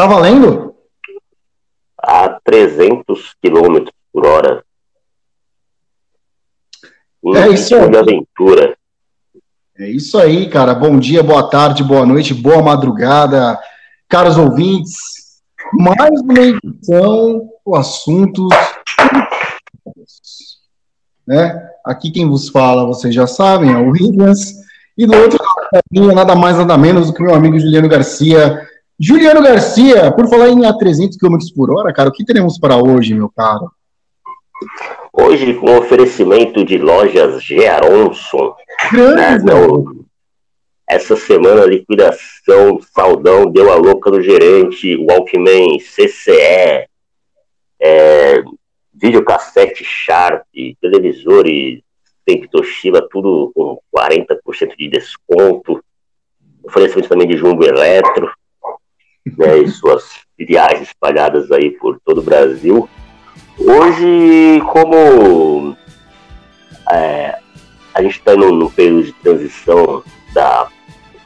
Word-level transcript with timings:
Tá 0.00 0.06
valendo? 0.06 0.74
A 2.02 2.40
300 2.42 3.34
km 3.34 3.84
por 4.10 4.24
hora. 4.24 4.64
é 7.34 7.48
isso 7.50 7.74
aí. 7.76 7.94
aventura. 7.94 8.78
É 9.78 9.90
isso 9.90 10.16
aí, 10.16 10.48
cara. 10.48 10.74
Bom 10.74 10.98
dia, 10.98 11.22
boa 11.22 11.50
tarde, 11.50 11.84
boa 11.84 12.06
noite, 12.06 12.32
boa 12.32 12.62
madrugada, 12.62 13.60
caros 14.08 14.38
ouvintes. 14.38 15.42
Mais 15.74 16.18
uma 16.22 16.40
edição, 16.40 17.50
o 17.62 17.76
assuntos. 17.76 18.48
Né? 21.26 21.62
Aqui 21.84 22.10
quem 22.10 22.26
vos 22.26 22.48
fala, 22.48 22.86
vocês 22.86 23.14
já 23.14 23.26
sabem, 23.26 23.70
é 23.70 23.76
o 23.76 23.90
Williams. 23.90 24.54
E 24.96 25.04
do 25.04 25.14
outro 25.14 25.38
lado, 25.42 26.14
nada 26.14 26.34
mais, 26.34 26.56
nada 26.56 26.78
menos 26.78 27.08
do 27.08 27.12
que 27.12 27.22
meu 27.22 27.34
amigo 27.34 27.58
Juliano 27.58 27.86
Garcia. 27.86 28.66
Juliano 29.02 29.42
Garcia, 29.42 30.12
por 30.12 30.28
falar 30.28 30.50
em 30.50 30.66
a 30.66 30.74
300 30.74 31.16
km 31.16 31.38
por 31.56 31.70
hora, 31.70 31.90
cara, 31.90 32.10
o 32.10 32.12
que 32.12 32.22
teremos 32.22 32.58
para 32.58 32.76
hoje, 32.76 33.14
meu 33.14 33.30
caro? 33.30 33.70
Hoje, 35.10 35.54
com 35.54 35.78
oferecimento 35.78 36.62
de 36.62 36.76
lojas 36.76 37.42
Geronson. 37.42 38.54
Grande, 38.92 39.46
né, 39.46 39.54
essa 40.86 41.16
semana, 41.16 41.62
a 41.62 41.66
liquidação, 41.66 42.78
Saldão 42.94 43.50
deu 43.50 43.72
a 43.72 43.76
louca 43.76 44.10
no 44.10 44.20
gerente, 44.20 44.96
Walkman, 44.96 45.78
CCE, 45.78 46.86
é, 47.80 48.42
videocassete 48.92 49.82
Sharp, 49.82 50.42
televisores 50.78 51.80
Temp 52.26 52.44
Toshiba, 52.50 53.08
tudo 53.10 53.50
com 53.54 53.80
40% 53.96 54.76
de 54.76 54.88
desconto. 54.88 55.82
Oferecimento 56.62 57.08
também 57.08 57.26
de 57.26 57.38
Jumbo 57.38 57.64
Eletro, 57.64 58.30
né, 59.26 59.58
e 59.58 59.68
suas 59.68 60.04
filiais 60.36 60.80
espalhadas 60.80 61.50
aí 61.52 61.70
por 61.70 61.98
todo 62.04 62.18
o 62.18 62.24
Brasil. 62.24 62.88
Hoje, 63.58 64.62
como 64.72 65.76
é, 66.90 67.38
a 67.94 68.02
gente 68.02 68.18
está 68.18 68.34
no, 68.34 68.70
período 68.70 69.04
de 69.04 69.12
transição 69.12 70.02
da 70.32 70.68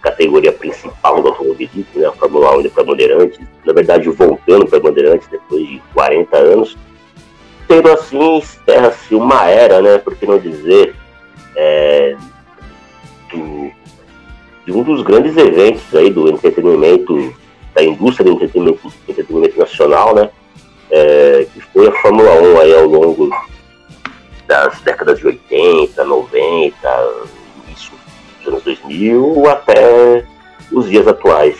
categoria 0.03 0.53
principal 0.53 1.23
do 1.23 1.28
automobilismo, 1.28 1.86
né, 1.95 2.06
a 2.06 2.12
Fórmula 2.12 2.56
1 2.59 2.69
para 2.70 2.84
Bandeirantes, 2.84 3.41
na 3.64 3.73
verdade 3.73 4.08
voltando 4.11 4.67
para 4.67 4.81
Bandeirantes 4.81 5.29
depois 5.29 5.67
de 5.67 5.81
40 5.95 6.36
anos, 6.36 6.77
tendo 7.67 7.91
assim, 7.91 8.36
encerra-se 8.36 9.14
uma 9.14 9.48
era, 9.48 9.81
né, 9.81 9.98
por 9.98 10.14
que 10.17 10.27
não 10.27 10.39
dizer, 10.39 10.95
é, 11.56 12.17
do, 13.31 13.70
de 14.67 14.73
um 14.73 14.83
dos 14.83 15.03
grandes 15.03 15.36
eventos 15.36 15.95
aí 15.95 16.11
do 16.11 16.29
entretenimento, 16.29 17.34
da 17.75 17.83
indústria 17.83 18.25
do 18.25 18.36
entretenimento, 18.36 18.92
entretenimento 19.08 19.58
nacional, 19.58 20.14
né, 20.14 20.30
é, 20.91 21.47
que 21.53 21.61
foi 21.61 21.89
a 21.89 21.92
Fórmula 22.00 22.30
1 22.30 22.61
aí 22.61 22.75
ao 22.75 22.86
longo 22.86 23.30
das 24.47 24.80
décadas 24.83 25.19
de 25.19 25.27
80, 25.27 26.05
90, 26.05 26.77
isso, 27.75 27.92
dos 28.39 28.48
anos 28.48 28.62
2000 28.62 29.50
até 29.50 30.25
os 30.70 30.89
dias 30.89 31.06
atuais. 31.08 31.58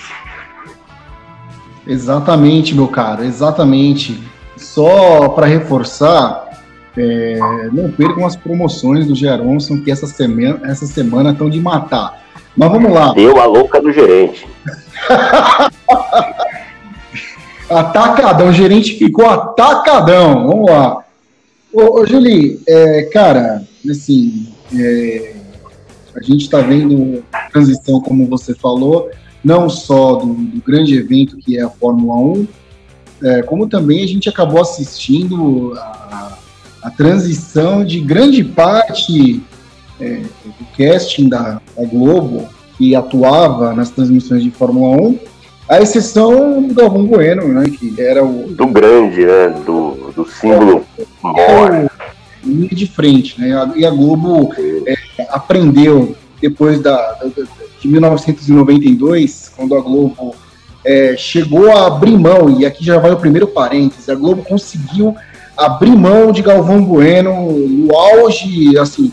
Exatamente, 1.87 2.75
meu 2.75 2.89
caro, 2.89 3.25
exatamente. 3.25 4.23
Só 4.57 5.29
para 5.31 5.47
reforçar, 5.47 6.49
é, 6.97 7.39
não 7.73 7.91
percam 7.91 8.25
as 8.25 8.37
promoções 8.37 9.07
do 9.07 9.15
Geronson, 9.15 9.81
que 9.83 9.91
essa 9.91 10.07
semana, 10.07 10.61
essa 10.65 10.87
semana 10.87 11.33
estão 11.33 11.51
de 11.51 11.61
matar. 11.61 12.24
Mas 12.57 12.71
vamos 12.71 12.93
lá. 12.93 13.13
Deu 13.13 13.41
a 13.41 13.47
louca 13.47 13.81
do 13.81 13.93
gerente. 13.93 14.47
Atacadão, 17.69 18.49
o 18.49 18.53
gerente 18.53 18.97
ficou 18.97 19.27
atacadão. 19.27 20.47
Vamos 20.47 20.71
lá. 20.71 21.03
Ô, 21.73 22.01
ô 22.01 22.07
Julie, 22.07 22.61
é, 22.69 23.03
cara, 23.13 23.65
assim, 23.91 24.49
é, 24.73 25.35
a 26.15 26.23
gente 26.23 26.43
está 26.43 26.61
vendo 26.61 27.25
transição, 27.53 28.01
como 28.01 28.27
você 28.27 28.55
falou, 28.55 29.11
não 29.43 29.69
só 29.69 30.17
do, 30.17 30.35
do, 30.35 30.63
grande 30.63 30.97
evento 30.97 31.37
que 31.39 31.59
é 31.59 31.63
a 31.63 31.71
Fórmula 31.71 32.17
1, 32.39 32.49
é, 33.23 33.43
como 33.43 33.67
também 33.67 34.05
a 34.05 34.07
gente 34.07 34.29
acabou 34.29 34.61
assistindo 34.61 35.73
a, 35.77 36.39
a 36.83 36.91
transição 36.91 37.85
de 37.85 38.01
grande 38.01 38.45
parte 38.45 39.43
é, 40.01 40.23
casting 40.77 41.29
da, 41.29 41.61
da 41.77 41.85
Globo, 41.87 42.49
que 42.77 42.95
atuava 42.95 43.75
nas 43.75 43.91
transmissões 43.91 44.43
de 44.43 44.51
Fórmula 44.51 44.97
1, 44.97 45.19
a 45.69 45.81
exceção 45.81 46.63
do 46.63 46.75
Galvão 46.75 47.07
Bueno, 47.07 47.49
né, 47.49 47.65
que 47.71 47.95
era 47.99 48.23
o... 48.23 48.53
Do 48.53 48.67
grande, 48.67 49.25
né, 49.25 49.49
do, 49.65 50.13
do 50.15 50.27
símbolo 50.29 50.85
é, 50.99 51.05
maior. 51.23 51.91
Linha 52.45 52.69
de 52.69 52.87
frente, 52.87 53.41
né, 53.41 53.73
e 53.75 53.87
a 53.87 53.91
Globo 53.91 54.53
é, 54.87 54.95
aprendeu, 55.31 56.15
depois 56.41 56.81
da, 56.81 57.19
de 57.81 57.89
1992, 57.89 59.53
quando 59.57 59.75
a 59.75 59.81
Globo 59.81 60.35
é, 60.85 61.17
chegou 61.17 61.71
a 61.71 61.87
abrir 61.87 62.19
mão, 62.19 62.61
e 62.61 62.67
aqui 62.67 62.85
já 62.85 62.99
vai 62.99 63.13
o 63.13 63.17
primeiro 63.17 63.47
parênteses, 63.47 64.09
a 64.11 64.15
Globo 64.15 64.45
conseguiu 64.45 65.15
abrir 65.57 65.97
mão 65.97 66.31
de 66.31 66.43
Galvão 66.43 66.85
Bueno 66.85 67.53
no 67.53 67.97
auge, 67.97 68.77
assim, 68.77 69.11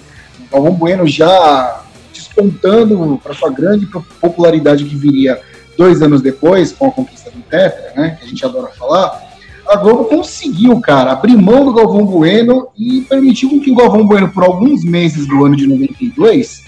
Galvão 0.51 0.73
Bueno 0.73 1.07
já 1.07 1.81
despontando 2.13 3.19
para 3.23 3.33
sua 3.33 3.49
grande 3.49 3.87
popularidade 4.19 4.85
que 4.85 4.95
viria 4.95 5.39
dois 5.77 6.01
anos 6.01 6.21
depois, 6.21 6.71
com 6.71 6.87
a 6.87 6.91
conquista 6.91 7.31
do 7.31 7.41
Tetra, 7.41 7.93
né, 7.95 8.17
que 8.19 8.25
a 8.25 8.27
gente 8.27 8.45
adora 8.45 8.67
falar, 8.77 9.31
a 9.67 9.75
Globo 9.77 10.05
conseguiu, 10.05 10.79
cara, 10.81 11.13
abrir 11.13 11.37
mão 11.37 11.65
do 11.65 11.73
Galvão 11.73 12.05
Bueno 12.05 12.67
e 12.77 13.01
permitiu 13.01 13.49
que 13.61 13.71
o 13.71 13.75
Galvão 13.75 14.05
Bueno, 14.05 14.29
por 14.29 14.43
alguns 14.43 14.83
meses 14.83 15.27
do 15.27 15.45
ano 15.45 15.55
de 15.55 15.65
92, 15.65 16.63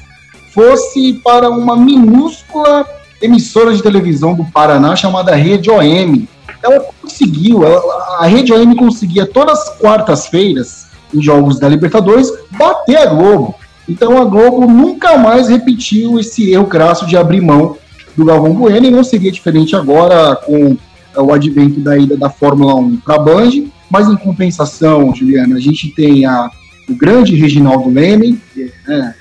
fosse 0.54 1.14
para 1.24 1.50
uma 1.50 1.76
minúscula 1.76 2.86
emissora 3.22 3.74
de 3.74 3.82
televisão 3.82 4.34
do 4.36 4.46
Paraná 4.46 4.96
chamada 4.96 5.36
Rede 5.36 5.70
OM. 5.70 6.26
Ela 6.62 6.80
conseguiu, 7.02 7.66
ela, 7.66 7.82
a 8.20 8.26
Rede 8.26 8.54
OM 8.54 8.76
conseguia 8.76 9.26
todas 9.26 9.60
as 9.60 9.78
quartas-feiras, 9.78 10.88
em 11.14 11.22
jogos 11.22 11.60
da 11.60 11.68
Libertadores, 11.68 12.32
bater 12.52 12.98
a 12.98 13.06
Globo. 13.08 13.56
Então 13.88 14.22
a 14.22 14.26
Globo 14.26 14.66
nunca 14.68 15.18
mais 15.18 15.50
repetiu 15.50 16.20
esse 16.20 16.52
erro 16.52 16.68
crasso 16.68 17.06
de 17.06 17.18
abrir 17.18 17.42
mão 17.42 17.78
do 18.16 18.26
Galvão 18.26 18.54
Bueno, 18.54 18.86
e 18.86 18.92
não 18.92 19.04
seria 19.04 19.32
diferente 19.32 19.76
agora 19.76 20.36
com 20.36 20.78
é, 21.16 21.22
o 21.22 21.34
advento 21.34 21.80
da 21.80 21.98
ida 21.98 22.16
da 22.16 22.30
Fórmula 22.30 22.76
1 22.76 22.98
para 22.98 23.16
a 23.16 23.20
Band, 23.20 23.52
mas 23.90 24.08
em 24.08 24.16
compensação, 24.16 25.14
Juliana, 25.14 25.56
a 25.56 25.60
gente 25.60 25.90
tem 25.90 26.26
a, 26.26 26.50
o 26.90 26.96
grande 26.96 27.36
Reginaldo 27.36 27.90
Leme, 27.90 28.40
é, 28.88 29.14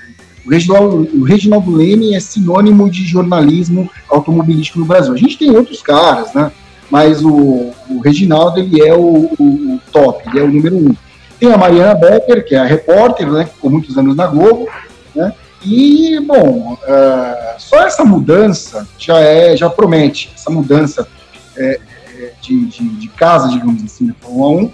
o, 0.45 0.49
Reginaldo, 0.49 1.09
o 1.13 1.23
Reginaldo 1.23 1.71
Leme 1.75 2.15
é 2.15 2.19
sinônimo 2.19 2.89
de 2.89 3.05
jornalismo 3.05 3.89
automobilístico 4.09 4.79
no 4.79 4.85
Brasil. 4.85 5.13
A 5.13 5.17
gente 5.17 5.37
tem 5.37 5.51
outros 5.51 5.81
caras, 5.81 6.33
né? 6.33 6.51
Mas 6.89 7.23
o, 7.23 7.71
o 7.89 7.99
Reginaldo 8.03 8.59
ele 8.59 8.81
é 8.81 8.93
o, 8.93 9.31
o, 9.39 9.75
o, 9.75 9.79
top, 9.91 10.29
ele 10.29 10.39
é 10.39 10.43
o 10.43 10.51
número 10.51 10.77
um. 10.77 10.95
Tem 11.39 11.51
a 11.51 11.57
Mariana 11.57 11.95
Becker, 11.95 12.45
que 12.45 12.55
é 12.55 12.59
a 12.59 12.65
repórter, 12.65 13.29
né? 13.29 13.45
Que 13.45 13.53
ficou 13.53 13.69
muitos 13.69 13.97
anos 13.97 14.15
na 14.15 14.27
Globo, 14.27 14.67
né? 15.15 15.33
E, 15.65 16.19
bom, 16.19 16.73
uh, 16.73 17.53
só 17.57 17.83
essa 17.83 18.03
mudança 18.03 18.87
já 18.97 19.19
é 19.19 19.55
já 19.55 19.69
promete, 19.69 20.29
essa 20.35 20.49
mudança 20.49 21.07
é, 21.55 21.79
de, 22.41 22.65
de, 22.65 22.89
de, 22.89 23.07
casa, 23.09 23.47
digamos 23.47 23.81
assim, 23.83 24.07
na 24.07 24.13
Fórmula 24.19 24.63
1, 24.63 24.71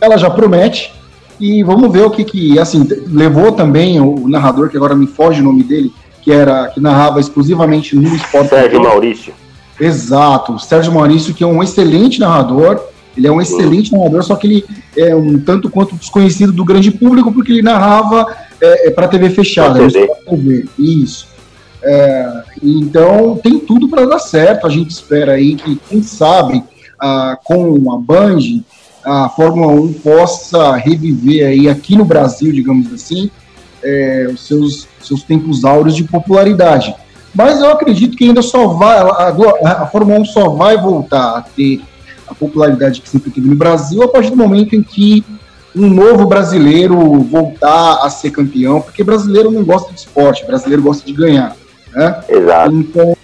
ela 0.00 0.16
já 0.16 0.30
promete, 0.30 0.92
e 1.38 1.62
vamos 1.62 1.92
ver 1.92 2.02
o 2.02 2.10
que 2.10 2.24
que, 2.24 2.58
assim, 2.58 2.86
levou 3.06 3.52
também 3.52 4.00
o 4.00 4.26
narrador, 4.28 4.70
que 4.70 4.76
agora 4.76 4.94
me 4.94 5.06
foge 5.06 5.40
o 5.40 5.44
nome 5.44 5.62
dele, 5.62 5.92
que 6.22 6.32
era, 6.32 6.68
que 6.68 6.80
narrava 6.80 7.20
exclusivamente 7.20 7.94
no 7.94 8.14
esporte. 8.14 8.48
Sérgio 8.48 8.82
Maurício. 8.82 9.34
Exato, 9.78 10.54
o 10.54 10.58
Sérgio 10.58 10.92
Maurício, 10.92 11.34
que 11.34 11.44
é 11.44 11.46
um 11.46 11.62
excelente 11.62 12.20
narrador, 12.20 12.80
ele 13.16 13.26
é 13.26 13.32
um 13.32 13.40
excelente 13.40 13.92
narrador, 13.92 14.22
só 14.22 14.34
que 14.36 14.46
ele 14.46 14.64
é 14.96 15.14
um 15.14 15.38
tanto 15.38 15.70
quanto 15.70 15.94
desconhecido 15.94 16.52
do 16.52 16.64
grande 16.64 16.90
público, 16.90 17.32
porque 17.32 17.52
ele 17.52 17.62
narrava 17.62 18.26
é, 18.60 18.88
é 18.88 18.90
para 18.90 19.08
TV 19.08 19.30
fechada. 19.30 19.78
TV. 19.78 20.06
TV. 20.28 20.68
Isso. 20.78 21.28
É, 21.82 22.42
então 22.62 23.38
tem 23.42 23.58
tudo 23.58 23.88
para 23.88 24.06
dar 24.06 24.18
certo. 24.18 24.66
A 24.66 24.70
gente 24.70 24.90
espera 24.90 25.32
aí 25.32 25.54
que, 25.54 25.76
quem 25.88 26.02
sabe, 26.02 26.62
ah, 26.98 27.38
com 27.44 27.92
a 27.92 27.98
Band, 27.98 28.62
a 29.04 29.28
Fórmula 29.28 29.72
1 29.72 29.92
possa 29.94 30.74
reviver 30.76 31.46
aí 31.46 31.68
aqui 31.68 31.96
no 31.96 32.04
Brasil, 32.04 32.52
digamos 32.52 32.92
assim, 32.92 33.30
é, 33.82 34.28
os 34.32 34.46
seus, 34.46 34.88
seus 35.02 35.22
tempos 35.22 35.64
áureos 35.64 35.94
de 35.94 36.04
popularidade. 36.04 36.94
Mas 37.34 37.60
eu 37.60 37.70
acredito 37.70 38.16
que 38.16 38.24
ainda 38.24 38.42
só 38.42 38.68
vai, 38.68 38.96
a, 38.96 39.82
a 39.82 39.86
Fórmula 39.86 40.20
1 40.20 40.24
só 40.26 40.48
vai 40.50 40.80
voltar 40.80 41.36
a 41.36 41.42
ter 41.42 41.82
a 42.34 42.38
popularidade 42.38 43.00
que 43.00 43.08
sempre 43.08 43.30
teve 43.30 43.48
no 43.48 43.54
Brasil 43.54 44.02
a 44.02 44.08
partir 44.08 44.30
do 44.30 44.36
momento 44.36 44.74
em 44.74 44.82
que 44.82 45.24
um 45.74 45.88
novo 45.88 46.26
brasileiro 46.26 46.96
voltar 47.22 48.04
a 48.04 48.10
ser 48.10 48.30
campeão, 48.30 48.80
porque 48.80 49.02
brasileiro 49.02 49.50
não 49.50 49.64
gosta 49.64 49.92
de 49.92 50.00
esporte, 50.00 50.46
brasileiro 50.46 50.82
gosta 50.82 51.04
de 51.04 51.12
ganhar, 51.12 51.56
né? 51.92 52.20
Exato. 52.28 52.74
Então, 52.74 53.16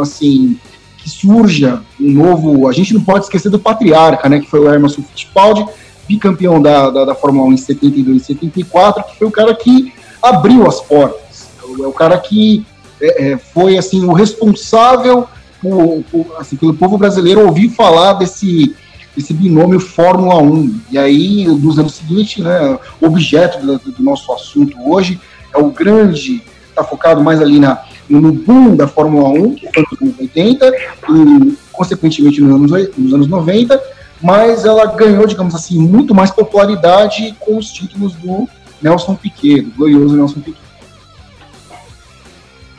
assim, 0.00 0.58
que 0.98 1.08
surja 1.08 1.80
um 2.00 2.12
novo. 2.12 2.68
A 2.68 2.72
gente 2.72 2.92
não 2.92 3.02
pode 3.02 3.24
esquecer 3.24 3.48
do 3.48 3.58
patriarca, 3.58 4.28
né? 4.28 4.40
Que 4.40 4.50
foi 4.50 4.60
o 4.60 4.72
Emerson 4.72 5.02
Fittipaldi, 5.02 5.64
bicampeão 6.08 6.60
da, 6.60 6.90
da, 6.90 7.04
da 7.04 7.14
Fórmula 7.14 7.46
1 7.48 7.52
em 7.52 7.56
72 7.56 8.22
e 8.22 8.24
74, 8.24 9.04
que 9.04 9.18
foi 9.18 9.28
o 9.28 9.30
cara 9.30 9.54
que 9.54 9.92
abriu 10.20 10.66
as 10.66 10.80
portas. 10.80 11.48
É 11.80 11.86
o 11.86 11.92
cara 11.92 12.18
que 12.18 12.66
é, 13.00 13.30
é, 13.30 13.38
foi 13.38 13.78
assim 13.78 14.04
o 14.04 14.12
responsável 14.12 15.28
por, 15.60 16.02
por, 16.10 16.36
assim, 16.38 16.56
pelo 16.56 16.74
povo 16.74 16.98
brasileiro 16.98 17.46
ouvir 17.46 17.68
falar 17.70 18.14
desse, 18.14 18.74
desse 19.16 19.32
binômio 19.32 19.80
Fórmula 19.80 20.38
1. 20.42 20.80
E 20.90 20.98
aí, 20.98 21.46
nos 21.46 21.78
anos 21.78 21.94
seguintes, 21.94 22.42
né, 22.42 22.78
objeto 23.00 23.64
do, 23.64 23.78
do 23.78 24.02
nosso 24.02 24.32
assunto 24.32 24.76
hoje 24.90 25.20
é 25.54 25.58
o 25.58 25.70
grande, 25.70 26.42
está 26.68 26.84
focado 26.84 27.22
mais 27.22 27.40
ali 27.40 27.58
na, 27.58 27.82
no 28.08 28.32
boom 28.32 28.76
da 28.76 28.86
Fórmula 28.86 29.28
1, 29.28 29.54
que 29.54 29.68
foi 29.72 29.84
nos 29.90 30.02
anos 30.02 30.18
80, 30.20 30.72
e 31.08 31.58
consequentemente 31.72 32.40
nos 32.40 32.72
anos, 32.72 32.96
nos 32.96 33.14
anos 33.14 33.26
90, 33.26 33.80
mas 34.22 34.64
ela 34.64 34.86
ganhou, 34.86 35.26
digamos 35.26 35.54
assim, 35.54 35.78
muito 35.78 36.14
mais 36.14 36.30
popularidade 36.30 37.34
com 37.40 37.56
os 37.56 37.72
títulos 37.72 38.14
do 38.14 38.48
Nelson 38.82 39.14
Piquet, 39.14 39.62
do 39.62 39.70
glorioso 39.72 40.16
Nelson 40.16 40.40
Piquet. 40.40 40.70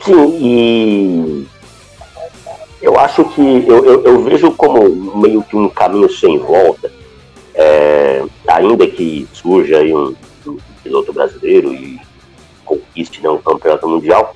Sim, 0.04 0.38
e 0.40 1.46
eu 2.82 2.98
acho 2.98 3.24
que 3.26 3.40
eu, 3.40 3.84
eu, 3.84 4.04
eu, 4.04 4.22
vejo 4.24 4.50
como 4.52 5.16
meio 5.16 5.42
que 5.42 5.56
um 5.56 5.68
caminho 5.68 6.10
sem 6.10 6.36
volta, 6.38 6.90
é, 7.54 8.24
ainda 8.48 8.86
que 8.86 9.26
surja 9.32 9.78
aí 9.78 9.94
um, 9.94 10.14
um, 10.46 10.58
piloto 10.82 11.12
brasileiro 11.12 11.72
e 11.72 12.00
conquiste 12.64 13.22
né, 13.22 13.30
um 13.30 13.38
campeonato 13.38 13.88
mundial, 13.88 14.34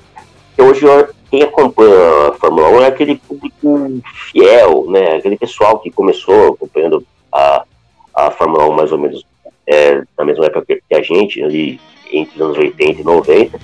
hoje 0.57 0.85
quem 1.29 1.43
acompanha 1.43 2.29
a 2.29 2.33
Fórmula 2.33 2.69
1 2.69 2.81
é 2.81 2.87
aquele 2.87 3.17
público 3.17 4.01
fiel, 4.31 4.85
né, 4.89 5.17
aquele 5.17 5.37
pessoal 5.37 5.79
que 5.79 5.91
começou 5.91 6.53
acompanhando 6.53 7.05
a, 7.33 7.63
a 8.15 8.31
Fórmula 8.31 8.65
1 8.69 8.71
mais 8.71 8.91
ou 8.93 8.97
menos 8.97 9.25
é, 9.67 10.01
na 10.17 10.23
mesma 10.23 10.45
época 10.45 10.65
que 10.87 10.95
a 10.95 11.01
gente, 11.01 11.43
ali 11.43 11.79
entre 12.13 12.35
os 12.35 12.41
anos 12.41 12.57
80 12.57 13.01
e 13.01 13.03
90, 13.03 13.59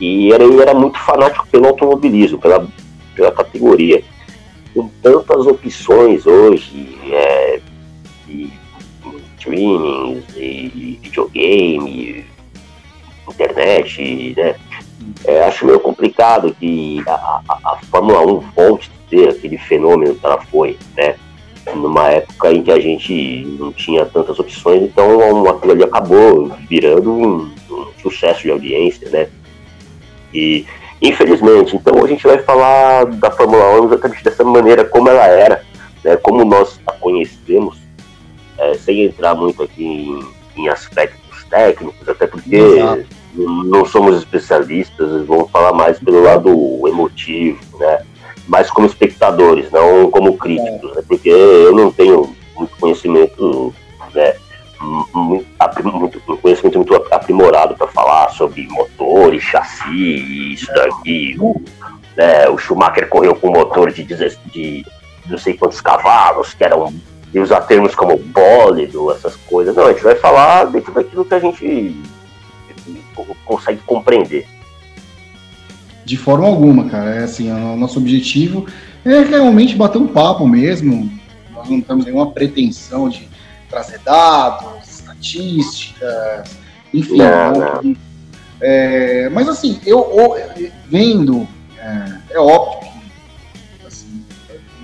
e 0.00 0.32
era, 0.32 0.44
era 0.62 0.74
muito 0.74 0.98
fanático 1.00 1.46
pelo 1.48 1.66
automobilismo, 1.66 2.38
pela, 2.38 2.66
pela 3.14 3.32
categoria. 3.32 4.02
Com 4.74 4.88
tantas 5.02 5.46
opções 5.46 6.26
hoje, 6.26 6.98
é, 7.10 7.60
de 10.34 10.98
videogame, 11.02 12.24
internet, 13.28 14.34
né? 14.36 14.54
É, 15.24 15.44
acho 15.44 15.66
meio 15.66 15.80
complicado 15.80 16.54
que 16.58 17.02
a, 17.06 17.12
a, 17.48 17.58
a, 17.64 17.78
Fórmula 17.90 18.20
1 18.24 18.40
volte 18.54 18.90
a 18.90 19.10
ter 19.10 19.28
aquele 19.30 19.58
fenômeno 19.58 20.14
que 20.14 20.24
ela 20.24 20.40
foi, 20.42 20.78
né? 20.96 21.16
Numa 21.74 22.08
época 22.08 22.52
em 22.52 22.62
que 22.62 22.70
a 22.70 22.80
gente 22.80 23.44
não 23.58 23.72
tinha 23.72 24.04
tantas 24.06 24.38
opções, 24.38 24.82
então 24.82 25.48
aquilo 25.48 25.72
ali 25.72 25.84
acabou 25.84 26.50
virando 26.68 27.12
um, 27.12 27.52
um 27.70 27.86
sucesso 28.00 28.42
de 28.42 28.50
audiência, 28.50 29.08
né? 29.10 29.28
E 30.32 30.66
infelizmente, 31.02 31.76
então 31.76 32.04
a 32.04 32.08
gente 32.08 32.26
vai 32.26 32.38
falar 32.38 33.06
da 33.06 33.30
Fórmula 33.30 33.80
1 33.80 33.86
exatamente 33.86 34.24
dessa 34.24 34.44
maneira 34.44 34.84
como 34.84 35.08
ela 35.08 35.26
era, 35.26 35.62
né? 36.04 36.16
Como 36.16 36.44
nós 36.44 36.80
a 36.86 36.92
conhecemos, 36.92 37.76
é, 38.58 38.74
sem 38.74 39.04
entrar 39.04 39.34
muito 39.34 39.62
aqui 39.62 39.84
em, 39.84 40.62
em 40.62 40.68
aspectos 40.68 41.44
técnicos, 41.50 42.08
até 42.08 42.26
porque 42.26 42.56
Exato 42.56 43.22
não 43.34 43.84
somos 43.84 44.16
especialistas, 44.16 45.26
vamos 45.26 45.50
falar 45.50 45.72
mais 45.72 45.98
pelo 45.98 46.22
lado 46.22 46.50
emotivo, 46.86 47.60
né? 47.78 48.02
Mais 48.46 48.70
como 48.70 48.86
espectadores, 48.86 49.70
não 49.70 50.10
como 50.10 50.36
críticos, 50.36 50.94
né? 50.94 51.02
Porque 51.06 51.30
eu 51.30 51.74
não 51.74 51.90
tenho 51.90 52.34
muito 52.54 52.76
conhecimento, 52.78 53.74
né? 54.14 54.34
Muito, 54.82 55.88
muito 55.92 56.20
conhecimento 56.38 56.78
muito 56.78 56.94
aprimorado 57.10 57.76
para 57.76 57.86
falar 57.86 58.30
sobre 58.30 58.66
motor 58.68 59.32
e 59.32 59.40
chassi, 59.40 60.52
isso 60.52 60.66
daqui. 60.74 61.36
O, 61.38 61.62
né, 62.16 62.48
o 62.48 62.58
Schumacher 62.58 63.08
correu 63.08 63.34
com 63.34 63.50
motor 63.50 63.92
de, 63.92 64.04
de 64.04 64.84
não 65.28 65.38
sei 65.38 65.54
quantos 65.54 65.80
cavalos, 65.80 66.52
que 66.52 66.64
eram 66.64 66.92
e 67.34 67.38
usar 67.38 67.62
termos 67.62 67.94
como 67.94 68.16
bólido, 68.16 69.10
essas 69.10 69.36
coisas. 69.36 69.74
Não, 69.74 69.86
a 69.86 69.92
gente 69.92 70.04
vai 70.04 70.14
falar 70.16 70.64
dentro 70.66 70.92
daquilo 70.92 71.24
que 71.24 71.34
a 71.34 71.38
gente 71.38 71.96
consegue 73.44 73.80
compreender. 73.86 74.46
De 76.04 76.16
forma 76.16 76.46
alguma, 76.46 76.88
cara. 76.90 77.14
É 77.14 77.24
assim, 77.24 77.50
o 77.50 77.76
nosso 77.76 77.98
objetivo 77.98 78.66
é 79.04 79.22
realmente 79.22 79.74
bater 79.74 79.98
um 79.98 80.08
papo 80.08 80.46
mesmo. 80.46 81.10
Nós 81.54 81.68
não 81.70 81.80
temos 81.80 82.04
nenhuma 82.04 82.30
pretensão 82.30 83.08
de 83.08 83.28
trazer 83.72 83.98
dados, 84.04 84.86
estatísticas, 84.86 86.50
enfim. 86.92 87.16
Não, 87.16 87.52
não. 87.82 87.96
É, 88.60 89.28
mas 89.30 89.48
assim, 89.48 89.80
eu, 89.86 90.36
vendo, 90.88 91.48
é, 91.78 92.34
é 92.34 92.38
óbvio 92.38 92.90
que 93.80 93.86
assim, 93.86 94.24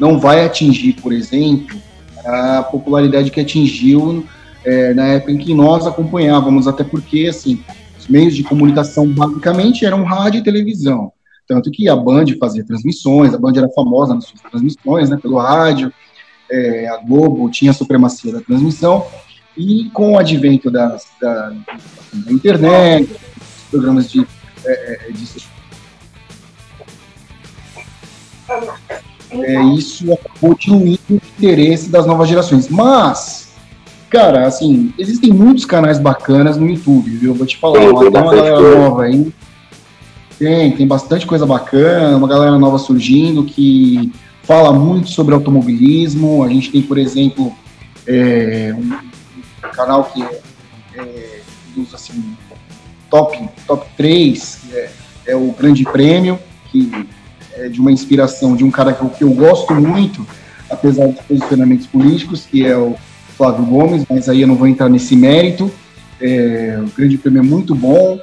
não 0.01 0.19
vai 0.19 0.45
atingir, 0.45 0.95
por 0.95 1.13
exemplo, 1.13 1.77
a 2.25 2.63
popularidade 2.63 3.31
que 3.31 3.41
atingiu 3.41 4.27
é, 4.65 4.95
na 4.95 5.07
época 5.09 5.33
em 5.33 5.39
que 5.39 5.55
nós 5.55 5.87
acompanhávamos, 5.87 6.67
até 6.67 6.83
porque, 6.83 7.27
assim, 7.29 7.63
meios 8.09 8.35
de 8.35 8.43
comunicação 8.43 9.07
basicamente 9.07 9.85
eram 9.85 10.03
rádio 10.03 10.41
e 10.41 10.45
televisão. 10.45 11.13
Tanto 11.47 11.71
que 11.71 11.89
a 11.89 11.97
Band 11.97 12.27
fazia 12.39 12.65
transmissões, 12.65 13.33
a 13.33 13.39
Band 13.39 13.53
era 13.57 13.69
famosa 13.71 14.15
nas 14.15 14.25
suas 14.25 14.41
transmissões, 14.41 15.09
né, 15.09 15.19
pelo 15.21 15.39
rádio, 15.39 15.93
é, 16.51 16.89
a 16.89 16.97
Globo 16.99 17.51
tinha 17.51 17.71
a 17.71 17.75
supremacia 17.75 18.33
da 18.33 18.41
transmissão, 18.41 19.07
e 19.57 19.91
com 19.91 20.13
o 20.13 20.19
advento 20.19 20.71
das, 20.71 21.07
da, 21.21 21.53
da 22.13 22.33
internet, 22.33 23.11
programas 23.71 24.11
de, 24.11 24.27
é, 24.65 25.09
é 25.09 25.13
de 25.13 25.49
é, 29.31 29.63
isso 29.75 30.11
acabou 30.13 30.55
diluindo 30.55 31.01
o 31.11 31.15
interesse 31.15 31.91
das 31.91 32.07
novas 32.07 32.29
gerações. 32.29 32.69
Mas 32.69 33.49
Cara, 34.11 34.47
assim, 34.47 34.93
existem 34.99 35.33
muitos 35.33 35.67
canais 35.67 35.99
bacanas 35.99 36.57
no 36.57 36.67
YouTube, 36.67 37.11
viu? 37.11 37.35
Vou 37.35 37.47
te 37.47 37.59
falar, 37.59 37.79
tem, 37.79 37.89
tem 37.95 38.09
uma 38.09 38.35
galera 38.35 38.57
coisa. 38.57 38.79
nova 38.79 39.03
aí. 39.05 39.33
Tem, 40.39 40.71
tem 40.73 40.87
bastante 40.87 41.27
coisa 41.27 41.45
bacana, 41.45 42.17
uma 42.17 42.29
galera 42.29 42.59
nova 42.59 42.79
surgindo 42.79 43.45
que 43.45 44.11
fala 44.49 44.73
muito 44.73 45.11
sobre 45.11 45.35
automobilismo. 45.35 46.43
A 46.43 46.49
gente 46.49 46.73
tem, 46.73 46.81
por 46.81 46.97
exemplo, 46.97 47.53
é, 48.07 48.75
um 48.75 49.69
canal 49.73 50.05
que 50.05 50.23
é, 50.23 50.41
é 50.97 51.41
dos, 51.77 51.95
assim, 51.95 52.35
top, 53.11 53.47
top 53.67 53.87
3, 53.95 54.61
que 54.63 54.75
é, 54.75 54.91
é, 55.27 55.37
o 55.37 55.53
Grande 55.53 55.85
Prêmio, 55.85 56.39
que 56.73 56.91
é 57.53 57.69
de 57.69 57.79
uma 57.79 57.93
inspiração 57.93 58.57
de 58.57 58.65
um 58.65 58.71
cara 58.71 58.95
que 58.95 59.03
eu, 59.03 59.11
que 59.11 59.23
eu 59.23 59.31
gosto 59.33 59.75
muito, 59.75 60.27
apesar 60.71 61.09
dos 61.09 61.21
posicionamentos 61.21 61.87
políticos, 61.87 62.47
que 62.47 62.65
é 62.65 62.77
o 62.77 62.97
Flávio 63.37 63.67
Gomes, 63.67 64.07
mas 64.09 64.31
aí 64.31 64.41
eu 64.41 64.49
não 64.49 64.57
vou 64.57 64.67
entrar 64.67 64.89
nesse 64.89 65.15
mérito. 65.15 65.71
É, 66.19 66.81
o 66.83 66.89
Grande 66.97 67.19
Prêmio 67.19 67.41
é 67.41 67.45
muito 67.45 67.75
bom. 67.75 68.19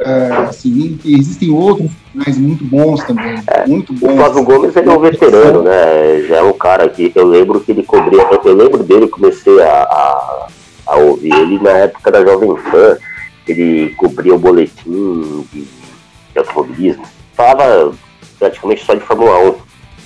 É, 0.00 0.32
assim, 0.48 0.98
existem 1.04 1.50
outros 1.50 1.90
mas 2.12 2.36
muito 2.36 2.64
bons 2.64 3.02
também. 3.04 3.40
É, 3.46 3.66
muito 3.66 3.92
bons. 3.92 4.12
O 4.12 4.16
Flávio 4.16 4.44
Gomes 4.44 4.76
ele 4.76 4.88
é 4.88 4.92
um 4.92 5.00
veterano, 5.00 5.62
né? 5.62 6.22
Já 6.28 6.38
é 6.38 6.42
um 6.42 6.52
cara 6.52 6.88
que 6.88 7.12
eu 7.14 7.26
lembro 7.26 7.60
que 7.60 7.70
ele 7.70 7.82
cobria. 7.84 8.22
Eu 8.44 8.54
lembro 8.54 8.82
dele, 8.82 9.08
comecei 9.08 9.60
a, 9.62 9.82
a, 9.82 10.48
a 10.86 10.96
ouvir 10.96 11.32
ele 11.32 11.58
na 11.60 11.70
época 11.70 12.10
da 12.10 12.24
Jovem 12.24 12.54
Pan. 12.70 12.98
Ele 13.46 13.90
cobria 13.90 14.34
o 14.34 14.38
boletim 14.38 15.46
de, 15.52 15.62
de 15.62 16.38
automobilismo. 16.38 17.04
Falava 17.34 17.92
praticamente 18.38 18.84
só 18.84 18.94
de 18.94 19.00
Fórmula 19.00 19.38
1. 19.50 19.54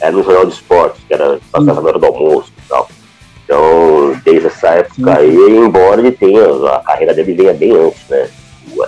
Era 0.01 0.13
no 0.13 0.23
Jornal 0.23 0.47
de 0.47 0.53
Esportes, 0.53 1.03
que 1.07 1.15
era 1.15 1.39
passava 1.51 1.81
na 1.81 1.89
hora 1.89 1.99
do 1.99 2.07
almoço 2.07 2.53
e 2.59 2.69
tal. 2.69 2.89
Então, 3.45 4.21
desde 4.25 4.47
essa 4.49 4.69
época 4.69 5.19
aí, 5.19 5.37
embora 5.57 6.01
ele 6.01 6.13
tenha, 6.13 6.45
a 6.69 6.81
carreira 6.81 7.15
dele 7.15 7.35
venha 7.35 7.55
bem 7.55 7.73
antes, 7.73 8.09
né? 8.09 8.29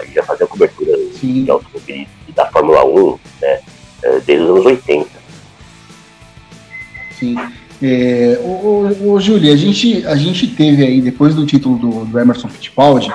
Ele 0.03 0.13
já 0.13 0.23
fazia 0.23 0.47
cobertura 0.47 0.97
Sim. 1.21 1.45
de 1.45 1.51
automobilismo 1.51 2.09
e 2.29 2.33
da 2.33 2.47
Fórmula 2.47 2.85
1, 2.85 3.19
né? 3.41 3.61
É, 4.03 4.21
desde 4.21 4.45
os 4.45 4.51
anos 4.51 4.67
80. 4.67 5.09
Sim. 7.19 7.37
É, 7.83 8.39
ô, 8.43 8.49
ô, 8.49 9.13
ô, 9.13 9.21
Júlia, 9.21 9.53
a 9.53 9.57
gente, 9.57 10.07
a 10.07 10.17
gente 10.17 10.47
teve 10.49 10.85
aí, 10.85 11.01
depois 11.01 11.35
do 11.35 11.45
título 11.45 11.79
do, 11.79 12.05
do 12.07 12.19
Emerson 12.19 12.49
Fittipaldi, 12.49 13.13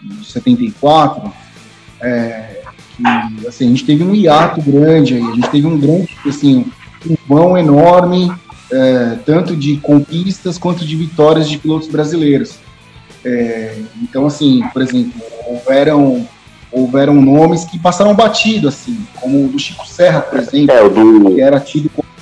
do, 0.00 0.14
do 0.16 0.24
74, 0.24 1.32
é, 2.00 2.62
que, 2.96 3.46
assim, 3.46 3.66
a 3.66 3.68
gente 3.68 3.84
teve 3.84 4.04
um 4.04 4.14
hiato 4.14 4.60
grande 4.62 5.14
aí, 5.14 5.22
a 5.22 5.34
gente 5.34 5.50
teve 5.50 5.66
um 5.66 5.78
grande, 5.78 6.16
assim, 6.26 6.66
um 7.08 7.16
vão 7.26 7.58
enorme 7.58 8.32
é, 8.72 9.18
tanto 9.26 9.56
de 9.56 9.76
conquistas 9.78 10.58
quanto 10.58 10.84
de 10.84 10.96
vitórias 10.96 11.48
de 11.48 11.58
pilotos 11.58 11.88
brasileiros. 11.88 12.58
É, 13.24 13.76
então, 14.00 14.26
assim, 14.26 14.62
por 14.72 14.82
exemplo, 14.82 15.12
houveram, 15.54 16.26
houveram 16.70 17.14
nomes 17.14 17.64
que 17.64 17.78
passaram 17.78 18.14
batido, 18.14 18.68
assim, 18.68 18.98
como 19.20 19.44
o 19.44 19.48
do 19.48 19.58
Chico 19.58 19.86
Serra, 19.86 20.20
por 20.20 20.38
exemplo, 20.38 20.74
é, 20.74 20.88
do... 20.88 21.34
que 21.34 21.40
era 21.40 21.60
tido 21.60 21.90
como 21.90 22.12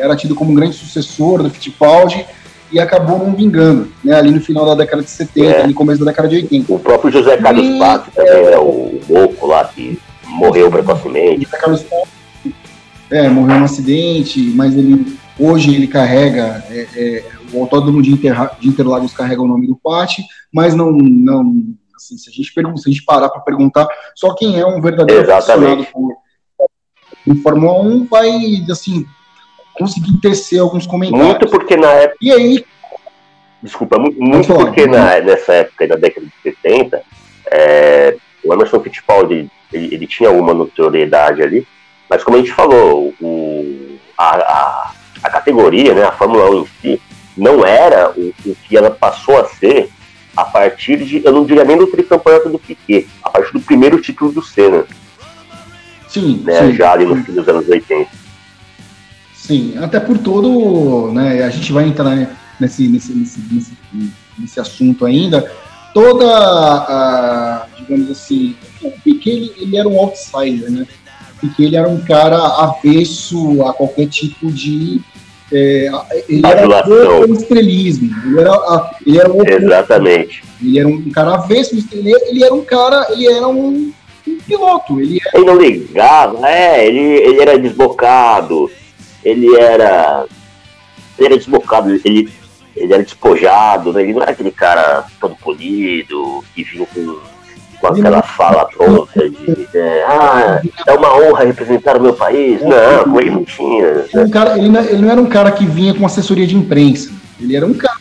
era 0.00 0.16
tido 0.16 0.34
como 0.34 0.50
um 0.50 0.54
grande 0.54 0.74
sucessor 0.74 1.42
do 1.42 1.50
Fittipaldi 1.50 2.26
e 2.72 2.80
acabou 2.80 3.18
não 3.18 3.32
vingando, 3.34 3.92
né, 4.02 4.14
ali 4.14 4.32
no 4.32 4.40
final 4.40 4.66
da 4.66 4.74
década 4.74 5.02
de 5.02 5.10
70, 5.10 5.46
é. 5.46 5.66
no 5.66 5.74
começo 5.74 6.00
da 6.04 6.10
década 6.10 6.28
de 6.28 6.36
80. 6.36 6.72
O 6.72 6.78
próprio 6.78 7.12
José 7.12 7.36
Carlos 7.36 7.64
e, 7.64 7.78
Pato 7.78 8.10
também, 8.10 8.32
é, 8.32 8.58
o 8.58 9.00
louco 9.08 9.46
lá 9.46 9.64
que 9.64 9.96
morreu 10.26 10.70
precocemente. 10.70 11.44
José 11.44 11.56
Carlos 11.56 11.82
Pato, 11.82 12.08
é, 13.10 13.28
morreu 13.28 13.58
num 13.58 13.64
acidente, 13.64 14.40
mas 14.56 14.76
ele 14.76 15.16
hoje 15.38 15.74
ele 15.74 15.86
carrega, 15.86 16.64
é, 16.70 16.86
é, 16.96 17.24
o 17.52 17.60
Autódromo 17.60 18.02
de, 18.02 18.10
Inter, 18.12 18.50
de 18.58 18.68
Interlagos 18.68 19.12
carrega 19.12 19.42
o 19.42 19.48
nome 19.48 19.66
do 19.66 19.76
Pati, 19.76 20.24
mas 20.52 20.74
não, 20.74 20.90
não 20.90 21.64
assim, 21.96 22.16
se 22.16 22.30
a 22.30 22.32
gente 22.32 22.52
pergunta, 22.52 22.80
se 22.80 22.88
a 22.88 22.92
gente 22.92 23.04
parar 23.04 23.28
para 23.28 23.40
perguntar, 23.40 23.86
só 24.14 24.34
quem 24.34 24.58
é 24.58 24.66
um 24.66 24.80
verdadeiro 24.80 25.22
Exatamente. 25.22 25.82
aficionado 25.82 26.24
em 27.26 27.34
Fórmula 27.36 27.80
1 27.80 28.06
vai, 28.06 28.30
assim, 28.70 29.06
conseguir 29.74 30.18
tecer 30.20 30.60
alguns 30.60 30.86
comentários. 30.86 31.26
Muito 31.26 31.48
porque 31.48 31.76
na 31.76 31.90
época. 31.90 32.18
E 32.20 32.32
aí. 32.32 32.64
Desculpa, 33.62 33.98
muito, 33.98 34.20
muito 34.20 34.46
falar, 34.46 34.66
porque 34.66 34.86
na, 34.86 35.20
nessa 35.20 35.54
época, 35.54 35.86
na 35.86 35.96
década 35.96 36.26
de 36.26 36.32
70, 36.42 37.02
é, 37.50 38.16
o 38.44 38.52
Emerson 38.52 38.80
Fittipaldi 38.80 39.50
ele, 39.72 39.94
ele, 39.94 40.06
tinha 40.06 40.30
uma 40.30 40.52
notoriedade 40.52 41.42
ali, 41.42 41.66
mas 42.08 42.22
como 42.22 42.36
a 42.36 42.40
gente 42.40 42.52
falou, 42.52 43.14
o, 43.20 43.98
a, 44.18 44.36
a, 44.36 44.92
a 45.22 45.30
categoria, 45.30 45.94
né, 45.94 46.02
a 46.04 46.12
Fórmula 46.12 46.50
1 46.50 46.60
em 46.60 46.66
si, 46.82 47.02
não 47.36 47.64
era 47.64 48.10
o, 48.10 48.34
o, 48.44 48.54
que 48.54 48.76
ela 48.76 48.90
passou 48.90 49.40
a 49.40 49.46
ser 49.46 49.90
a 50.36 50.44
partir 50.44 51.04
de, 51.04 51.24
eu 51.24 51.32
não 51.32 51.44
diria 51.44 51.64
nem 51.64 51.76
do 51.76 51.86
tricampeonato 51.86 52.48
do 52.48 52.58
Piquet, 52.58 53.06
a 53.22 53.30
partir 53.30 53.52
do 53.52 53.60
primeiro 53.60 54.00
título 54.00 54.32
do 54.32 54.42
Senna. 54.42 54.84
Sim, 56.08 56.42
né, 56.44 56.66
sim. 56.66 56.74
já 56.74 56.92
ali 56.92 57.04
no 57.04 57.16
fim 57.22 57.32
dos 57.32 57.48
anos 57.48 57.68
80. 57.68 58.10
Sim, 59.34 59.74
até 59.78 60.00
por 60.00 60.18
todo, 60.18 61.12
né, 61.12 61.42
a 61.42 61.50
gente 61.50 61.72
vai 61.72 61.86
entrar 61.86 62.14
nesse, 62.58 62.88
nesse, 62.88 63.12
nesse, 63.12 63.40
nesse, 63.50 63.72
nesse 64.38 64.60
assunto 64.60 65.04
ainda, 65.04 65.50
toda 65.92 66.26
a, 66.26 67.66
digamos 67.76 68.10
assim, 68.10 68.56
o 68.82 68.90
Piquet 68.90 69.30
ele, 69.30 69.52
ele 69.58 69.76
era 69.76 69.88
um 69.88 69.98
outsider, 69.98 70.70
né, 70.70 70.86
porque 71.40 71.62
ele 71.62 71.76
era 71.76 71.88
um 71.88 72.00
cara 72.00 72.38
avesso 72.38 73.62
a 73.66 73.74
qualquer 73.74 74.08
tipo 74.08 74.50
de 74.50 75.00
é, 75.54 75.88
ele 76.28 76.44
era 76.44 76.66
o 77.20 77.32
estrelismo. 77.32 78.10
Ele 78.26 78.40
era, 78.40 78.90
ele 79.06 79.18
era 79.18 79.32
um 79.32 79.46
Exatamente. 79.46 80.42
Ele 80.60 80.78
era 80.80 80.88
um 80.88 81.10
cara 81.10 81.34
avesso, 81.34 81.76
ele, 81.92 82.12
ele 82.26 82.42
era 82.42 82.52
um 82.52 82.64
cara, 82.64 83.06
ele 83.10 83.28
era 83.28 83.46
um, 83.46 83.92
um 84.26 84.38
piloto. 84.46 85.00
Ele, 85.00 85.20
era... 85.24 85.38
ele 85.38 85.46
não 85.46 85.56
ligava, 85.56 86.48
é, 86.48 86.86
ele, 86.86 86.98
ele 86.98 87.40
era 87.40 87.58
desbocado, 87.58 88.68
ele 89.24 89.54
era. 89.56 90.26
Ele 91.16 91.26
era 91.28 91.36
desbocado, 91.36 91.90
ele, 92.04 92.28
ele 92.74 92.92
era 92.92 93.02
despojado, 93.02 93.92
né? 93.92 94.02
ele 94.02 94.14
não 94.14 94.22
era 94.22 94.32
aquele 94.32 94.50
cara 94.50 95.06
todo 95.20 95.36
polido, 95.36 96.44
que 96.52 96.64
vinha 96.64 96.84
com, 96.86 97.20
com 97.84 98.00
aquela 98.00 98.22
fala 98.22 98.64
pronta 98.64 99.28
de 99.28 99.68
é, 99.74 100.04
ah, 100.06 100.62
é 100.86 100.92
uma 100.92 101.16
honra 101.16 101.44
representar 101.44 101.98
o 101.98 102.00
meu 102.00 102.14
país. 102.14 102.60
Não, 102.62 103.12
com 103.12 103.20
ele 103.20 103.30
não 103.30 103.44
tinha. 103.44 104.06
Um 104.14 104.30
cara, 104.30 104.56
ele, 104.56 104.70
não, 104.70 104.80
ele 104.80 105.02
não 105.02 105.10
era 105.10 105.20
um 105.20 105.26
cara 105.26 105.52
que 105.52 105.66
vinha 105.66 105.92
com 105.92 106.06
assessoria 106.06 106.46
de 106.46 106.56
imprensa. 106.56 107.12
Ele 107.38 107.54
era 107.54 107.66
um 107.66 107.74
cara. 107.74 107.98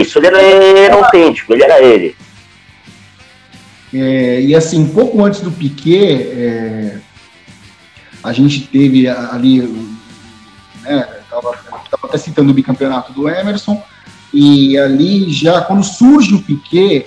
Isso, 0.00 0.18
ele 0.18 0.26
era, 0.28 0.42
ele 0.42 0.78
era 0.78 0.94
autêntico, 0.94 1.52
ele 1.52 1.62
era 1.62 1.82
ele. 1.82 2.16
É, 3.92 4.40
e 4.40 4.54
assim, 4.54 4.86
pouco 4.86 5.22
antes 5.22 5.40
do 5.40 5.50
Piquet, 5.50 6.30
é, 6.32 6.96
a 8.22 8.32
gente 8.32 8.62
teve 8.66 9.08
ali, 9.08 9.60
né, 10.82 11.08
estava 11.22 11.56
até 12.04 12.18
citando 12.18 12.50
o 12.50 12.54
bicampeonato 12.54 13.12
do 13.12 13.28
Emerson, 13.28 13.82
e 14.32 14.76
ali 14.78 15.30
já, 15.30 15.60
quando 15.62 15.84
surge 15.84 16.34
o 16.34 16.42
Piquet, 16.42 17.06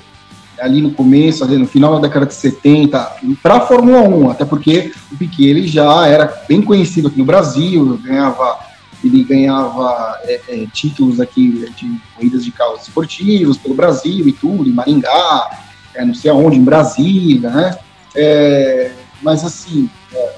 ali 0.60 0.82
no 0.82 0.92
começo, 0.92 1.44
ali 1.44 1.58
no 1.58 1.68
final 1.68 1.96
da 1.96 2.08
década 2.08 2.26
de 2.26 2.34
70, 2.34 3.18
para 3.42 3.56
a 3.56 3.62
Fórmula 3.62 4.02
1, 4.02 4.30
até 4.32 4.46
porque 4.46 4.92
o 5.12 5.18
Piquet 5.18 5.48
ele 5.48 5.68
já 5.68 6.08
era 6.08 6.44
bem 6.48 6.62
conhecido 6.62 7.08
aqui 7.08 7.18
no 7.18 7.26
Brasil, 7.26 8.00
ganhava, 8.04 8.60
ele 9.04 9.24
ganhava 9.24 10.20
é, 10.24 10.42
é, 10.48 10.68
títulos 10.74 11.20
aqui 11.20 11.70
de 11.76 12.02
corridas 12.16 12.44
de 12.44 12.52
carros 12.52 12.84
esportivos 12.84 13.58
pelo 13.58 13.76
Brasil 13.76 14.28
e 14.28 14.32
tudo, 14.32 14.70
em 14.70 14.74
Maringá, 14.74 15.50
é, 15.96 16.06
não 16.06 16.14
sei 16.14 16.32
aonde, 16.32 16.58
em 16.58 16.64
Brasília, 16.64 17.50
né? 17.50 17.78
É, 18.16 18.92
mas 19.22 19.44
assim, 19.44 19.90
é, 20.14 20.36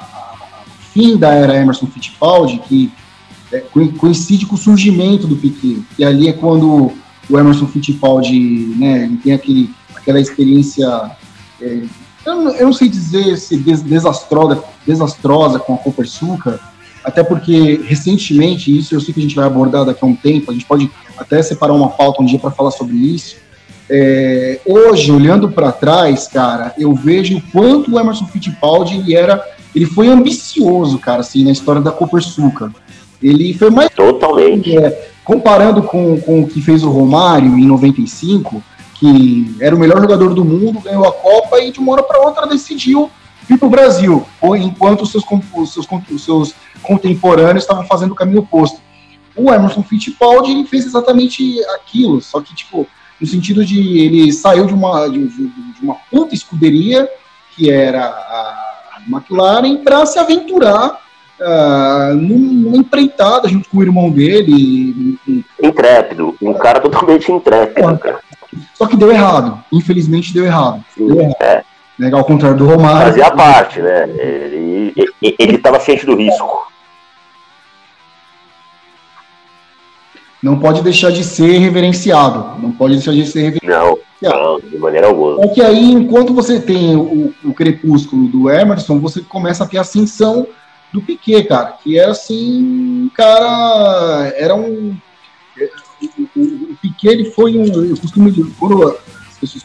o 0.00 0.92
fim 0.92 1.16
da 1.16 1.32
era 1.32 1.56
Emerson 1.56 1.86
Fittipaldi, 1.86 2.58
que 2.58 2.92
é, 3.52 3.60
coincide 3.98 4.46
com 4.46 4.54
o 4.54 4.58
surgimento 4.58 5.26
do 5.26 5.36
Piquet, 5.36 5.82
e 5.98 6.04
ali 6.04 6.28
é 6.28 6.32
quando 6.32 6.92
o 7.28 7.38
Emerson 7.38 7.66
Fittipaldi, 7.66 8.74
né, 8.76 9.04
ele 9.04 9.16
tem 9.16 9.32
aquele, 9.32 9.70
aquela 9.94 10.20
experiência, 10.20 10.86
é, 11.60 11.82
eu, 12.24 12.34
não, 12.34 12.54
eu, 12.54 12.66
não, 12.66 12.72
sei 12.72 12.88
dizer 12.88 13.36
se 13.36 13.56
des, 13.56 13.82
desastrosa, 13.82 14.62
desastrosa 14.86 15.58
com 15.58 15.74
a 15.74 15.78
Copersucar, 15.78 16.58
até 17.04 17.22
porque 17.22 17.80
recentemente, 17.84 18.76
isso 18.76 18.94
eu 18.94 19.00
sei 19.00 19.14
que 19.14 19.20
a 19.20 19.22
gente 19.22 19.36
vai 19.36 19.46
abordar 19.46 19.84
daqui 19.84 20.00
a 20.02 20.06
um 20.06 20.16
tempo, 20.16 20.50
a 20.50 20.54
gente 20.54 20.66
pode 20.66 20.90
até 21.16 21.40
separar 21.42 21.72
uma 21.72 21.88
pauta 21.88 22.22
um 22.22 22.26
dia 22.26 22.38
para 22.38 22.50
falar 22.50 22.72
sobre 22.72 22.96
isso. 22.96 23.36
É, 23.88 24.60
hoje, 24.66 25.12
olhando 25.12 25.48
para 25.48 25.70
trás, 25.70 26.26
cara, 26.26 26.74
eu 26.76 26.92
vejo 26.92 27.36
o 27.36 27.42
quanto 27.52 27.94
o 27.94 28.00
Emerson 28.00 28.26
Fittipaldi 28.26 28.96
ele 28.96 29.14
era, 29.14 29.40
ele 29.72 29.86
foi 29.86 30.08
ambicioso, 30.08 30.98
cara, 30.98 31.20
assim, 31.20 31.44
na 31.44 31.52
história 31.52 31.80
da 31.80 31.92
Copersucar. 31.92 32.72
Ele 33.22 33.54
foi 33.54 33.70
mais. 33.70 33.88
Totalmente. 33.90 34.76
É, 34.76 35.10
comparando 35.26 35.82
com, 35.82 36.20
com 36.20 36.42
o 36.42 36.46
que 36.46 36.62
fez 36.62 36.84
o 36.84 36.88
Romário 36.88 37.58
em 37.58 37.66
95, 37.66 38.62
que 38.94 39.56
era 39.60 39.74
o 39.74 39.78
melhor 39.78 40.00
jogador 40.00 40.32
do 40.32 40.44
mundo, 40.44 40.80
ganhou 40.80 41.04
a 41.04 41.12
Copa 41.12 41.60
e 41.60 41.72
de 41.72 41.80
uma 41.80 41.92
hora 41.92 42.02
para 42.04 42.20
outra 42.20 42.46
decidiu 42.46 43.10
vir 43.46 43.58
para 43.58 43.66
o 43.66 43.70
Brasil, 43.70 44.24
enquanto 44.56 45.02
os 45.02 45.10
seus, 45.10 45.24
os 45.54 45.72
seus, 45.72 45.86
os 46.10 46.24
seus 46.24 46.54
contemporâneos 46.80 47.64
estavam 47.64 47.84
fazendo 47.84 48.12
o 48.12 48.14
caminho 48.14 48.40
oposto. 48.40 48.80
O 49.34 49.52
Emerson 49.52 49.82
Fittipaldi 49.82 50.64
fez 50.66 50.86
exatamente 50.86 51.60
aquilo, 51.74 52.22
só 52.22 52.40
que 52.40 52.54
tipo 52.54 52.86
no 53.20 53.26
sentido 53.26 53.64
de 53.64 53.98
ele 53.98 54.32
saiu 54.32 54.66
de 54.66 54.74
uma 54.74 55.08
de, 55.08 55.26
de 55.26 55.82
uma 55.82 55.96
puta 56.10 56.34
escuderia 56.34 57.08
que 57.54 57.70
era 57.70 58.04
a 58.04 59.02
McLaren 59.08 59.78
para 59.78 60.06
se 60.06 60.18
aventurar 60.18 61.00
uh, 61.40 62.14
numa 62.14 62.76
empreitada 62.76 63.48
junto 63.48 63.68
com 63.68 63.78
o 63.78 63.82
irmão 63.82 64.10
dele. 64.10 65.15
Intrépido, 65.66 66.36
um 66.40 66.54
cara 66.54 66.80
totalmente 66.80 67.30
intrépido. 67.30 67.98
Cara. 67.98 68.20
Só 68.74 68.86
que 68.86 68.96
deu 68.96 69.10
errado, 69.10 69.58
infelizmente 69.72 70.32
deu 70.32 70.44
errado. 70.44 70.84
Sim, 70.94 71.08
deu 71.08 71.20
errado. 71.20 71.36
É. 71.40 71.64
Né, 71.98 72.10
ao 72.12 72.24
contrário 72.24 72.58
do 72.58 72.66
Romário. 72.66 73.08
Fazia 73.08 73.30
parte, 73.30 73.80
né? 73.80 74.06
Ele 74.14 75.56
estava 75.56 75.80
ciente 75.80 76.04
do 76.04 76.14
risco. 76.14 76.66
Não 80.42 80.58
pode 80.58 80.82
deixar 80.82 81.10
de 81.10 81.24
ser 81.24 81.58
reverenciado. 81.58 82.60
Não 82.60 82.70
pode 82.70 82.94
deixar 82.94 83.12
de 83.12 83.26
ser 83.26 83.50
reverenciado. 83.50 83.98
Não, 84.22 84.32
não 84.32 84.60
de 84.60 84.78
maneira 84.78 85.06
alguma. 85.06 85.36
Porque 85.36 85.62
aí, 85.62 85.92
enquanto 85.92 86.34
você 86.34 86.60
tem 86.60 86.94
o, 86.94 87.34
o 87.42 87.54
crepúsculo 87.54 88.28
do 88.28 88.50
Emerson, 88.50 89.00
você 89.00 89.22
começa 89.22 89.64
a 89.64 89.66
ter 89.66 89.78
ascensão 89.78 90.46
do 90.92 91.00
Piquet, 91.00 91.44
cara, 91.44 91.76
que 91.82 91.98
era 91.98 92.12
assim, 92.12 93.10
cara, 93.14 94.32
era 94.36 94.54
um. 94.54 94.96
O, 96.36 96.76
Piquet 96.80 97.08
ele 97.08 97.30
foi 97.30 97.56
um. 97.56 97.64
Eu 97.64 97.96
costumo. 97.96 98.32
Quando 98.58 98.88
as 98.88 99.38
pessoas 99.40 99.64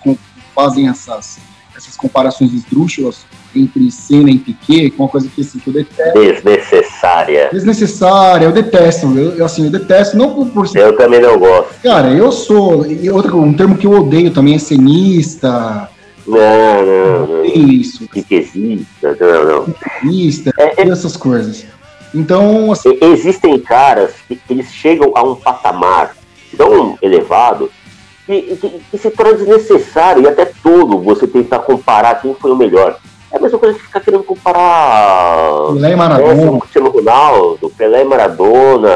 fazem 0.55 0.88
essas, 0.88 1.39
essas 1.75 1.95
comparações 1.95 2.53
esdrúxulas 2.53 3.25
entre 3.55 3.91
Senna 3.91 4.31
e 4.31 4.38
Piquet, 4.38 4.91
com 4.91 5.03
uma 5.03 5.10
coisa 5.10 5.27
que, 5.27 5.41
assim, 5.41 5.60
que 5.60 5.67
eu 5.67 5.74
detesto. 5.74 6.19
Desnecessária. 6.19 7.50
Desnecessária, 7.51 8.45
eu 8.45 8.51
detesto. 8.51 9.07
Eu, 9.17 9.45
assim, 9.45 9.65
eu 9.65 9.71
detesto, 9.71 10.17
não 10.17 10.33
por, 10.33 10.48
por 10.48 10.77
Eu 10.77 10.95
também 10.95 11.21
não 11.21 11.38
gosto. 11.38 11.81
Cara, 11.81 12.10
eu 12.10 12.31
sou. 12.31 12.86
Outra, 13.13 13.36
um 13.36 13.53
termo 13.53 13.77
que 13.77 13.86
eu 13.86 13.91
odeio 13.91 14.31
também 14.31 14.55
é 14.55 14.60
cenista 14.60 15.89
não, 16.27 16.86
não, 16.86 17.27
não. 17.27 17.45
Isso. 17.45 18.07
Piquezista, 18.07 19.17
não, 19.19 19.45
não. 19.45 19.65
Piquezista, 19.65 20.51
é, 20.57 20.81
é, 20.81 20.89
essas 20.89 21.17
coisas. 21.17 21.65
Então, 22.13 22.72
assim... 22.72 22.98
Existem 23.01 23.60
caras 23.60 24.13
que, 24.27 24.36
que, 24.36 24.53
eles 24.53 24.72
chegam 24.72 25.12
a 25.15 25.24
um 25.24 25.36
patamar 25.36 26.15
tão 26.58 26.98
elevado 27.01 27.72
que, 28.25 28.56
que, 28.58 28.82
que, 28.91 28.98
se 28.98 29.10
torna 29.12 29.34
desnecessário 29.34 30.24
e 30.24 30.27
até 30.27 30.46
todo 30.46 31.00
você 31.00 31.25
tentar 31.25 31.60
comparar 31.60 32.22
quem 32.22 32.34
foi 32.34 32.51
o 32.51 32.56
melhor. 32.56 32.98
É 33.32 33.38
a 33.38 33.39
mesma 33.39 33.58
coisa 33.58 33.77
que 33.77 33.86
ficar 33.86 34.01
querendo 34.01 34.24
comparar 34.24 35.74
Pelé 35.74 35.91
e 35.94 35.96
Maradona. 35.96 36.60
Cristiano 36.60 36.89
Ronaldo, 36.89 37.70
Pelé 37.70 38.01
e 38.01 38.06
Maradona. 38.06 38.89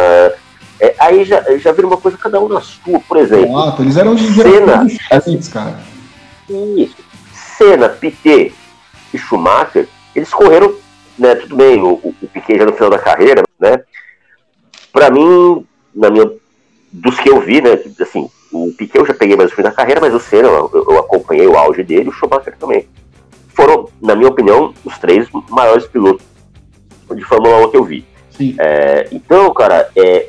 É, 0.79 0.93
aí 0.99 1.23
já, 1.23 1.41
já 1.57 1.71
vira 1.71 1.87
uma 1.87 1.97
coisa 1.97 2.17
cada 2.17 2.39
um 2.39 2.49
na 2.49 2.59
sua, 2.59 2.99
por 2.99 3.17
exemplo. 3.17 3.47
Exato, 3.47 3.81
eles 3.81 3.95
eram 3.95 4.13
de 4.13 4.27
Cena, 4.33 4.85
cara. 5.53 5.79
Isso. 6.49 6.95
Senna, 7.57 7.87
Piquet 7.87 8.53
e 9.13 9.17
Schumacher, 9.17 9.87
eles 10.13 10.33
correram 10.33 10.73
né, 11.17 11.35
tudo 11.35 11.55
bem, 11.55 11.81
o, 11.81 11.93
o 11.93 12.27
Piquet 12.33 12.57
já 12.57 12.65
no 12.65 12.73
final 12.73 12.89
da 12.89 12.99
carreira, 12.99 13.43
né? 13.59 13.81
Para 14.91 15.09
mim, 15.09 15.65
na 15.93 16.09
minha, 16.09 16.31
dos 16.91 17.19
que 17.19 17.29
eu 17.29 17.39
vi, 17.41 17.61
né, 17.61 17.79
assim, 17.99 18.29
o 18.51 18.71
Piquet 18.77 18.99
eu 18.99 19.05
já 19.05 19.13
peguei 19.13 19.35
mais 19.35 19.49
no 19.49 19.55
fim 19.55 19.61
da 19.61 19.71
carreira, 19.71 20.01
mas 20.01 20.13
o 20.13 20.19
Senna 20.19 20.47
eu, 20.47 20.69
eu 20.73 20.99
acompanhei 20.99 21.47
o 21.47 21.57
auge 21.57 21.83
dele, 21.83 22.09
o 22.09 22.13
Schumacher 22.13 22.55
também. 22.57 22.87
Foram, 23.49 23.89
na 24.01 24.15
minha 24.15 24.29
opinião, 24.29 24.73
os 24.83 24.97
três 24.97 25.27
maiores 25.49 25.85
pilotos 25.87 26.25
de 27.13 27.23
Fórmula 27.23 27.67
1 27.67 27.71
que 27.71 27.77
eu 27.77 27.83
vi. 27.83 28.05
É, 28.59 29.07
então, 29.11 29.53
cara, 29.53 29.89
é, 29.95 30.27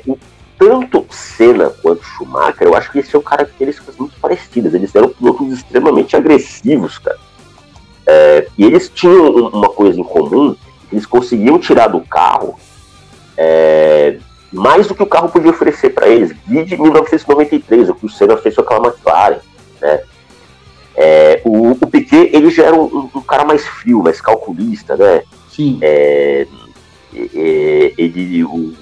tanto 0.57 1.05
Senna 1.09 1.69
quanto 1.81 2.03
Schumacher, 2.03 2.67
eu 2.67 2.75
acho 2.75 2.91
que 2.91 2.99
eles 2.99 3.09
são 3.09 3.21
características 3.21 3.97
muito 3.97 4.17
parecidas. 4.19 4.73
Eles 4.73 4.95
eram 4.95 5.09
pilotos 5.09 5.51
extremamente 5.51 6.15
agressivos, 6.15 6.97
cara. 6.97 7.17
É, 8.05 8.47
e 8.57 8.63
eles 8.63 8.89
tinham 8.89 9.49
uma 9.49 9.69
coisa 9.69 9.99
em 9.99 10.03
comum, 10.03 10.55
eles 10.91 11.05
conseguiam 11.05 11.59
tirar 11.59 11.87
do 11.87 12.01
carro 12.01 12.57
é, 13.37 14.17
mais 14.51 14.87
do 14.87 14.95
que 14.95 15.03
o 15.03 15.07
carro 15.07 15.29
podia 15.29 15.51
oferecer 15.51 15.91
para 15.91 16.07
eles. 16.07 16.35
De 16.45 16.77
1993, 16.77 17.89
o 17.89 17.95
que 17.95 18.05
o 18.05 18.09
Senna 18.09 18.37
fez 18.37 18.55
com 18.55 18.61
aquela 18.61 18.87
McLaren, 18.87 19.39
né? 19.81 20.01
É, 20.99 21.41
o, 21.45 21.71
o 21.71 21.87
Piquet, 21.87 22.31
ele 22.33 22.49
já 22.49 22.63
era 22.65 22.75
um, 22.75 23.09
um, 23.13 23.21
cara 23.21 23.45
mais 23.45 23.63
frio, 23.63 24.01
mais 24.01 24.19
calculista, 24.19 24.97
né? 24.97 25.21
Sim. 25.51 25.77
É, 25.79 26.47
é, 27.13 27.93
ele, 27.95 28.43
o, 28.43 28.73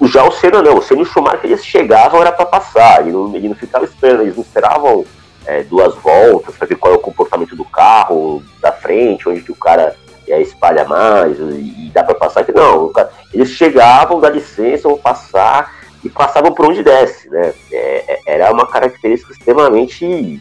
o, 0.00 0.08
já 0.08 0.24
o 0.24 0.32
Senna 0.32 0.60
não, 0.62 0.78
o 0.78 0.82
Senna 0.82 1.00
e 1.00 1.04
o 1.04 1.06
Schumacher 1.06 1.44
eles 1.44 1.64
chegavam 1.64 2.20
era 2.20 2.32
para 2.32 2.44
passar, 2.44 3.02
ele 3.02 3.12
não, 3.12 3.36
ele 3.36 3.48
não 3.48 3.54
ficava 3.54 3.84
esperando, 3.84 4.22
eles 4.22 4.34
não 4.34 4.42
esperavam 4.42 5.04
é, 5.46 5.62
duas 5.62 5.94
voltas 5.94 6.56
para 6.56 6.66
ver 6.66 6.74
qual 6.74 6.94
é 6.94 6.96
o 6.96 7.00
comportamento 7.00 7.54
do 7.54 7.64
carro 7.64 8.42
da 8.60 8.72
frente, 8.72 9.28
onde 9.28 9.40
que 9.40 9.52
o 9.52 9.56
cara 9.56 9.94
é, 10.30 10.40
espalha 10.40 10.84
mais 10.84 11.38
e, 11.38 11.86
e 11.86 11.90
dá 11.92 12.02
para 12.04 12.14
passar. 12.14 12.44
Não, 12.54 12.92
cara, 12.92 13.10
eles 13.32 13.50
chegavam, 13.50 14.20
dá 14.20 14.30
licença, 14.30 14.88
vão 14.88 14.98
passar 14.98 15.74
e 16.04 16.08
passavam 16.08 16.52
por 16.52 16.66
onde 16.66 16.82
desce, 16.82 17.28
né? 17.28 17.52
É, 17.72 18.04
é 18.14 18.18
era 18.26 18.52
uma 18.52 18.66
característica 18.66 19.32
extremamente 19.32 20.40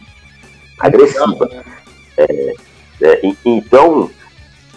agressiva. 0.80 1.50
Né? 1.52 1.64
É, 2.18 2.54
é, 3.02 3.22
então 3.46 4.10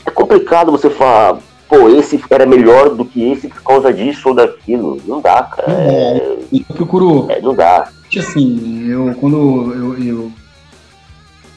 é 0.07 0.11
complicado 0.11 0.73
você 0.73 0.89
falar 0.91 1.39
pô, 1.71 1.89
esse 1.89 2.21
era 2.29 2.45
melhor 2.45 2.91
do 2.91 3.05
que 3.05 3.31
esse 3.31 3.49
por 3.49 3.63
causa 3.63 3.93
disso 3.93 4.31
ou 4.31 4.35
daquilo. 4.35 5.01
Não 5.07 5.21
dá, 5.21 5.43
cara. 5.45 5.73
É, 5.73 6.39
eu 6.53 6.75
procuro. 6.75 7.31
É, 7.31 7.41
não 7.41 7.55
dá. 7.55 7.89
Assim, 8.19 8.89
eu 8.89 9.15
quando 9.21 9.73
eu, 9.73 10.05
eu 10.05 10.33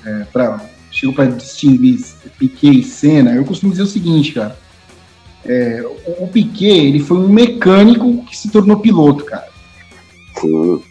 é, 0.05 0.25
pra, 0.31 0.61
chego 0.93 1.13
para 1.13 1.25
distinguir 1.25 1.99
Piquet 2.37 2.79
e 2.79 2.83
Senna, 2.83 3.33
eu 3.33 3.43
costumo 3.43 3.71
dizer 3.71 3.83
o 3.83 3.87
seguinte, 3.87 4.31
cara. 4.31 4.57
É, 5.45 5.83
o, 6.19 6.27
Piquet, 6.27 6.87
ele 6.87 6.99
foi 6.99 7.17
um 7.17 7.27
mecânico 7.27 8.23
que 8.25 8.37
se 8.37 8.49
tornou 8.49 8.79
piloto, 8.79 9.25
cara. 9.25 9.47
Sim. 10.39 10.81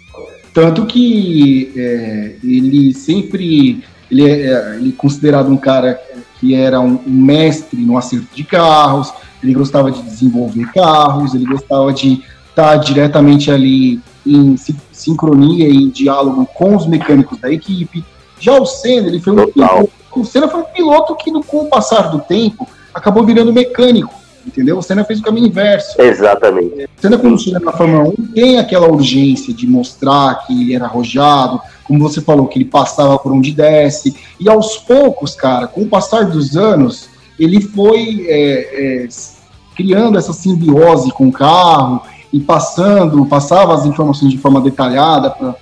Tanto 0.52 0.84
que 0.84 1.72
é, 1.74 2.36
ele 2.44 2.92
sempre 2.92 3.82
ele 4.10 4.28
é, 4.28 4.52
é, 4.52 4.76
ele 4.76 4.90
é 4.90 4.92
considerado 4.92 5.50
um 5.50 5.56
cara 5.56 5.98
que 6.38 6.54
era 6.54 6.78
um, 6.80 7.00
um, 7.06 7.10
mestre 7.10 7.80
no 7.80 7.96
acerto 7.96 8.26
de 8.34 8.44
carros, 8.44 9.10
ele 9.42 9.54
gostava 9.54 9.90
de 9.90 10.02
desenvolver 10.02 10.70
carros, 10.72 11.34
ele 11.34 11.46
gostava 11.46 11.92
de 11.92 12.22
estar 12.50 12.76
diretamente 12.76 13.50
ali 13.50 14.00
em 14.26 14.56
sincronia 14.92 15.68
e 15.68 15.88
diálogo 15.88 16.46
com 16.52 16.76
os 16.76 16.86
mecânicos 16.86 17.38
da 17.38 17.50
equipe. 17.50 18.04
Já 18.42 18.58
o 18.58 18.66
Senna, 18.66 19.06
ele 19.06 19.20
foi 19.20 19.32
um 19.32 19.46
piloto, 19.46 19.90
o 20.16 20.24
Senna 20.24 20.48
foi 20.48 20.60
um 20.60 20.64
piloto 20.64 21.14
que, 21.14 21.30
com 21.44 21.58
o 21.58 21.68
passar 21.68 22.10
do 22.10 22.18
tempo, 22.18 22.68
acabou 22.92 23.24
virando 23.24 23.52
mecânico 23.52 24.22
entendeu? 24.44 24.78
O 24.78 24.82
Senna 24.82 25.04
fez 25.04 25.20
o 25.20 25.22
caminho 25.22 25.46
inverso. 25.46 26.00
Exatamente. 26.00 26.84
O 26.84 27.00
Senna, 27.00 27.16
quando 27.16 27.40
chega 27.40 27.60
na 27.60 27.72
Fórmula 27.72 28.12
1, 28.18 28.32
tem 28.34 28.58
aquela 28.58 28.88
urgência 28.88 29.54
de 29.54 29.68
mostrar 29.68 30.46
que 30.46 30.52
ele 30.52 30.74
era 30.74 30.86
arrojado, 30.86 31.60
como 31.84 32.00
você 32.00 32.20
falou, 32.20 32.48
que 32.48 32.58
ele 32.58 32.64
passava 32.64 33.16
por 33.18 33.32
onde 33.32 33.52
desce, 33.52 34.14
e 34.40 34.48
aos 34.48 34.78
poucos, 34.78 35.34
cara, 35.36 35.68
com 35.68 35.82
o 35.82 35.88
passar 35.88 36.24
dos 36.24 36.56
anos, 36.56 37.08
ele 37.38 37.60
foi 37.60 38.26
é, 38.28 39.04
é, 39.04 39.08
criando 39.76 40.18
essa 40.18 40.32
simbiose 40.32 41.10
com 41.12 41.28
o 41.28 41.32
carro 41.32 42.02
e 42.32 42.40
passando, 42.40 43.26
passava 43.26 43.74
as 43.74 43.84
informações 43.84 44.30
de 44.30 44.38
forma 44.38 44.60
detalhada 44.60 45.30
para 45.30 45.54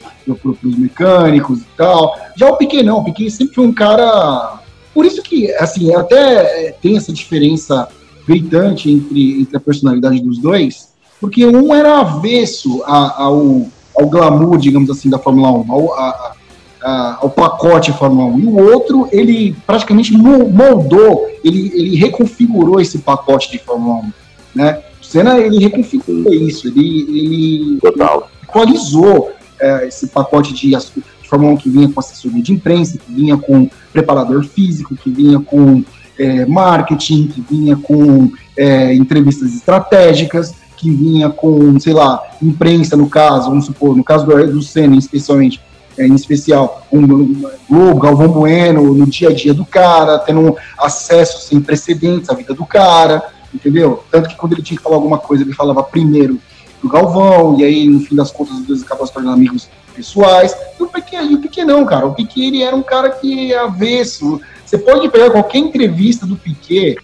os 0.62 0.78
mecânicos 0.78 1.60
e 1.60 1.66
tal. 1.76 2.16
Já 2.36 2.48
o 2.48 2.56
Piquet 2.56 2.84
não, 2.84 2.98
o 2.98 3.04
Piquet 3.04 3.30
sempre 3.30 3.54
foi 3.54 3.66
um 3.66 3.72
cara... 3.72 4.60
Por 4.94 5.04
isso 5.04 5.22
que, 5.22 5.52
assim, 5.54 5.94
até 5.94 6.68
é, 6.68 6.72
tem 6.72 6.96
essa 6.96 7.12
diferença 7.12 7.88
gritante 8.26 8.90
entre, 8.90 9.40
entre 9.40 9.56
a 9.56 9.60
personalidade 9.60 10.20
dos 10.20 10.38
dois, 10.38 10.90
porque 11.20 11.44
um 11.44 11.74
era 11.74 12.00
avesso 12.00 12.82
a, 12.84 13.24
ao, 13.24 13.66
ao 13.96 14.06
glamour, 14.08 14.56
digamos 14.58 14.90
assim, 14.90 15.10
da 15.10 15.18
Fórmula 15.18 15.50
1, 15.50 15.72
ao, 15.72 15.94
a, 15.94 16.34
a, 16.82 17.18
ao 17.22 17.30
pacote 17.30 17.92
Fórmula 17.92 18.26
1, 18.34 18.40
e 18.40 18.44
o 18.46 18.72
outro, 18.72 19.08
ele 19.10 19.56
praticamente 19.66 20.12
moldou, 20.12 21.28
ele, 21.44 21.72
ele 21.74 21.96
reconfigurou 21.96 22.80
esse 22.80 22.98
pacote 22.98 23.50
de 23.50 23.58
Fórmula 23.58 23.96
1, 23.96 24.12
né? 24.54 24.82
O 25.00 25.04
Senna, 25.04 25.38
ele 25.38 25.58
reconfigurou 25.58 26.32
isso, 26.32 26.68
ele, 26.68 27.06
ele, 27.08 27.78
Total. 27.80 28.28
ele 28.30 28.48
atualizou 28.48 29.32
é, 29.60 29.86
esse 29.86 30.08
pacote 30.08 30.52
de, 30.52 30.70
de 30.70 31.28
Fórmula 31.28 31.52
1 31.54 31.56
que 31.56 31.70
vinha 31.70 31.88
com 31.88 32.00
assessoria 32.00 32.42
de 32.42 32.52
imprensa, 32.52 32.98
que 32.98 33.12
vinha 33.12 33.36
com 33.36 33.68
preparador 33.92 34.44
físico, 34.44 34.96
que 34.96 35.10
vinha 35.10 35.38
com 35.40 35.82
é, 36.18 36.44
marketing, 36.46 37.28
que 37.28 37.40
vinha 37.40 37.76
com 37.76 38.30
é, 38.56 38.94
entrevistas 38.94 39.54
estratégicas, 39.54 40.54
que 40.76 40.90
vinha 40.90 41.28
com, 41.28 41.78
sei 41.78 41.92
lá, 41.92 42.22
imprensa 42.42 42.96
no 42.96 43.08
caso, 43.08 43.50
vamos 43.50 43.66
supor, 43.66 43.96
no 43.96 44.02
caso 44.02 44.26
do, 44.26 44.52
do 44.52 44.62
Senna, 44.62 44.96
especialmente, 44.96 45.60
é, 45.98 46.06
em 46.06 46.14
especial, 46.14 46.86
um, 46.90 47.04
um 47.04 47.42
Globo, 47.68 48.00
Galvão 48.00 48.28
Bueno, 48.28 48.94
no 48.94 49.06
dia 49.06 49.28
a 49.28 49.34
dia 49.34 49.52
do 49.52 49.64
cara, 49.64 50.18
tendo 50.18 50.56
acesso 50.78 51.46
sem 51.46 51.60
precedentes 51.60 52.30
à 52.30 52.34
vida 52.34 52.54
do 52.54 52.64
cara, 52.64 53.22
entendeu? 53.54 54.04
Tanto 54.10 54.28
que 54.28 54.36
quando 54.36 54.52
ele 54.52 54.62
tinha 54.62 54.76
que 54.76 54.82
falar 54.82 54.96
alguma 54.96 55.18
coisa, 55.18 55.42
ele 55.42 55.52
falava 55.52 55.82
primeiro 55.82 56.40
do 56.82 56.88
Galvão, 56.88 57.58
e 57.58 57.64
aí, 57.64 57.88
no 57.88 58.00
fim 58.00 58.16
das 58.16 58.30
contas, 58.30 58.56
os 58.56 58.66
dois 58.66 58.82
acabam 58.82 59.06
se 59.06 59.12
tornando 59.12 59.34
amigos 59.34 59.68
pessoais. 59.94 60.56
E 60.78 60.82
o 60.82 60.86
Piquet, 60.86 61.34
o 61.34 61.38
Piquet 61.38 61.64
não, 61.64 61.84
cara. 61.84 62.06
O 62.06 62.14
Piquet, 62.14 62.46
ele 62.46 62.62
era 62.62 62.74
um 62.74 62.82
cara 62.82 63.10
que 63.10 63.52
é 63.52 63.58
avesso, 63.58 64.40
você 64.64 64.78
pode 64.78 65.08
pegar 65.10 65.30
qualquer 65.30 65.58
entrevista 65.58 66.24
do 66.24 66.36
Piquet 66.36 66.96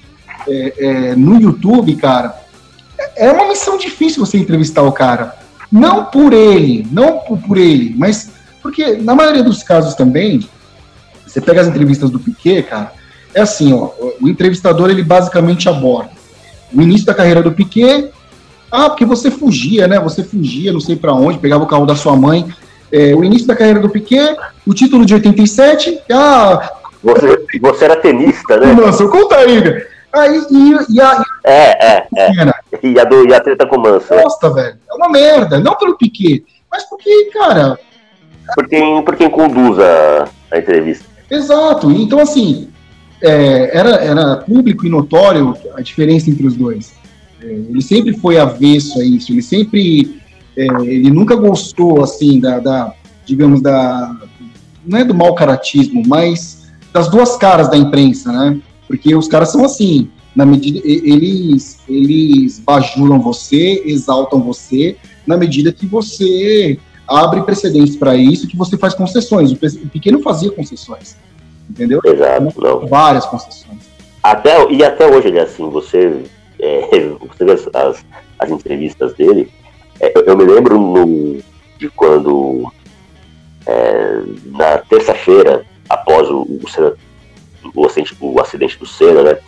é, 0.48 0.74
é, 0.78 1.16
no 1.16 1.40
YouTube, 1.40 1.94
cara. 1.96 2.34
É 3.14 3.30
uma 3.30 3.48
missão 3.48 3.76
difícil 3.76 4.24
você 4.24 4.38
entrevistar 4.38 4.82
o 4.82 4.92
cara. 4.92 5.36
Não 5.70 6.06
por 6.06 6.32
ele, 6.32 6.86
não 6.90 7.18
por 7.18 7.58
ele, 7.58 7.94
mas 7.98 8.30
porque 8.62 8.94
na 8.96 9.14
maioria 9.14 9.42
dos 9.42 9.62
casos 9.62 9.94
também, 9.94 10.48
você 11.26 11.40
pega 11.40 11.60
as 11.60 11.68
entrevistas 11.68 12.10
do 12.10 12.18
Piquet, 12.18 12.62
cara, 12.62 12.92
é 13.34 13.42
assim, 13.42 13.72
ó, 13.74 13.90
o 14.20 14.28
entrevistador 14.28 14.88
ele 14.88 15.02
basicamente 15.02 15.68
aborda 15.68 16.15
o 16.72 16.82
início 16.82 17.06
da 17.06 17.14
carreira 17.14 17.42
do 17.42 17.52
Piquet. 17.52 18.10
Ah, 18.70 18.90
porque 18.90 19.04
você 19.04 19.30
fugia, 19.30 19.86
né? 19.86 19.98
Você 20.00 20.22
fugia, 20.22 20.72
não 20.72 20.80
sei 20.80 20.96
para 20.96 21.12
onde, 21.12 21.38
pegava 21.38 21.64
o 21.64 21.68
carro 21.68 21.86
da 21.86 21.94
sua 21.94 22.16
mãe. 22.16 22.46
É, 22.90 23.14
o 23.14 23.24
início 23.24 23.46
da 23.46 23.56
carreira 23.56 23.80
do 23.80 23.88
Piquet, 23.88 24.36
o 24.66 24.74
título 24.74 25.04
de 25.04 25.14
87, 25.14 26.00
ah, 26.12 26.72
você, 27.02 27.46
você 27.60 27.84
era 27.84 27.96
tenista, 27.96 28.56
né? 28.56 28.72
Manso, 28.72 29.08
conta 29.08 29.36
aí, 29.36 29.86
Aí, 30.12 30.40
e, 30.50 30.94
e 30.94 31.00
a, 31.00 31.22
é, 31.44 31.86
é, 31.86 32.06
é. 32.16 32.30
E 32.82 32.98
a, 32.98 33.04
do, 33.04 33.28
e 33.28 33.34
a 33.34 33.40
treta 33.40 33.66
com 33.66 33.76
o 33.76 33.82
Manso. 33.82 34.14
Nossa, 34.14 34.50
velho. 34.50 34.78
É 34.90 34.94
uma 34.94 35.10
merda. 35.10 35.58
Não 35.58 35.74
pelo 35.74 35.96
Piquet, 35.96 36.44
mas 36.70 36.84
porque, 36.84 37.30
cara. 37.32 37.78
Por 38.54 38.66
quem, 38.66 39.02
por 39.02 39.16
quem 39.16 39.28
conduz 39.28 39.78
a, 39.78 40.28
a 40.50 40.58
entrevista. 40.58 41.04
Exato. 41.30 41.90
Então, 41.90 42.20
assim, 42.20 42.70
é, 43.26 43.76
era, 43.76 43.90
era 43.96 44.36
público 44.36 44.86
e 44.86 44.88
notório 44.88 45.56
a 45.74 45.80
diferença 45.80 46.30
entre 46.30 46.46
os 46.46 46.54
dois. 46.54 46.94
É, 47.42 47.46
ele 47.46 47.82
sempre 47.82 48.16
foi 48.16 48.38
avesso 48.38 48.98
a 49.00 49.04
isso. 49.04 49.32
Ele 49.32 49.42
sempre. 49.42 50.20
É, 50.56 50.66
ele 50.82 51.10
nunca 51.10 51.34
gostou, 51.34 52.02
assim, 52.02 52.40
da, 52.40 52.58
da. 52.58 52.94
Digamos, 53.24 53.60
da. 53.60 54.14
Não 54.86 54.98
é 54.98 55.04
do 55.04 55.14
mau 55.14 55.34
caratismo, 55.34 56.02
mas 56.06 56.70
das 56.92 57.10
duas 57.10 57.36
caras 57.36 57.68
da 57.68 57.76
imprensa, 57.76 58.32
né? 58.32 58.58
Porque 58.86 59.14
os 59.14 59.26
caras 59.26 59.50
são 59.50 59.64
assim, 59.64 60.08
na 60.34 60.46
medida 60.46 60.80
eles 60.84 61.80
eles 61.88 62.60
bajulam 62.60 63.20
você, 63.20 63.82
exaltam 63.84 64.40
você, 64.40 64.96
na 65.26 65.36
medida 65.36 65.72
que 65.72 65.86
você 65.86 66.78
abre 67.06 67.42
precedentes 67.42 67.96
para 67.96 68.16
isso, 68.16 68.46
que 68.46 68.56
você 68.56 68.78
faz 68.78 68.94
concessões. 68.94 69.50
O 69.52 69.56
pequeno 69.56 70.22
fazia 70.22 70.50
concessões, 70.52 71.16
entendeu? 71.68 72.00
Exato, 72.04 72.60
não. 72.60 72.86
Várias 72.86 73.26
concessões. 73.26 73.78
Até 74.22 74.70
e 74.72 74.84
até 74.84 75.06
hoje 75.06 75.28
ele 75.28 75.38
é 75.38 75.42
assim. 75.42 75.68
Você, 75.70 76.24
é, 76.58 76.80
você 77.20 77.44
vê 77.44 77.52
as, 77.52 77.68
as, 77.74 78.04
as 78.38 78.50
entrevistas 78.50 79.14
dele. 79.14 79.50
É, 80.00 80.12
eu, 80.16 80.24
eu, 80.24 80.36
me 80.36 80.44
lembro 80.44 80.78
no, 80.78 81.38
de 81.78 81.88
quando 81.90 82.70
é, 83.66 84.22
na 84.46 84.78
terça-feira 84.78 85.64
após 85.88 86.28
o, 86.28 86.42
o, 86.42 86.60
o, 87.74 87.86
acidente, 87.86 88.16
o 88.20 88.40
acidente 88.40 88.78
do 88.78 88.86
Senna, 88.86 89.22
né? 89.22 89.38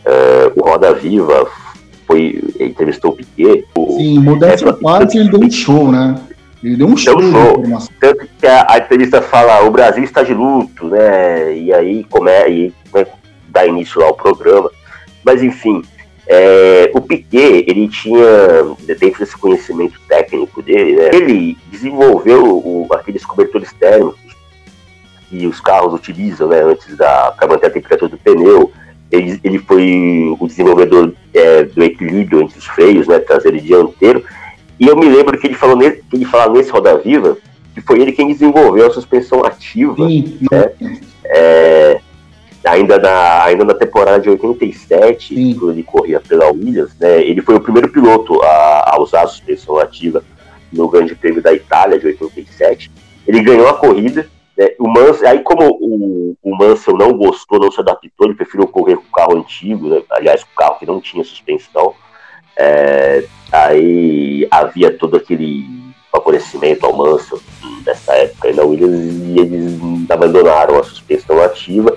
Uh, 0.00 0.60
o 0.60 0.64
Roda 0.64 0.94
Viva 0.94 1.46
foi 2.06 2.42
entrevistou 2.58 3.12
o 3.12 3.16
Piquet. 3.16 3.66
Sim, 3.96 4.18
modéstia 4.18 4.70
é, 4.70 4.72
parte, 4.72 5.18
ele 5.18 5.30
deu 5.30 5.40
um 5.40 5.50
show, 5.50 5.90
né? 5.90 6.18
Ele 6.62 6.76
deu 6.76 6.86
um 6.86 6.96
show. 6.96 7.16
Tanto 7.98 8.28
que 8.38 8.46
a, 8.46 8.66
a, 8.68 8.78
entrevista 8.78 9.22
fala, 9.22 9.62
o 9.64 9.70
Brasil 9.70 10.04
está 10.04 10.22
de 10.22 10.34
luto, 10.34 10.86
né? 10.88 11.56
E 11.56 11.72
aí 11.72 12.04
come, 12.04 12.30
e, 12.48 12.74
né, 12.94 13.06
dá 13.48 13.66
início 13.66 14.02
ao 14.02 14.14
programa. 14.14 14.70
Mas 15.24 15.42
enfim, 15.42 15.82
é, 16.26 16.90
o 16.94 17.00
Piquet, 17.00 17.64
ele 17.66 17.88
tinha, 17.88 18.24
dentro 18.86 19.18
desse 19.18 19.36
conhecimento 19.36 20.00
técnico 20.06 20.62
dele, 20.62 20.96
né, 20.96 21.10
ele 21.12 21.56
desenvolveu 21.70 22.44
o, 22.44 22.86
aqueles 22.92 23.24
cobertores 23.24 23.72
térmicos 23.72 24.36
que 25.28 25.46
os 25.46 25.60
carros 25.60 25.94
utilizam 25.94 26.48
né, 26.48 26.62
antes 26.62 26.96
da 26.96 27.32
para 27.32 27.48
manter 27.48 27.66
a 27.66 27.70
temperatura 27.70 28.10
do 28.10 28.18
pneu. 28.18 28.70
Ele, 29.10 29.40
ele 29.42 29.58
foi 29.58 30.36
o 30.38 30.46
desenvolvedor 30.46 31.12
é, 31.34 31.64
do 31.64 31.82
equilíbrio 31.82 32.42
entre 32.42 32.58
os 32.58 32.66
freios, 32.66 33.08
né, 33.08 33.18
traseiro 33.18 33.56
e 33.56 33.60
dianteiro. 33.60 34.24
E 34.80 34.88
eu 34.88 34.96
me 34.96 35.08
lembro 35.08 35.38
que 35.38 35.46
ele 35.46 35.54
falou 35.54 35.76
nesse, 35.76 36.02
que 36.02 36.16
ele 36.16 36.24
falou 36.24 36.56
nesse 36.56 36.70
Roda 36.70 36.96
Viva 36.98 37.36
que 37.74 37.80
foi 37.80 38.00
ele 38.00 38.12
quem 38.12 38.28
desenvolveu 38.28 38.86
a 38.86 38.90
suspensão 38.92 39.44
ativa. 39.44 40.08
Sim. 40.08 40.38
Né? 40.50 40.72
É, 41.24 42.00
ainda 42.64 42.98
na, 42.98 43.44
ainda 43.44 43.64
na 43.64 43.74
temporada 43.74 44.20
de 44.20 44.28
87, 44.28 45.34
Sim. 45.34 45.54
quando 45.54 45.72
ele 45.72 45.82
corria 45.82 46.20
pela 46.20 46.50
Williams, 46.50 46.94
né, 46.98 47.22
ele 47.22 47.40
foi 47.40 47.54
o 47.54 47.60
primeiro 47.60 47.88
piloto 47.88 48.40
a, 48.42 48.94
a, 48.94 49.00
usar 49.00 49.22
a 49.22 49.26
suspensão 49.28 49.78
ativa 49.78 50.22
no 50.72 50.88
Grande 50.88 51.14
Prêmio 51.14 51.42
da 51.42 51.52
Itália 51.52 51.98
de 51.98 52.06
87. 52.06 52.90
Ele 53.26 53.42
ganhou 53.42 53.68
a 53.68 53.74
corrida. 53.74 54.28
Né, 54.56 54.70
o 54.78 54.88
Mansell, 54.88 55.28
aí, 55.28 55.40
como 55.40 55.68
o, 55.80 56.36
o 56.42 56.56
Mansell 56.56 56.96
não 56.96 57.12
gostou, 57.12 57.60
não 57.60 57.70
se 57.70 57.80
adaptou, 57.80 58.26
ele 58.26 58.34
preferiu 58.34 58.66
correr 58.66 58.96
com 58.96 59.04
o 59.08 59.12
carro 59.12 59.36
antigo, 59.36 59.88
né, 59.88 60.02
aliás, 60.10 60.42
com 60.42 60.50
o 60.50 60.56
carro 60.56 60.78
que 60.78 60.86
não 60.86 61.00
tinha 61.00 61.24
suspensão. 61.24 61.94
É, 62.62 63.24
aí 63.50 64.46
havia 64.50 64.92
todo 64.92 65.16
aquele 65.16 65.64
favorecimento 66.12 66.84
ao 66.84 66.94
Mansell 66.94 67.40
nessa 67.86 68.12
época 68.12 68.52
na 68.52 68.62
Williams 68.64 69.14
e 69.24 69.38
eles 69.38 69.80
abandonaram 70.10 70.78
a 70.78 70.82
suspensão 70.82 71.42
ativa 71.42 71.94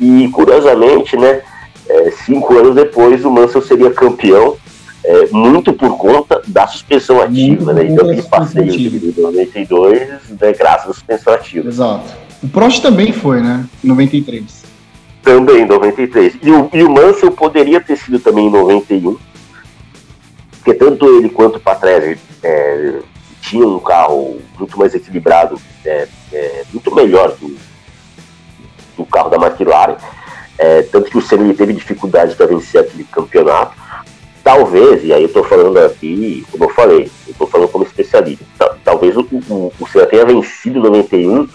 e 0.00 0.28
curiosamente, 0.28 1.16
né, 1.16 1.42
é, 1.88 2.10
cinco 2.24 2.56
anos 2.56 2.76
depois, 2.76 3.24
o 3.24 3.30
Mansell 3.30 3.62
seria 3.62 3.90
campeão, 3.90 4.56
é, 5.04 5.26
muito 5.32 5.72
por 5.72 5.96
conta 5.96 6.40
da 6.46 6.68
suspensão 6.68 7.20
ativa, 7.20 7.72
né? 7.72 7.84
Então, 7.84 8.06
aquele 8.06 8.22
passeio 8.22 8.72
de 8.72 9.20
92, 9.20 10.08
né, 10.40 10.52
graças 10.52 10.90
à 10.90 10.92
suspensão 10.92 11.32
ativa. 11.32 11.68
Exato. 11.68 12.12
O 12.42 12.48
Prost 12.48 12.82
também 12.82 13.12
foi, 13.12 13.40
né? 13.40 13.64
Em 13.82 13.88
93. 13.88 14.64
Também, 15.22 15.62
em 15.62 15.66
93. 15.66 16.38
E 16.42 16.50
o, 16.50 16.68
e 16.72 16.82
o 16.82 16.90
Mansell 16.90 17.30
poderia 17.32 17.80
ter 17.80 17.96
sido 17.96 18.18
também 18.18 18.46
em 18.46 18.50
91, 18.50 19.16
porque 20.66 20.74
tanto 20.74 21.06
ele 21.16 21.28
quanto 21.28 21.56
o 21.56 21.60
Patrese 21.60 22.18
é, 22.42 22.98
tinham 23.40 23.76
um 23.76 23.78
carro 23.78 24.38
muito 24.58 24.76
mais 24.76 24.92
equilibrado, 24.96 25.60
é, 25.84 26.08
é, 26.32 26.64
muito 26.72 26.92
melhor 26.92 27.36
que 27.36 27.56
do 28.96 29.06
carro 29.06 29.30
da 29.30 29.36
McLaren. 29.36 29.96
É, 30.58 30.82
tanto 30.82 31.08
que 31.08 31.18
o 31.18 31.22
Senna 31.22 31.54
teve 31.54 31.72
dificuldade 31.72 32.34
para 32.34 32.46
vencer 32.46 32.80
aquele 32.80 33.04
campeonato. 33.04 33.76
Talvez, 34.42 35.04
e 35.04 35.12
aí 35.12 35.22
eu 35.22 35.28
estou 35.28 35.44
falando 35.44 35.78
aqui, 35.78 36.44
como 36.50 36.64
eu 36.64 36.70
falei, 36.70 37.10
eu 37.26 37.32
estou 37.32 37.46
falando 37.46 37.68
como 37.68 37.84
especialista, 37.84 38.44
talvez 38.84 39.16
o, 39.16 39.20
o, 39.20 39.72
o 39.78 39.86
Senna 39.86 40.06
tenha 40.06 40.26
vencido 40.26 40.80
em 40.80 40.82
91 40.82 41.48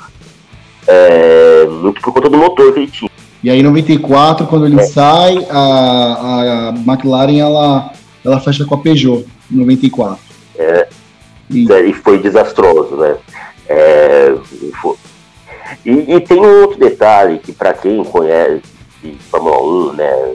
é, 0.87 1.65
muito 1.65 1.99
por 1.99 2.13
conta 2.13 2.29
do 2.29 2.37
motor 2.37 2.73
que 2.73 2.79
ele 2.79 2.91
tinha. 2.91 3.11
E 3.43 3.49
aí 3.49 3.59
em 3.59 3.63
94, 3.63 4.45
quando 4.47 4.67
ele 4.67 4.79
é. 4.79 4.83
sai, 4.83 5.35
a, 5.49 6.69
a 6.69 6.73
McLaren 6.85 7.39
ela, 7.39 7.91
ela 8.23 8.39
fecha 8.39 8.65
com 8.65 8.75
a 8.75 8.77
Peugeot, 8.77 9.25
em 9.51 9.55
94. 9.55 10.19
É, 10.57 10.87
e, 11.49 11.71
é, 11.71 11.85
e 11.85 11.93
foi 11.93 12.19
desastroso, 12.19 12.95
né? 12.95 13.17
É, 13.67 14.35
foi, 14.81 14.95
e, 15.85 16.15
e 16.15 16.19
tem 16.21 16.39
um 16.39 16.61
outro 16.61 16.79
detalhe 16.79 17.39
que, 17.39 17.51
para 17.51 17.73
quem 17.73 18.03
conhece 18.03 18.61
Fórmula 19.29 19.91
1, 19.91 19.93
né, 19.93 20.33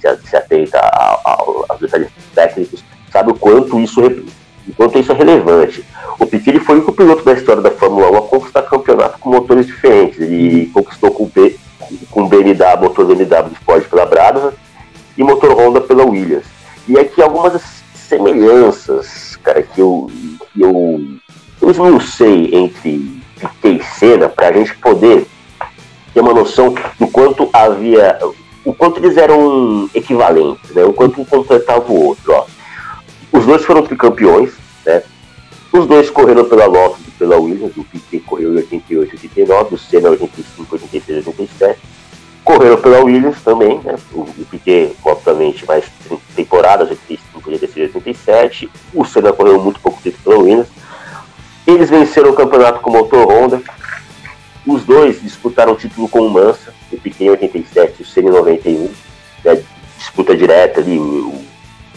se, 0.00 0.28
se 0.28 0.36
atenta 0.36 0.78
aos 1.24 1.78
detalhes 1.80 2.08
técnicos, 2.34 2.82
sabe 3.12 3.30
o 3.30 3.34
quanto 3.34 3.78
isso, 3.78 4.00
o 4.00 4.74
quanto 4.76 4.98
isso 4.98 5.12
é 5.12 5.14
relevante. 5.14 5.84
O 6.18 6.26
Piquet 6.26 6.58
foi 6.60 6.78
o 6.78 6.92
piloto 6.92 7.24
da 7.24 7.32
história 7.32 7.62
da 7.62 7.70
Fórmula 7.70 8.10
1 8.10 8.16
a 8.16 8.22
conquistar 8.22 8.62
campeonato 8.62 9.18
com 9.18 9.30
motores 9.30 9.66
diferentes. 9.66 10.20
Ele 10.20 10.66
conquistou 10.72 11.10
com, 11.10 11.26
B, 11.26 11.56
com 12.10 12.28
BMW, 12.28 12.80
motor 12.80 13.06
BMW 13.06 13.50
de 13.50 13.58
Ford 13.64 13.84
pela 13.88 14.06
Brabham 14.06 14.52
e 15.16 15.22
motor 15.22 15.52
Honda 15.52 15.80
pela 15.80 16.04
Williams. 16.04 16.44
E 16.90 16.98
aqui 16.98 17.22
algumas 17.22 17.62
semelhanças, 17.94 19.38
cara, 19.44 19.62
que 19.62 19.80
eu, 19.80 20.10
que 20.52 20.60
eu, 20.60 21.00
eu 21.62 21.70
esmiucei 21.70 22.50
entre 22.52 23.22
Piquet 23.36 23.76
e 23.76 23.84
Senna 23.84 24.28
para 24.28 24.48
a 24.48 24.52
gente 24.52 24.74
poder 24.78 25.24
ter 26.12 26.20
uma 26.20 26.34
noção 26.34 26.74
do 26.98 27.06
quanto 27.06 27.48
havia, 27.52 28.18
o 28.64 28.74
quanto 28.74 28.98
eles 28.98 29.16
eram 29.16 29.88
equivalentes, 29.94 30.68
né? 30.70 30.82
o 30.82 30.92
quanto 30.92 31.20
um 31.20 31.24
completava 31.24 31.92
o 31.92 32.06
outro. 32.06 32.32
Ó. 32.32 32.46
Os 33.30 33.46
dois 33.46 33.64
foram 33.64 33.84
tricampeões, 33.84 34.50
né? 34.84 35.04
os 35.72 35.86
dois 35.86 36.10
correram 36.10 36.44
pela 36.44 36.66
Lotus 36.66 37.06
e 37.06 37.10
pela 37.12 37.38
Williams, 37.38 37.76
o 37.76 37.84
Piquet 37.84 38.18
correu 38.18 38.54
em 38.54 38.56
88 38.56 39.12
89, 39.12 39.74
o 39.76 39.78
Senna 39.78 40.08
em 40.08 40.12
85, 40.12 40.74
86, 40.74 41.26
87. 41.28 41.78
Correram 42.44 42.80
pela 42.80 43.04
Williams 43.04 43.42
também, 43.42 43.78
né? 43.80 43.96
o, 44.12 44.20
o 44.20 44.46
Piquet, 44.50 44.96
obviamente, 45.04 45.66
mais 45.66 45.84
temporadas, 46.34 46.88
85, 46.90 47.50
86, 47.50 47.94
87. 47.94 48.70
O 48.94 49.04
Senna 49.04 49.32
correu 49.32 49.62
muito 49.62 49.80
pouco 49.80 50.00
tempo 50.02 50.18
pela 50.24 50.38
Williams 50.38 50.68
eles 51.66 51.90
venceram 51.90 52.30
o 52.30 52.34
campeonato 52.34 52.80
com 52.80 52.90
o 52.90 52.92
motor 52.92 53.26
Honda. 53.26 53.62
Os 54.66 54.84
dois 54.84 55.22
disputaram 55.22 55.72
o 55.72 55.76
título 55.76 56.08
com 56.08 56.20
o 56.20 56.30
Mansa, 56.30 56.74
o 56.92 56.98
Piquet 56.98 57.24
em 57.24 57.30
87 57.30 57.96
e 57.98 58.02
o 58.02 58.06
Senna 58.06 58.28
em 58.28 58.32
91. 58.32 58.92
Né, 59.44 59.64
disputa 59.96 60.36
direta 60.36 60.80
ali, 60.80 60.98
o, 60.98 61.34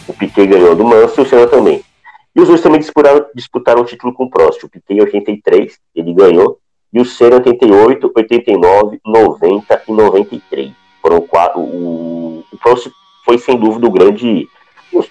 o 0.06 0.12
Piquet 0.12 0.46
ganhou 0.46 0.74
do 0.74 0.84
Mansa 0.84 1.20
e 1.20 1.24
o 1.24 1.28
Senna 1.28 1.46
também. 1.46 1.82
E 2.34 2.40
os 2.40 2.48
dois 2.48 2.60
também 2.60 2.80
disputaram, 2.80 3.26
disputaram 3.34 3.82
o 3.82 3.84
título 3.84 4.12
com 4.12 4.24
o 4.24 4.30
Prost. 4.30 4.64
O 4.64 4.68
Piquet 4.68 4.94
em 4.94 5.00
83, 5.00 5.78
ele 5.94 6.12
ganhou, 6.14 6.58
e 6.94 7.00
o 7.00 7.04
Senna 7.04 7.42
em 7.44 7.50
88, 7.50 8.12
89, 8.14 9.00
90 9.04 9.82
e 9.88 9.92
93. 9.92 10.70
Foram 11.02 11.20
quatro. 11.22 11.60
O, 11.60 12.44
o 12.52 12.56
Prost 12.58 12.88
foi 13.24 13.36
sem 13.36 13.58
dúvida 13.58 13.88
o 13.88 13.90
grande, 13.90 14.48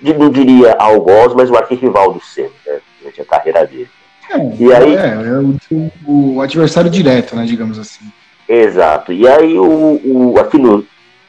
não 0.02 0.30
diria 0.30 0.76
algoz, 0.80 1.34
mas 1.34 1.52
o 1.52 1.58
arquirrival 1.58 2.14
do 2.14 2.22
Senna, 2.22 2.50
né, 2.66 2.80
durante 3.00 3.22
a 3.22 3.26
carreira 3.26 3.68
dele. 3.68 3.90
É, 4.32 4.38
e 4.58 4.74
aí, 4.74 4.96
é, 4.96 5.08
é 5.10 5.76
o, 5.76 6.36
o, 6.36 6.42
adversário 6.42 6.90
direto, 6.90 7.36
né, 7.36 7.44
digamos 7.44 7.78
assim. 7.78 8.06
Exato. 8.48 9.12
E 9.12 9.28
aí, 9.28 9.60
o, 9.60 10.00
o, 10.06 10.40
aqui 10.40 10.58
no, 10.58 10.86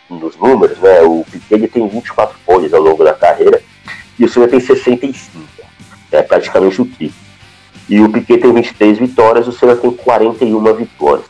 nos 0.08 0.36
números, 0.36 0.78
né, 0.78 1.02
o 1.02 1.24
Piquet 1.28 1.66
tem 1.66 1.88
24 1.88 2.38
poles 2.46 2.72
ao 2.72 2.80
longo 2.80 3.02
da 3.02 3.12
carreira 3.12 3.60
e 4.16 4.24
o 4.24 4.28
Senna 4.28 4.46
tem 4.46 4.60
65. 4.60 5.42
É 6.12 6.22
praticamente 6.22 6.80
o 6.80 6.84
triplo. 6.84 7.23
E 7.88 8.00
o 8.00 8.10
Piquet 8.10 8.38
tem 8.38 8.52
23 8.52 8.98
vitórias, 8.98 9.46
o 9.46 9.52
Senna 9.52 9.76
tem 9.76 9.90
41 9.90 10.74
vitórias. 10.74 11.26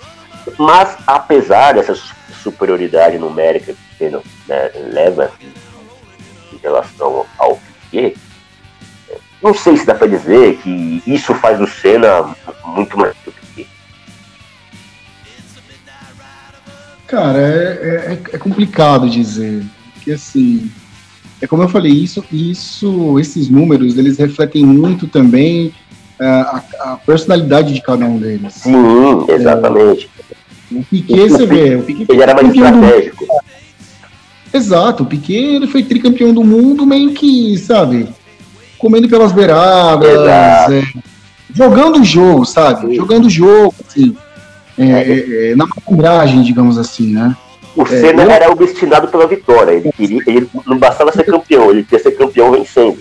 Mas, 0.59 0.97
apesar 1.07 1.75
dessa 1.75 1.95
superioridade 2.43 3.19
numérica 3.19 3.73
que 3.73 3.73
o 3.73 3.99
Senna 3.99 4.23
né, 4.47 4.71
leva 4.93 5.33
em 6.53 6.59
relação 6.63 7.27
ao 7.39 7.61
Piquet, 7.91 8.17
não 9.43 9.53
sei 9.53 9.77
se 9.77 9.85
dá 9.85 9.95
para 9.95 10.07
dizer 10.07 10.57
que 10.59 11.03
isso 11.07 11.35
faz 11.35 11.61
o 11.61 11.67
Senna 11.67 12.35
muito 12.65 12.97
mais 12.97 13.15
do 13.25 13.33
que. 13.33 13.67
Cara, 17.07 17.39
é, 17.39 18.13
é, 18.13 18.13
é, 18.33 18.39
complicado 18.39 19.11
dizer. 19.11 19.63
Porque 19.93 20.13
assim, 20.13 20.71
é 21.43 21.47
como 21.47 21.63
eu 21.63 21.69
falei, 21.69 21.93
isso, 21.93 22.25
isso, 22.33 23.19
esses 23.21 23.51
números, 23.51 23.99
eles 23.99 24.17
refletem 24.17 24.65
muito 24.65 25.07
também 25.07 25.75
a, 26.21 26.63
a, 26.81 26.97
personalidade 26.97 27.73
de 27.73 27.81
cada 27.81 28.05
um 28.05 28.19
deles. 28.19 28.55
Sim, 28.55 29.27
exatamente. 29.29 30.11
É, 30.73 30.77
o 30.77 30.85
Piquet, 30.85 31.29
você 31.29 31.47
vê, 31.47 31.77
o 31.77 31.83
Piquet 31.83 32.07
ele 32.09 32.23
era 32.23 32.35
mais 32.35 32.49
estratégico. 32.49 33.27
Exato, 34.53 35.03
o 35.03 35.07
Piquet 35.07 35.57
ele 35.57 35.67
foi 35.67 35.83
tricampeão 35.83 36.33
do 36.33 36.45
mundo, 36.45 36.87
meio 36.87 37.13
que, 37.13 37.59
sabe, 37.59 38.09
comendo 38.79 39.09
pelas 39.09 39.33
beiradas, 39.33 40.09
é, 40.09 40.83
jogando 41.53 42.01
o 42.01 42.05
jogo, 42.05 42.45
sabe? 42.45 42.89
Sim. 42.89 42.95
Jogando 42.95 43.27
o 43.27 43.31
jogo, 43.31 43.75
assim, 43.87 44.17
é, 44.79 44.85
é, 44.85 45.51
é 45.51 45.57
na 45.57 45.67
malandragem, 45.67 46.43
digamos 46.43 46.79
assim, 46.79 47.13
né? 47.13 47.37
O 47.77 47.85
Senna 47.87 48.23
eu... 48.23 48.31
era 48.31 48.53
o 48.53 48.55
destinado 48.55 49.09
pela 49.09 49.27
vitória. 49.27 49.73
Ele, 49.73 49.93
queria, 49.93 50.23
ele 50.27 50.49
não 50.67 50.79
bastava 50.79 51.11
ser 51.13 51.25
campeão, 51.25 51.71
ele 51.71 51.83
queria 51.83 52.03
ser 52.03 52.13
campeão 52.13 52.53
vencendo. 52.53 52.99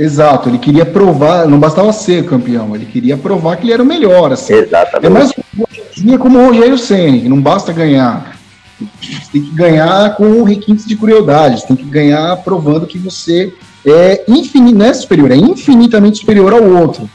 Exato, 0.00 0.48
ele 0.48 0.56
queria 0.56 0.86
provar, 0.86 1.46
não 1.46 1.60
bastava 1.60 1.92
ser 1.92 2.24
campeão, 2.24 2.74
ele 2.74 2.86
queria 2.86 3.18
provar 3.18 3.56
que 3.56 3.64
ele 3.64 3.74
era 3.74 3.82
o 3.82 3.86
melhor. 3.86 4.32
Assim. 4.32 4.54
Exatamente. 4.54 5.06
É 5.06 5.10
mais 5.10 6.18
como 6.18 6.38
o 6.38 6.46
Rogério 6.46 6.78
Senna, 6.78 7.18
que 7.18 7.28
não 7.28 7.38
basta 7.38 7.70
ganhar. 7.70 8.34
Você 8.78 9.30
tem 9.30 9.42
que 9.42 9.50
ganhar 9.50 10.16
com 10.16 10.42
requintes 10.42 10.86
de 10.86 10.96
crueldade, 10.96 11.60
você 11.60 11.66
tem 11.66 11.76
que 11.76 11.84
ganhar 11.84 12.34
provando 12.38 12.86
que 12.86 12.96
você 12.96 13.52
é 13.86 14.24
infinito, 14.26 14.78
não 14.78 14.86
é 14.86 14.94
superior, 14.94 15.30
é 15.32 15.36
infinitamente 15.36 16.20
superior 16.20 16.54
ao 16.54 16.64
outro. 16.64 17.08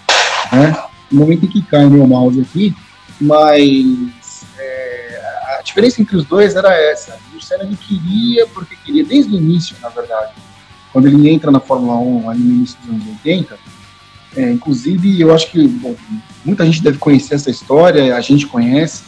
Né? 0.51 0.77
No 1.11 1.21
momento 1.21 1.45
em 1.45 1.49
que 1.49 1.63
cai 1.63 1.85
o 1.85 1.89
meu 1.89 2.05
mouse 2.05 2.39
aqui, 2.39 2.75
mas 3.19 4.45
é, 4.59 5.21
a 5.57 5.61
diferença 5.63 5.99
entre 6.03 6.17
os 6.17 6.25
dois 6.25 6.55
era 6.55 6.71
essa. 6.71 7.17
O 7.35 7.41
Senna 7.41 7.63
ele 7.63 7.77
queria, 7.77 8.45
porque 8.45 8.75
queria 8.85 9.03
desde 9.03 9.33
o 9.33 9.37
início, 9.37 9.75
na 9.81 9.89
verdade, 9.89 10.33
quando 10.95 11.07
ele 11.07 11.29
entra 11.29 11.51
na 11.51 11.59
Fórmula 11.59 11.97
1 11.97 12.29
ali 12.29 12.39
no 12.39 12.53
início 12.53 12.77
dos 12.79 12.89
anos 12.89 13.05
80, 13.25 13.57
é, 14.37 14.49
inclusive 14.49 15.19
eu 15.19 15.35
acho 15.35 15.51
que 15.51 15.67
bom, 15.67 15.93
muita 16.45 16.65
gente 16.65 16.81
deve 16.81 16.97
conhecer 16.97 17.35
essa 17.35 17.49
história, 17.49 18.15
a 18.15 18.21
gente 18.21 18.47
conhece, 18.47 19.03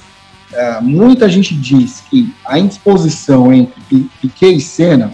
é, 0.52 0.82
muita 0.82 1.30
gente 1.30 1.56
diz 1.56 2.04
que 2.10 2.36
a 2.46 2.60
indisposição 2.60 3.54
entre 3.54 4.10
Piquet 4.22 4.58
e 4.58 4.60
Senna 4.60 5.14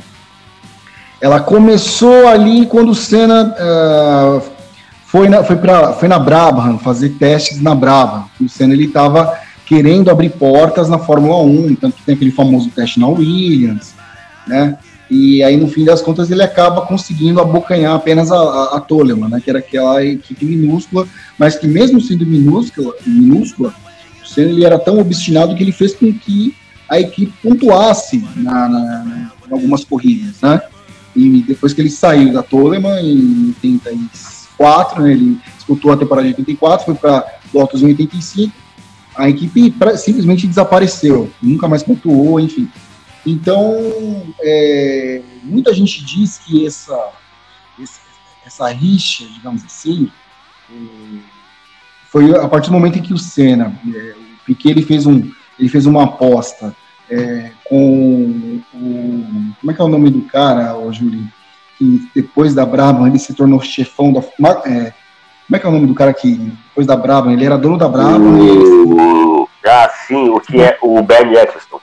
ela 1.22 1.40
começou 1.40 2.28
ali 2.28 2.66
quando 2.66 2.90
o 2.90 2.96
Senna 2.96 3.56
uh, 3.56 4.42
foi, 5.06 5.30
na, 5.30 5.44
foi, 5.44 5.56
foi 6.00 6.08
na 6.08 6.18
Brabham 6.18 6.80
fazer 6.80 7.10
testes 7.12 7.62
na 7.62 7.76
Brabham. 7.76 8.26
O 8.42 8.50
Senna 8.50 8.74
ele 8.74 8.86
estava 8.86 9.40
querendo 9.64 10.10
abrir 10.10 10.32
portas 10.32 10.90
na 10.90 10.98
Fórmula 10.98 11.38
1, 11.44 11.76
tanto 11.76 11.98
que 11.98 12.04
tem 12.04 12.16
aquele 12.16 12.32
famoso 12.32 12.72
teste 12.72 13.00
na 13.00 13.08
Williams, 13.08 13.94
né? 14.48 14.76
E 15.16 15.44
aí, 15.44 15.56
no 15.56 15.68
fim 15.68 15.86
das 15.86 16.02
contas, 16.02 16.32
ele 16.32 16.42
acaba 16.42 16.82
conseguindo 16.82 17.40
abocanhar 17.40 17.94
apenas 17.94 18.32
a, 18.32 18.36
a, 18.36 18.78
a 18.78 18.80
Toleman, 18.80 19.30
né? 19.30 19.40
Que 19.40 19.52
era 19.52 19.60
aquela 19.60 20.04
equipe 20.04 20.44
minúscula, 20.44 21.08
mas 21.38 21.56
que 21.56 21.68
mesmo 21.68 22.02
sendo 22.02 22.26
minúscula, 22.26 22.92
minúscula 23.06 23.76
ele 24.36 24.66
era 24.66 24.80
tão 24.80 24.98
obstinado 24.98 25.56
que 25.56 25.62
ele 25.62 25.72
fez 25.72 25.94
com 25.94 26.12
que 26.12 26.56
a 26.90 27.00
equipe 27.00 27.32
pontuasse 27.44 28.26
na, 28.36 28.68
na, 28.68 29.32
em 29.48 29.54
algumas 29.54 29.86
corridas, 29.86 30.42
né? 30.42 30.60
E 31.16 31.44
depois 31.44 31.74
que 31.74 31.82
ele 31.82 31.92
saiu 31.92 32.34
da 32.34 32.42
Toleman 32.42 33.00
em 33.00 33.54
84, 33.62 35.04
né, 35.04 35.12
ele 35.12 35.38
disputou 35.56 35.92
a 35.92 35.98
temporada 35.98 36.28
de 36.28 36.34
84, 36.34 36.86
foi 36.88 36.96
para 36.96 37.24
Lotus 37.54 37.84
em 37.84 37.86
85, 37.86 38.52
a 39.16 39.30
equipe 39.30 39.72
simplesmente 39.96 40.48
desapareceu, 40.48 41.30
nunca 41.40 41.68
mais 41.68 41.84
pontuou, 41.84 42.40
enfim. 42.40 42.68
Então, 43.26 43.78
é, 44.42 45.22
muita 45.44 45.74
gente 45.74 46.04
diz 46.04 46.40
que 46.40 46.66
essa, 46.66 47.12
essa 48.46 48.68
rixa, 48.70 49.26
digamos 49.26 49.64
assim, 49.64 50.12
é, 50.70 51.34
foi 52.12 52.36
a 52.36 52.48
partir 52.48 52.68
do 52.68 52.74
momento 52.74 53.00
em 53.00 53.02
que 53.02 53.14
o 53.14 53.18
Senna, 53.18 53.74
é, 53.94 54.14
o 54.18 54.46
Piquet, 54.46 54.72
ele 54.72 54.84
fez, 54.84 55.06
um, 55.06 55.32
ele 55.58 55.70
fez 55.70 55.86
uma 55.86 56.04
aposta 56.04 56.76
é, 57.10 57.52
com 57.66 58.62
o. 58.74 59.54
Como 59.60 59.72
é 59.72 59.74
que 59.74 59.82
é 59.82 59.84
o 59.84 59.90
nome 59.90 60.10
do 60.10 60.22
cara, 60.24 60.78
o 60.78 60.92
Júlio? 60.92 61.28
Que 61.78 62.10
depois 62.14 62.54
da 62.54 62.66
Brabham 62.66 63.08
ele 63.08 63.20
se 63.20 63.34
tornou 63.34 63.62
chefão 63.62 64.12
da. 64.12 64.20
É, 64.66 64.94
como 65.48 65.56
é 65.56 65.60
que 65.60 65.66
é 65.66 65.70
o 65.70 65.72
nome 65.72 65.88
do 65.88 65.96
cara 65.96 66.14
que 66.14 66.36
depois 66.36 66.86
da 66.86 66.96
Brabham 66.96 67.32
ele 67.34 67.46
era 67.46 67.58
dono 67.58 67.78
da 67.78 67.88
Brabham? 67.88 68.38
Ele... 68.38 69.48
Ah, 69.66 69.90
sim, 70.08 70.30
o 70.30 70.40
que 70.40 70.62
é 70.62 70.78
o 70.82 71.02
Ben 71.02 71.34
Eccleston. 71.34 71.80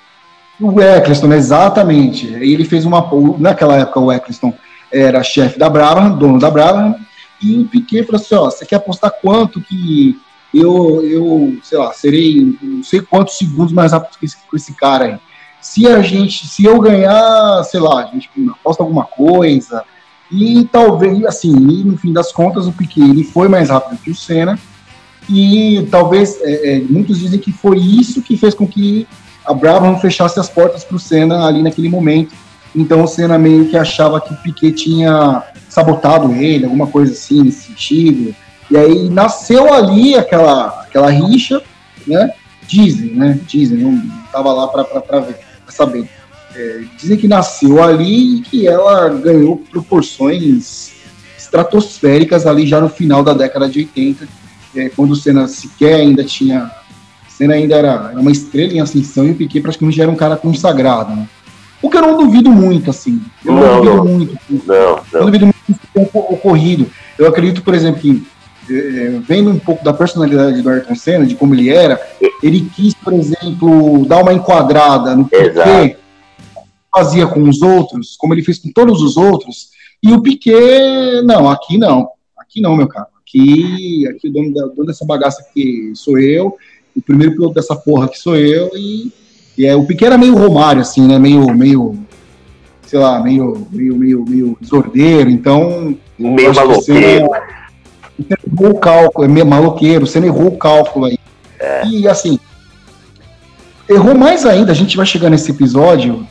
O 0.61 0.81
Eccleston, 0.81 1.33
exatamente. 1.33 2.27
Ele 2.27 2.65
fez 2.65 2.85
uma. 2.85 3.09
Naquela 3.39 3.77
época 3.77 4.01
o 4.01 4.13
Eccleston 4.13 4.53
era 4.93 5.23
chefe 5.23 5.59
da 5.59 5.71
Brabham, 5.71 6.17
dono 6.17 6.39
da 6.39 6.51
Brabham, 6.51 6.97
e 7.41 7.61
o 7.61 7.65
Piquet 7.67 8.05
falou 8.05 8.21
assim: 8.21 8.35
ó, 8.35 8.45
você 8.51 8.67
quer 8.67 8.77
apostar 8.77 9.13
quanto 9.23 9.61
que 9.61 10.19
eu, 10.53 11.03
eu, 11.03 11.59
sei 11.63 11.79
lá, 11.79 11.93
serei 11.93 12.57
não 12.61 12.83
sei 12.83 13.01
quantos 13.01 13.39
segundos 13.39 13.73
mais 13.73 13.93
rápido 13.93 14.19
que 14.19 14.27
esse, 14.27 14.37
que 14.37 14.57
esse 14.57 14.75
cara 14.75 15.05
aí. 15.07 15.19
Se 15.61 15.87
a 15.87 16.01
gente, 16.03 16.47
se 16.47 16.65
eu 16.65 16.81
ganhar, 16.81 17.63
sei 17.65 17.81
lá, 17.81 18.03
a 18.03 18.07
gente 18.07 18.31
aposta 18.51 18.83
alguma 18.83 19.05
coisa, 19.05 19.85
e 20.31 20.65
talvez, 20.65 21.25
assim, 21.25 21.55
e 21.55 21.85
no 21.85 21.97
fim 21.97 22.13
das 22.13 22.33
contas, 22.33 22.67
o 22.67 22.73
Piquet 22.73 23.03
ele 23.03 23.25
foi 23.25 23.49
mais 23.49 23.69
rápido 23.69 24.01
que 24.01 24.11
o 24.11 24.15
Senna, 24.15 24.59
e 25.29 25.87
talvez, 25.91 26.41
é, 26.43 26.77
é, 26.77 26.81
muitos 26.81 27.19
dizem 27.19 27.39
que 27.39 27.53
foi 27.53 27.79
isso 27.79 28.23
que 28.23 28.37
fez 28.37 28.55
com 28.55 28.67
que 28.67 29.07
a 29.45 29.55
Brabham 29.55 29.99
fechasse 29.99 30.39
as 30.39 30.49
portas 30.49 30.85
para 30.85 30.97
o 30.97 31.01
Senna 31.01 31.47
ali 31.47 31.63
naquele 31.63 31.89
momento. 31.89 32.35
Então 32.75 33.03
o 33.03 33.09
Senna 33.09 33.39
meio 33.39 33.69
que 33.69 33.77
achava 33.77 34.21
que 34.21 34.33
o 34.33 34.37
Piquet 34.37 34.73
tinha 34.73 35.43
sabotado 35.69 36.33
ele, 36.35 36.65
alguma 36.65 36.87
coisa 36.87 37.13
assim 37.13 37.43
nesse 37.43 37.69
sentido. 37.69 38.35
E 38.71 38.77
aí 38.77 39.09
nasceu 39.09 39.73
ali 39.73 40.15
aquela, 40.15 40.69
aquela 40.83 41.11
rixa, 41.11 41.61
né? 42.07 42.33
Dizem, 42.67 43.11
né? 43.15 43.39
Dizem, 43.47 43.79
não 43.79 44.01
estava 44.25 44.53
lá 44.53 44.69
para 44.69 45.21
ver, 45.21 45.37
saber. 45.69 46.09
É, 46.55 46.83
dizem 46.97 47.17
que 47.17 47.29
nasceu 47.29 47.83
ali 47.83 48.39
e 48.39 48.41
que 48.43 48.67
ela 48.69 49.09
ganhou 49.09 49.57
proporções 49.57 50.93
estratosféricas 51.37 52.47
ali 52.47 52.67
já 52.67 52.81
no 52.81 52.89
final 52.89 53.25
da 53.25 53.35
década 53.35 53.69
de 53.69 53.81
80, 53.81 54.29
é, 54.77 54.89
quando 54.91 55.13
o 55.13 55.17
Senna 55.17 55.49
sequer 55.49 55.95
ainda 55.95 56.23
tinha. 56.23 56.71
Senna 57.41 57.55
ainda 57.55 57.75
era, 57.75 58.11
era, 58.11 58.21
uma 58.21 58.31
estrela 58.31 58.75
em 58.75 58.81
ascensão 58.81 59.25
e 59.25 59.31
o 59.31 59.35
Piquet 59.35 59.63
praticamente 59.63 59.97
já 59.97 60.03
era 60.03 60.13
um 60.13 60.17
cara 60.17 60.37
consagrado, 60.37 61.17
né? 61.17 61.27
O 61.81 61.89
que 61.89 61.97
eu 61.97 62.03
não 62.03 62.19
duvido 62.19 62.51
muito, 62.51 62.91
assim. 62.91 63.23
Eu 63.43 63.55
não, 63.55 63.61
não 63.61 63.81
duvido 63.81 63.97
não. 63.97 64.05
muito. 64.05 64.39
Não, 64.51 64.57
não. 64.67 65.03
Eu 65.13 65.21
não 65.21 65.27
duvido 65.27 65.47
muito 65.47 65.81
que 65.81 65.87
tenha 65.95 66.07
ocorrido. 66.13 66.87
Eu 67.19 67.27
acredito, 67.27 67.63
por 67.63 67.73
exemplo, 67.73 67.99
que 67.99 68.23
é, 68.71 69.19
vendo 69.27 69.49
um 69.49 69.59
pouco 69.59 69.83
da 69.83 69.95
personalidade 69.95 70.61
do 70.61 70.69
Ayrton 70.69 70.95
Senna, 70.95 71.25
de 71.25 71.35
como 71.35 71.55
ele 71.55 71.71
era, 71.71 71.99
ele 72.43 72.69
quis, 72.77 72.93
por 72.93 73.15
exemplo, 73.15 74.05
dar 74.05 74.23
uma 74.23 74.35
enquadrada 74.35 75.17
no 75.17 75.25
Piquet, 75.25 75.97
fazia 76.95 77.27
com 77.27 77.49
os 77.49 77.63
outros, 77.63 78.17
como 78.19 78.35
ele 78.35 78.45
fez 78.45 78.59
com 78.59 78.71
todos 78.71 79.01
os 79.01 79.17
outros, 79.17 79.71
e 80.03 80.13
o 80.13 80.21
Piquet, 80.21 81.23
não, 81.25 81.49
aqui 81.49 81.79
não, 81.79 82.11
aqui 82.39 82.61
não, 82.61 82.77
meu 82.77 82.87
caro, 82.87 83.07
aqui, 83.23 84.07
aqui 84.09 84.29
o 84.29 84.33
dono, 84.33 84.53
da, 84.53 84.67
dono 84.67 84.87
dessa 84.87 85.07
bagaça 85.07 85.43
aqui 85.43 85.93
sou 85.95 86.19
eu, 86.19 86.57
o 86.97 87.03
primeiro 87.03 87.33
piloto 87.33 87.55
dessa 87.55 87.75
porra 87.75 88.07
aqui 88.07 88.19
sou 88.19 88.37
eu, 88.37 88.71
e, 88.75 89.13
e 89.57 89.67
é, 89.67 89.75
o 89.75 89.85
Piquet 89.85 90.07
era 90.07 90.19
meio 90.19 90.37
Romário, 90.37 90.83
assim, 90.83 91.07
né, 91.07 91.19
meio, 91.19 91.47
meio, 91.55 91.99
sei 92.87 92.99
lá, 92.99 93.23
meio, 93.23 93.67
meio, 93.71 93.97
meio, 93.97 94.25
meio 94.29 94.59
desordeiro, 94.61 95.31
então... 95.31 95.97
Meio 96.19 96.55
maloqueiro. 96.55 97.29
Você 98.19 98.37
errou 98.53 98.71
o 98.71 98.79
cálculo, 98.79 99.25
é 99.25 99.29
meio 99.29 99.47
maloqueiro, 99.47 100.07
você 100.07 100.21
não 100.21 100.27
errou 100.27 100.49
o 100.49 100.57
cálculo 100.59 101.07
aí. 101.07 101.19
É. 101.59 101.87
E 101.87 102.07
assim, 102.09 102.39
errou 103.89 104.15
mais 104.15 104.45
ainda, 104.45 104.73
a 104.73 104.75
gente 104.75 104.97
vai 104.97 105.07
chegar 105.07 105.31
nesse 105.31 105.51
episódio, 105.51 106.27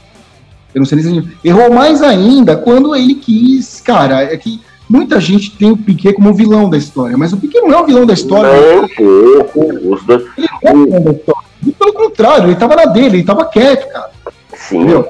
eu 0.73 0.79
não 0.79 0.85
sei 0.85 0.99
se 0.99 1.27
errou 1.43 1.71
mais 1.71 2.01
ainda 2.01 2.55
quando 2.55 2.95
ele 2.95 3.15
quis, 3.15 3.81
cara, 3.81 4.23
é 4.23 4.37
que 4.37 4.61
muita 4.89 5.19
gente 5.19 5.51
tem 5.51 5.71
o 5.71 5.77
Piquet 5.77 6.13
como 6.13 6.33
vilão 6.33 6.69
da 6.69 6.77
história, 6.77 7.17
mas 7.17 7.31
o 7.31 7.37
Piquet 7.37 7.61
não 7.61 7.73
é 7.73 7.81
o 7.81 7.85
vilão 7.85 8.05
da 8.05 8.13
história. 8.13 8.49
Não. 8.51 9.93
Os 9.93 10.03
dois... 10.03 10.23
Ele 10.37 10.47
é 10.63 10.73
o 10.73 10.85
vilão 10.85 11.01
da 11.01 11.11
história. 11.11 11.49
E 11.65 11.71
pelo 11.71 11.93
contrário, 11.93 12.45
ele 12.45 12.55
tava 12.55 12.75
na 12.75 12.85
dele, 12.85 13.17
ele 13.17 13.23
tava 13.23 13.45
quieto, 13.45 13.87
cara. 13.91 14.11
Sim. 14.55 14.79
Entendeu? 14.79 15.07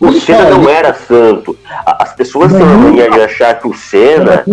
O 0.00 0.12
Senna 0.12 0.50
não 0.50 0.68
era 0.68 0.92
santo. 0.92 1.56
As 1.86 2.12
pessoas 2.14 2.52
têm 2.52 2.62
a 2.62 2.64
mania 2.64 3.10
de 3.10 3.20
achar 3.20 3.60
que 3.60 3.68
o 3.68 3.74
Senna 3.74 4.44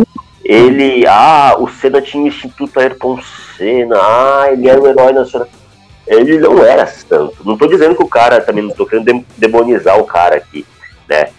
ele, 0.46 1.08
ah, 1.08 1.56
o 1.58 1.68
Senna 1.68 2.00
tinha 2.00 2.28
Instituto 2.28 2.80
Ayrton 2.80 3.20
Senna, 3.58 3.98
ah, 3.98 4.50
ele 4.52 4.70
era 4.70 4.80
o 4.80 4.88
herói 4.88 5.12
nacional. 5.12 5.48
Ele 6.06 6.38
não 6.38 6.64
era 6.64 6.86
tanto. 7.10 7.38
Não 7.44 7.54
estou 7.54 7.68
dizendo 7.68 7.96
que 7.96 8.04
o 8.04 8.08
cara, 8.08 8.40
também 8.40 8.64
não 8.64 8.70
estou 8.70 8.86
querendo 8.86 9.26
demonizar 9.36 10.00
o 10.00 10.04
cara 10.04 10.36
aqui, 10.36 10.64
né? 11.10 11.30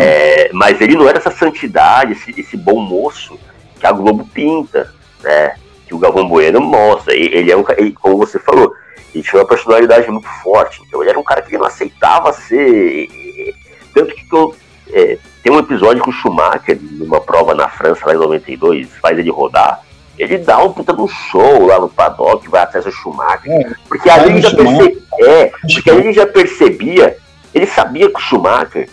É, 0.00 0.50
mas 0.52 0.80
ele 0.80 0.96
não 0.96 1.08
era 1.08 1.18
essa 1.18 1.30
santidade, 1.30 2.12
esse, 2.12 2.40
esse, 2.40 2.56
bom 2.56 2.80
moço 2.80 3.38
que 3.78 3.86
a 3.86 3.92
Globo 3.92 4.28
pinta, 4.32 4.92
né? 5.22 5.56
Que 5.86 5.94
o 5.94 5.98
Galvão 5.98 6.28
Bueno 6.28 6.60
mostra. 6.60 7.14
Ele 7.14 7.50
é 7.50 7.56
um 7.56 7.64
ele, 7.76 7.92
como 7.92 8.16
você 8.16 8.38
falou, 8.38 8.74
ele 9.14 9.22
tinha 9.22 9.40
uma 9.40 9.48
personalidade 9.48 10.10
muito 10.10 10.28
forte. 10.42 10.80
Então 10.86 11.02
ele 11.02 11.10
era 11.10 11.18
um 11.18 11.24
cara 11.24 11.42
que 11.42 11.58
não 11.58 11.66
aceitava 11.66 12.32
ser. 12.32 13.08
Tanto 13.92 14.14
que 14.14 14.26
eu, 14.32 14.54
é, 14.90 15.18
tem 15.42 15.52
um 15.52 15.58
episódio 15.58 16.02
que 16.02 16.08
o 16.08 16.12
Schumacher, 16.12 16.78
numa 16.80 17.20
prova 17.20 17.54
na 17.54 17.68
França, 17.68 18.06
lá 18.06 18.14
em 18.14 18.18
92, 18.18 18.88
faz 19.00 19.18
ele 19.18 19.30
rodar. 19.30 19.82
Ele 20.18 20.38
dá 20.38 20.58
um 20.58 20.72
puta 20.72 20.92
no 20.92 21.08
show 21.08 21.66
lá 21.66 21.80
no 21.80 21.88
paddock, 21.88 22.48
vai 22.48 22.62
atrás 22.62 22.84
do 22.84 22.92
Schumacher. 22.92 23.50
É, 23.52 23.72
porque 23.88 24.08
ali 24.08 24.30
ele 24.30 24.40
já 24.40 24.50
percebia. 24.54 25.02
É, 25.20 25.52
porque 25.72 25.90
ali 25.90 26.00
ele 26.00 26.12
já 26.12 26.26
percebia, 26.26 27.16
ele 27.52 27.66
sabia 27.66 28.08
que 28.08 28.16
o 28.16 28.20
Schumacher 28.20 28.88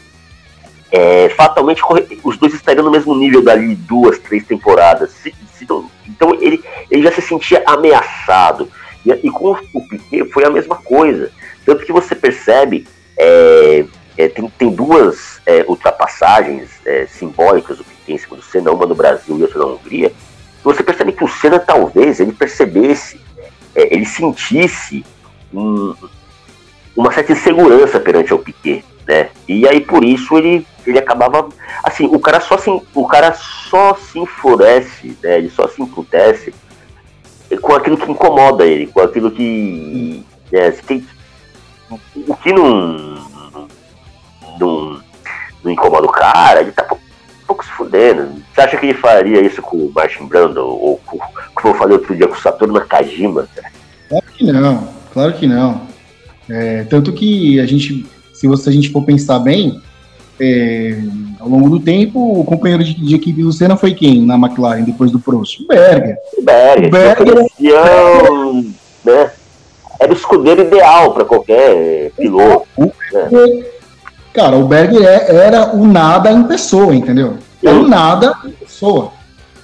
é, 0.91 1.29
fatalmente 1.29 1.81
os 2.23 2.37
dois 2.37 2.53
estariam 2.53 2.83
no 2.83 2.91
mesmo 2.91 3.15
nível 3.15 3.41
dali 3.41 3.75
duas, 3.75 4.19
três 4.19 4.45
temporadas. 4.45 5.11
Se, 5.11 5.33
se, 5.53 5.65
então 6.07 6.35
ele, 6.41 6.63
ele 6.89 7.03
já 7.03 7.11
se 7.11 7.21
sentia 7.21 7.63
ameaçado. 7.65 8.69
E, 9.05 9.11
e 9.11 9.31
com 9.31 9.51
o 9.73 9.87
Piquet 9.87 10.25
foi 10.31 10.45
a 10.45 10.49
mesma 10.49 10.75
coisa. 10.75 11.31
Tanto 11.65 11.85
que 11.85 11.91
você 11.91 12.15
percebe. 12.15 12.87
É, 13.17 13.85
é, 14.17 14.27
tem, 14.27 14.49
tem 14.57 14.69
duas 14.69 15.41
é, 15.45 15.63
ultrapassagens 15.67 16.69
é, 16.85 17.05
simbólicas 17.07 17.77
do 17.77 17.83
que 17.83 17.91
tem 18.05 18.15
em 18.15 18.17
cima 18.17 18.35
do 18.35 18.41
Senna, 18.41 18.71
uma 18.71 18.85
no 18.85 18.95
Brasil 18.95 19.37
e 19.37 19.41
outra 19.41 19.59
na 19.59 19.65
Hungria. 19.65 20.11
Você 20.63 20.83
percebe 20.83 21.11
que 21.11 21.23
o 21.23 21.27
Senna 21.27 21.59
talvez 21.59 22.19
ele 22.19 22.31
percebesse, 22.31 23.19
é, 23.75 23.93
ele 23.93 24.05
sentisse 24.05 25.03
um, 25.53 25.95
uma 26.95 27.11
certa 27.11 27.31
insegurança 27.31 27.99
perante 27.99 28.33
o 28.33 28.39
Piquet, 28.39 28.83
né? 29.07 29.29
E 29.47 29.67
aí 29.67 29.81
por 29.81 30.03
isso 30.03 30.37
ele, 30.37 30.65
ele 30.85 30.99
acabava 30.99 31.49
assim, 31.83 32.05
o 32.05 32.19
cara 32.19 32.39
só 32.39 32.57
se 32.57 32.69
o 32.69 33.07
cara 33.07 33.33
só 33.33 33.95
se 33.95 34.19
enfurece, 34.19 35.17
né? 35.23 35.37
Ele 35.37 35.49
só 35.49 35.67
se 35.67 35.81
emputece 35.81 36.53
com 37.61 37.73
aquilo 37.73 37.97
que 37.97 38.09
incomoda 38.09 38.65
ele, 38.65 38.87
com 38.87 39.01
aquilo 39.01 39.31
que 39.31 40.25
é, 40.53 40.73
o 42.27 42.35
que 42.35 42.53
não, 42.53 43.27
não, 44.59 45.01
não 45.63 45.71
incomoda 45.71 46.05
o 46.05 46.11
cara, 46.11 46.61
ele 46.61 46.71
tá 46.71 46.87
um 46.91 47.45
pouco 47.45 47.65
se 47.65 47.71
fudendo. 47.71 48.41
Você 48.53 48.61
acha 48.61 48.77
que 48.77 48.85
ele 48.85 48.97
faria 48.97 49.41
isso 49.41 49.61
com 49.61 49.77
o 49.77 49.91
Martin 49.93 50.25
Brando 50.25 50.65
ou 50.65 50.97
com, 51.05 51.17
como 51.55 51.73
eu 51.73 51.77
falei 51.77 51.97
outro 51.97 52.15
dia 52.15 52.27
com 52.27 52.35
o 52.35 52.41
Saturno 52.41 52.73
Nakajima? 52.75 53.47
Claro 54.07 54.25
que 54.33 54.43
não, 54.45 54.89
claro 55.13 55.33
que 55.33 55.47
não. 55.47 55.87
É, 56.49 56.83
tanto 56.85 57.13
que 57.13 57.59
a 57.59 57.65
gente, 57.65 58.05
se 58.33 58.47
você, 58.47 58.69
a 58.69 58.73
gente 58.73 58.91
for 58.91 59.03
pensar 59.05 59.39
bem, 59.39 59.81
é, 60.43 60.97
ao 61.39 61.47
longo 61.47 61.69
do 61.69 61.79
tempo, 61.79 62.39
o 62.39 62.43
companheiro 62.43 62.83
de, 62.83 62.95
de, 62.95 63.13
equipe 63.13 63.43
do 63.43 63.53
Senna 63.53 63.77
foi 63.77 63.93
quem 63.93 64.25
na 64.25 64.33
McLaren 64.35 64.81
depois 64.81 65.11
do 65.11 65.19
Prost? 65.19 65.61
O 65.61 65.67
Berger. 65.67 66.17
O 66.35 66.41
Berger. 66.41 66.87
O 66.87 66.91
Berger 66.91 67.75
é... 67.75 69.09
né? 69.09 69.31
Era 69.99 70.11
o 70.11 70.15
escudeiro 70.15 70.63
ideal 70.63 71.13
para 71.13 71.25
qualquer 71.25 72.11
piloto. 72.17 72.67
O, 72.75 72.85
né? 72.85 73.63
Cara, 74.33 74.57
o 74.57 74.65
Berger 74.65 75.03
é, 75.03 75.45
era 75.45 75.75
o 75.75 75.85
nada 75.85 76.31
em 76.31 76.43
pessoa, 76.43 76.95
entendeu? 76.95 77.37
Era 77.63 77.75
o 77.75 77.87
nada 77.87 78.33
em 78.43 78.49
pessoa. 78.49 79.11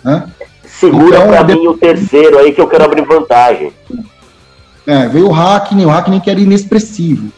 Né? 0.03 0.29
Segura 0.63 1.17
então, 1.17 1.27
para 1.27 1.41
depois... 1.41 1.65
mim 1.65 1.73
o 1.73 1.77
terceiro 1.77 2.37
aí 2.37 2.51
que 2.51 2.61
eu 2.61 2.67
quero 2.67 2.83
abrir 2.83 3.01
vantagem. 3.03 3.73
É, 4.85 5.07
veio 5.07 5.27
o 5.27 5.31
Hackney, 5.31 5.85
o 5.85 5.89
Hackney 5.89 6.19
que 6.19 6.29
era 6.29 6.39
inexpressivo, 6.39 7.31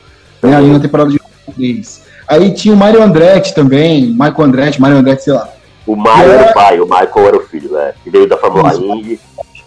né, 0.43 0.57
ali 0.57 0.67
na 0.67 0.79
temporada 0.79 1.09
de 1.09 1.19
3. 1.55 2.08
Aí 2.29 2.53
tinha 2.53 2.75
o 2.75 2.77
Mário 2.77 3.01
Andretti 3.01 3.55
também, 3.55 4.11
Michael 4.11 4.43
Andretti, 4.43 4.79
Mário 4.79 4.97
Andretti, 4.97 5.23
sei 5.23 5.33
lá. 5.33 5.49
O 5.87 5.95
Mário 5.95 6.31
era... 6.31 6.41
era 6.43 6.51
o 6.51 6.53
pai, 6.53 6.79
o 6.79 6.83
Michael 6.83 7.27
era 7.27 7.37
o 7.37 7.41
filho, 7.41 7.71
né? 7.71 7.93
Que 8.03 8.11
veio 8.11 8.29
da 8.29 8.37
Fórmula 8.37 8.71
Indy. 8.75 9.19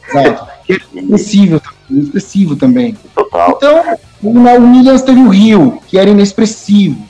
Exato. 0.08 0.46
Que 0.64 0.74
era 0.74 0.82
inexpressivo, 0.92 1.60
inexpressivo 1.90 2.54
também. 2.54 2.96
Total. 3.12 3.54
Então, 3.56 3.82
o 4.22 4.30
Williams 4.30 5.02
teve 5.02 5.20
o 5.20 5.28
Rio, 5.28 5.80
que 5.88 5.98
era 5.98 6.08
inexpressivo 6.08 7.04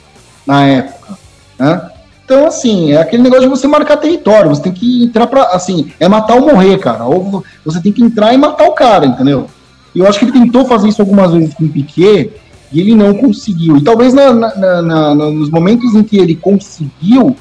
na 0.46 0.64
época, 0.66 1.18
né? 1.58 1.90
Então, 2.24 2.46
assim, 2.46 2.92
é 2.92 2.96
aquele 2.96 3.22
negócio 3.22 3.44
de 3.44 3.50
você 3.50 3.68
marcar 3.68 3.98
território, 3.98 4.48
você 4.48 4.62
tem 4.62 4.72
que 4.72 5.04
entrar 5.04 5.26
pra, 5.26 5.42
assim, 5.48 5.92
é 6.00 6.08
matar 6.08 6.36
ou 6.36 6.46
morrer, 6.46 6.78
cara. 6.78 7.04
Ou 7.04 7.44
você 7.62 7.78
tem 7.78 7.92
que 7.92 8.02
entrar 8.02 8.32
e 8.32 8.38
matar 8.38 8.66
o 8.66 8.72
cara, 8.72 9.04
entendeu? 9.04 9.50
E 9.94 9.98
eu 9.98 10.06
acho 10.06 10.18
que 10.18 10.24
ele 10.24 10.32
tentou 10.32 10.64
fazer 10.64 10.88
isso 10.88 11.02
algumas 11.02 11.30
vezes 11.30 11.52
com 11.52 11.64
o 11.64 11.68
Piquet 11.68 12.32
e 12.72 12.80
ele 12.80 12.94
não 12.94 13.14
conseguiu. 13.14 13.76
E 13.76 13.82
talvez 13.82 14.14
na, 14.14 14.32
na, 14.32 14.82
na, 14.82 15.14
nos 15.14 15.50
momentos 15.50 15.94
em 15.94 16.02
que 16.02 16.18
ele 16.18 16.34
conseguiu, 16.34 17.36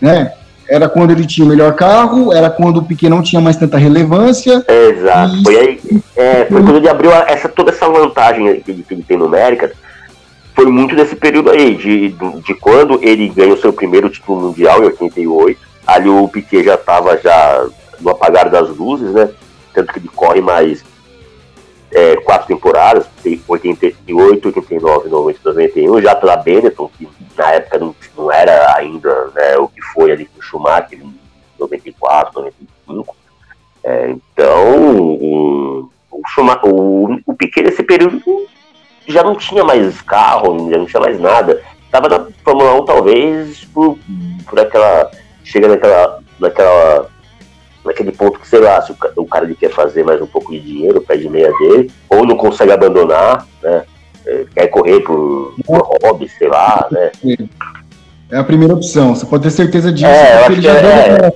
né, 0.00 0.32
era 0.68 0.88
quando 0.88 1.10
ele 1.10 1.26
tinha 1.26 1.46
o 1.46 1.48
melhor 1.48 1.74
carro, 1.74 2.32
era 2.32 2.50
quando 2.50 2.78
o 2.78 2.84
Piquet 2.84 3.08
não 3.08 3.22
tinha 3.22 3.40
mais 3.40 3.56
tanta 3.56 3.78
relevância. 3.78 4.64
Exato. 4.68 5.36
E... 5.36 5.42
Foi 5.42 5.56
aí, 5.56 5.80
é, 6.14 6.44
foi 6.44 6.62
quando 6.62 6.76
ele 6.76 6.88
abriu 6.88 7.10
essa, 7.10 7.48
toda 7.48 7.70
essa 7.70 7.88
vantagem 7.88 8.60
que 8.60 8.70
ele, 8.70 8.84
que 8.86 8.94
ele 8.94 9.02
tem 9.02 9.16
numérica. 9.16 9.72
Foi 10.54 10.66
muito 10.66 10.94
nesse 10.94 11.16
período 11.16 11.50
aí, 11.50 11.74
de, 11.74 12.10
de, 12.10 12.40
de 12.42 12.54
quando 12.54 12.98
ele 13.02 13.28
ganhou 13.28 13.56
seu 13.56 13.72
primeiro 13.72 14.10
título 14.10 14.48
mundial 14.48 14.82
em 14.82 14.86
88. 14.86 15.58
Ali 15.86 16.08
o 16.08 16.28
Piquet 16.28 16.64
já 16.64 16.74
estava 16.74 17.16
já 17.16 17.66
no 18.00 18.10
apagar 18.10 18.50
das 18.50 18.68
luzes, 18.68 19.14
né? 19.14 19.30
Tanto 19.72 19.92
que 19.92 20.00
ele 20.00 20.10
corre 20.14 20.42
mais 20.42 20.84
é, 21.92 22.16
quatro 22.16 22.46
temporadas, 22.48 23.06
88, 23.46 24.46
89, 24.48 25.08
90, 25.08 25.40
91, 25.44 26.02
já 26.02 26.14
pela 26.14 26.36
Benetton, 26.36 26.90
que 26.96 27.08
na 27.36 27.52
época 27.52 27.78
não, 27.78 27.94
não 28.16 28.32
era 28.32 28.76
ainda 28.76 29.30
né, 29.34 29.56
o 29.58 29.68
que 29.68 29.80
foi 29.80 30.12
ali 30.12 30.26
com 30.26 30.38
o 30.38 30.42
Schumacher 30.42 31.00
em 31.00 31.14
94, 31.58 32.32
95. 32.40 33.16
É, 33.84 34.10
então, 34.10 34.96
o, 34.96 35.90
o, 36.12 36.22
o, 36.22 37.18
o 37.26 37.34
Piquet 37.34 37.62
nesse 37.62 37.82
período 37.82 38.20
já 39.06 39.22
não 39.22 39.34
tinha 39.34 39.64
mais 39.64 40.00
carro, 40.02 40.70
já 40.70 40.76
não 40.76 40.86
tinha 40.86 41.00
mais 41.00 41.18
nada. 41.18 41.62
Estava 41.84 42.08
na 42.08 42.26
Fórmula 42.44 42.74
1 42.82 42.84
talvez 42.84 43.64
por, 43.64 43.98
por 44.46 44.60
aquela. 44.60 45.10
chega 45.42 45.68
naquela, 45.68 46.20
naquela 46.38 47.08
naquele 47.88 48.12
ponto 48.12 48.38
que, 48.38 48.46
sei 48.46 48.60
lá, 48.60 48.80
se 48.82 48.92
o, 49.16 49.26
cara 49.26 49.44
ele 49.44 49.54
quer 49.54 49.70
fazer 49.70 50.04
mais 50.04 50.20
um 50.20 50.26
pouco 50.26 50.52
de 50.52 50.60
dinheiro, 50.60 51.00
pede 51.00 51.28
meia 51.28 51.50
dele, 51.58 51.90
ou 52.08 52.24
não 52.24 52.36
consegue 52.36 52.70
abandonar, 52.70 53.46
né? 53.62 53.82
É, 54.26 54.44
quer 54.54 54.66
correr 54.68 55.00
por, 55.00 55.54
por 55.64 55.88
hobby, 56.02 56.28
sei 56.28 56.48
lá, 56.48 56.86
né? 56.90 57.10
É 58.30 58.36
a 58.36 58.44
primeira 58.44 58.74
opção, 58.74 59.14
você 59.14 59.24
pode 59.24 59.44
ter 59.44 59.50
certeza 59.50 59.90
disso. 59.90 60.06
É, 60.06 60.34
eu 60.34 60.38
acho 60.40 60.54
que 60.54 60.60
já 60.60 60.76
é, 60.76 61.32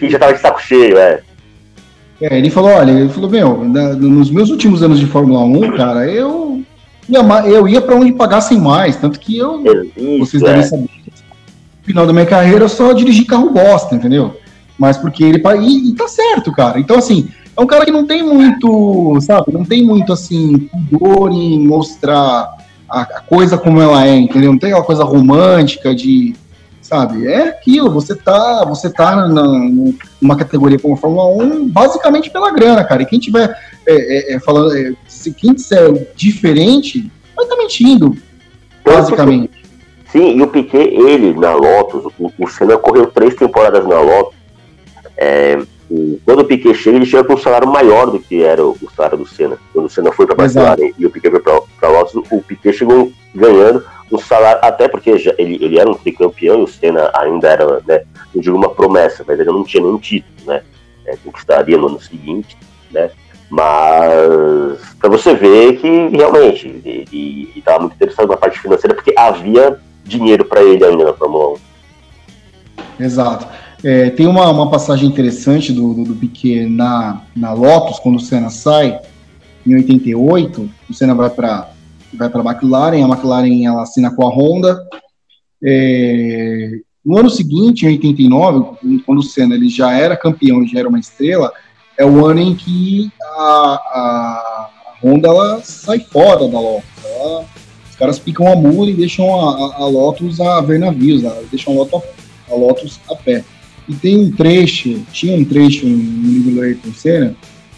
é, 0.00 0.08
já 0.08 0.18
tava 0.18 0.32
de 0.32 0.40
saco 0.40 0.62
cheio, 0.62 0.96
é. 0.96 1.20
É, 2.20 2.38
ele 2.38 2.48
falou, 2.48 2.70
olha, 2.70 2.90
ele 2.90 3.10
falou, 3.10 3.28
meu, 3.28 3.58
nos 3.58 4.30
meus 4.30 4.48
últimos 4.48 4.82
anos 4.82 4.98
de 4.98 5.06
Fórmula 5.06 5.40
1, 5.40 5.76
cara, 5.76 6.10
eu 6.10 6.62
ia, 7.06 7.18
eu 7.46 7.68
ia 7.68 7.82
para 7.82 7.96
onde 7.96 8.12
pagassem 8.12 8.58
mais, 8.58 8.96
tanto 8.96 9.20
que 9.20 9.36
eu, 9.36 9.62
Isso, 9.94 10.18
vocês 10.20 10.42
devem 10.42 10.60
é. 10.60 10.62
saber, 10.62 10.82
no 10.84 11.84
final 11.84 12.06
da 12.06 12.14
minha 12.14 12.24
carreira 12.24 12.64
eu 12.64 12.68
só 12.70 12.94
dirigi 12.94 13.26
carro 13.26 13.50
bosta, 13.50 13.94
entendeu? 13.94 14.34
Mas 14.78 14.96
porque 14.96 15.24
ele. 15.24 15.42
E, 15.60 15.90
e 15.90 15.94
tá 15.94 16.08
certo, 16.08 16.52
cara. 16.52 16.78
Então, 16.78 16.98
assim, 16.98 17.28
é 17.56 17.60
um 17.60 17.66
cara 17.66 17.84
que 17.84 17.90
não 17.90 18.06
tem 18.06 18.22
muito, 18.22 19.18
sabe? 19.20 19.52
Não 19.52 19.64
tem 19.64 19.84
muito, 19.84 20.12
assim, 20.12 20.68
pudor 20.90 21.32
em 21.32 21.66
mostrar 21.66 22.54
a, 22.88 23.00
a 23.00 23.20
coisa 23.20 23.56
como 23.56 23.80
ela 23.80 24.06
é, 24.06 24.14
entendeu? 24.14 24.52
Não 24.52 24.58
tem 24.58 24.70
aquela 24.70 24.84
coisa 24.84 25.04
romântica 25.04 25.94
de. 25.94 26.34
Sabe? 26.82 27.26
É 27.26 27.48
aquilo, 27.48 27.90
você 27.90 28.14
tá, 28.14 28.64
você 28.64 28.88
tá 28.88 29.26
na, 29.26 29.42
numa 30.22 30.36
categoria 30.36 30.78
como 30.78 30.94
a 30.94 30.96
Fórmula 30.96 31.26
1 31.42 31.66
basicamente 31.66 32.30
pela 32.30 32.52
grana, 32.52 32.84
cara. 32.84 33.02
E 33.02 33.06
quem 33.06 33.18
tiver 33.18 33.58
é, 33.84 34.32
é, 34.32 34.34
é 34.34 34.38
falando, 34.38 34.76
é, 34.76 34.92
se 35.08 35.32
quem 35.32 35.52
disser 35.52 36.12
diferente, 36.14 37.10
vai 37.34 37.44
estar 37.44 37.56
tá 37.56 37.60
mentindo, 37.60 38.16
basicamente. 38.84 39.64
Sim, 40.12 40.36
e 40.36 40.42
o 40.42 40.46
Piquet, 40.46 40.94
ele 40.94 41.34
na 41.34 41.54
Lotus, 41.54 42.04
o, 42.20 42.30
o 42.38 42.46
Senna 42.46 42.78
correu 42.78 43.06
três 43.08 43.34
temporadas 43.34 43.84
na 43.84 44.00
Lotus 44.00 44.35
é, 45.16 45.58
quando 46.24 46.40
o 46.40 46.44
Piquet 46.44 46.74
chega, 46.74 46.96
ele 46.96 47.06
chega 47.06 47.24
com 47.24 47.34
um 47.34 47.38
salário 47.38 47.68
maior 47.68 48.10
do 48.10 48.18
que 48.18 48.42
era 48.42 48.64
o, 48.64 48.76
salário 48.94 49.18
do 49.18 49.26
Senna. 49.26 49.56
Quando 49.72 49.86
o 49.86 49.90
Senna 49.90 50.12
foi 50.12 50.26
para 50.26 50.44
McLaren 50.44 50.92
e 50.98 51.06
o 51.06 51.10
Piquet 51.10 51.30
foi 51.30 51.40
para 51.40 51.88
Lotus, 51.88 52.14
o 52.30 52.42
Piquet 52.42 52.72
chegou 52.72 53.12
ganhando 53.34 53.84
um 54.10 54.18
salário, 54.18 54.60
até 54.62 54.88
porque 54.88 55.16
já, 55.18 55.32
ele, 55.38 55.64
ele 55.64 55.78
era 55.78 55.88
um 55.88 55.94
tricampeão 55.94 56.60
e 56.60 56.64
o 56.64 56.68
Senna 56.68 57.10
ainda 57.14 57.48
era, 57.48 57.80
né, 57.86 58.02
não 58.34 58.42
digo 58.42 58.56
uma 58.56 58.70
promessa, 58.70 59.24
mas 59.26 59.38
ele 59.38 59.50
não 59.50 59.64
tinha 59.64 59.82
nenhum 59.82 59.98
título, 59.98 60.34
né? 60.46 60.62
É, 61.06 61.16
conquistaria 61.16 61.78
no 61.78 61.86
ano 61.86 62.00
seguinte, 62.00 62.56
né? 62.90 63.10
Mas 63.48 64.80
para 64.98 65.08
você 65.08 65.34
ver 65.34 65.76
que 65.76 66.08
realmente 66.08 66.66
ele 66.84 67.52
estava 67.54 67.78
muito 67.80 67.94
interessado 67.94 68.28
na 68.28 68.36
parte 68.36 68.58
financeira 68.58 68.94
porque 68.94 69.14
havia 69.16 69.78
dinheiro 70.02 70.44
para 70.44 70.62
ele 70.62 70.84
ainda 70.84 71.04
na 71.04 71.12
Fórmula 71.14 71.58
1. 72.98 73.04
Exato. 73.04 73.46
É, 73.84 74.10
tem 74.10 74.26
uma, 74.26 74.50
uma 74.50 74.70
passagem 74.70 75.08
interessante 75.08 75.72
do, 75.72 75.94
do, 75.94 76.04
do 76.04 76.14
Piquet 76.14 76.66
na, 76.66 77.22
na 77.34 77.52
Lotus, 77.52 77.98
quando 77.98 78.16
o 78.16 78.20
Senna 78.20 78.50
sai, 78.50 78.98
em 79.66 79.74
88, 79.74 80.70
o 80.88 80.94
Senna 80.94 81.14
vai 81.14 81.30
para 81.30 81.70
vai 82.14 82.30
a 82.32 82.52
McLaren, 82.52 83.04
a 83.04 83.08
McLaren 83.08 83.66
ela 83.66 83.82
assina 83.82 84.10
com 84.10 84.26
a 84.26 84.30
Honda. 84.30 84.88
É, 85.62 86.78
no 87.04 87.18
ano 87.18 87.28
seguinte, 87.28 87.84
em 87.84 87.90
89, 87.90 89.00
quando 89.04 89.18
o 89.18 89.22
Senna 89.22 89.54
ele 89.54 89.68
já 89.68 89.92
era 89.92 90.16
campeão, 90.16 90.66
já 90.66 90.80
era 90.80 90.88
uma 90.88 90.98
estrela, 90.98 91.52
é 91.98 92.04
o 92.04 92.24
ano 92.24 92.40
em 92.40 92.54
que 92.54 93.10
a, 93.22 93.38
a, 93.38 94.70
a 94.88 94.94
Honda 95.02 95.28
ela 95.28 95.60
sai 95.62 96.00
fora 96.00 96.48
da 96.48 96.60
Lotus. 96.60 96.88
Ela, 97.04 97.44
os 97.88 97.96
caras 97.96 98.18
picam 98.18 98.50
a 98.50 98.56
mula 98.56 98.90
e 98.90 98.94
deixam 98.94 99.34
a, 99.40 99.76
a, 99.76 99.86
Lotus 99.86 100.40
a 100.40 100.60
ver 100.60 100.78
navios, 100.78 101.22
deixam 101.50 101.72
a 101.74 101.76
Lotus, 101.76 102.02
a 102.50 102.54
Lotus 102.54 103.00
a 103.10 103.14
pé. 103.14 103.44
E 103.88 103.94
tem 103.94 104.18
um 104.18 104.30
trecho, 104.30 105.00
tinha 105.12 105.36
um 105.36 105.44
trecho 105.44 105.86
no 105.86 106.28
livro 106.28 106.50
do 106.52 106.60
Ayrton 106.60 106.92
Senna, 106.92 107.36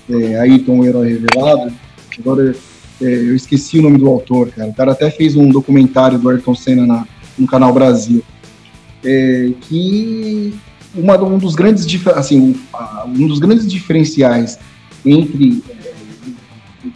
é, 0.09 0.41
Ayrton, 0.41 0.79
o 0.79 0.85
Herói 0.85 1.09
Revelado, 1.13 1.73
agora 2.19 2.57
é, 3.01 3.05
eu 3.05 3.37
esqueci 3.37 3.79
o 3.79 3.83
nome 3.83 3.99
do 3.99 4.09
autor, 4.09 4.51
cara. 4.51 4.69
O 4.69 4.75
cara 4.75 4.93
até 4.93 5.11
fez 5.11 5.37
um 5.37 5.49
documentário 5.49 6.19
do 6.19 6.29
Ayrton 6.31 6.55
Senna 6.55 6.87
na, 6.87 7.07
no 7.39 7.47
canal 7.47 7.73
Brasil. 7.73 8.23
É, 9.05 9.51
que 9.61 10.55
uma, 10.95 11.23
um 11.23 11.39
dos 11.39 11.55
grandes 11.55 11.87
assim 12.17 12.41
um, 12.41 12.55
um 13.07 13.29
dos 13.29 13.39
grandes 13.39 13.71
diferenciais 13.71 14.59
entre, 15.07 15.63
é, 15.69 16.89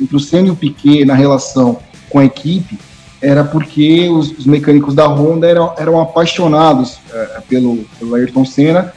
entre 0.00 0.16
o 0.16 0.20
Senna 0.20 0.48
e 0.48 0.50
o 0.50 0.56
Piquet 0.56 1.06
na 1.06 1.14
relação 1.14 1.78
com 2.10 2.18
a 2.18 2.24
equipe 2.24 2.78
era 3.20 3.44
porque 3.44 4.08
os, 4.08 4.30
os 4.32 4.46
mecânicos 4.46 4.94
da 4.94 5.06
Honda 5.06 5.48
eram, 5.48 5.72
eram 5.78 6.00
apaixonados 6.00 6.98
é, 7.12 7.40
pelo, 7.48 7.78
pelo 7.98 8.14
Ayrton 8.14 8.44
Senna, 8.44 8.92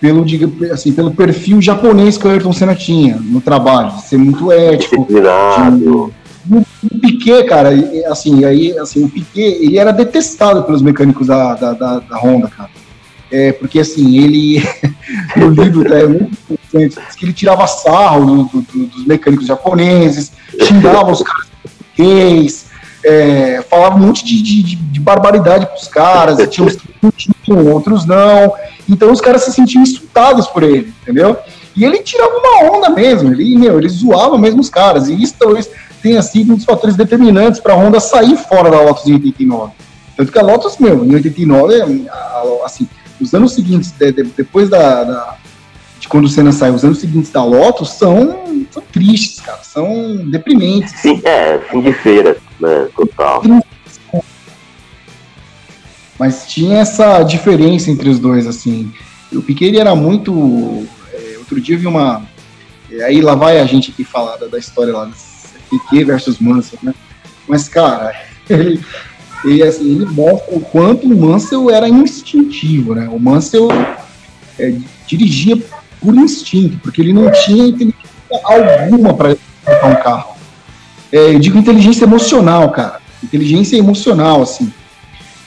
pelo, 0.00 0.24
assim, 0.72 0.92
pelo 0.92 1.12
perfil 1.12 1.62
japonês 1.62 2.18
que 2.18 2.26
o 2.26 2.30
Ayrton 2.30 2.52
Senna 2.52 2.74
tinha 2.74 3.16
no 3.16 3.40
trabalho, 3.40 3.94
de 3.96 4.02
ser 4.02 4.18
muito 4.18 4.50
ético, 4.50 5.06
o 6.50 6.98
Piquet, 7.00 7.44
cara, 7.44 7.70
assim, 8.08 8.44
aí, 8.44 8.76
assim, 8.78 9.04
o 9.04 9.08
Piquet, 9.08 9.58
ele 9.62 9.78
era 9.78 9.92
detestado 9.92 10.64
pelos 10.64 10.82
mecânicos 10.82 11.28
da, 11.28 11.54
da, 11.54 11.72
da, 11.72 11.98
da 12.00 12.18
Honda, 12.18 12.48
cara. 12.48 12.70
É, 13.30 13.52
porque, 13.52 13.78
assim, 13.78 14.18
ele, 14.18 14.62
no 15.36 15.48
livro, 15.50 15.94
é 15.94 16.06
muito 16.06 16.36
interessante, 16.50 17.16
que 17.16 17.24
ele 17.24 17.32
tirava 17.32 17.66
sarro 17.66 18.48
do, 18.52 18.60
do, 18.60 18.86
dos 18.86 19.06
mecânicos 19.06 19.46
japoneses, 19.46 20.32
xingava 20.60 21.12
os 21.12 21.22
caras 21.22 21.46
é, 23.04 23.62
falava 23.68 23.96
um 23.96 24.00
monte 24.00 24.24
de, 24.24 24.42
de, 24.42 24.76
de 24.76 25.00
barbaridade 25.00 25.66
pros 25.66 25.88
caras, 25.88 26.38
tinha 26.48 26.66
uns 26.66 26.76
que 27.42 27.52
outros 27.52 28.06
não, 28.06 28.52
então 28.88 29.10
os 29.10 29.20
caras 29.20 29.42
se 29.42 29.52
sentiam 29.52 29.82
insultados 29.82 30.46
por 30.46 30.62
ele, 30.62 30.92
entendeu? 31.02 31.36
E 31.74 31.84
ele 31.84 31.98
tirava 32.00 32.36
uma 32.36 32.76
onda 32.76 32.90
mesmo, 32.90 33.32
ele, 33.32 33.56
meu, 33.56 33.78
ele 33.78 33.88
zoava 33.88 34.38
mesmo 34.38 34.60
os 34.60 34.68
caras, 34.68 35.08
e 35.08 35.20
isso 35.20 35.34
talvez 35.38 35.68
tenha 36.02 36.22
sido 36.22 36.52
um 36.52 36.56
dos 36.56 36.64
fatores 36.64 36.96
determinantes 36.96 37.60
para 37.60 37.74
a 37.74 37.76
Honda 37.76 38.00
sair 38.00 38.36
fora 38.36 38.70
da 38.70 38.80
Lotus 38.80 39.06
em 39.06 39.14
89. 39.14 39.72
Tanto 40.16 40.32
que 40.32 40.38
a 40.38 40.42
Lotus, 40.42 40.76
meu, 40.78 41.04
em 41.04 41.14
89, 41.14 42.06
assim, 42.64 42.88
os 43.20 43.32
anos 43.32 43.52
seguintes, 43.52 43.92
de, 43.92 44.12
de, 44.12 44.24
depois 44.24 44.68
da, 44.68 45.04
da, 45.04 45.36
quando 46.12 46.26
o 46.26 46.28
Senna 46.28 46.52
saiu, 46.52 46.74
os 46.74 46.84
anos 46.84 46.98
seguintes 46.98 47.30
da 47.30 47.42
Lotus 47.42 47.88
são, 47.94 48.66
são 48.70 48.82
tristes, 48.92 49.40
cara, 49.40 49.62
são 49.62 50.18
deprimentes. 50.26 50.92
Sim, 51.00 51.22
é, 51.24 51.58
fim 51.58 51.80
de 51.80 51.90
feira, 51.94 52.36
né, 52.60 52.86
total. 52.94 53.42
Mas 56.18 56.46
tinha 56.46 56.80
essa 56.80 57.22
diferença 57.22 57.90
entre 57.90 58.10
os 58.10 58.18
dois, 58.18 58.46
assim. 58.46 58.92
O 59.32 59.40
Piquet 59.40 59.78
era 59.78 59.94
muito. 59.94 60.86
É, 61.14 61.38
outro 61.38 61.58
dia 61.58 61.76
eu 61.76 61.80
vi 61.80 61.86
uma. 61.86 62.22
É, 62.90 63.04
aí 63.04 63.22
lá 63.22 63.34
vai 63.34 63.58
a 63.58 63.64
gente 63.64 63.90
aqui 63.90 64.04
falar 64.04 64.36
da, 64.36 64.48
da 64.48 64.58
história 64.58 64.92
lá, 64.92 65.10
Piquet 65.70 66.04
versus 66.04 66.38
Mansell, 66.38 66.78
né? 66.82 66.94
Mas, 67.48 67.70
cara, 67.70 68.14
ele, 68.50 68.84
ele, 69.46 69.62
assim, 69.62 69.92
ele 69.92 70.04
mostra 70.04 70.54
o 70.54 70.60
quanto 70.60 71.06
o 71.06 71.16
Mansell 71.18 71.70
era 71.70 71.88
instintivo, 71.88 72.94
né? 72.94 73.08
O 73.10 73.18
Mansell 73.18 73.68
é, 74.58 74.74
dirigia 75.06 75.56
por 76.02 76.14
instinto, 76.14 76.78
porque 76.82 77.00
ele 77.00 77.12
não 77.12 77.30
tinha 77.30 77.66
inteligência 77.66 78.10
alguma 78.44 79.14
para 79.14 79.36
um 79.86 79.94
carro. 79.96 80.32
É, 81.12 81.34
eu 81.34 81.38
digo 81.38 81.58
inteligência 81.58 82.04
emocional, 82.04 82.70
cara. 82.70 83.00
Inteligência 83.22 83.76
emocional, 83.76 84.42
assim. 84.42 84.72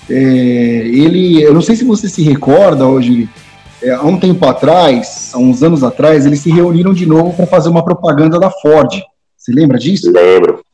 É, 0.10 0.14
ele, 0.14 1.42
eu 1.42 1.54
não 1.54 1.62
sei 1.62 1.76
se 1.76 1.84
você 1.84 2.08
se 2.08 2.22
recorda 2.22 2.86
hoje, 2.86 3.28
é, 3.82 3.92
há 3.92 4.04
um 4.04 4.18
tempo 4.18 4.46
atrás, 4.46 5.32
há 5.34 5.38
uns 5.38 5.64
anos 5.64 5.84
atrás, 5.84 6.26
eles 6.26 6.40
se 6.40 6.52
reuniram 6.52 6.94
de 6.94 7.06
novo 7.06 7.34
para 7.34 7.48
fazer 7.48 7.70
uma 7.70 7.84
propaganda 7.84 8.40
da 8.40 8.50
Ford. 8.50 9.02
Você 9.46 9.52
lembra 9.52 9.78
disso? 9.78 10.12
Lembro. 10.12 10.66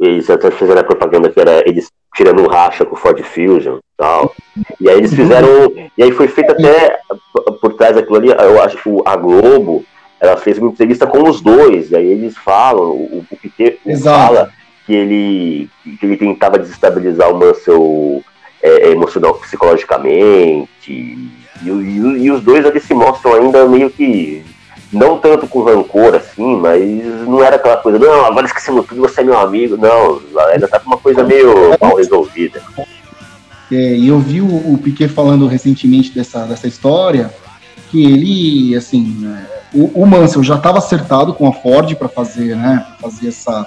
eles 0.00 0.28
até 0.28 0.50
fizeram 0.50 0.80
a 0.80 0.84
propaganda 0.84 1.30
que 1.30 1.38
era 1.38 1.62
eles 1.64 1.88
tirando 2.16 2.48
racha 2.48 2.84
com 2.84 2.96
o 2.96 2.98
Ford 2.98 3.22
Fusion 3.22 3.76
e 3.76 3.96
tal. 3.96 4.34
E 4.80 4.90
aí 4.90 4.98
eles 4.98 5.14
fizeram. 5.14 5.72
E 5.96 6.02
aí 6.02 6.10
foi 6.10 6.26
feito 6.26 6.50
até 6.50 6.98
por 7.60 7.74
trás 7.74 7.94
daquilo 7.94 8.16
ali, 8.16 8.30
eu 8.30 8.60
acho 8.60 8.82
que 8.82 8.90
a 9.04 9.14
Globo 9.14 9.84
ela 10.20 10.36
fez 10.36 10.58
uma 10.58 10.68
entrevista 10.68 11.06
com 11.06 11.28
os 11.28 11.40
dois, 11.40 11.92
e 11.92 11.96
aí 11.96 12.06
eles 12.06 12.36
falam, 12.36 12.90
o, 12.90 13.24
o 13.30 13.36
Piquet 13.36 13.78
fala 14.02 14.50
que 14.84 14.92
ele, 14.92 15.70
que 15.84 16.04
ele 16.04 16.16
tentava 16.16 16.58
desestabilizar 16.58 17.30
o 17.30 17.38
Mansell 17.38 18.24
é, 18.60 18.90
emocional, 18.90 19.34
psicologicamente, 19.34 20.68
e, 20.88 21.30
e, 21.62 21.68
e, 21.68 22.30
os 22.32 22.42
dois 22.42 22.66
ali 22.66 22.80
se 22.80 22.94
mostram 22.94 23.34
ainda 23.34 23.64
meio 23.68 23.88
que 23.90 24.44
não 24.92 25.18
tanto 25.18 25.46
com 25.46 25.62
rancor 25.62 26.14
assim, 26.14 26.56
mas 26.56 26.82
não 27.26 27.42
era 27.42 27.56
aquela 27.56 27.76
coisa, 27.76 27.98
não, 27.98 28.24
agora 28.24 28.46
esquecemos 28.46 28.86
tudo, 28.86 29.02
você 29.02 29.20
é 29.20 29.24
meu 29.24 29.38
amigo, 29.38 29.76
não, 29.76 30.20
ainda 30.50 30.66
tá 30.66 30.80
com 30.80 30.90
uma 30.90 30.98
coisa 30.98 31.22
meio 31.22 31.76
mal 31.80 31.96
resolvida. 31.96 32.62
É, 33.70 33.98
eu 33.98 34.18
vi 34.18 34.40
o, 34.40 34.46
o 34.46 34.78
Piquet 34.78 35.08
falando 35.08 35.46
recentemente 35.46 36.10
dessa, 36.10 36.44
dessa 36.44 36.66
história, 36.66 37.30
que 37.90 38.02
ele, 38.02 38.76
assim, 38.76 39.26
é, 39.26 39.58
o, 39.74 40.02
o 40.02 40.06
Mansell 40.06 40.42
já 40.42 40.56
estava 40.56 40.78
acertado 40.78 41.34
com 41.34 41.46
a 41.46 41.52
Ford 41.52 41.94
para 41.96 42.08
fazer, 42.08 42.56
né, 42.56 42.86
fazer 43.00 43.28
essa, 43.28 43.66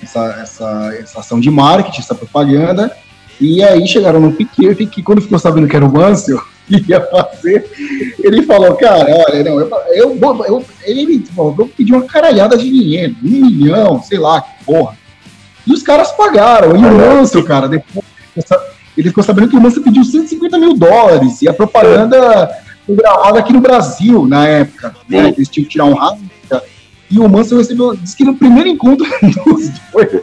essa, 0.00 0.38
essa, 0.40 0.96
essa 1.00 1.20
ação 1.20 1.40
de 1.40 1.50
marketing, 1.50 2.00
essa 2.00 2.14
propaganda, 2.14 2.96
e 3.40 3.62
aí 3.64 3.86
chegaram 3.88 4.20
no 4.20 4.32
Piquet, 4.32 4.86
que 4.86 5.02
quando 5.02 5.22
ficou 5.22 5.38
sabendo 5.38 5.66
que 5.66 5.74
era 5.74 5.84
o 5.84 5.92
Mansell, 5.92 6.40
ia 6.88 7.00
fazer, 7.00 7.70
ele 8.18 8.42
falou, 8.42 8.74
cara, 8.76 9.06
olha, 9.28 9.44
não, 9.44 9.60
eu, 9.60 9.70
eu, 9.94 10.44
eu, 10.46 10.64
ele 10.84 11.24
falou, 11.34 11.54
eu 11.58 11.68
pedi 11.68 11.92
uma 11.92 12.02
caralhada 12.02 12.56
de 12.56 12.68
dinheiro, 12.68 13.16
um 13.22 13.28
milhão, 13.28 14.02
sei 14.02 14.18
lá, 14.18 14.40
que 14.40 14.64
porra. 14.64 14.96
E 15.66 15.72
os 15.72 15.82
caras 15.82 16.12
pagaram, 16.12 16.76
e 16.76 16.78
o 16.78 16.92
Manso, 16.92 17.42
cara, 17.44 17.68
depois 17.68 18.04
ele 18.96 19.08
ficou 19.08 19.22
sabendo 19.24 19.48
que 19.48 19.56
o 19.56 19.60
Manso 19.60 19.82
pediu 19.82 20.04
150 20.04 20.58
mil 20.58 20.74
dólares, 20.74 21.40
e 21.42 21.48
a 21.48 21.52
propaganda 21.52 22.50
foi 22.86 22.96
gravada 22.96 23.38
aqui 23.38 23.52
no 23.52 23.60
Brasil, 23.60 24.26
na 24.26 24.46
época, 24.46 24.94
né, 25.08 25.32
eles 25.36 25.48
tinham 25.48 25.64
que 25.64 25.70
tirar 25.70 25.84
um 25.84 25.94
rádio, 25.94 26.28
e 27.10 27.18
o 27.18 27.28
Manso 27.28 27.56
recebeu, 27.56 27.96
disse 27.96 28.16
que 28.16 28.24
no 28.24 28.36
primeiro 28.36 28.68
encontro 28.68 29.04
dos 29.44 29.70
dois, 29.92 30.14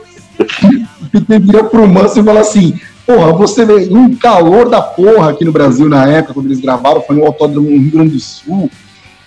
o 1.02 1.10
Peter 1.12 1.42
vira 1.42 1.64
pro 1.66 1.88
Manso 1.88 2.20
e 2.20 2.24
fala 2.24 2.40
assim, 2.40 2.80
Porra, 3.08 3.32
você 3.32 3.64
vê 3.64 3.88
um 3.90 4.14
calor 4.14 4.68
da 4.68 4.82
porra 4.82 5.30
aqui 5.32 5.46
no 5.46 5.52
Brasil 5.54 5.88
na 5.88 6.06
época, 6.10 6.34
quando 6.34 6.48
eles 6.48 6.60
gravaram, 6.60 7.00
foi 7.02 7.16
no 7.16 7.26
Autódromo 7.26 7.70
Rio 7.70 7.90
Grande 7.90 8.16
do 8.16 8.20
Sul. 8.20 8.70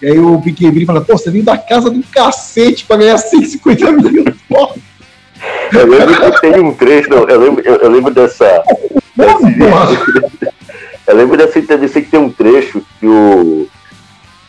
E 0.02 0.06
aí 0.06 0.18
o 0.18 0.38
Piquet 0.38 0.70
vira 0.70 0.82
e 0.82 0.86
fala, 0.86 1.00
pô, 1.00 1.16
você 1.16 1.30
veio 1.30 1.44
da 1.44 1.56
casa 1.56 1.88
do 1.88 2.02
cacete 2.02 2.84
pra 2.84 2.98
ganhar 2.98 3.16
150 3.18 3.92
mil 3.92 4.24
dólares. 4.50 4.82
Eu 5.72 5.86
lembro 5.86 6.32
que 6.32 6.40
tem 6.42 6.60
um 6.60 6.74
trecho, 6.74 7.08
eu 7.10 7.40
lembro, 7.40 7.62
eu, 7.66 7.76
eu 7.76 7.90
lembro 7.90 8.12
dessa. 8.12 8.62
eu 11.06 11.16
lembro 11.16 11.38
dessa 11.38 11.58
entrevista 11.58 12.02
que 12.02 12.10
tem 12.10 12.20
um 12.20 12.30
trecho 12.30 12.82
que 12.98 13.06
o. 13.06 13.66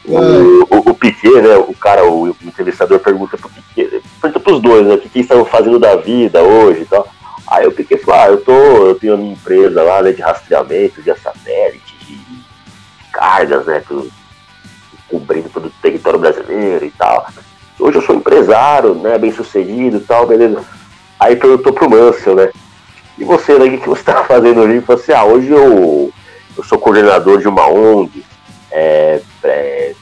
O, 0.03 0.17
o, 0.17 0.89
o 0.89 0.93
Piquet, 0.93 1.41
né? 1.41 1.55
O 1.55 1.73
cara, 1.73 2.03
o, 2.03 2.23
o 2.23 2.35
entrevistador 2.43 2.99
pergunta 2.99 3.37
pro 3.37 3.49
Piquet, 3.49 4.01
pergunta 4.21 4.39
pros 4.41 4.61
dois, 4.61 4.85
né? 4.85 4.95
O 4.95 4.97
que, 4.97 5.07
que 5.07 5.19
eles 5.19 5.29
estão 5.29 5.45
fazendo 5.45 5.79
da 5.79 5.95
vida 5.95 6.41
hoje 6.41 6.81
e 6.81 6.85
tal. 6.85 7.07
Aí 7.51 7.65
eu 7.65 7.71
fiquei 7.73 7.97
falei, 7.97 8.21
ah, 8.21 8.27
eu 8.29 8.37
tô, 8.39 8.53
eu 8.87 8.95
tenho 8.95 9.15
uma 9.15 9.33
empresa 9.33 9.83
lá 9.83 10.01
né, 10.01 10.13
de 10.13 10.21
rastreamento 10.21 11.01
de 11.01 11.13
satélite, 11.19 11.97
de 12.05 12.17
cargas, 13.11 13.65
né? 13.65 13.81
Pro, 13.81 14.09
cobrindo 15.09 15.49
todo 15.49 15.65
o 15.65 15.73
território 15.81 16.17
brasileiro 16.17 16.85
e 16.85 16.91
tal. 16.91 17.27
Hoje 17.77 17.97
eu 17.97 18.01
sou 18.03 18.15
empresário, 18.15 18.95
né? 18.95 19.17
Bem 19.17 19.33
sucedido 19.33 19.97
e 19.97 19.99
tal, 19.99 20.25
beleza. 20.25 20.63
Aí 21.19 21.35
perguntou 21.35 21.73
pro 21.73 21.89
Mansell, 21.89 22.35
né? 22.35 22.51
E 23.17 23.25
você, 23.25 23.59
né? 23.59 23.65
O 23.65 23.77
que, 23.77 23.89
você 23.89 24.03
tá 24.03 24.23
fazendo 24.23 24.61
ali? 24.61 24.77
Eu 24.77 24.83
falei 24.83 25.03
assim, 25.03 25.11
ah, 25.11 25.25
hoje 25.25 25.49
eu, 25.49 26.09
eu 26.57 26.63
sou 26.63 26.79
coordenador 26.79 27.39
de 27.39 27.49
uma 27.49 27.67
ONG 27.67 28.23
é, 28.71 29.21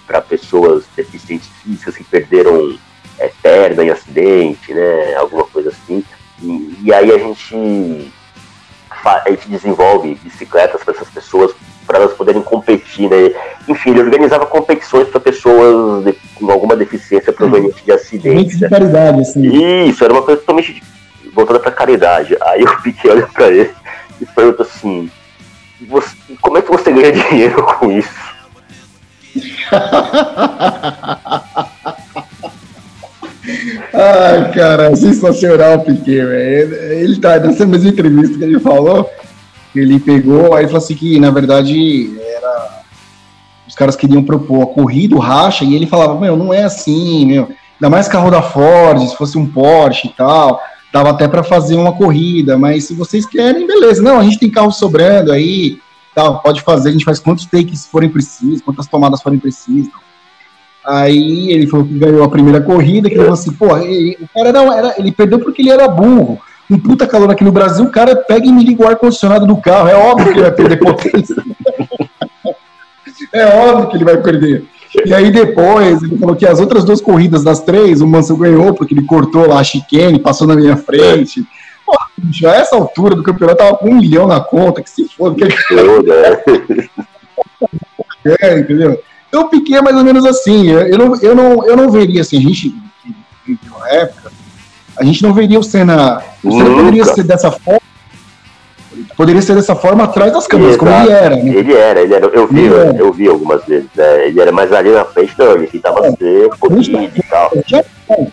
para 0.05 0.21
pessoas 0.21 0.83
deficientes 0.95 1.49
físicas 1.63 1.97
que 1.97 2.03
perderam 2.03 2.77
é, 3.17 3.31
perna 3.41 3.83
em 3.83 3.89
acidente, 3.89 4.71
né? 4.71 5.15
Alguma 5.15 5.45
coisa 5.45 5.69
assim. 5.69 6.05
E, 6.41 6.77
e 6.83 6.93
aí 6.93 7.11
a 7.11 7.17
gente, 7.17 8.11
a 9.03 9.29
gente 9.29 9.49
desenvolve 9.49 10.15
bicicletas 10.23 10.83
para 10.83 10.93
essas 10.93 11.09
pessoas, 11.09 11.51
para 11.85 11.99
elas 11.99 12.13
poderem 12.13 12.41
competir, 12.41 13.09
né? 13.09 13.33
Enfim, 13.67 13.91
ele 13.91 14.01
organizava 14.01 14.45
competições 14.45 15.07
para 15.07 15.19
pessoas 15.19 16.05
de, 16.05 16.13
com 16.35 16.51
alguma 16.51 16.75
deficiência 16.75 17.33
proveniente 17.33 17.83
de 17.83 17.91
acidentes. 17.91 18.59
de 18.59 18.69
caridade, 18.69 19.21
assim. 19.21 19.87
Isso, 19.87 20.03
era 20.03 20.13
uma 20.13 20.21
coisa 20.21 20.39
totalmente 20.39 20.81
voltada 21.33 21.59
para 21.59 21.71
caridade. 21.71 22.37
Aí 22.41 22.61
eu 22.61 22.67
fiquei 22.79 23.11
olhando 23.11 23.33
para 23.33 23.49
ele 23.49 23.71
e 24.21 24.25
pergunto 24.25 24.61
assim: 24.61 25.09
você, 25.87 26.15
como 26.41 26.57
é 26.57 26.61
que 26.61 26.71
você 26.71 26.91
ganha 26.91 27.11
dinheiro 27.29 27.63
com 27.63 27.91
isso? 27.91 28.29
Ai, 33.93 34.51
cara, 34.51 34.95
sensacional 34.95 35.77
o 35.77 35.85
Piquet, 35.85 36.25
velho. 36.25 36.75
Ele 36.93 37.19
tá 37.19 37.39
nessa 37.39 37.65
mesma 37.65 37.89
entrevista 37.89 38.37
que 38.37 38.43
ele 38.43 38.59
falou, 38.59 39.09
ele 39.75 39.99
pegou, 39.99 40.53
aí 40.53 40.65
falou 40.65 40.79
assim 40.79 40.95
que, 40.95 41.19
na 41.19 41.31
verdade, 41.31 42.11
era. 42.19 42.79
Os 43.67 43.75
caras 43.75 43.95
queriam 43.95 44.23
propor 44.23 44.63
a 44.63 44.67
corrida, 44.67 45.15
o 45.15 45.19
racha, 45.19 45.63
e 45.63 45.75
ele 45.75 45.85
falava, 45.85 46.19
meu, 46.19 46.35
não 46.35 46.53
é 46.53 46.63
assim, 46.63 47.25
meu. 47.25 47.49
Ainda 47.75 47.89
mais 47.89 48.07
carro 48.07 48.31
da 48.31 48.41
Ford, 48.41 49.07
se 49.07 49.15
fosse 49.15 49.37
um 49.37 49.45
Porsche 49.45 50.07
e 50.07 50.11
tal, 50.11 50.59
dava 50.91 51.11
até 51.11 51.27
para 51.27 51.43
fazer 51.43 51.75
uma 51.75 51.93
corrida, 51.93 52.57
mas 52.57 52.85
se 52.85 52.93
vocês 52.93 53.25
querem, 53.25 53.67
beleza. 53.67 54.01
Não, 54.01 54.19
a 54.19 54.23
gente 54.23 54.39
tem 54.39 54.49
carro 54.49 54.71
sobrando 54.71 55.31
aí, 55.31 55.79
tal, 56.13 56.41
pode 56.41 56.61
fazer, 56.61 56.89
a 56.89 56.91
gente 56.91 57.05
faz 57.05 57.19
quantos 57.19 57.45
takes 57.45 57.85
forem 57.85 58.09
precisos, 58.09 58.61
quantas 58.61 58.87
tomadas 58.87 59.21
forem 59.21 59.39
precisas. 59.39 59.91
Aí 60.85 61.51
ele 61.51 61.67
falou 61.67 61.85
que 61.85 61.97
ganhou 61.97 62.23
a 62.23 62.29
primeira 62.29 62.61
corrida, 62.61 63.09
que 63.09 63.15
ele 63.15 63.23
falou 63.23 63.33
assim, 63.33 63.51
pô, 63.51 63.67
o 63.67 64.27
cara 64.33 64.51
não 64.51 64.71
era, 64.71 64.95
ele 64.97 65.11
perdeu 65.11 65.39
porque 65.39 65.61
ele 65.61 65.71
era 65.71 65.87
burro. 65.87 66.39
Um 66.69 66.77
puta 66.77 67.07
calor 67.07 67.31
aqui 67.31 67.43
no 67.43 67.51
Brasil, 67.51 67.85
o 67.85 67.91
cara 67.91 68.15
pega 68.15 68.45
e 68.45 68.51
me 68.51 68.63
liga 68.63 68.83
o 68.83 68.87
ar-condicionado 68.87 69.45
do 69.45 69.57
carro. 69.57 69.89
É 69.89 69.95
óbvio 69.95 70.27
que 70.27 70.39
ele 70.39 70.41
vai 70.41 70.51
perder 70.51 70.77
potência. 70.77 71.35
é 73.33 73.45
óbvio 73.45 73.89
que 73.89 73.97
ele 73.97 74.05
vai 74.05 74.17
perder. 74.17 74.65
E 75.05 75.13
aí 75.13 75.31
depois 75.31 76.01
ele 76.01 76.17
falou 76.17 76.35
que 76.35 76.45
as 76.45 76.59
outras 76.59 76.83
duas 76.83 77.01
corridas 77.01 77.43
das 77.43 77.59
três, 77.61 78.01
o 78.01 78.07
Mansell 78.07 78.37
ganhou 78.37 78.73
porque 78.73 78.93
ele 78.93 79.05
cortou 79.05 79.47
lá 79.47 79.59
a 79.59 79.63
chicane, 79.63 80.19
passou 80.19 80.47
na 80.47 80.55
minha 80.55 80.77
frente. 80.77 81.43
Pô, 81.85 81.97
a 82.47 82.55
essa 82.55 82.75
altura 82.75 83.15
do 83.15 83.23
campeonato 83.23 83.57
tava 83.57 83.77
com 83.77 83.89
um 83.89 83.97
milhão 83.97 84.27
na 84.27 84.39
conta, 84.39 84.81
que 84.81 84.89
se 84.89 85.07
foda. 85.07 85.35
Que... 85.35 85.47
é, 88.41 88.59
entendeu? 88.59 88.99
Então 89.29 89.43
o 89.43 89.49
Piquet 89.49 89.77
é 89.77 89.81
mais 89.81 89.95
ou 89.95 90.03
menos 90.03 90.25
assim. 90.25 90.67
Eu 90.67 90.97
não, 90.97 91.15
eu 91.21 91.35
não, 91.35 91.65
eu 91.65 91.77
não 91.77 91.89
veria 91.89 92.21
assim, 92.21 92.37
a 92.37 92.41
gente 92.41 92.75
na 93.47 93.89
época, 93.89 94.31
a 94.97 95.03
gente 95.03 95.23
não 95.23 95.33
veria 95.33 95.59
o 95.59 95.63
Senna. 95.63 96.21
O 96.43 96.51
Senna 96.51 96.75
poderia 96.75 97.05
ser 97.05 97.23
dessa 97.23 97.49
forma 97.51 97.79
poderia 99.15 99.41
ser 99.41 99.55
dessa 99.55 99.75
forma 99.75 100.05
atrás 100.05 100.31
das 100.31 100.47
câmeras, 100.47 100.75
Exato. 100.75 100.85
como 100.85 101.03
ele 101.03 101.11
era. 101.11 101.35
Né? 101.35 101.53
Ele 101.53 101.73
era, 101.73 102.01
ele 102.01 102.13
era. 102.13 102.25
Eu 102.27 102.47
vi, 102.47 102.67
era. 102.67 102.95
eu 102.97 103.11
vi 103.11 103.27
algumas 103.27 103.63
vezes. 103.65 103.89
Né? 103.95 104.27
Ele 104.27 104.39
era 104.39 104.51
mais 104.51 104.71
ali 104.71 104.91
na 104.91 105.05
frente, 105.05 105.33
não, 105.37 105.51
ele 105.53 105.67
tentava 105.67 106.07
é, 106.07 106.49
pouquinho 106.57 107.11
e 107.13 107.23
tal. 107.23 107.51
Jamais, 107.67 108.29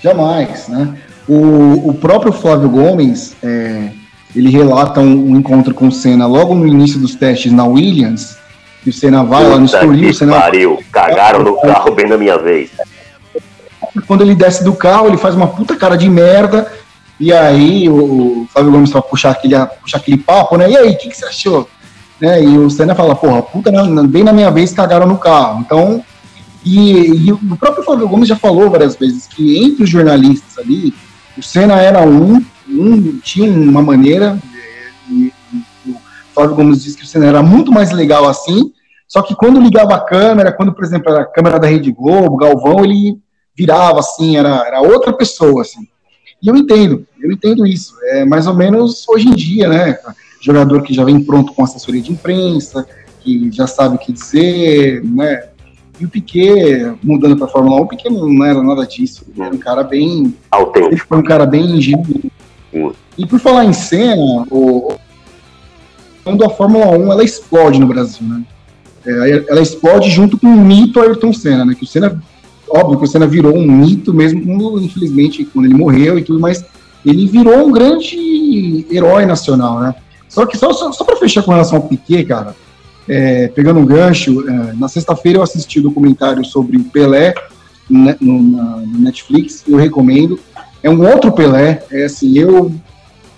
jamais 0.00 0.68
né? 0.68 0.96
O, 1.28 1.90
o 1.90 1.94
próprio 1.94 2.32
Flávio 2.32 2.68
Gomes, 2.68 3.36
é, 3.42 3.90
ele 4.34 4.50
relata 4.50 5.00
um, 5.00 5.32
um, 5.32 5.36
encontro 5.36 5.74
com 5.74 5.88
o 5.88 5.92
Senna 5.92 6.26
logo 6.26 6.54
no 6.54 6.66
início 6.66 6.98
dos 6.98 7.14
testes 7.14 7.52
na 7.52 7.64
Williams, 7.64 8.36
que 8.82 8.90
o 8.90 8.92
Senna 8.92 9.22
vai 9.22 9.42
Puta 9.42 9.54
lá 9.54 9.58
no 9.58 9.66
Estoril. 9.66 10.14
Senna... 10.14 10.40
pariu, 10.40 10.82
cagaram 10.90 11.42
no 11.42 11.60
carro 11.60 11.94
bem 11.94 12.08
na 12.08 12.16
minha 12.16 12.38
vez. 12.38 12.70
Quando 14.06 14.22
ele 14.22 14.34
desce 14.34 14.62
do 14.62 14.72
carro, 14.72 15.08
ele 15.08 15.16
faz 15.16 15.34
uma 15.34 15.48
puta 15.48 15.76
cara 15.76 15.96
de 15.96 16.08
merda, 16.08 16.70
e 17.18 17.32
aí 17.32 17.88
o, 17.88 18.46
Flávio 18.50 18.72
Gomes 18.72 18.90
vai 18.90 19.02
puxar 19.02 19.30
aquele, 19.30 19.54
puxar 19.82 19.98
aquele 19.98 20.16
papo, 20.16 20.56
né? 20.56 20.70
E 20.70 20.76
aí, 20.76 20.90
o 20.90 20.96
que, 20.96 21.08
que, 21.08 21.16
você 21.16 21.26
achou? 21.26 21.68
Né? 22.20 22.42
E 22.42 22.58
o 22.58 22.70
Senna 22.70 22.94
fala, 22.94 23.14
porra, 23.14 23.42
puta, 23.42 23.70
bem 24.06 24.24
na 24.24 24.32
minha 24.32 24.50
vez 24.50 24.72
cagaram 24.72 25.06
no 25.06 25.18
carro. 25.18 25.60
Então, 25.60 26.02
e, 26.64 27.26
e, 27.26 27.32
o 27.32 27.56
próprio 27.58 27.84
Flávio 27.84 28.08
Gomes 28.08 28.28
já 28.28 28.36
falou 28.36 28.70
várias 28.70 28.96
vezes 28.96 29.26
que 29.26 29.58
entre 29.58 29.84
os 29.84 29.90
jornalistas 29.90 30.58
ali, 30.58 30.94
o 31.36 31.42
Senna 31.42 31.76
era 31.76 32.02
um, 32.02 32.42
um 32.68 33.18
tinha 33.22 33.50
uma 33.50 33.82
maneira, 33.82 34.38
e, 35.08 35.14
e, 35.26 35.32
Flávio 36.34 36.56
Gomes 36.56 36.82
disse 36.82 36.96
que 36.96 37.04
o 37.04 37.06
Senna 37.06 37.26
era 37.26 37.42
muito 37.42 37.72
mais 37.72 37.90
legal 37.92 38.28
assim, 38.28 38.72
só 39.10 39.22
que 39.22 39.34
quando 39.34 39.60
ligava 39.60 39.94
a 39.94 40.00
câmera, 40.00 40.52
quando, 40.52 40.72
por 40.72 40.84
exemplo, 40.84 41.12
a 41.12 41.24
câmera 41.24 41.58
da 41.58 41.66
Rede 41.66 41.90
Globo, 41.90 42.36
Galvão, 42.36 42.84
ele 42.84 43.18
virava 43.56 43.98
assim, 43.98 44.36
era, 44.36 44.64
era 44.66 44.80
outra 44.80 45.12
pessoa, 45.12 45.62
assim. 45.62 45.86
E 46.42 46.48
eu 46.48 46.56
entendo, 46.56 47.06
eu 47.20 47.30
entendo 47.30 47.66
isso. 47.66 47.94
É 48.04 48.24
mais 48.24 48.46
ou 48.46 48.54
menos 48.54 49.06
hoje 49.08 49.28
em 49.28 49.34
dia, 49.34 49.68
né? 49.68 49.98
Jogador 50.40 50.82
que 50.82 50.94
já 50.94 51.04
vem 51.04 51.22
pronto 51.22 51.52
com 51.52 51.64
assessoria 51.64 52.00
de 52.00 52.12
imprensa, 52.12 52.86
que 53.20 53.50
já 53.50 53.66
sabe 53.66 53.96
o 53.96 53.98
que 53.98 54.12
dizer, 54.12 55.04
né? 55.04 55.48
E 55.98 56.06
o 56.06 56.08
Piquet, 56.08 56.96
mudando 57.02 57.36
para 57.36 57.46
a 57.46 57.50
Fórmula 57.50 57.76
1, 57.76 57.80
o 57.80 57.88
Piquet 57.88 58.10
não 58.10 58.44
era 58.44 58.62
nada 58.62 58.86
disso. 58.86 59.26
Ele 59.28 59.42
era 59.42 59.54
um 59.54 59.58
cara 59.58 59.82
bem. 59.82 60.34
Autêntico. 60.50 60.94
Ele 60.94 61.00
foi 61.00 61.18
um 61.18 61.22
cara 61.22 61.44
bem 61.44 61.76
ingênuo. 61.76 62.30
E 63.18 63.26
por 63.26 63.38
falar 63.38 63.66
em 63.66 63.72
cena, 63.74 64.46
o, 64.50 64.94
quando 66.30 66.44
a 66.44 66.50
Fórmula 66.50 66.90
1 66.90 67.12
ela 67.12 67.24
explode 67.24 67.80
no 67.80 67.86
Brasil, 67.86 68.26
né? 68.26 68.42
É, 69.04 69.44
ela 69.48 69.60
explode 69.60 70.10
junto 70.10 70.38
com 70.38 70.46
o 70.46 70.56
mito 70.56 71.00
Ayrton 71.00 71.32
Senna, 71.32 71.64
né? 71.64 71.74
Que 71.74 71.84
o 71.84 71.86
Senna 71.86 72.22
óbvio 72.68 72.98
que 72.98 73.04
o 73.04 73.08
Senna 73.08 73.26
virou 73.26 73.56
um 73.56 73.66
mito, 73.66 74.14
mesmo 74.14 74.78
infelizmente, 74.78 75.44
quando 75.44 75.66
ele 75.66 75.74
morreu 75.74 76.18
e 76.18 76.22
tudo, 76.22 76.38
mas 76.38 76.64
ele 77.04 77.26
virou 77.26 77.66
um 77.66 77.72
grande 77.72 78.86
herói 78.90 79.26
nacional, 79.26 79.80
né? 79.80 79.94
Só 80.28 80.46
que 80.46 80.56
só, 80.56 80.72
só, 80.72 80.92
só 80.92 81.02
para 81.02 81.16
fechar 81.16 81.42
com 81.42 81.50
relação 81.50 81.78
ao 81.78 81.88
Piquet, 81.88 82.24
cara, 82.24 82.54
é, 83.08 83.48
pegando 83.48 83.80
um 83.80 83.86
gancho, 83.86 84.48
é, 84.48 84.72
na 84.74 84.86
sexta-feira 84.86 85.38
eu 85.38 85.42
assisti 85.42 85.78
o 85.78 85.82
um 85.82 85.84
documentário 85.84 86.44
sobre 86.44 86.76
o 86.76 86.84
Pelé 86.84 87.34
né, 87.88 88.16
no, 88.20 88.40
na, 88.40 88.76
no, 88.76 88.98
Netflix, 89.00 89.64
eu 89.66 89.76
recomendo. 89.76 90.38
É 90.82 90.88
um 90.88 91.04
outro 91.04 91.32
Pelé, 91.32 91.82
é 91.90 92.04
assim, 92.04 92.38
eu, 92.38 92.72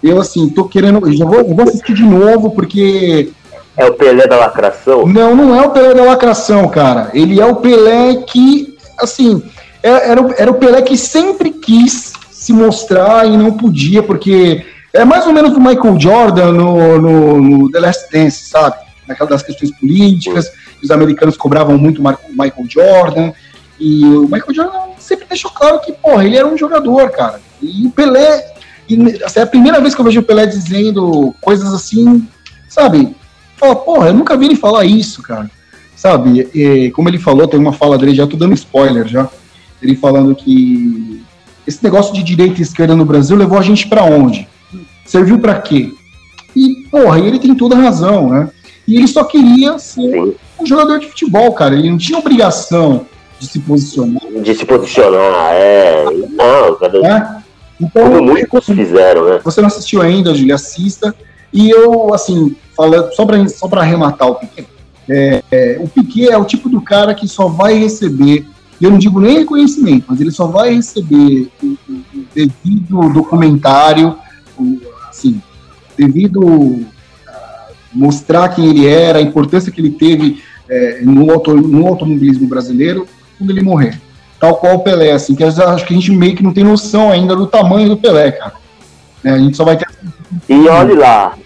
eu 0.02 0.20
assim, 0.20 0.48
tô 0.48 0.64
querendo, 0.64 1.12
já 1.12 1.24
vou, 1.24 1.44
vou 1.44 1.64
assistir 1.64 1.94
de 1.94 2.02
novo, 2.02 2.50
porque 2.50 3.30
é 3.76 3.86
o 3.86 3.94
Pelé 3.94 4.26
da 4.26 4.36
lacração? 4.36 5.06
Não, 5.06 5.34
não 5.34 5.58
é 5.58 5.66
o 5.66 5.70
Pelé 5.70 5.94
da 5.94 6.04
lacração, 6.04 6.68
cara. 6.68 7.10
Ele 7.14 7.40
é 7.40 7.46
o 7.46 7.56
Pelé 7.56 8.16
que 8.26 8.76
assim, 8.98 9.42
é, 9.82 10.10
era, 10.10 10.34
era 10.36 10.50
o 10.50 10.54
Pelé 10.54 10.82
que 10.82 10.96
sempre 10.96 11.50
quis 11.50 12.12
se 12.30 12.52
mostrar 12.52 13.26
e 13.26 13.36
não 13.36 13.52
podia, 13.52 14.02
porque 14.02 14.64
é 14.92 15.04
mais 15.04 15.26
ou 15.26 15.32
menos 15.32 15.56
o 15.56 15.60
Michael 15.60 15.98
Jordan 15.98 16.52
no, 16.52 17.00
no, 17.00 17.40
no 17.40 17.70
The 17.70 17.80
Last 17.80 18.12
Dance, 18.12 18.48
sabe? 18.48 18.76
Naquela 19.06 19.30
das 19.30 19.42
questões 19.42 19.70
políticas, 19.78 20.52
os 20.82 20.90
americanos 20.90 21.36
cobravam 21.36 21.78
muito 21.78 22.02
o 22.02 22.04
Michael 22.30 22.66
Jordan, 22.68 23.32
e 23.78 24.04
o 24.04 24.22
Michael 24.22 24.54
Jordan 24.54 24.78
sempre 24.98 25.26
deixou 25.28 25.50
claro 25.50 25.80
que, 25.80 25.92
porra, 25.92 26.24
ele 26.24 26.36
era 26.36 26.46
um 26.46 26.56
jogador, 26.56 27.10
cara. 27.10 27.40
E 27.60 27.86
o 27.86 27.90
Pelé, 27.90 28.51
e, 28.94 29.24
assim, 29.24 29.40
é 29.40 29.42
a 29.42 29.46
primeira 29.46 29.80
vez 29.80 29.94
que 29.94 30.00
eu 30.00 30.04
vejo 30.04 30.20
o 30.20 30.24
Pelé 30.24 30.46
dizendo 30.46 31.34
coisas 31.40 31.72
assim, 31.72 32.26
sabe? 32.68 33.14
Fala, 33.56 33.76
porra, 33.76 34.08
eu 34.08 34.14
nunca 34.14 34.36
vi 34.36 34.46
ele 34.46 34.56
falar 34.56 34.84
isso, 34.84 35.22
cara 35.22 35.50
sabe? 36.02 36.50
E, 36.52 36.90
como 36.90 37.08
ele 37.08 37.18
falou, 37.18 37.46
tem 37.46 37.60
uma 37.60 37.72
fala 37.72 37.96
dele, 37.96 38.12
já 38.12 38.26
tô 38.26 38.36
dando 38.36 38.54
spoiler 38.54 39.06
já, 39.06 39.28
ele 39.80 39.94
falando 39.94 40.34
que 40.34 41.22
esse 41.64 41.78
negócio 41.84 42.12
de 42.12 42.24
direita 42.24 42.58
e 42.58 42.62
esquerda 42.62 42.96
no 42.96 43.04
Brasil 43.04 43.36
levou 43.36 43.56
a 43.56 43.62
gente 43.62 43.86
para 43.86 44.02
onde? 44.02 44.48
Serviu 45.04 45.38
para 45.38 45.60
quê? 45.60 45.92
E, 46.56 46.88
porra, 46.90 47.20
ele 47.20 47.38
tem 47.38 47.54
toda 47.54 47.76
a 47.76 47.80
razão, 47.80 48.30
né? 48.30 48.50
E 48.86 48.96
ele 48.96 49.06
só 49.06 49.22
queria 49.22 49.78
ser 49.78 50.36
um 50.58 50.66
jogador 50.66 50.98
de 50.98 51.06
futebol, 51.06 51.52
cara. 51.52 51.76
Ele 51.76 51.88
não 51.88 51.98
tinha 51.98 52.18
obrigação 52.18 53.06
de 53.38 53.46
se 53.46 53.60
posicionar. 53.60 54.22
De 54.42 54.54
se 54.56 54.64
posicionar, 54.64 55.52
é. 55.52 56.04
Não, 56.30 56.74
cara. 56.74 56.98
É? 57.06 57.41
Então, 57.82 58.04
Como 58.04 58.22
muitos 58.22 58.66
fizeram, 58.66 59.28
né? 59.28 59.40
Você 59.42 59.60
não 59.60 59.66
assistiu 59.66 60.00
ainda, 60.00 60.34
Julia, 60.34 60.54
assista. 60.54 61.14
E 61.52 61.68
eu, 61.68 62.14
assim, 62.14 62.54
falando, 62.76 63.12
só 63.12 63.26
para 63.26 63.48
só 63.48 63.68
arrematar 63.72 64.28
o 64.28 64.36
pequeno, 64.36 64.68
é, 65.08 65.42
é, 65.50 65.78
o 65.80 65.88
Piquet 65.88 66.30
é 66.30 66.38
o 66.38 66.44
tipo 66.44 66.68
do 66.68 66.80
cara 66.80 67.14
que 67.14 67.26
só 67.26 67.48
vai 67.48 67.74
receber, 67.74 68.46
eu 68.80 68.90
não 68.90 68.98
digo 68.98 69.20
nem 69.20 69.40
reconhecimento, 69.40 70.06
mas 70.08 70.20
ele 70.20 70.30
só 70.30 70.46
vai 70.46 70.74
receber 70.74 71.50
o, 71.62 71.66
o, 71.66 71.92
o 71.92 72.24
devido 72.34 73.12
documentário, 73.12 74.16
o, 74.56 74.80
assim, 75.10 75.42
devido 75.96 76.86
mostrar 77.92 78.48
quem 78.48 78.70
ele 78.70 78.86
era, 78.86 79.18
a 79.18 79.22
importância 79.22 79.70
que 79.70 79.80
ele 79.80 79.90
teve 79.90 80.42
é, 80.68 81.00
no, 81.02 81.30
auto, 81.30 81.54
no 81.54 81.86
automobilismo 81.86 82.46
brasileiro 82.46 83.06
quando 83.36 83.50
ele 83.50 83.62
morrer. 83.62 84.00
Tal 84.42 84.56
qual 84.56 84.74
o 84.74 84.80
Pelé, 84.80 85.12
assim, 85.12 85.36
que 85.36 85.44
acho 85.44 85.86
que 85.86 85.94
a 85.94 85.96
gente 85.96 86.10
meio 86.10 86.34
que 86.34 86.42
não 86.42 86.52
tem 86.52 86.64
noção 86.64 87.12
ainda 87.12 87.36
do 87.36 87.46
tamanho 87.46 87.90
do 87.90 87.96
Pelé, 87.96 88.32
cara. 88.32 88.54
É, 89.24 89.30
a 89.30 89.38
gente 89.38 89.56
só 89.56 89.64
vai 89.64 89.76
ter. 89.76 89.86
E 90.48 90.68
olhe 90.68 90.94
lá, 90.94 91.38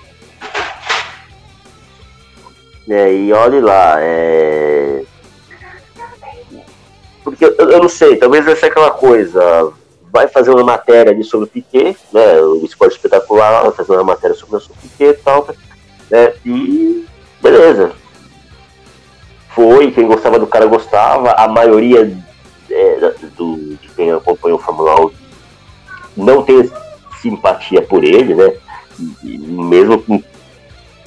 né? 2.89 3.13
E 3.13 3.31
olhe 3.35 3.61
lá, 3.61 3.97
é... 3.99 5.03
Porque 7.23 7.45
eu, 7.45 7.53
eu, 7.71 7.83
não 7.83 7.89
sei, 7.91 8.17
talvez 8.17 8.47
vai 8.47 8.57
ser 8.57 8.67
aquela 8.67 8.93
coisa, 8.93 9.43
vai 10.11 10.27
fazer 10.27 10.53
uma 10.53 10.65
matéria 10.65 11.13
ali 11.13 11.23
sobre 11.23 11.45
o 11.45 11.51
Piquet, 11.51 11.99
né? 12.11 12.41
O 12.41 12.65
esporte 12.65 12.97
espetacular, 12.97 13.65
vai 13.65 13.73
fazer 13.73 13.93
uma 13.93 14.05
matéria 14.05 14.35
sobre 14.35 14.57
o 14.57 14.61
Piquet 14.81 15.11
e 15.11 15.23
tal, 15.23 15.47
né? 16.11 16.33
E 16.47 17.05
beleza. 17.43 17.93
Foi, 19.51 19.91
quem 19.91 20.07
gostava 20.07 20.39
do 20.39 20.47
cara 20.47 20.65
gostava, 20.65 21.33
a 21.33 21.47
maioria 21.47 22.25
é, 22.77 23.15
do, 23.37 23.77
de 23.81 23.89
quem 23.97 24.13
acompanhou 24.13 24.59
o 24.59 24.63
Fórmula 24.63 25.07
1 25.07 25.11
não 26.17 26.43
tem 26.43 26.71
simpatia 27.21 27.83
por 27.83 28.05
ele, 28.05 28.35
né? 28.35 28.53
E 29.23 29.39
mesmo 29.39 30.01
com 30.03 30.23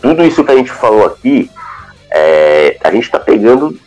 tudo 0.02 0.24
isso 0.24 0.44
que 0.44 0.52
a 0.52 0.56
gente 0.56 0.72
falou 0.72 1.06
aqui, 1.06 1.50
é, 2.12 2.78
a 2.84 2.92
gente 2.92 3.04
está 3.04 3.20
pegando 3.20 3.78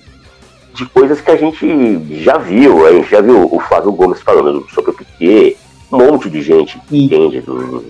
de 0.74 0.86
coisas 0.86 1.20
que 1.20 1.30
a 1.30 1.36
gente 1.36 2.22
já 2.22 2.38
viu. 2.38 2.86
A 2.86 2.92
gente 2.92 3.10
já 3.10 3.20
viu 3.20 3.48
o 3.52 3.60
Flávio 3.60 3.92
Gomes 3.92 4.20
falando 4.22 4.66
sobre 4.70 4.90
o 4.90 4.94
Piquet, 4.94 5.56
um 5.90 5.98
monte 5.98 6.30
de 6.30 6.42
gente 6.42 6.78
que 6.88 7.04
entende 7.04 7.40
do, 7.40 7.84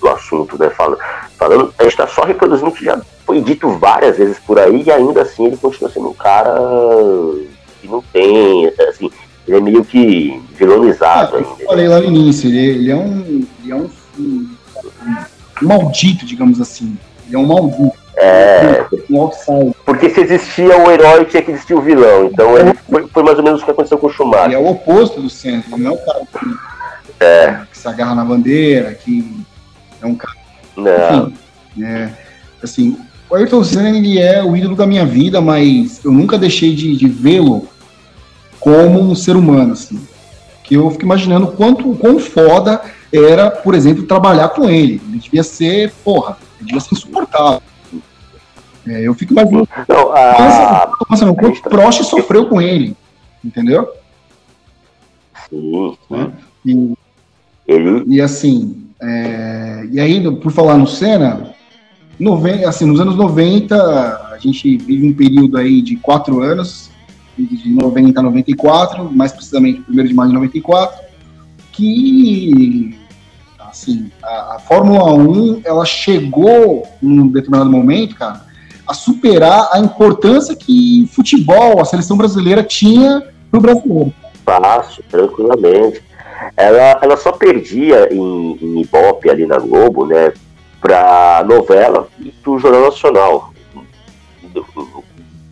do 0.00 0.08
assunto, 0.08 0.58
né? 0.58 0.70
Falando, 0.70 0.98
falando 1.36 1.74
a 1.78 1.82
gente 1.84 1.92
está 1.92 2.06
só 2.06 2.22
reproduzindo 2.22 2.70
o 2.70 2.72
que 2.72 2.84
já 2.84 3.00
foi 3.24 3.40
dito 3.40 3.68
várias 3.78 4.16
vezes 4.16 4.38
por 4.40 4.58
aí 4.58 4.82
e 4.82 4.90
ainda 4.90 5.22
assim 5.22 5.46
ele 5.46 5.56
continua 5.56 5.90
sendo 5.90 6.08
um 6.08 6.14
cara 6.14 6.54
que 7.80 7.88
não 7.88 8.02
tem, 8.12 8.72
assim, 8.88 9.10
ele 9.46 9.56
é 9.56 9.60
meio 9.60 9.84
que 9.84 10.40
vilonizado 10.54 11.36
é, 11.36 11.38
ainda. 11.38 11.50
Eu 11.58 11.66
falei 11.66 11.88
lá 11.88 12.00
no 12.00 12.06
início, 12.06 12.48
ele, 12.48 12.58
ele 12.58 12.90
é 12.90 12.96
um. 12.96 13.46
Ele 13.62 13.72
é 13.72 13.74
um, 13.74 13.90
um, 14.18 14.56
um 15.62 15.66
maldito, 15.66 16.24
digamos 16.24 16.60
assim. 16.60 16.96
Ele 17.26 17.36
é 17.36 17.38
um 17.38 17.46
maldito. 17.46 18.00
É, 18.16 18.84
porque 19.86 20.10
se 20.10 20.20
existia 20.20 20.76
o 20.76 20.90
herói, 20.90 21.24
tinha 21.24 21.42
que 21.42 21.52
existir 21.52 21.72
o 21.72 21.80
vilão. 21.80 22.26
Então 22.26 22.58
ele 22.58 22.74
foi, 22.88 23.08
foi 23.08 23.22
mais 23.22 23.38
ou 23.38 23.44
menos 23.44 23.62
o 23.62 23.64
que 23.64 23.70
aconteceu 23.70 23.96
com 23.96 24.08
o 24.08 24.10
Schumacher. 24.10 24.46
Ele 24.46 24.54
é 24.56 24.58
o 24.58 24.68
oposto 24.68 25.22
do 25.22 25.30
centro, 25.30 25.78
não 25.78 25.92
é 25.92 25.94
o 25.94 25.98
cara 25.98 26.20
que, 26.20 27.24
é. 27.24 27.60
que 27.70 27.78
se 27.78 27.88
agarra 27.88 28.14
na 28.14 28.24
bandeira, 28.24 28.92
que 28.92 29.24
é 30.02 30.06
um 30.06 30.14
cara. 30.14 30.36
Não. 30.76 31.28
Enfim, 31.28 31.84
é, 31.84 32.10
assim, 32.62 32.98
o 33.30 33.36
Ayrton 33.36 33.62
Senna 33.62 33.90
ele 33.96 34.18
é 34.18 34.42
o 34.42 34.56
ídolo 34.56 34.74
da 34.74 34.86
minha 34.86 35.06
vida, 35.06 35.40
mas 35.40 36.04
eu 36.04 36.10
nunca 36.10 36.36
deixei 36.36 36.74
de, 36.74 36.96
de 36.96 37.08
vê-lo 37.08 37.68
como 38.58 39.00
um 39.00 39.14
ser 39.14 39.36
humano, 39.36 39.72
assim. 39.72 40.00
Que 40.64 40.74
eu 40.74 40.90
fico 40.90 41.04
imaginando 41.04 41.48
quanto 41.48 41.94
quão 41.94 42.18
foda 42.18 42.82
era, 43.12 43.50
por 43.50 43.74
exemplo, 43.74 44.06
trabalhar 44.06 44.48
com 44.50 44.68
ele. 44.68 45.00
Ele 45.08 45.18
devia 45.18 45.42
ser, 45.44 45.92
porra, 46.04 46.36
ele 46.58 46.66
devia 46.66 46.80
ser 46.80 46.94
insuportável. 46.94 47.62
É, 48.86 49.06
eu 49.06 49.14
fico 49.14 49.32
imaginando. 49.32 49.68
Não, 49.88 50.12
a... 50.12 50.90
Nossa, 51.08 51.32
quanto 51.32 51.62
Prost 51.62 52.02
sofreu 52.02 52.46
com 52.46 52.60
ele, 52.60 52.96
entendeu? 53.44 53.88
Sim. 55.48 55.96
Né? 56.10 56.32
E, 56.66 56.94
e 58.08 58.20
assim, 58.20 58.88
é, 59.00 59.86
e 59.90 60.00
aí, 60.00 60.36
por 60.36 60.52
falar 60.52 60.76
no 60.76 60.86
Senna, 60.86 61.49
assim, 62.66 62.84
nos 62.84 63.00
anos 63.00 63.16
90, 63.16 63.74
a 63.76 64.36
gente 64.38 64.76
vive 64.76 65.08
um 65.08 65.14
período 65.14 65.56
aí 65.56 65.80
de 65.80 65.96
quatro 65.96 66.42
anos, 66.42 66.90
de 67.38 67.70
90 67.70 68.20
a 68.20 68.22
94, 68.22 69.10
mais 69.10 69.32
precisamente 69.32 69.82
1 69.88 70.04
de 70.04 70.14
maio 70.14 70.28
de 70.28 70.34
94, 70.34 71.02
que 71.72 72.98
assim, 73.70 74.10
a, 74.22 74.56
a, 74.56 74.58
Fórmula 74.58 75.12
1 75.14 75.62
ela 75.64 75.84
chegou 75.84 76.86
num 77.00 77.28
determinado 77.28 77.70
momento, 77.70 78.16
cara, 78.16 78.42
a 78.86 78.92
superar 78.92 79.70
a 79.72 79.78
importância 79.78 80.54
que 80.56 81.08
futebol, 81.12 81.80
a 81.80 81.84
seleção 81.84 82.16
brasileira 82.16 82.62
tinha 82.62 83.22
pro 83.50 83.60
brasileiro. 83.60 84.12
Fácil, 84.44 85.04
tranquilamente. 85.08 86.02
Ela, 86.56 86.98
ela 87.00 87.16
só 87.16 87.32
perdia 87.32 88.12
em, 88.12 88.58
em 88.60 88.80
Ibope 88.80 89.30
ali 89.30 89.46
na 89.46 89.58
Globo, 89.58 90.06
né? 90.06 90.32
Para 90.80 91.44
novela 91.44 92.08
e 92.18 92.30
para 92.30 92.50
o 92.50 92.58
Jornal 92.58 92.82
Nacional. 92.82 93.52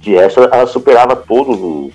De 0.01 0.15
resto, 0.15 0.41
ela 0.41 0.67
superava 0.67 1.15
todas 1.15 1.93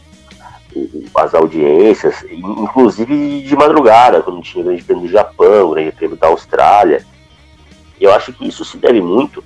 as 1.15 1.33
audiências, 1.33 2.23
inclusive 2.31 3.41
de 3.41 3.55
madrugada, 3.55 4.21
quando 4.21 4.41
tinha 4.41 4.63
o 4.63 4.67
Grande 4.67 4.83
Prêmio 4.83 5.03
do 5.03 5.11
Japão, 5.11 5.67
o 5.67 5.71
Grande 5.71 5.91
Prêmio 5.91 6.17
da 6.17 6.27
Austrália. 6.27 7.05
Eu 7.99 8.13
acho 8.13 8.33
que 8.33 8.47
isso 8.47 8.63
se 8.65 8.77
deve 8.77 9.01
muito 9.01 9.43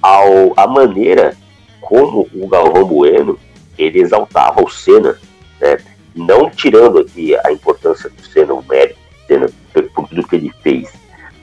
ao, 0.00 0.52
à 0.56 0.66
maneira 0.66 1.36
como 1.80 2.28
o 2.34 2.46
Galvão 2.46 2.84
Bueno 2.84 3.38
ele 3.76 4.00
exaltava 4.00 4.62
o 4.62 4.68
Senna, 4.68 5.18
né? 5.60 5.78
não 6.14 6.50
tirando 6.50 6.98
aqui 6.98 7.34
a 7.44 7.52
importância 7.52 8.10
do 8.10 8.22
Senna, 8.22 8.52
o 8.54 8.64
mérito 8.64 8.98
do 8.98 9.26
Senna 9.26 9.50
por 9.94 10.08
tudo 10.08 10.26
que 10.26 10.36
ele 10.36 10.52
fez, 10.62 10.92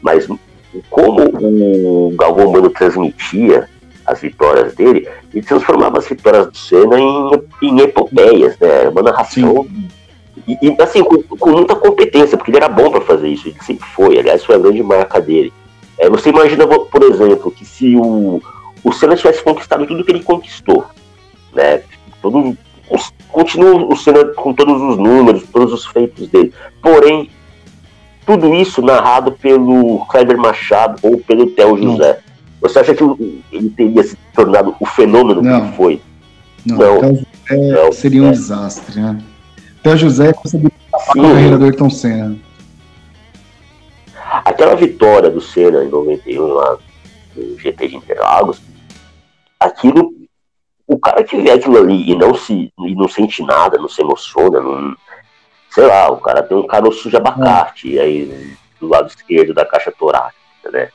mas 0.01 0.27
como 0.89 1.21
o 1.23 2.15
Galvão 2.17 2.51
Bueno 2.51 2.69
transmitia 2.69 3.67
as 4.05 4.21
vitórias 4.21 4.73
dele, 4.73 5.07
ele 5.33 5.45
transformava 5.45 5.99
as 5.99 6.07
vitórias 6.07 6.47
do 6.47 6.57
Senna 6.57 6.97
em, 6.99 7.31
em 7.61 7.79
epopeias, 7.81 8.57
né? 8.57 8.87
Uma 8.89 9.03
narração. 9.03 9.67
E, 10.47 10.57
e, 10.61 10.81
assim, 10.81 11.03
com, 11.03 11.21
com, 11.21 11.49
muita 11.51 11.75
competência, 11.75 12.37
porque 12.37 12.51
ele 12.51 12.57
era 12.57 12.69
bom 12.69 12.89
para 12.89 13.01
fazer 13.01 13.27
isso, 13.27 13.49
ele 13.49 13.57
sempre 13.61 13.85
foi, 13.89 14.17
aliás, 14.17 14.45
foi 14.45 14.55
a 14.55 14.59
grande 14.59 14.81
marca 14.81 15.19
dele. 15.19 15.51
É, 15.97 16.09
você 16.09 16.29
imagina, 16.29 16.65
por 16.65 17.03
exemplo, 17.03 17.51
que 17.51 17.65
se 17.65 17.97
o, 17.97 18.41
o 18.83 18.91
Senna 18.93 19.15
tivesse 19.15 19.43
conquistado 19.43 19.85
tudo 19.85 20.05
que 20.05 20.11
ele 20.11 20.23
conquistou, 20.23 20.85
né? 21.53 21.81
Todo, 22.21 22.57
continua 23.29 23.85
o 23.85 23.95
Senna 23.97 24.23
com 24.25 24.53
todos 24.53 24.81
os 24.81 24.97
números, 24.97 25.43
todos 25.51 25.73
os 25.73 25.85
feitos 25.85 26.29
dele. 26.29 26.53
Porém, 26.81 27.29
tudo 28.27 28.53
isso 28.53 28.81
narrado 28.81 29.31
pelo 29.31 30.05
Kleber 30.07 30.37
Machado 30.37 30.99
ou 31.01 31.17
pelo 31.17 31.49
Theo 31.51 31.81
José. 31.81 32.13
Não. 32.13 32.27
Você 32.59 32.79
acha 32.79 32.93
que 32.93 33.03
ele 33.53 33.69
teria 33.69 34.03
se 34.03 34.17
tornado 34.35 34.75
o 34.77 34.85
fenômeno 34.85 35.41
não. 35.41 35.71
que 35.71 35.77
foi? 35.77 36.01
Não, 36.65 36.75
não. 36.75 36.99
Theo 36.99 37.15
José 37.63 37.83
não. 37.83 37.91
seria 37.93 38.23
um 38.23 38.27
é. 38.27 38.31
desastre, 38.31 38.99
né? 38.99 39.23
Theo 39.81 39.95
José 39.95 40.33
conseguiu 40.33 40.69
a 40.93 41.13
carreira 41.13 41.57
do 41.57 41.63
Ayrton 41.63 41.89
Senna. 41.89 42.37
Aquela 44.43 44.75
vitória 44.75 45.29
do 45.29 45.39
Senna 45.39 45.85
em 45.85 45.89
91 45.89 46.47
lá 46.47 46.77
no 47.33 47.57
GP 47.57 47.87
de 47.87 47.95
Interlagos, 47.95 48.61
aquilo, 49.57 50.11
o 50.85 50.99
cara 50.99 51.23
que 51.23 51.37
vê 51.41 51.51
aquilo 51.51 51.77
ali 51.77 52.11
e 52.11 52.15
não 52.15 52.33
se 52.33 52.73
e 52.77 52.95
não 52.95 53.07
sente 53.07 53.41
nada, 53.43 53.77
não 53.77 53.87
se 53.87 54.01
emociona, 54.01 54.59
não, 54.59 54.95
sei 55.77 55.85
lá, 55.85 56.11
o 56.11 56.17
cara 56.17 56.41
tem 56.41 56.57
um 56.57 56.65
caroço 56.65 57.07
de 57.07 57.15
abacate, 57.15 57.99
é. 57.99 58.01
aí 58.01 58.51
do 58.81 58.87
lado 58.87 59.09
esquerdo 59.09 59.53
da 59.53 59.63
caixa 59.63 59.91
torácica, 59.91 60.71
né? 60.73 60.87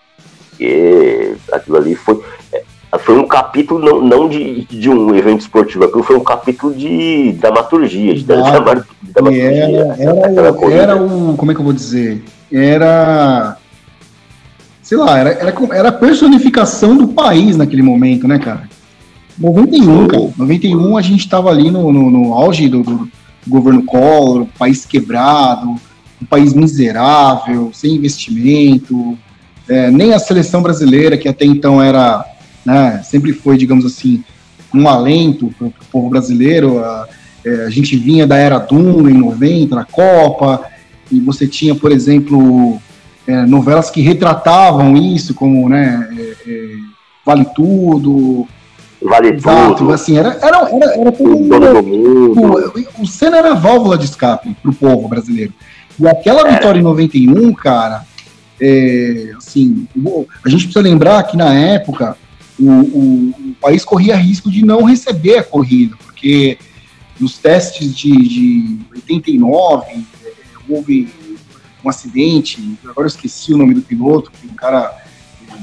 Porque 0.51 1.37
aquilo 1.53 1.77
ali 1.77 1.95
foi, 1.95 2.21
é, 2.53 2.65
foi 2.99 3.17
um 3.17 3.29
capítulo 3.29 3.79
não, 3.79 4.01
não 4.03 4.29
de, 4.29 4.65
de 4.65 4.91
um 4.91 5.15
evento 5.15 5.43
esportivo, 5.43 5.85
aquilo 5.85 6.03
foi 6.03 6.17
um 6.17 6.25
capítulo 6.25 6.75
de 6.75 7.33
dramaturgia, 7.35 8.13
de, 8.13 8.25
dramaturgia. 8.25 8.83
Era, 9.15 10.33
era, 10.33 10.73
era 10.73 10.97
o, 10.97 11.37
como 11.37 11.53
é 11.53 11.55
que 11.55 11.61
eu 11.61 11.65
vou 11.65 11.73
dizer? 11.73 12.25
Era, 12.51 13.57
sei 14.83 14.99
lá, 14.99 15.17
era, 15.17 15.31
era, 15.31 15.55
era 15.73 15.89
a 15.91 15.93
personificação 15.93 16.97
do 16.97 17.07
país 17.07 17.57
naquele 17.57 17.83
momento, 17.83 18.27
né, 18.27 18.41
cara? 18.41 18.69
91, 19.39 20.09
cara. 20.09 20.31
91 20.37 20.97
a 20.97 21.03
gente 21.03 21.21
estava 21.21 21.51
ali 21.51 21.71
no, 21.71 21.93
no, 21.93 22.11
no 22.11 22.35
auge 22.35 22.69
do, 22.69 22.83
do 22.83 23.22
governo 23.47 23.85
Collor, 23.85 24.43
um 24.43 24.47
país 24.47 24.87
quebrado, 24.87 25.75
um 26.21 26.27
país 26.29 26.55
miserável, 26.55 27.71
sem 27.73 27.97
investimento, 27.97 29.19
é, 29.69 29.91
nem 29.91 30.13
a 30.13 30.19
seleção 30.19 30.63
brasileira, 30.63 31.17
que 31.17 31.29
até 31.29 31.45
então 31.45 31.83
era, 31.83 32.25
né, 32.65 33.03
sempre 33.05 33.33
foi, 33.33 33.57
digamos 33.57 33.85
assim, 33.85 34.23
um 34.75 34.89
alento 34.89 35.53
para 35.59 35.67
o 35.67 35.75
povo 35.91 36.09
brasileiro. 36.09 36.79
A, 36.79 37.09
é, 37.45 37.65
a, 37.67 37.71
gente 37.71 37.97
vinha 37.97 38.27
da 38.27 38.37
era 38.37 38.59
Dunga 38.59 39.11
em 39.11 39.19
90, 39.19 39.75
na 39.75 39.85
Copa, 39.85 40.65
e 41.11 41.21
você 41.21 41.47
tinha, 41.47 41.75
por 41.75 41.91
exemplo, 41.91 42.81
é, 43.27 43.45
novelas 43.45 43.91
que 43.91 44.01
retratavam 44.01 44.97
isso, 44.97 45.35
como 45.35 45.69
né, 45.69 46.09
é, 46.17 46.51
é, 46.51 46.69
Vale 47.25 47.47
Tudo, 47.55 48.47
Vale 49.05 49.35
Exato, 49.35 49.75
tudo. 49.77 49.93
assim, 49.93 50.17
era, 50.17 50.39
era, 50.41 50.69
era, 50.71 51.01
era 51.01 51.13
todo 51.13 51.39
mundo. 51.39 52.73
O, 52.99 53.03
o 53.03 53.07
Senna 53.07 53.39
era 53.39 53.53
a 53.53 53.55
válvula 53.55 53.99
de 53.99 54.05
escape 54.05 54.55
pro 54.63 54.73
povo 54.73 55.09
brasileiro. 55.09 55.53
E 55.99 56.07
aquela 56.07 56.49
é. 56.49 56.55
vitória 56.55 56.79
em 56.79 56.83
91, 56.83 57.53
cara, 57.55 58.05
é, 58.61 59.33
assim, 59.37 59.87
a 60.45 60.49
gente 60.49 60.65
precisa 60.65 60.81
lembrar 60.81 61.23
que 61.25 61.37
na 61.37 61.53
época 61.53 62.17
o, 62.59 62.71
o, 62.71 63.31
o, 63.31 63.55
país 63.61 63.85
corria 63.85 64.17
risco 64.17 64.51
de 64.51 64.65
não 64.65 64.85
receber 64.85 65.39
a 65.39 65.43
corrida, 65.43 65.97
porque 66.05 66.59
nos 67.19 67.39
testes 67.39 67.95
de, 67.95 68.11
de 68.11 68.79
89 68.95 69.87
é, 70.25 70.33
houve 70.69 71.09
um 71.85 71.89
acidente, 71.89 72.79
agora 72.85 73.07
eu 73.07 73.09
esqueci 73.09 73.53
o 73.53 73.59
nome 73.59 73.75
do 73.75 73.83
piloto, 73.83 74.31
que 74.31 74.47
o 74.47 74.55
cara 74.55 74.97
é, 75.49 75.55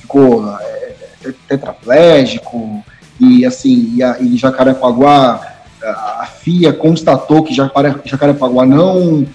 ficou 0.00 0.58
é, 0.58 0.85
tetraplégico, 1.48 2.84
e 3.18 3.44
assim, 3.44 3.92
e, 3.94 4.02
a, 4.02 4.18
e 4.20 4.36
Jacarepaguá, 4.36 5.40
a 5.82 6.26
FIA 6.26 6.72
constatou 6.72 7.42
que 7.42 7.54
Jacarepaguá 7.54 8.66
não, 8.66 9.26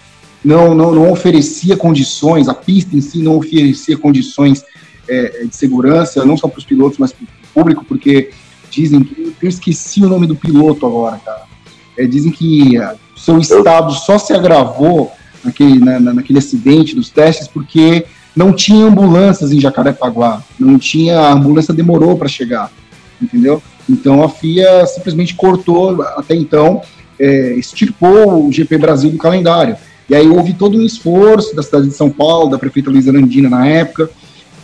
não, 0.43 0.75
não, 0.75 0.91
não 0.93 1.11
oferecia 1.11 1.77
condições, 1.77 2.47
a 2.47 2.53
pista 2.53 2.95
em 2.95 3.01
si 3.01 3.21
não 3.21 3.37
oferecia 3.37 3.97
condições 3.97 4.63
é, 5.07 5.45
de 5.45 5.55
segurança, 5.55 6.25
não 6.25 6.37
só 6.37 6.47
para 6.47 6.59
os 6.59 6.65
pilotos, 6.65 6.97
mas 6.97 7.11
para 7.11 7.23
o 7.23 7.27
público, 7.53 7.85
porque 7.85 8.31
dizem 8.69 9.03
que, 9.03 9.35
eu 9.41 9.49
esqueci 9.49 10.03
o 10.03 10.09
nome 10.09 10.27
do 10.27 10.35
piloto 10.35 10.85
agora, 10.85 11.17
cara, 11.17 11.43
é, 11.97 12.05
dizem 12.05 12.31
que 12.31 12.77
o 12.79 13.19
seu 13.19 13.39
estado 13.39 13.93
só 13.93 14.17
se 14.17 14.33
agravou 14.33 15.11
naquele, 15.43 15.79
na, 15.79 15.99
naquele 15.99 16.39
acidente 16.39 16.95
dos 16.95 17.09
testes 17.09 17.47
porque 17.47 18.05
não 18.35 18.53
tinha 18.53 18.85
ambulâncias 18.85 19.51
em 19.51 19.59
Jacarepaguá, 19.59 20.41
não 20.59 20.79
tinha, 20.79 21.19
a 21.19 21.33
ambulância 21.33 21.73
demorou 21.73 22.17
para 22.17 22.27
chegar, 22.27 22.71
entendeu? 23.21 23.61
Então 23.89 24.23
a 24.23 24.29
FIA 24.29 24.85
simplesmente 24.85 25.35
cortou, 25.35 26.01
até 26.01 26.35
então, 26.35 26.81
é, 27.19 27.53
extirpou 27.53 28.47
o 28.47 28.51
GP 28.51 28.77
Brasil 28.77 29.11
do 29.11 29.17
calendário. 29.17 29.75
E 30.09 30.15
aí 30.15 30.27
houve 30.27 30.53
todo 30.53 30.77
um 30.77 30.81
esforço 30.81 31.55
da 31.55 31.63
cidade 31.63 31.87
de 31.87 31.93
São 31.93 32.09
Paulo, 32.09 32.49
da 32.49 32.57
prefeita 32.57 32.89
Luiza 32.89 33.11
Nandina 33.11 33.49
na 33.49 33.67
época, 33.67 34.09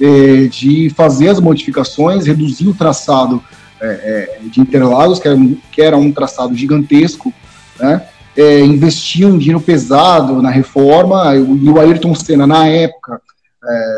é, 0.01 0.47
de 0.47 0.89
fazer 0.95 1.29
as 1.29 1.39
modificações, 1.39 2.25
reduzir 2.25 2.67
o 2.67 2.73
traçado 2.73 3.41
é, 3.81 4.37
é 4.43 4.49
de 4.49 4.59
Interlagos, 4.59 5.19
que 5.19 5.27
era, 5.27 5.37
que 5.71 5.81
era 5.81 5.97
um 5.97 6.11
traçado 6.11 6.55
gigantesco, 6.55 7.33
né? 7.79 8.03
É, 8.35 8.59
investir 8.59 9.25
um 9.25 9.35
dinheiro 9.35 9.59
pesado 9.59 10.43
na 10.43 10.51
reforma, 10.51 11.35
e 11.35 11.69
o 11.69 11.79
Ayrton 11.79 12.13
Senna, 12.13 12.45
na 12.45 12.67
época, 12.67 13.19
é, 13.63 13.97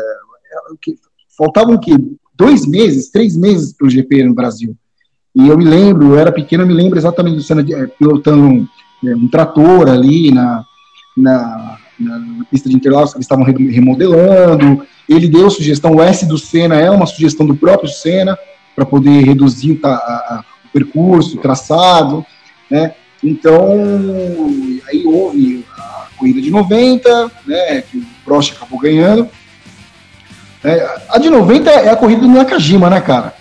que, 0.80 0.94
faltavam 1.36 1.78
dois 2.34 2.66
meses, 2.66 3.10
três 3.10 3.36
meses 3.36 3.72
para 3.72 3.86
o 3.86 3.90
GP 3.90 4.24
no 4.24 4.34
Brasil. 4.34 4.76
E 5.34 5.48
eu 5.48 5.56
me 5.56 5.64
lembro, 5.64 6.08
eu 6.08 6.18
era 6.18 6.32
pequeno, 6.32 6.64
eu 6.64 6.66
me 6.66 6.74
lembro 6.74 6.98
exatamente 6.98 7.36
do 7.36 7.42
Senna 7.42 7.62
é, 7.62 7.86
pilotando 7.86 8.42
um, 8.42 8.68
é, 9.04 9.14
um, 9.14 9.28
trator 9.28 9.88
ali 9.88 10.32
na, 10.32 10.64
na, 11.16 11.78
na 11.98 12.44
pista 12.50 12.68
de 12.68 12.74
Interlagos, 12.74 13.12
que 13.12 13.18
eles 13.18 13.24
estavam 13.24 13.44
remodelando. 13.44 14.84
Ele 15.08 15.28
deu 15.28 15.50
sugestão, 15.50 15.94
o 15.94 16.02
S 16.02 16.26
do 16.26 16.36
Senna 16.36 16.80
é 16.80 16.90
uma 16.90 17.06
sugestão 17.06 17.46
do 17.46 17.54
próprio 17.54 17.88
Senna, 17.88 18.36
para 18.74 18.84
poder 18.84 19.24
reduzir 19.24 19.78
a, 19.84 19.88
a, 19.88 20.44
o 20.64 20.68
percurso, 20.72 21.36
o 21.36 21.40
traçado, 21.40 22.24
né? 22.70 22.94
Então, 23.22 23.76
aí 24.88 25.04
houve 25.04 25.64
a 25.76 26.08
corrida 26.16 26.40
de 26.40 26.50
90, 26.50 27.30
né, 27.46 27.82
que 27.82 27.98
o 27.98 28.06
Prost 28.24 28.52
acabou 28.52 28.78
ganhando. 28.78 29.28
É, 30.64 30.98
a 31.08 31.18
de 31.18 31.30
90 31.30 31.70
é 31.70 31.90
a 31.90 31.96
corrida 31.96 32.22
do 32.22 32.28
Nakajima, 32.28 32.90
né, 32.90 33.00
cara? 33.00 33.34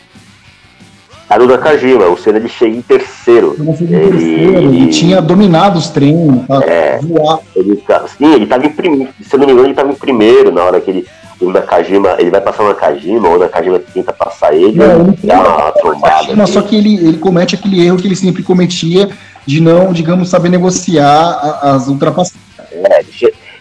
A 1.30 1.38
do 1.38 1.46
Nakajima, 1.46 2.08
o 2.08 2.18
Senna 2.18 2.38
ele 2.38 2.50
chega 2.50 2.76
em 2.76 2.82
terceiro. 2.82 3.56
Ele, 3.60 4.10
terceiro, 4.10 4.58
ele 4.62 4.88
tinha 4.88 5.22
dominado 5.22 5.78
os 5.78 5.90
treinos, 5.90 6.48
tá, 6.48 6.62
é, 6.64 6.98
voar. 7.02 7.40
Ele, 7.56 7.76
tá, 7.76 8.06
sim, 8.08 8.34
ele 8.34 8.46
estava 8.46 8.66
em 8.66 8.70
primeiro, 8.70 9.12
se 9.22 9.36
eu 9.36 9.40
não 9.40 9.46
me 9.46 9.54
engano, 9.54 9.68
ele 9.68 9.74
estava 9.74 9.92
em 9.92 9.96
primeiro 9.96 10.52
na 10.52 10.64
hora 10.64 10.82
que 10.82 10.90
ele 10.90 11.08
o 11.42 11.52
Nakajima, 11.52 12.16
ele 12.20 12.30
vai 12.30 12.42
passar 12.42 12.64
o 12.64 12.68
Nakajima, 12.68 13.30
ou 13.30 13.36
o 13.36 13.40
Nakajima 13.40 13.80
tenta 13.80 14.12
passar 14.12 14.54
ele, 14.54 14.78
não, 14.78 15.08
ele 15.08 15.18
dá 15.24 15.40
uma 15.40 15.72
trombada. 15.72 16.48
Só 16.48 16.62
que 16.62 16.76
ele, 16.76 16.96
ele 16.96 17.18
comete 17.18 17.56
aquele 17.56 17.86
erro 17.86 17.98
que 17.98 18.08
ele 18.08 18.16
sempre 18.16 18.44
cometia 18.44 19.10
de 19.46 19.62
não, 19.62 19.94
digamos, 19.94 20.30
saber 20.30 20.50
negociar 20.50 21.60
as 21.62 21.88
ultrapassagens. 21.88 22.40
É, 22.72 23.04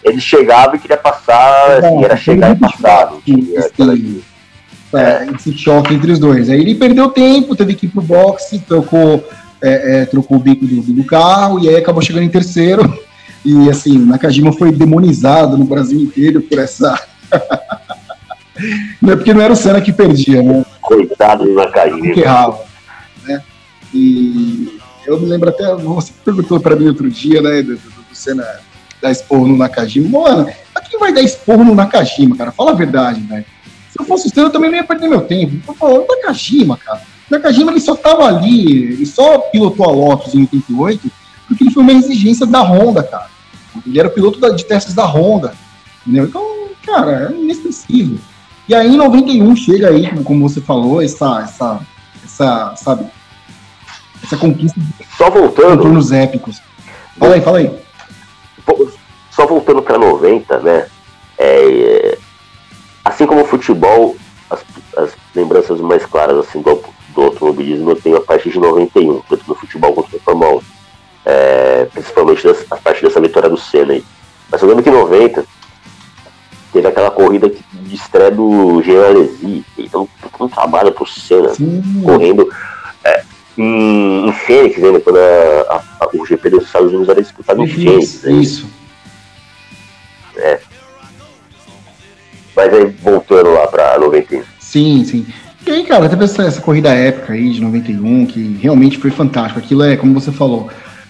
ele 0.03 0.19
chegava 0.19 0.75
e 0.75 0.79
queria 0.79 0.97
passar, 0.97 1.77
assim, 1.77 2.03
era 2.03 2.17
chegar 2.17 2.55
e 2.55 2.59
passar. 2.59 3.13
É, 4.93 5.27
esse 5.35 5.55
choque 5.55 5.93
entre 5.93 6.11
os 6.11 6.19
dois. 6.19 6.49
Aí 6.49 6.59
ele 6.59 6.75
perdeu 6.75 7.09
tempo, 7.09 7.55
teve 7.55 7.75
que 7.75 7.85
ir 7.85 7.89
pro 7.89 8.01
boxe, 8.01 8.59
trocou, 8.59 9.27
é, 9.61 10.01
é, 10.01 10.05
trocou 10.05 10.37
o 10.37 10.39
bico 10.39 10.65
do, 10.65 10.81
do, 10.81 11.03
carro 11.03 11.59
e 11.59 11.69
aí 11.69 11.75
acabou 11.75 12.01
chegando 12.01 12.23
em 12.23 12.29
terceiro. 12.29 12.97
E 13.45 13.69
assim, 13.69 13.97
Nakajima 13.97 14.51
foi 14.51 14.69
demonizado 14.69 15.57
no 15.57 15.63
Brasil 15.63 15.97
inteiro 15.97 16.41
por 16.41 16.59
essa. 16.59 17.01
não 19.01 19.13
é 19.13 19.15
porque 19.15 19.33
não 19.33 19.39
era 19.39 19.53
o 19.53 19.55
Senna 19.55 19.79
que 19.79 19.93
perdia, 19.93 20.43
né? 20.43 20.65
Coitado 20.81 21.45
do 21.45 21.53
Nakajima. 21.53 22.13
Que 22.13 22.19
errava. 22.19 22.59
Né? 23.25 23.41
E 23.93 24.77
eu 25.07 25.17
me 25.17 25.25
lembro 25.25 25.47
até, 25.47 25.73
você 25.73 26.11
perguntou 26.23 26.59
para 26.59 26.75
mim 26.75 26.89
outro 26.89 27.09
dia, 27.09 27.41
né, 27.41 27.61
do, 27.61 27.77
do, 27.77 27.89
do 27.89 28.13
Senna 28.13 28.45
dar 29.01 29.11
esporro 29.11 29.47
no 29.47 29.57
Nakajima. 29.57 30.19
Mano, 30.19 30.49
a 30.75 30.81
quem 30.81 30.99
vai 30.99 31.13
dar 31.13 31.21
esporro 31.21 31.63
no 31.63 31.75
Nakajima, 31.75 32.35
cara? 32.35 32.51
Fala 32.51 32.71
a 32.71 32.75
verdade, 32.75 33.21
velho. 33.21 33.45
Se 33.89 33.99
eu 33.99 34.05
fosse 34.05 34.27
o 34.27 34.29
Senna, 34.29 34.47
eu 34.47 34.51
também 34.51 34.69
não 34.69 34.77
ia 34.77 34.83
perder 34.83 35.07
meu 35.07 35.21
tempo. 35.21 35.61
Eu 35.67 35.73
falo, 35.73 36.05
Nakajima, 36.07 36.77
cara. 36.77 37.01
O 37.29 37.33
Nakajima, 37.33 37.71
ele 37.71 37.79
só 37.79 37.95
tava 37.95 38.25
ali, 38.25 38.93
ele 38.93 39.05
só 39.05 39.39
pilotou 39.39 39.87
a 39.87 39.91
Lotus 39.91 40.35
em 40.35 40.41
88 40.41 41.11
porque 41.49 41.63
ele 41.63 41.71
foi 41.71 41.81
uma 41.81 41.93
exigência 41.93 42.45
da 42.45 42.61
Honda, 42.61 43.01
cara. 43.01 43.27
Ele 43.85 43.99
era 43.99 44.07
o 44.07 44.11
piloto 44.11 44.55
de 44.55 44.65
testes 44.65 44.93
da 44.93 45.03
Honda, 45.03 45.53
entendeu? 46.05 46.25
Então, 46.25 46.69
cara, 46.85 47.31
é 47.31 47.35
inesquecível. 47.35 48.19
E 48.67 48.75
aí, 48.75 48.87
em 48.87 48.97
91, 48.97 49.55
chega 49.55 49.89
aí, 49.89 50.07
como 50.23 50.47
você 50.47 50.61
falou, 50.61 51.01
essa, 51.01 51.41
essa, 51.41 51.79
essa 52.23 52.75
sabe, 52.75 53.07
essa 54.23 54.37
conquista 54.37 54.79
só 55.17 55.31
voltando 55.31 55.81
turnos 55.81 56.11
épicos. 56.11 56.61
Fala 57.17 57.33
aí, 57.33 57.41
fala 57.41 57.57
aí. 57.57 57.71
Só 59.31 59.45
voltando 59.45 59.81
para 59.81 59.97
90, 59.97 60.59
né? 60.59 60.87
É, 61.37 62.17
assim 63.05 63.25
como 63.25 63.41
o 63.41 63.45
futebol, 63.45 64.15
as, 64.49 64.63
as, 64.97 65.11
lembranças 65.33 65.79
mais 65.79 66.05
claras 66.05 66.37
assim 66.37 66.61
do, 66.61 66.83
do 67.13 67.21
automobilismo 67.21 67.91
eu 67.91 67.95
tenho 67.95 68.17
a 68.17 68.21
partir 68.21 68.49
de 68.49 68.59
91, 68.59 69.21
tanto 69.21 69.43
no 69.47 69.55
futebol 69.55 69.93
quanto 69.93 70.11
no 70.11 70.19
Fórmula 70.19 70.57
1. 70.57 70.61
É, 71.25 71.85
principalmente 71.93 72.43
das, 72.43 72.65
a 72.69 72.77
partir 72.77 73.03
dessa 73.03 73.21
vitória 73.21 73.49
do 73.49 73.57
Senna 73.57 73.93
aí. 73.93 74.03
Mas 74.51 74.61
eu 74.61 74.67
lembro 74.67 74.83
que 74.83 74.89
em 74.89 74.93
90 74.93 75.45
teve 76.73 76.87
aquela 76.87 77.11
corrida 77.11 77.49
de 77.49 77.95
estreia 77.95 78.31
do 78.31 78.81
Jean 78.83 79.05
Alesi, 79.05 79.65
então 79.77 80.07
um 80.39 80.47
trabalho 80.47 80.91
pro 80.91 81.05
Senna, 81.05 81.49
Sim. 81.49 82.01
correndo. 82.03 82.49
É, 83.03 83.23
em, 83.59 84.29
em 84.29 84.33
Fênix, 84.33 84.77
né, 84.77 84.99
quando 84.99 85.17
a, 85.17 85.61
a, 85.69 86.05
a, 86.05 86.09
o 86.13 86.25
GP 86.25 86.49
dos 86.49 86.63
Estados 86.63 86.89
Unidos 86.89 87.09
era 87.09 87.21
disputado 87.21 87.61
em 87.61 87.67
Fênix. 87.67 88.23
Né? 88.23 88.31
Isso. 88.33 88.67
É. 90.37 90.59
Mas 92.55 92.73
aí, 92.73 92.85
voltando 93.01 93.51
lá 93.51 93.67
pra 93.67 93.99
91. 93.99 94.43
Sim, 94.59 95.03
sim. 95.03 95.25
E 95.65 95.71
aí, 95.71 95.83
cara, 95.83 96.09
teve 96.09 96.23
essa, 96.23 96.43
essa 96.43 96.61
corrida 96.61 96.89
épica 96.89 97.33
aí 97.33 97.49
de 97.51 97.61
91, 97.61 98.25
que 98.25 98.57
realmente 98.61 98.97
foi 98.97 99.11
fantástico. 99.11 99.59
Aquilo 99.59 99.83
é, 99.83 99.97
como 99.97 100.13
você 100.13 100.31
falou, 100.31 100.69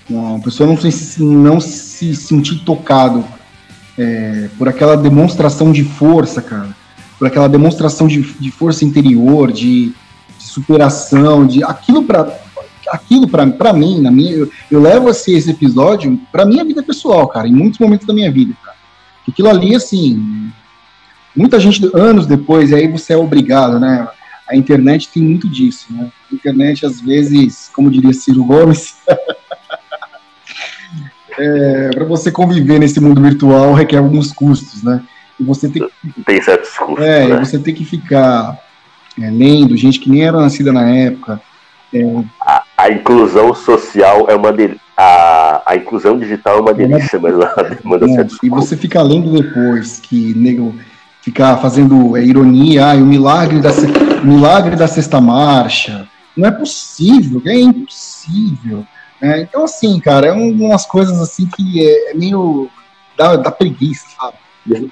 uma 0.10 0.40
pessoa 0.40 0.68
não 0.68 0.76
se, 0.76 1.24
não 1.24 1.60
se 1.60 2.16
sentir 2.16 2.64
tocado 2.66 3.24
é, 3.98 4.50
por 4.58 4.68
aquela 4.68 4.98
demonstração 4.98 5.72
de 5.72 5.84
força, 5.84 6.42
cara, 6.42 6.70
por 7.18 7.28
aquela 7.28 7.48
demonstração 7.48 8.08
de, 8.08 8.22
de 8.22 8.50
força 8.52 8.84
interior, 8.84 9.52
de, 9.52 9.94
superação, 10.50 11.46
de 11.46 11.64
aquilo 11.64 12.04
para 12.04 12.40
aquilo 12.90 13.28
para 13.28 13.74
mim, 13.74 14.02
na 14.02 14.12
minha, 14.12 14.32
eu, 14.32 14.52
eu 14.70 14.82
levo 14.82 15.10
esse, 15.10 15.34
esse 15.34 15.52
episódio 15.52 16.20
para 16.32 16.46
minha 16.46 16.66
vida 16.66 16.82
pessoal, 16.82 17.28
cara, 17.28 17.48
em 17.48 17.54
muitos 17.54 17.80
momentos 17.80 18.08
da 18.08 18.14
minha 18.14 18.32
vida, 18.32 18.54
cara. 18.64 18.78
Aquilo 19.28 19.50
ali, 19.50 19.76
assim, 19.76 20.52
muita 21.36 21.60
gente 21.60 21.90
anos 21.94 22.26
depois, 22.26 22.72
e 22.72 22.76
aí 22.76 22.88
você 22.88 23.14
é 23.14 23.18
obrigado, 23.18 23.80
né? 23.80 24.08
A 24.50 24.56
internet 24.56 25.10
tem 25.10 25.22
muito 25.22 25.48
disso, 25.48 25.86
né? 25.92 26.10
A 26.32 26.36
internet, 26.36 26.86
às 26.86 27.00
vezes, 27.00 27.70
como 27.74 27.92
diria 27.92 28.12
Ciro 28.12 28.44
Gomes, 28.44 28.96
é, 31.38 31.90
para 31.94 32.06
você 32.06 32.32
conviver 32.32 32.80
nesse 32.80 33.00
mundo 33.00 33.22
virtual 33.22 33.74
requer 33.74 33.98
alguns 33.98 34.32
custos, 34.32 34.82
né? 34.82 35.04
E 35.40 35.44
você 35.44 35.70
tem 35.70 35.84
que, 35.84 36.24
tem 36.24 36.42
certos 36.42 36.72
custos. 36.72 37.06
É, 37.06 37.28
né? 37.28 37.40
você 37.40 37.60
tem 37.60 37.74
que 37.74 37.86
ficar 37.86 38.58
é, 39.22 39.30
lendo, 39.30 39.76
gente 39.76 40.00
que 40.00 40.10
nem 40.10 40.24
era 40.24 40.40
nascida 40.40 40.72
na 40.72 40.90
época. 40.90 41.42
É... 41.94 42.04
A, 42.42 42.64
a, 42.78 42.90
inclusão 42.92 43.54
social 43.54 44.28
é 44.30 44.36
uma 44.36 44.54
de, 44.54 44.76
a, 44.96 45.62
a 45.66 45.76
inclusão 45.76 46.18
digital 46.18 46.58
é 46.58 46.62
uma 46.62 46.74
delícia, 46.74 47.20
mas 47.20 47.34
ela 47.34 47.64
demanda 47.64 48.06
é, 48.06 48.28
E 48.44 48.50
você 48.50 48.78
fica 48.78 49.02
lendo 49.02 49.32
depois 49.32 50.00
que 50.00 50.34
nego 50.36 50.76
ficar 51.22 51.58
fazendo 51.58 52.16
é, 52.16 52.24
ironia, 52.24 52.92
ah, 52.92 52.96
o 52.96 53.06
milagre 53.06 53.60
da 53.60 53.72
milagre 54.24 54.76
da 54.76 54.88
sexta 54.88 55.20
marcha. 55.20 56.08
Não 56.36 56.48
é 56.48 56.52
possível, 56.52 57.42
é 57.46 57.60
impossível. 57.60 58.86
É, 59.22 59.42
então, 59.42 59.64
assim, 59.64 60.00
cara, 60.00 60.28
é 60.28 60.32
umas 60.32 60.86
coisas 60.86 61.20
assim 61.20 61.46
que 61.46 61.86
é, 61.86 62.12
é 62.12 62.14
meio 62.14 62.70
da, 63.18 63.36
da 63.36 63.52
preguiça, 63.52 64.06
sabe? 64.18 64.38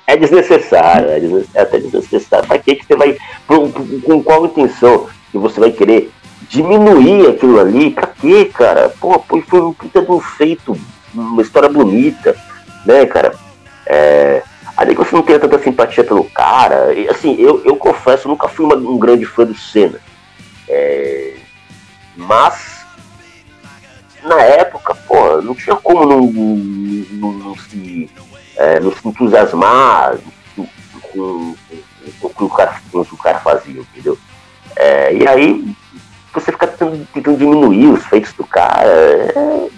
É 0.05 0.15
desnecessário, 0.15 1.09
é, 1.09 1.43
é 1.53 1.61
até 1.61 1.79
desnecessário. 1.79 2.47
Pra 2.47 2.57
que, 2.57 2.75
que 2.75 2.85
você 2.85 2.95
vai. 2.95 3.17
Com 3.47 4.23
qual 4.23 4.45
intenção 4.45 5.07
que 5.31 5.37
você 5.37 5.59
vai 5.59 5.71
querer 5.71 6.11
diminuir 6.49 7.27
aquilo 7.27 7.59
ali? 7.59 7.91
Pra 7.91 8.07
quê, 8.07 8.45
cara? 8.45 8.89
Pô, 8.99 9.19
foi 9.19 9.61
um 9.61 9.73
puta 9.73 10.01
de 10.01 10.11
um 10.11 10.19
feito, 10.19 10.77
uma 11.13 11.41
história 11.41 11.69
bonita, 11.69 12.35
né, 12.85 13.05
cara? 13.05 13.33
É, 13.85 14.41
ali 14.75 14.95
que 14.95 15.03
você 15.03 15.15
não 15.15 15.23
tem 15.23 15.39
tanta 15.39 15.59
simpatia 15.59 16.03
pelo 16.03 16.23
cara. 16.23 16.93
E, 16.93 17.09
assim, 17.09 17.35
eu, 17.39 17.61
eu 17.65 17.75
confesso, 17.75 18.27
nunca 18.27 18.47
fui 18.47 18.65
uma, 18.65 18.75
um 18.75 18.97
grande 18.97 19.25
fã 19.25 19.43
do 19.43 19.55
Senna. 19.55 19.99
É, 20.69 21.35
mas, 22.15 22.85
na 24.23 24.41
época, 24.41 24.95
pô, 25.07 25.41
não 25.41 25.55
tinha 25.55 25.75
como 25.75 26.05
não, 26.05 26.21
não, 26.21 27.31
não 27.31 27.55
se 27.55 28.09
é, 28.57 28.79
não 28.79 28.91
se 28.91 29.07
entusiasmar 29.07 30.17
com, 31.13 31.55
o 32.21 32.29
que 32.29 32.43
o 32.43 32.49
cara, 32.49 32.81
o 32.91 33.05
que 33.05 33.13
o 33.13 33.17
cara 33.17 33.39
fazia, 33.39 33.81
entendeu? 33.81 34.17
É, 34.75 35.13
e 35.13 35.27
aí 35.27 35.75
você 36.33 36.51
fica 36.51 36.67
tentando, 36.67 37.07
tentando, 37.13 37.37
diminuir 37.37 37.87
os 37.87 38.05
feitos 38.05 38.33
do 38.33 38.45
cara. 38.45 38.83
É, 38.83 39.69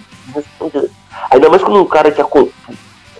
ainda 1.30 1.48
mais 1.48 1.62
quando 1.62 1.82
um 1.82 1.86
cara 1.86 2.10
que 2.10 2.22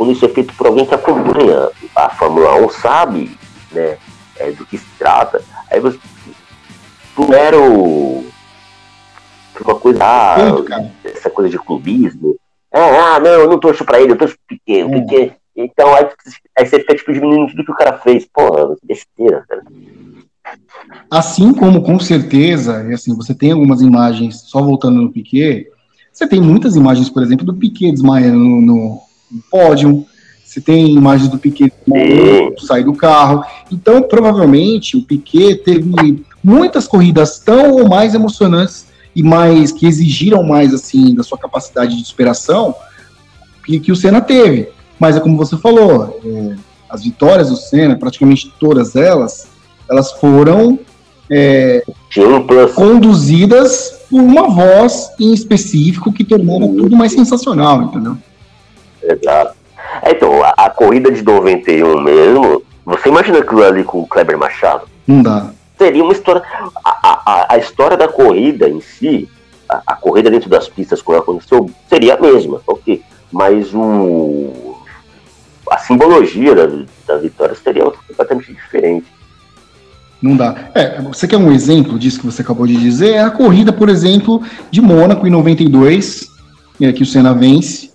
quando 0.00 0.12
isso 0.12 0.24
é 0.24 0.28
feito 0.28 0.54
por 0.54 0.66
alguém 0.66 0.86
que 0.86 0.94
acompanha 0.94 1.70
a 1.94 2.08
Fórmula 2.10 2.54
1, 2.66 2.70
sabe 2.70 3.38
né, 3.70 3.98
é, 4.36 4.50
do 4.50 4.64
que 4.64 4.78
se 4.78 4.86
trata. 4.98 5.42
Aí 5.70 5.80
você. 5.80 5.98
Tu 7.14 7.34
era 7.34 7.58
o. 7.58 8.26
Uma 9.62 9.74
coisa. 9.74 9.98
Ah, 10.02 10.36
essa 11.04 11.28
coisa 11.28 11.50
de 11.50 11.58
clubismo. 11.58 12.36
Ah, 12.72 13.20
não, 13.20 13.30
eu 13.30 13.48
não 13.48 13.58
torço 13.58 13.84
pra 13.84 14.00
ele, 14.00 14.12
eu 14.12 14.16
torço 14.16 14.34
pro 14.46 14.56
Piquet. 14.56 14.84
O 14.84 14.90
Piquet 14.90 15.36
então 15.64 15.94
aí, 15.94 16.06
aí 16.58 16.66
você 16.66 16.80
fica 16.80 16.94
tipo, 16.94 17.12
diminuindo 17.12 17.50
tudo 17.50 17.64
que 17.64 17.72
o 17.72 17.76
cara 17.76 17.98
fez. 17.98 18.26
Porra, 18.32 18.76
besteira, 18.82 19.44
cara. 19.48 19.62
Assim 21.10 21.52
como 21.52 21.82
com 21.82 21.98
certeza, 22.00 22.84
e 22.88 22.94
assim, 22.94 23.14
você 23.14 23.34
tem 23.34 23.52
algumas 23.52 23.80
imagens, 23.80 24.40
só 24.40 24.62
voltando 24.62 25.00
no 25.00 25.12
Piquet, 25.12 25.68
você 26.12 26.26
tem 26.26 26.40
muitas 26.40 26.76
imagens, 26.76 27.08
por 27.08 27.22
exemplo, 27.22 27.46
do 27.46 27.54
Piquet 27.54 27.92
desmaiando 27.92 28.38
no, 28.38 28.60
no, 28.60 29.00
no 29.30 29.42
pódio, 29.50 30.04
você 30.44 30.60
tem 30.60 30.94
imagens 30.94 31.28
do 31.28 31.38
Piquet 31.38 31.72
sair 32.58 32.82
do 32.82 32.92
carro. 32.92 33.44
Então, 33.70 34.02
provavelmente, 34.02 34.96
o 34.96 35.02
Piquet 35.04 35.56
teve 35.56 36.24
muitas 36.42 36.88
corridas 36.88 37.38
tão 37.38 37.72
ou 37.72 37.88
mais 37.88 38.14
emocionantes 38.14 38.86
e 39.14 39.22
mais 39.22 39.70
que 39.70 39.86
exigiram 39.86 40.42
mais 40.42 40.74
assim 40.74 41.14
da 41.14 41.22
sua 41.22 41.38
capacidade 41.38 41.96
de 41.96 42.04
superação 42.04 42.74
que, 43.64 43.78
que 43.78 43.92
o 43.92 43.96
Senna 43.96 44.20
teve. 44.20 44.68
Mas 45.00 45.16
é 45.16 45.20
como 45.20 45.36
você 45.36 45.56
falou, 45.56 46.20
é, 46.24 46.56
as 46.88 47.02
vitórias 47.02 47.48
do 47.48 47.56
Senna, 47.56 47.98
praticamente 47.98 48.52
todas 48.60 48.94
elas, 48.94 49.48
elas 49.88 50.12
foram 50.12 50.78
é, 51.30 51.82
conduzidas 52.74 54.00
por 54.10 54.20
uma 54.20 54.48
voz 54.48 55.10
em 55.18 55.32
específico 55.32 56.12
que 56.12 56.24
tornava 56.24 56.66
tudo 56.68 56.96
mais 56.96 57.12
sensacional, 57.12 57.82
entendeu? 57.82 58.16
Exato. 59.02 59.54
É, 60.02 60.10
então, 60.10 60.42
a, 60.42 60.50
a, 60.56 60.70
corrida 60.70 61.10
de 61.10 61.22
91 61.22 62.00
mesmo, 62.02 62.62
você 62.84 63.08
imagina 63.08 63.38
aquilo 63.38 63.64
ali 63.64 63.82
com 63.82 64.00
o 64.00 64.06
Kleber 64.06 64.36
Machado? 64.36 64.82
Não 65.06 65.22
dá. 65.22 65.50
Seria 65.78 66.02
uma 66.04 66.12
história. 66.12 66.42
A, 66.84 67.00
a, 67.02 67.54
a 67.54 67.58
história 67.58 67.96
da 67.96 68.06
corrida 68.06 68.68
em 68.68 68.80
si, 68.80 69.28
a, 69.68 69.80
a, 69.86 69.96
corrida 69.96 70.30
dentro 70.30 70.50
das 70.50 70.68
pistas, 70.68 71.00
como 71.00 71.18
aconteceu, 71.18 71.70
seria 71.88 72.14
a 72.14 72.20
mesma, 72.20 72.60
ok. 72.66 73.02
Mas 73.32 73.72
o. 73.74 74.69
A 75.70 75.78
simbologia 75.78 76.54
da, 76.54 76.66
da 77.06 77.16
vitória 77.18 77.54
seria 77.54 77.84
completamente 77.84 78.52
diferente. 78.52 79.06
Não 80.20 80.36
dá. 80.36 80.70
É, 80.74 81.00
você 81.00 81.26
quer 81.26 81.38
um 81.38 81.50
exemplo 81.50 81.98
disso 81.98 82.20
que 82.20 82.26
você 82.26 82.42
acabou 82.42 82.66
de 82.66 82.76
dizer? 82.76 83.12
É 83.12 83.22
a 83.22 83.30
corrida, 83.30 83.72
por 83.72 83.88
exemplo, 83.88 84.42
de 84.70 84.80
Mônaco 84.80 85.26
em 85.26 85.30
92, 85.30 86.28
é, 86.80 86.92
que 86.92 87.02
o 87.02 87.06
Senna 87.06 87.32
vence, 87.32 87.90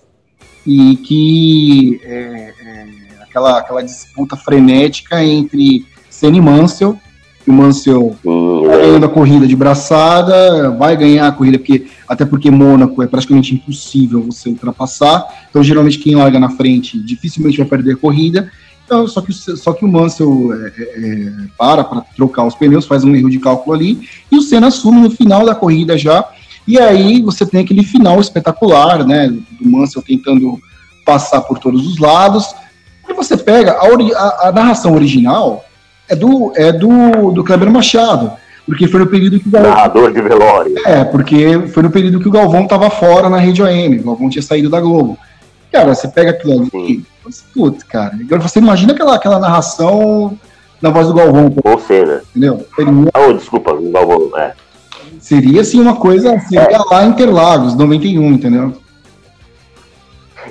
e 0.66 0.96
que 0.98 2.02
é, 2.04 2.54
é, 2.64 2.88
aquela, 3.22 3.60
aquela 3.60 3.84
disputa 3.84 4.36
frenética 4.36 5.24
entre 5.24 5.86
Senna 6.10 6.38
e 6.38 6.42
Mansell, 6.42 7.00
o 7.48 7.54
Mansell 7.54 8.16
vai 8.66 8.82
ganhando 8.82 9.06
a 9.06 9.10
corrida 9.10 9.48
de 9.48 9.56
braçada, 9.56 10.72
vai 10.72 10.98
ganhar 10.98 11.28
a 11.28 11.32
corrida, 11.32 11.58
porque, 11.58 11.88
até 12.08 12.26
porque 12.26 12.50
Mônaco 12.50 13.02
é 13.04 13.08
praticamente 13.08 13.54
impossível 13.54 14.24
você 14.24 14.50
ultrapassar, 14.50 15.48
então 15.50 15.64
geralmente 15.64 16.00
quem 16.00 16.16
larga 16.16 16.40
na 16.40 16.50
frente 16.50 17.00
dificilmente 17.00 17.58
vai 17.58 17.68
perder 17.68 17.94
a 17.94 17.98
corrida, 17.98 18.52
então, 18.86 19.08
só, 19.08 19.20
que, 19.20 19.34
só 19.34 19.74
que 19.74 19.84
o 19.84 19.88
Mansell 19.88 20.54
é, 20.54 20.74
é, 20.78 20.82
é 20.82 21.32
para 21.58 21.84
para 21.84 22.02
trocar 22.16 22.46
os 22.46 22.54
pneus, 22.54 22.86
faz 22.86 23.04
um 23.04 23.16
erro 23.16 23.30
de 23.30 23.40
cálculo 23.40 23.76
ali, 23.76 24.08
e 24.32 24.38
o 24.38 24.42
Senna 24.42 24.68
assume 24.68 25.02
no 25.02 25.10
final 25.10 25.46
da 25.46 25.56
corrida 25.56 25.98
já, 25.98 26.28
e 26.68 26.80
aí 26.80 27.22
você 27.22 27.46
tem 27.46 27.62
aquele 27.62 27.84
final 27.84 28.20
espetacular, 28.20 29.06
né, 29.06 29.28
do 29.28 29.70
Mansell 29.70 30.04
tentando 30.04 30.60
passar 31.06 31.42
por 31.42 31.60
todos 31.60 31.86
os 31.88 32.00
lados, 32.00 32.56
e 33.08 33.14
você 33.14 33.38
pega 33.38 33.74
a, 33.74 33.86
a, 33.86 34.50
a 34.50 34.52
narração 34.52 34.94
original, 34.96 35.64
é 36.10 36.16
do, 36.16 36.52
é 36.56 36.72
do, 36.72 37.32
do 37.32 37.44
Kleber 37.44 37.70
Machado, 37.70 38.32
porque 38.66 38.88
foi 38.88 39.00
no 39.00 39.08
período 39.08 39.40
que 39.40 39.48
o 39.48 39.52
Galvão... 39.52 39.72
Narrador 39.72 40.12
de 40.12 40.22
velório. 40.22 40.76
É, 40.86 41.04
porque 41.04 41.68
foi 41.68 41.84
no 41.84 41.90
período 41.90 42.20
que 42.20 42.28
o 42.28 42.32
Galvão 42.32 42.64
estava 42.64 42.90
fora 42.90 43.30
na 43.30 43.38
Rede 43.38 43.62
AM, 43.62 44.00
o 44.00 44.04
Galvão 44.04 44.30
tinha 44.30 44.42
saído 44.42 44.70
da 44.70 44.80
Globo. 44.80 45.18
Cara, 45.72 45.94
você 45.94 46.08
pega 46.08 46.32
aquilo 46.32 46.70
ali, 46.74 47.04
putz, 47.54 47.84
cara, 47.84 48.14
agora 48.20 48.42
você 48.42 48.60
imagina 48.60 48.94
aquela, 48.94 49.16
aquela 49.16 49.40
narração 49.40 50.38
na 50.82 50.90
voz 50.90 51.08
do 51.08 51.14
Galvão. 51.14 51.54
Ou 51.64 51.80
seja, 51.80 52.24
entendeu? 52.30 52.66
Seria... 52.76 52.94
Oh, 53.14 53.34
desculpa, 53.34 53.74
o 53.74 53.92
Galvão, 53.92 54.32
é. 54.38 54.54
Seria, 55.20 55.62
assim, 55.62 55.80
uma 55.80 55.96
coisa, 55.96 56.40
seria 56.42 56.62
é. 56.62 56.78
lá 56.78 57.04
Interlagos, 57.06 57.76
91, 57.76 58.34
entendeu? 58.34 58.74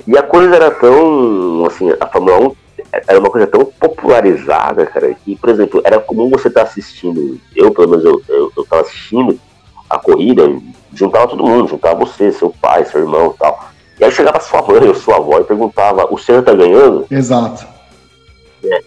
E 0.07 0.17
a 0.17 0.23
coisa 0.23 0.55
era 0.55 0.69
tão, 0.69 1.65
assim, 1.65 1.91
a 1.99 2.05
Fórmula 2.05 2.49
1 2.49 2.64
era 3.07 3.19
uma 3.19 3.29
coisa 3.29 3.47
tão 3.47 3.65
popularizada, 3.65 4.85
cara, 4.85 5.13
que, 5.13 5.35
por 5.35 5.49
exemplo, 5.49 5.81
era 5.83 5.99
comum 5.99 6.29
você 6.29 6.47
estar 6.47 6.61
tá 6.61 6.67
assistindo, 6.67 7.39
eu, 7.55 7.71
pelo 7.71 7.89
menos, 7.89 8.05
eu, 8.05 8.21
eu, 8.27 8.51
eu 8.55 8.65
tava 8.65 8.81
assistindo 8.83 9.39
a 9.89 9.97
corrida, 9.97 10.43
juntava 10.93 11.27
todo 11.27 11.45
mundo, 11.45 11.67
juntava 11.67 11.99
você, 11.99 12.31
seu 12.31 12.53
pai, 12.61 12.85
seu 12.85 13.01
irmão 13.01 13.33
e 13.35 13.37
tal. 13.37 13.69
E 13.99 14.03
aí 14.03 14.11
chegava 14.11 14.39
sua 14.39 14.61
mãe 14.61 14.87
ou 14.87 14.95
sua 14.95 15.17
avó 15.17 15.39
e 15.39 15.43
perguntava, 15.43 16.11
o 16.11 16.17
Senna 16.17 16.41
tá 16.41 16.53
ganhando? 16.53 17.05
Exato. 17.09 17.65
É. 18.63 18.81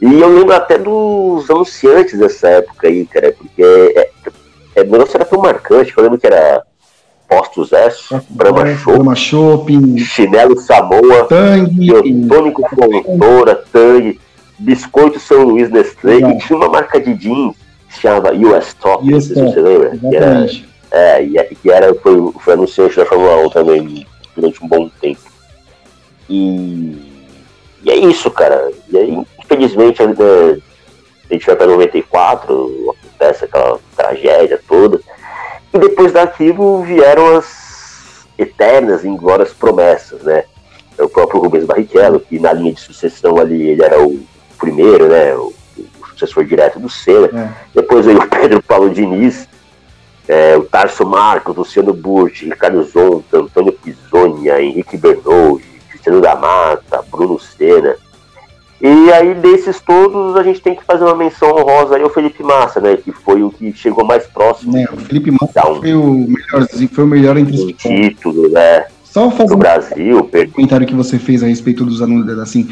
E 0.00 0.20
eu 0.20 0.28
lembro 0.28 0.54
até 0.54 0.78
dos 0.78 1.48
anunciantes 1.50 2.18
dessa 2.18 2.48
época 2.48 2.88
aí, 2.88 3.06
cara, 3.06 3.34
porque 3.36 3.62
é, 3.62 4.10
é, 4.76 4.82
o 4.82 4.90
negócio 4.90 5.16
era 5.16 5.24
tão 5.24 5.40
marcante, 5.40 5.92
eu 5.96 6.02
lembro 6.02 6.18
que 6.18 6.26
era 6.26 6.62
Postos 7.28 7.72
S, 7.72 8.14
Brahma 8.30 8.68
é, 8.68 8.76
Shopping, 8.76 9.14
Shopping, 9.14 9.98
Chinelo 9.98 10.58
Samoa, 10.60 11.24
Tang, 11.24 11.68
Tônico 12.28 12.62
Fontoura, 12.68 13.54
Tang, 13.72 14.18
Biscoito 14.58 15.18
São 15.18 15.44
Luís 15.44 15.70
Nestlé, 15.70 16.18
e 16.18 16.38
tinha 16.38 16.56
uma 16.56 16.68
marca 16.68 17.00
de 17.00 17.14
jeans 17.14 17.54
que 17.88 17.94
se 17.94 18.00
chamava 18.02 18.32
US 18.34 18.74
Top, 18.74 19.04
US 19.04 19.12
não 19.12 19.20
sei 19.20 19.36
se 19.36 19.54
você 19.54 19.60
lembra. 19.60 19.98
Que 19.98 20.16
era, 20.16 20.46
é, 20.90 21.22
e 21.22 21.54
que 21.56 21.70
era, 21.70 21.94
foi, 21.94 22.32
foi 22.40 22.54
anunciante 22.54 22.96
da 22.96 23.06
Fórmula 23.06 23.46
1 23.46 23.50
também 23.50 24.06
durante 24.34 24.62
um 24.62 24.68
bom 24.68 24.88
tempo. 25.00 25.20
E, 26.28 26.96
e 27.82 27.90
é 27.90 27.96
isso, 27.96 28.30
cara. 28.30 28.70
E 28.88 28.96
aí, 28.96 29.26
infelizmente, 29.42 30.02
a, 30.02 30.06
a 30.06 31.32
gente 31.32 31.46
vai 31.46 31.56
para 31.56 31.66
94, 31.66 32.94
acontece 32.96 33.44
aquela 33.44 33.78
tragédia 33.96 34.60
toda. 34.68 35.00
E 35.74 35.78
depois 35.78 36.12
daquilo 36.12 36.82
vieram 36.82 37.36
as 37.36 38.24
eternas 38.38 39.02
e 39.02 39.08
inglórias 39.08 39.52
promessas, 39.52 40.22
né? 40.22 40.44
É 40.96 41.02
o 41.02 41.08
próprio 41.08 41.40
Rubens 41.40 41.64
Barrichello, 41.64 42.20
que 42.20 42.38
na 42.38 42.52
linha 42.52 42.72
de 42.72 42.80
sucessão 42.80 43.38
ali 43.38 43.70
ele 43.70 43.82
era 43.82 44.00
o 44.00 44.24
primeiro, 44.56 45.08
né? 45.08 45.34
O, 45.34 45.52
o 45.76 46.06
sucessor 46.10 46.44
direto 46.44 46.78
do 46.78 46.88
Senna. 46.88 47.26
É. 47.26 47.48
Depois 47.74 48.06
veio 48.06 48.18
o 48.18 48.26
Pedro 48.30 48.62
Paulo 48.62 48.88
Diniz, 48.88 49.48
é, 50.28 50.56
o 50.56 50.62
Tarso 50.62 51.04
Marcos, 51.04 51.56
Luciano 51.56 51.92
Burti, 51.92 52.44
Ricardo 52.44 52.84
Zonta, 52.84 53.38
Antônio 53.38 53.72
Pisonia, 53.72 54.62
Henrique 54.62 54.96
Bernoulli, 54.96 55.64
Cristiano 55.90 56.20
da 56.20 56.36
Mata, 56.36 57.04
Bruno 57.10 57.38
Senna. 57.40 57.96
E 58.86 59.10
aí, 59.10 59.32
desses 59.32 59.80
todos, 59.80 60.36
a 60.36 60.42
gente 60.42 60.60
tem 60.60 60.74
que 60.74 60.84
fazer 60.84 61.04
uma 61.04 61.14
menção 61.14 61.48
honrosa 61.56 61.96
aí 61.96 62.02
ao 62.02 62.10
Felipe 62.10 62.42
Massa, 62.42 62.82
né? 62.82 62.98
Que 62.98 63.12
foi 63.12 63.42
o 63.42 63.48
que 63.48 63.72
chegou 63.72 64.04
mais 64.04 64.26
próximo. 64.26 64.76
É, 64.76 64.84
o 64.92 64.98
Felipe 64.98 65.30
Massa 65.30 65.70
um, 65.70 65.80
foi 65.80 65.94
o 65.94 66.26
melhorzinho, 66.28 66.90
foi 66.92 67.04
o 67.04 67.06
melhor 67.06 67.38
entre 67.38 67.56
os 67.56 67.72
título, 67.72 68.50
né? 68.50 68.84
Só 69.02 69.30
fazer 69.30 69.54
um 69.54 69.58
Brasil, 69.58 70.30
comentário 70.52 70.86
que 70.86 70.94
você 70.94 71.18
fez 71.18 71.42
a 71.42 71.46
respeito 71.46 71.82
dos 71.82 72.02
alunos, 72.02 72.38
assim, 72.40 72.68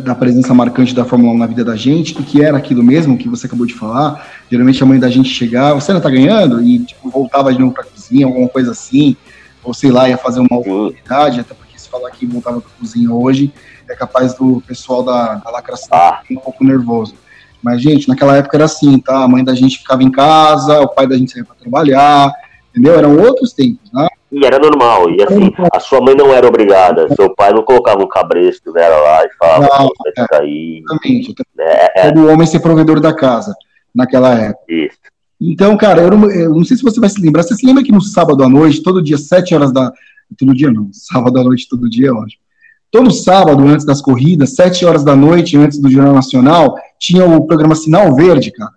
da 0.00 0.14
presença 0.14 0.54
marcante 0.54 0.94
da 0.94 1.04
Fórmula 1.04 1.32
1 1.32 1.38
na 1.38 1.46
vida 1.46 1.64
da 1.64 1.74
gente, 1.74 2.12
e 2.12 2.22
que 2.22 2.44
era 2.44 2.56
aquilo 2.56 2.84
mesmo 2.84 3.18
que 3.18 3.28
você 3.28 3.46
acabou 3.46 3.66
de 3.66 3.74
falar. 3.74 4.28
Geralmente 4.48 4.80
a 4.80 4.86
mãe 4.86 5.00
da 5.00 5.10
gente 5.10 5.28
chegava, 5.28 5.80
você 5.80 5.92
não 5.92 6.00
tá 6.00 6.10
ganhando? 6.10 6.62
E 6.62 6.78
tipo, 6.78 7.10
voltava 7.10 7.52
de 7.52 7.58
novo 7.58 7.74
pra 7.74 7.82
cozinha, 7.82 8.26
alguma 8.26 8.48
coisa 8.48 8.70
assim, 8.70 9.16
ou 9.64 9.74
sei 9.74 9.90
lá, 9.90 10.08
ia 10.08 10.18
fazer 10.18 10.38
uma 10.38 10.56
oportunidade, 10.56 11.40
até 11.40 11.52
porque 11.52 11.67
se 11.88 11.90
falar 11.90 12.10
que 12.10 12.26
voltava 12.26 12.60
pra 12.60 12.70
cozinha 12.78 13.10
hoje, 13.12 13.52
é 13.88 13.94
capaz 13.94 14.34
do 14.34 14.62
pessoal 14.66 15.02
da, 15.02 15.36
da 15.36 15.50
lacração 15.50 15.88
ah. 15.92 16.20
ficar 16.22 16.40
um 16.40 16.44
pouco 16.44 16.62
nervoso. 16.62 17.14
Mas, 17.62 17.82
gente, 17.82 18.08
naquela 18.08 18.36
época 18.36 18.56
era 18.56 18.66
assim, 18.66 18.98
tá? 19.00 19.24
A 19.24 19.28
mãe 19.28 19.42
da 19.42 19.54
gente 19.54 19.78
ficava 19.78 20.02
em 20.02 20.10
casa, 20.10 20.80
o 20.80 20.88
pai 20.88 21.08
da 21.08 21.16
gente 21.16 21.32
saía 21.32 21.44
para 21.44 21.56
trabalhar, 21.56 22.30
entendeu? 22.70 22.94
Eram 22.96 23.18
outros 23.18 23.52
tempos, 23.52 23.90
né? 23.92 24.06
E 24.30 24.44
era 24.44 24.58
normal, 24.58 25.08
e 25.08 25.22
assim, 25.22 25.50
a 25.72 25.80
sua 25.80 26.02
mãe 26.02 26.14
não 26.14 26.34
era 26.34 26.46
obrigada, 26.46 27.08
seu 27.14 27.34
pai 27.34 27.50
não 27.50 27.62
colocava 27.62 28.04
um 28.04 28.06
cabresto 28.06 28.70
dela 28.74 28.98
lá 28.98 29.24
e 29.24 29.30
falava, 29.38 29.78
não, 29.78 29.88
você 29.88 30.12
é, 30.14 30.22
ficar 30.22 30.42
aí. 30.42 30.82
Exatamente. 30.84 31.34
É, 31.58 32.00
é. 32.00 32.12
Todo 32.12 32.28
homem 32.28 32.46
ser 32.46 32.60
provedor 32.60 33.00
da 33.00 33.14
casa, 33.14 33.54
naquela 33.94 34.34
época. 34.34 34.64
Isso. 34.68 34.98
Então, 35.40 35.76
cara, 35.78 36.02
eu 36.02 36.10
não, 36.10 36.30
eu 36.30 36.50
não, 36.50 36.64
sei 36.64 36.76
se 36.76 36.82
você 36.82 37.00
vai 37.00 37.08
se 37.08 37.20
lembrar, 37.22 37.42
você 37.42 37.54
se 37.54 37.64
lembra 37.64 37.82
que 37.82 37.92
no 37.92 38.02
sábado 38.02 38.42
à 38.42 38.48
noite, 38.48 38.82
todo 38.82 39.02
dia, 39.02 39.16
sete 39.16 39.54
horas 39.54 39.72
da. 39.72 39.90
Todo 40.36 40.54
dia 40.54 40.70
não, 40.70 40.90
sábado 40.92 41.38
à 41.38 41.44
noite, 41.44 41.68
todo 41.68 41.88
dia, 41.88 42.12
lógico. 42.12 42.42
Todo 42.90 43.10
sábado, 43.10 43.66
antes 43.66 43.84
das 43.84 44.00
corridas, 44.00 44.54
sete 44.54 44.84
horas 44.84 45.04
da 45.04 45.14
noite, 45.14 45.56
antes 45.56 45.78
do 45.78 45.90
Jornal 45.90 46.14
Nacional, 46.14 46.74
tinha 46.98 47.24
o 47.24 47.46
programa 47.46 47.74
Sinal 47.74 48.14
Verde, 48.14 48.50
cara. 48.50 48.72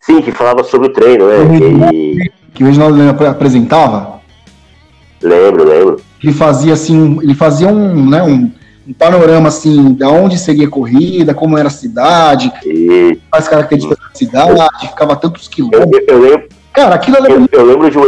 Sim, 0.00 0.20
que 0.22 0.30
falava 0.30 0.62
sobre 0.62 0.88
o 0.88 0.92
treino, 0.92 1.26
né? 1.26 1.92
E 1.92 2.30
que 2.54 2.62
o 2.62 2.66
Reginaldo 2.66 3.00
apresentava? 3.26 4.20
Lembro, 5.20 5.64
lembro. 5.64 6.00
Ele 6.22 6.32
fazia 6.32 6.74
assim, 6.74 7.18
ele 7.22 7.34
fazia 7.34 7.68
um, 7.68 8.08
né, 8.08 8.22
um, 8.22 8.52
um 8.86 8.92
panorama 8.92 9.48
assim, 9.48 9.94
da 9.94 10.08
onde 10.08 10.38
seria 10.38 10.66
a 10.66 10.70
corrida, 10.70 11.34
como 11.34 11.58
era 11.58 11.68
a 11.68 11.70
cidade, 11.70 12.52
e... 12.64 13.18
as 13.32 13.48
características 13.48 13.98
da 13.98 14.14
cidade, 14.14 14.88
ficava 14.88 15.16
tantos 15.16 15.48
quilômetros. 15.48 15.90
Eu, 16.06 16.14
eu, 16.14 16.20
lembro. 16.20 16.48
Cara, 16.72 16.94
aquilo 16.94 17.16
eu, 17.16 17.48
eu, 17.50 17.64
lembro 17.64 17.90
de 17.90 17.98
um 17.98 18.02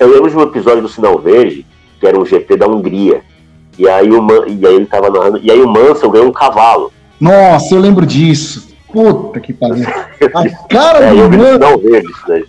eu 0.00 0.08
lembro 0.08 0.30
de 0.30 0.36
um 0.36 0.42
episódio 0.42 0.82
do 0.82 0.88
Sinal 0.88 1.18
Verde, 1.18 1.66
que 2.00 2.06
era 2.06 2.18
um 2.18 2.26
GP 2.26 2.56
da 2.56 2.66
Hungria. 2.66 3.22
E 3.78 3.88
aí 3.88 4.10
o 4.10 4.22
Man, 4.22 4.46
e 4.46 4.66
aí 4.66 4.74
ele 4.74 4.86
tava 4.86 5.10
narrando, 5.10 5.38
e 5.38 5.50
aí 5.50 5.60
o 5.60 5.68
Mansell 5.68 6.10
ganhou 6.10 6.28
um 6.28 6.32
cavalo. 6.32 6.92
Nossa, 7.20 7.74
eu 7.74 7.80
lembro 7.80 8.06
disso. 8.06 8.68
Puta 8.90 9.38
que 9.38 9.52
pariu. 9.52 9.86
A 10.34 10.68
cara 10.68 11.04
é, 11.04 11.10
do 11.10 11.30
Mansell. 11.30 11.58
Não 11.58 11.78
vejo 11.78 12.10
isso 12.10 12.24
daí. 12.26 12.44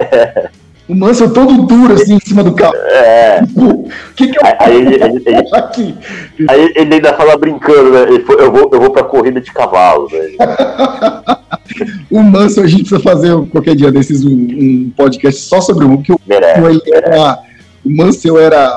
O 0.88 0.94
Mansell 0.94 1.32
todo 1.32 1.64
duro 1.66 1.94
assim 1.94 2.16
em 2.16 2.20
cima 2.20 2.42
do 2.42 2.52
carro. 2.54 2.74
É. 2.92 3.40
O 3.56 3.88
que 4.14 4.28
que 4.28 4.36
eu 4.36 4.42
aí, 4.58 4.76
ele, 4.76 4.94
ele, 4.94 5.22
ele, 5.24 5.48
aqui? 5.54 5.96
Aí 6.48 6.72
ele 6.76 6.94
ainda 6.94 7.14
fala 7.14 7.36
brincando, 7.36 7.90
né? 7.90 8.02
Ele 8.02 8.20
foi, 8.24 8.40
eu, 8.40 8.52
vou, 8.52 8.68
eu 8.70 8.80
vou 8.80 8.90
pra 8.90 9.02
corrida 9.02 9.40
de 9.40 9.50
cavalo, 9.52 10.06
né? 10.12 10.36
o 12.10 12.22
Mansell, 12.22 12.64
a 12.64 12.66
gente 12.66 12.80
precisa 12.80 13.00
fazer 13.00 13.34
qualquer 13.46 13.74
dia 13.74 13.90
desses 13.90 14.24
um, 14.24 14.30
um 14.30 14.92
podcast 14.96 15.40
só 15.42 15.60
sobre 15.60 15.84
o 15.84 15.98
que 15.98 16.12
o, 16.12 16.20
ele 16.28 16.82
era, 16.92 17.38
o 17.84 17.90
Mansell 17.90 18.38
era. 18.38 18.70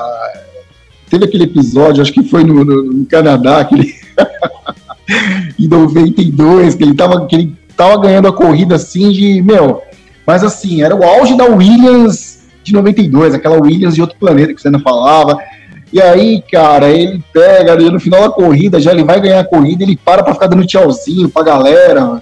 Teve 1.08 1.24
aquele 1.24 1.44
episódio, 1.44 2.02
acho 2.02 2.12
que 2.12 2.24
foi 2.24 2.42
no, 2.42 2.64
no, 2.64 2.82
no 2.82 3.06
Canadá, 3.06 3.60
aquele. 3.60 3.94
em 5.58 5.68
92, 5.68 6.74
que 6.74 6.82
ele 6.82 6.94
tava. 6.94 7.26
Que 7.26 7.36
ele 7.36 7.56
tava 7.76 8.00
ganhando 8.00 8.28
a 8.28 8.32
corrida 8.32 8.76
assim 8.76 9.10
de, 9.10 9.42
meu, 9.42 9.82
mas 10.26 10.42
assim, 10.42 10.82
era 10.82 10.96
o 10.96 11.04
auge 11.04 11.36
da 11.36 11.44
Williams 11.44 12.46
de 12.64 12.72
92, 12.72 13.34
aquela 13.34 13.60
Williams 13.60 13.94
de 13.94 14.00
outro 14.00 14.18
planeta 14.18 14.52
que 14.52 14.60
você 14.60 14.70
não 14.70 14.80
falava. 14.80 15.38
E 15.92 16.02
aí, 16.02 16.42
cara, 16.50 16.90
ele 16.90 17.22
pega 17.32 17.76
no 17.76 18.00
final 18.00 18.22
da 18.22 18.30
corrida, 18.30 18.80
já 18.80 18.90
ele 18.90 19.04
vai 19.04 19.20
ganhar 19.20 19.40
a 19.40 19.44
corrida, 19.44 19.84
ele 19.84 19.96
para 19.96 20.22
pra 20.22 20.34
ficar 20.34 20.48
dando 20.48 20.66
tchauzinho 20.66 21.28
pra 21.28 21.44
galera. 21.44 22.20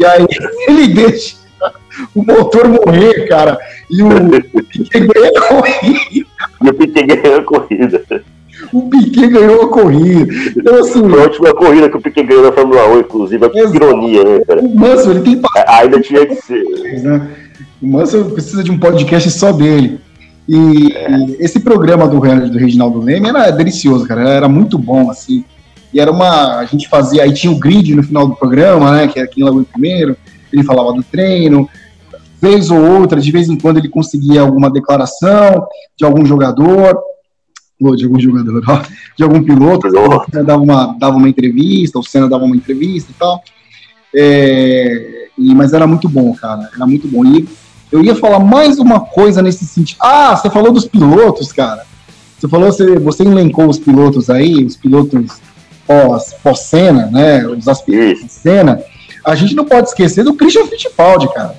E 0.00 0.04
aí 0.06 0.26
ele 0.66 0.88
deixa 0.88 1.36
o 2.14 2.24
motor 2.24 2.66
morrer, 2.66 3.28
cara. 3.28 3.58
E 3.90 4.02
o 4.02 4.08
Piquet 4.64 5.00
ganha 5.00 5.30
a 5.36 5.48
corrida. 5.48 6.26
E 6.62 6.68
o 6.68 6.74
Piquet 6.74 7.06
ganhou 7.06 7.38
a 7.38 7.42
corrida. 7.42 8.24
O 8.72 8.88
Piquet 8.88 9.28
ganhou 9.28 9.62
a 9.62 9.68
corrida. 9.68 10.32
Então, 10.56 10.74
assim. 10.76 11.08
Foi 11.08 11.20
a 11.20 11.24
última 11.24 11.54
corrida 11.54 11.90
que 11.90 11.96
o 11.96 12.00
Piquet 12.00 12.22
ganhou 12.22 12.44
na 12.44 12.52
Fórmula 12.52 12.88
1, 12.88 13.00
inclusive. 13.00 13.50
Que 13.50 13.58
ironia, 13.58 14.24
né, 14.24 14.44
cara? 14.46 14.62
O 14.62 14.74
Mansell, 14.74 15.10
ele 15.12 15.20
tem. 15.20 15.42
Ainda 15.68 16.00
tinha 16.00 16.26
que 16.26 16.36
ser. 16.36 16.64
Né? 17.02 17.30
O 17.82 17.86
Mansell 17.86 18.24
precisa 18.26 18.64
de 18.64 18.70
um 18.70 18.78
podcast 18.78 19.30
só 19.30 19.52
dele. 19.52 20.00
E, 20.48 20.92
é. 20.94 21.44
esse 21.44 21.60
programa 21.60 22.08
do, 22.08 22.18
do 22.18 22.58
Reginaldo 22.58 23.00
Leme 23.00 23.28
era 23.28 23.50
delicioso, 23.50 24.06
cara. 24.06 24.28
Era 24.28 24.48
muito 24.48 24.78
bom, 24.78 25.10
assim. 25.10 25.44
E 25.92 26.00
era 26.00 26.10
uma. 26.10 26.58
A 26.58 26.64
gente 26.64 26.88
fazia. 26.88 27.22
Aí 27.22 27.32
tinha 27.32 27.52
o 27.52 27.58
grid 27.58 27.94
no 27.94 28.02
final 28.02 28.26
do 28.26 28.36
programa, 28.36 28.92
né? 28.92 29.08
Que 29.08 29.18
era 29.18 29.28
quem 29.28 29.44
logo 29.44 29.64
primeiro. 29.64 30.16
Ele 30.52 30.64
falava 30.64 30.92
do 30.92 31.02
treino. 31.02 31.68
Vez 32.40 32.70
ou 32.70 32.78
outra, 32.78 33.20
de 33.20 33.30
vez 33.30 33.48
em 33.48 33.56
quando, 33.56 33.78
ele 33.78 33.88
conseguia 33.88 34.40
alguma 34.40 34.70
declaração 34.70 35.66
de 35.96 36.06
algum 36.06 36.24
jogador, 36.24 36.98
ou 37.80 37.94
de 37.94 38.04
algum 38.04 38.18
jogador, 38.18 38.62
de 39.16 39.22
algum 39.22 39.42
piloto. 39.42 39.88
Dava 40.42 40.62
uma, 40.62 40.96
dava 40.98 41.16
uma 41.16 41.28
entrevista, 41.28 41.98
o 41.98 42.02
Senna 42.02 42.28
dava 42.28 42.44
uma 42.44 42.56
entrevista 42.56 43.10
e 43.10 43.14
tal. 43.14 43.42
É, 44.14 45.28
e, 45.36 45.54
mas 45.54 45.72
era 45.72 45.86
muito 45.86 46.08
bom, 46.08 46.34
cara. 46.34 46.70
Era 46.74 46.86
muito 46.86 47.06
bom. 47.08 47.24
E 47.24 47.46
eu 47.92 48.02
ia 48.02 48.14
falar 48.14 48.38
mais 48.38 48.78
uma 48.78 49.00
coisa 49.00 49.42
nesse 49.42 49.66
sentido. 49.66 49.98
Ah, 50.00 50.36
você 50.36 50.48
falou 50.48 50.72
dos 50.72 50.86
pilotos, 50.86 51.52
cara. 51.52 51.84
Você 52.38 52.48
falou, 52.48 52.72
você, 52.72 52.98
você 52.98 53.22
elencou 53.22 53.68
os 53.68 53.78
pilotos 53.78 54.30
aí, 54.30 54.64
os 54.64 54.76
pilotos 54.76 55.40
pós-cena, 56.42 57.02
pós 57.02 57.12
né? 57.12 57.46
Os 57.46 57.66
aspirantes 57.66 58.22
de 58.22 58.32
cena. 58.32 58.82
A 59.24 59.34
gente 59.34 59.54
não 59.54 59.64
pode 59.64 59.88
esquecer 59.88 60.22
do 60.22 60.34
Christian 60.34 60.66
Fittipaldi, 60.66 61.28
cara. 61.32 61.56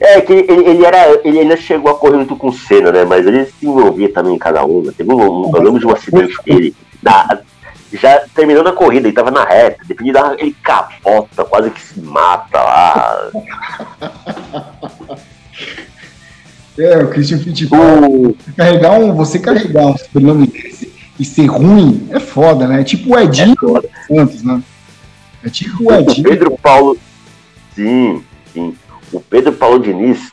É, 0.00 0.20
que 0.20 0.32
ele, 0.32 0.68
ele, 0.68 0.84
era, 0.84 1.20
ele 1.24 1.40
ainda 1.40 1.56
chegou 1.56 1.92
a 1.92 1.94
correr 1.94 2.18
junto 2.18 2.36
com 2.36 2.48
o 2.48 2.52
Senna, 2.52 2.90
né? 2.90 3.04
Mas 3.04 3.26
ele 3.26 3.44
se 3.44 3.66
envolvia 3.66 4.12
também 4.12 4.34
em 4.34 4.38
cada 4.38 4.64
um. 4.64 4.82
Né? 4.82 4.92
Teve 4.96 5.12
um, 5.12 5.54
eu 5.54 5.62
lembro 5.62 5.78
de 5.78 5.86
um 5.86 5.92
acidente 5.92 6.36
dele. 6.44 6.74
Na, 7.02 7.40
já 7.92 8.22
terminando 8.34 8.68
a 8.68 8.72
corrida, 8.72 9.06
ele 9.06 9.14
tava 9.14 9.30
na 9.30 9.44
reta, 9.44 9.84
depois 9.86 10.06
de 10.06 10.12
dar, 10.12 10.34
ele 10.38 10.56
capota, 10.62 11.44
quase 11.44 11.70
que 11.70 11.80
se 11.80 12.00
mata 12.00 12.58
lá. 12.58 13.30
É, 16.76 16.98
o 16.98 17.08
Christian 17.08 17.38
Fittipaldi. 17.38 18.36
Carregar 18.56 18.98
um, 18.98 19.14
você 19.14 19.38
carregar 19.38 19.86
um 19.86 19.96
sobrenome 19.96 20.48
desse 20.48 20.86
e 21.18 21.24
ser 21.24 21.46
ruim 21.46 22.08
é 22.10 22.18
foda, 22.18 22.66
né? 22.66 22.80
É 22.80 22.84
tipo 22.84 23.14
o 23.14 23.18
Edinho 23.18 23.54
é 23.76 24.06
Santos, 24.06 24.42
né? 24.42 24.62
É 25.44 25.48
tipo 25.48 25.84
o 25.84 25.94
Edinho. 25.94 26.26
O 26.26 26.30
Pedro 26.30 26.58
Paulo. 26.58 26.98
Sim, 27.74 28.24
sim. 28.52 28.76
O 29.12 29.20
Pedro 29.20 29.52
Paulo 29.52 29.78
Diniz, 29.78 30.32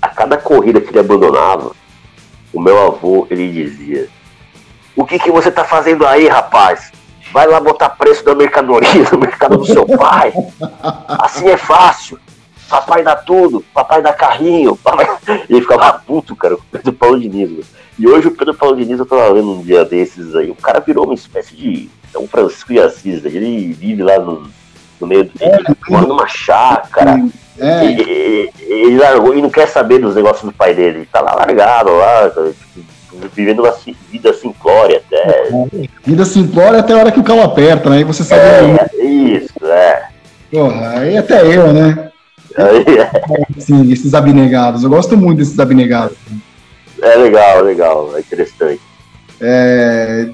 a 0.00 0.08
cada 0.08 0.36
corrida 0.36 0.80
que 0.80 0.90
ele 0.90 1.00
abandonava, 1.00 1.72
o 2.52 2.60
meu 2.60 2.86
avô, 2.86 3.26
ele 3.30 3.50
dizia: 3.52 4.08
O 4.94 5.04
que, 5.04 5.18
que 5.18 5.30
você 5.30 5.50
tá 5.50 5.64
fazendo 5.64 6.06
aí, 6.06 6.28
rapaz? 6.28 6.92
Vai 7.32 7.46
lá 7.46 7.60
botar 7.60 7.90
preço 7.90 8.24
da 8.24 8.34
mercadoria 8.34 8.88
no 9.12 9.18
mercado 9.18 9.58
do 9.58 9.66
seu 9.66 9.84
pai. 9.86 10.32
Assim 11.08 11.48
é 11.48 11.56
fácil. 11.56 12.18
Papai 12.68 13.02
dá 13.02 13.14
tudo, 13.14 13.64
papai 13.72 14.02
dá 14.02 14.12
carrinho. 14.12 14.76
Papai... 14.76 15.06
Ele 15.48 15.60
ficava 15.60 15.92
puto, 15.98 16.34
cara, 16.34 16.56
com 16.56 16.62
o 16.62 16.66
Pedro 16.72 16.92
Paulo 16.92 17.20
Diniz. 17.20 17.66
E 17.98 18.06
hoje 18.06 18.28
o 18.28 18.30
Pedro 18.30 18.54
Paulo 18.54 18.76
Diniz, 18.76 18.98
eu 18.98 19.06
tava 19.06 19.32
vendo 19.32 19.52
um 19.52 19.62
dia 19.62 19.84
desses 19.84 20.34
aí, 20.34 20.50
o 20.50 20.54
cara 20.54 20.80
virou 20.80 21.04
uma 21.04 21.14
espécie 21.14 21.56
de. 21.56 21.88
É 22.14 22.18
um 22.18 22.26
Francisco 22.26 22.72
de 22.72 22.78
Assis, 22.78 23.24
ele 23.24 23.72
vive 23.72 24.02
lá 24.02 24.18
no, 24.18 24.48
no 25.00 25.06
meio 25.06 25.24
do. 25.24 25.32
É, 25.40 25.58
mora 25.88 26.06
numa 26.06 26.26
chácara. 26.26 27.22
É. 27.58 27.84
Ele, 27.86 28.52
ele, 28.60 28.98
largou 28.98 29.34
e 29.34 29.40
não 29.40 29.48
quer 29.48 29.66
saber 29.66 29.98
dos 29.98 30.14
negócios 30.14 30.44
do 30.44 30.52
pai 30.52 30.74
dele. 30.74 30.98
Ele 30.98 31.08
tá 31.10 31.22
lá 31.22 31.34
largado, 31.34 31.90
lá, 31.90 32.30
tipo, 32.30 33.28
vivendo 33.34 33.60
uma 33.60 33.74
vida 34.10 34.32
simplória 34.34 35.02
até. 35.06 35.48
Vida 36.04 36.24
simplória 36.26 36.80
até 36.80 36.92
a 36.92 36.98
hora 36.98 37.12
que 37.12 37.20
o 37.20 37.24
carro 37.24 37.42
aperta, 37.42 37.88
né? 37.88 37.98
Aí 37.98 38.04
você 38.04 38.24
sabe. 38.24 38.42
É, 38.42 39.04
isso, 39.04 39.64
é. 39.64 40.08
Porra, 40.50 40.98
aí 40.98 41.16
até 41.16 41.46
eu, 41.46 41.72
né? 41.72 42.10
Sim, 43.58 43.90
esses 43.90 44.12
abnegados. 44.14 44.82
Eu 44.82 44.90
gosto 44.90 45.16
muito 45.16 45.38
desses 45.38 45.58
abnegados. 45.58 46.16
É 47.02 47.16
legal, 47.16 47.62
legal, 47.62 48.16
é 48.16 48.20
interessante. 48.20 48.80
É, 49.40 50.30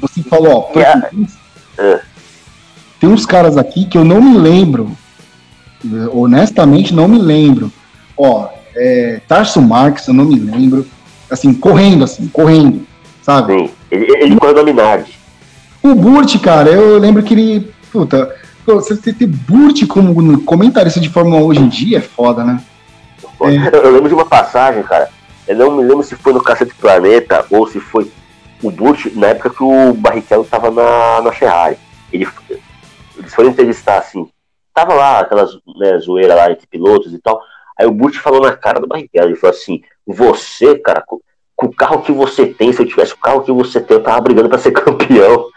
você 0.00 0.22
falou, 0.22 0.70
ó, 0.74 0.78
é. 0.78 1.10
é. 1.78 2.00
tem 2.98 3.08
uns 3.08 3.26
caras 3.26 3.56
aqui 3.56 3.84
que 3.84 3.98
eu 3.98 4.04
não 4.04 4.20
me 4.20 4.38
lembro, 4.38 4.90
honestamente 6.12 6.94
não 6.94 7.06
me 7.06 7.18
lembro. 7.18 7.70
Ó, 8.16 8.48
é, 8.74 9.20
Tarso 9.28 9.60
Marx, 9.60 10.08
eu 10.08 10.14
não 10.14 10.24
me 10.24 10.38
lembro. 10.38 10.86
Assim, 11.30 11.52
correndo, 11.52 12.04
assim, 12.04 12.28
correndo, 12.28 12.86
sabe? 13.20 13.58
Sim, 13.58 13.70
ele, 13.90 14.06
ele 14.20 14.36
correu 14.36 14.64
Minardi. 14.64 15.18
O 15.82 15.94
Burt, 15.94 16.38
cara, 16.40 16.70
eu 16.70 16.98
lembro 16.98 17.22
que 17.22 17.34
ele. 17.34 17.72
Puta, 17.92 18.34
você 18.64 18.96
ter 18.96 19.26
Burt 19.26 19.86
como 19.86 20.40
comentarista 20.42 21.00
de 21.00 21.08
Fórmula 21.08 21.40
1 21.42 21.44
hoje 21.44 21.60
em 21.60 21.68
dia 21.68 21.98
é 21.98 22.00
foda, 22.00 22.44
né? 22.44 22.60
Eu 23.40 23.92
lembro 23.92 24.08
de 24.08 24.14
uma 24.14 24.24
passagem, 24.24 24.82
cara. 24.82 25.10
Eu 25.46 25.56
não 25.56 25.76
me 25.76 25.84
lembro 25.84 26.02
se 26.02 26.16
foi 26.16 26.32
no 26.32 26.42
Cacete 26.42 26.74
Planeta 26.74 27.46
ou 27.50 27.66
se 27.66 27.80
foi 27.80 28.10
o 28.62 28.70
Burt, 28.70 29.06
na 29.14 29.28
época 29.28 29.50
que 29.50 29.62
o 29.62 29.92
Barrichello 29.94 30.44
tava 30.44 30.70
na, 30.70 31.20
na 31.22 31.32
Ferrari. 31.32 31.78
Ele, 32.12 32.26
eles 33.16 33.34
foram 33.34 33.50
entrevistar 33.50 33.98
assim. 33.98 34.28
Tava 34.74 34.94
lá, 34.94 35.20
aquelas 35.20 35.54
né, 35.78 35.98
zoeira 35.98 36.34
lá 36.34 36.50
entre 36.50 36.66
pilotos 36.66 37.12
e 37.12 37.18
tal. 37.18 37.40
Aí 37.78 37.86
o 37.86 37.92
Burt 37.92 38.16
falou 38.16 38.40
na 38.40 38.56
cara 38.56 38.80
do 38.80 38.86
Barrichello, 38.86 39.28
ele 39.28 39.36
falou 39.36 39.54
assim, 39.54 39.82
você, 40.06 40.78
cara, 40.78 41.02
com, 41.06 41.20
com 41.54 41.66
o 41.66 41.74
carro 41.74 42.02
que 42.02 42.12
você 42.12 42.46
tem, 42.46 42.72
se 42.72 42.82
eu 42.82 42.86
tivesse 42.86 43.12
o 43.12 43.18
carro 43.18 43.42
que 43.42 43.52
você 43.52 43.80
tem, 43.80 43.96
eu 43.96 44.02
tava 44.02 44.20
brigando 44.20 44.48
para 44.48 44.58
ser 44.58 44.72
campeão 44.72 45.50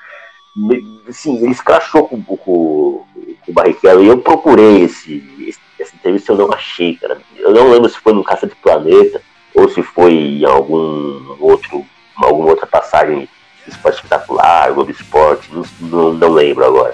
assim, 1.07 1.37
ele 1.37 1.51
escrachou 1.51 2.07
com, 2.07 2.21
com, 2.21 2.37
com 2.37 3.05
o 3.47 3.53
Barrichello 3.53 4.03
e 4.03 4.07
eu 4.07 4.19
procurei 4.19 4.83
esse, 4.83 5.23
esse, 5.47 5.59
essa 5.79 5.95
entrevista 5.95 6.31
eu 6.31 6.37
não 6.37 6.51
achei, 6.53 6.95
cara. 6.95 7.19
Eu 7.37 7.51
não 7.51 7.69
lembro 7.69 7.89
se 7.89 7.99
foi 7.99 8.13
no 8.13 8.23
Caça 8.23 8.47
de 8.47 8.55
Planeta 8.55 9.21
ou 9.55 9.69
se 9.69 9.81
foi 9.81 10.13
em 10.13 10.45
algum 10.45 11.35
outro, 11.39 11.85
alguma 12.15 12.49
outra 12.49 12.67
passagem 12.67 13.27
Espetacular, 13.67 14.73
Globo 14.73 14.89
Esporte, 14.89 15.47
não, 15.53 15.63
não, 15.81 16.13
não 16.13 16.29
lembro 16.29 16.65
agora. 16.65 16.93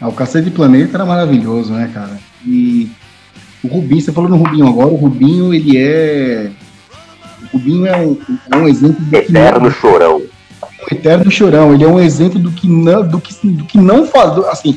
Ah, 0.00 0.08
o 0.08 0.12
Cacete 0.12 0.50
de 0.50 0.50
Planeta 0.52 0.96
era 0.96 1.04
maravilhoso, 1.04 1.72
né, 1.72 1.90
cara? 1.92 2.18
E 2.46 2.90
o 3.62 3.68
Rubinho, 3.68 4.00
você 4.00 4.12
falou 4.12 4.30
no 4.30 4.36
Rubinho 4.36 4.68
agora, 4.68 4.88
o 4.88 4.96
Rubinho, 4.96 5.52
ele 5.52 5.76
é. 5.76 6.50
O 7.42 7.56
Rubinho 7.56 7.86
é 7.86 7.96
um, 7.96 8.18
é 8.50 8.56
um 8.56 8.68
exemplo 8.68 9.04
de. 9.04 9.16
Eterno 9.16 9.70
que... 9.70 9.78
chorão 9.78 10.22
o 10.90 10.94
eterno 10.94 11.30
chorão. 11.30 11.74
Ele 11.74 11.84
é 11.84 11.88
um 11.88 12.00
exemplo 12.00 12.38
do 12.38 12.50
que 12.50 12.68
não, 12.68 13.06
do 13.06 13.20
que, 13.20 13.46
do 13.46 13.64
que 13.64 13.78
não 13.78 14.06
faz, 14.06 14.36
assim, 14.46 14.76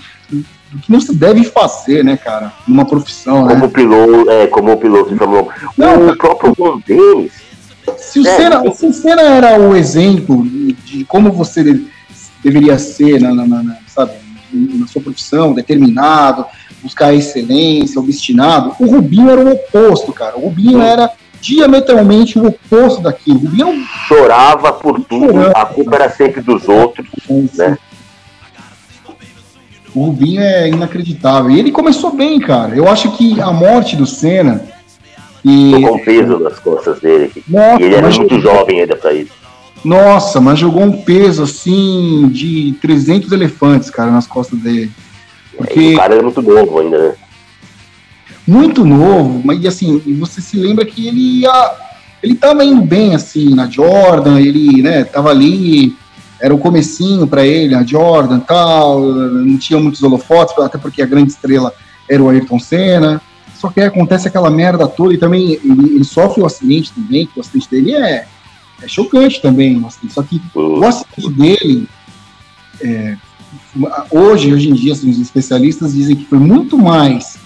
do 0.76 0.82
que 0.82 0.92
não 0.92 1.00
se 1.00 1.16
deve 1.16 1.46
fazer, 1.46 2.04
né, 2.04 2.18
cara, 2.18 2.52
numa 2.68 2.86
profissão, 2.86 3.48
como 3.48 3.66
né? 3.66 3.68
Piloto, 3.68 4.30
é, 4.30 4.48
como 4.48 4.78
piloto 4.78 5.16
Fórmula 5.16 5.44
1. 5.44 5.48
Não, 5.78 6.10
o 6.10 6.18
próprio 6.18 6.54
Ron 6.60 6.82
Dennis. 6.86 7.32
Se 7.98 8.20
o, 8.20 8.28
é, 8.28 8.36
Senna, 8.36 8.74
se 8.74 8.86
o 8.86 8.94
Senna 8.94 9.22
era 9.22 9.60
o 9.60 9.76
exemplo 9.76 10.44
de 10.44 11.06
como 11.06 11.32
você 11.32 11.64
deve, 11.64 11.88
deveria 12.44 12.78
ser, 12.78 13.22
na, 13.22 13.34
na, 13.34 13.46
na, 13.46 13.78
sabe, 13.88 14.14
na 14.52 14.86
sua 14.88 15.02
profissão, 15.02 15.54
determinado, 15.54 16.46
buscar 16.84 17.14
excelência, 17.14 18.00
obstinado, 18.00 18.76
o 18.80 18.86
Rubinho 18.86 19.30
era 19.30 19.42
o 19.42 19.52
oposto, 19.52 20.12
cara. 20.12 20.36
O 20.36 20.42
Rubinho 20.42 20.82
era 20.82 21.10
diametralmente 21.40 22.38
o 22.38 22.48
oposto 22.48 23.02
daquilo. 23.02 23.38
O 23.38 23.42
Rubinho 23.44 23.86
chorava 24.08 24.74
por 24.74 25.00
tudo, 25.02 25.40
a 25.56 25.66
culpa 25.66 25.96
era 25.96 26.10
sempre 26.10 26.42
dos 26.42 26.68
outros, 26.68 27.08
né? 27.54 27.78
O 29.96 30.06
Rubinho 30.06 30.42
é 30.42 30.68
inacreditável. 30.68 31.50
E 31.50 31.60
ele 31.60 31.72
começou 31.72 32.12
bem, 32.12 32.40
cara. 32.40 32.76
Eu 32.76 32.88
acho 32.88 33.12
que 33.12 33.40
a 33.42 33.52
morte 33.52 33.96
do 33.96 34.06
Senna. 34.06 34.62
E... 35.44 35.72
Jogou 35.72 35.96
um 35.96 36.04
peso 36.04 36.40
nas 36.40 36.60
costas 36.60 37.00
dele. 37.00 37.32
Nossa, 37.48 37.82
e 37.82 37.86
ele 37.86 37.96
era 37.96 38.10
muito 38.10 38.36
jogou... 38.36 38.42
jovem 38.42 38.82
ainda 38.82 38.96
pra 38.96 39.14
isso. 39.14 39.32
Nossa, 39.84 40.42
mas 40.42 40.60
jogou 40.60 40.84
um 40.84 41.04
peso 41.04 41.44
assim 41.44 42.28
de 42.30 42.76
300 42.82 43.32
elefantes, 43.32 43.90
cara, 43.90 44.12
nas 44.12 44.28
costas 44.28 44.60
dele. 44.60 44.92
Porque... 45.56 45.80
É, 45.80 45.94
o 45.94 45.98
cara 45.98 46.14
era 46.16 46.24
muito 46.24 46.42
novo 46.42 46.80
ainda, 46.80 46.98
né? 46.98 47.16
muito 48.48 48.86
novo, 48.86 49.42
mas 49.44 49.66
assim, 49.66 50.02
você 50.20 50.40
se 50.40 50.58
lembra 50.58 50.86
que 50.86 51.08
ele 51.08 51.42
ia, 51.42 51.72
ele 52.22 52.36
tava 52.36 52.64
indo 52.64 52.82
bem 52.82 53.16
assim 53.16 53.56
na 53.56 53.68
Jordan, 53.68 54.40
ele, 54.40 54.82
né, 54.82 55.04
tava 55.04 55.30
ali, 55.30 55.96
era 56.46 56.54
o 56.54 56.60
comecinho 56.60 57.26
para 57.26 57.44
ele, 57.44 57.74
a 57.74 57.82
Jordan, 57.82 58.40
tal, 58.40 59.02
não 59.02 59.58
tinha 59.58 59.80
muitos 59.80 60.04
holofotes, 60.04 60.56
até 60.60 60.78
porque 60.78 61.02
a 61.02 61.06
grande 61.08 61.32
estrela 61.32 61.74
era 62.08 62.22
o 62.22 62.30
Ayrton 62.30 62.60
Senna. 62.60 63.20
Só 63.56 63.70
que 63.70 63.82
aí 63.82 63.88
acontece 63.88 64.28
aquela 64.28 64.52
merda 64.52 64.88
toda 64.88 65.12
e 65.12 65.18
também 65.18 65.54
ele, 65.54 65.96
ele 65.96 66.04
sofre 66.04 66.44
o 66.44 66.46
acidente 66.46 66.94
também, 66.94 67.26
que 67.26 67.40
o 67.40 67.42
acidente 67.42 67.68
dele 67.72 67.96
é, 67.96 68.28
é 68.80 68.88
chocante 68.88 69.42
também. 69.42 69.84
Assim, 69.88 70.08
só 70.08 70.22
que 70.22 70.40
o 70.54 70.86
acidente 70.86 71.32
dele, 71.32 71.90
é, 72.80 73.18
hoje, 74.12 74.54
hoje 74.54 74.70
em 74.70 74.74
dia, 74.76 74.94
assim, 74.94 75.10
os 75.10 75.20
especialistas 75.20 75.94
dizem 75.96 76.16
que 76.16 76.26
foi 76.26 76.38
muito 76.38 76.78
mais 76.78 77.40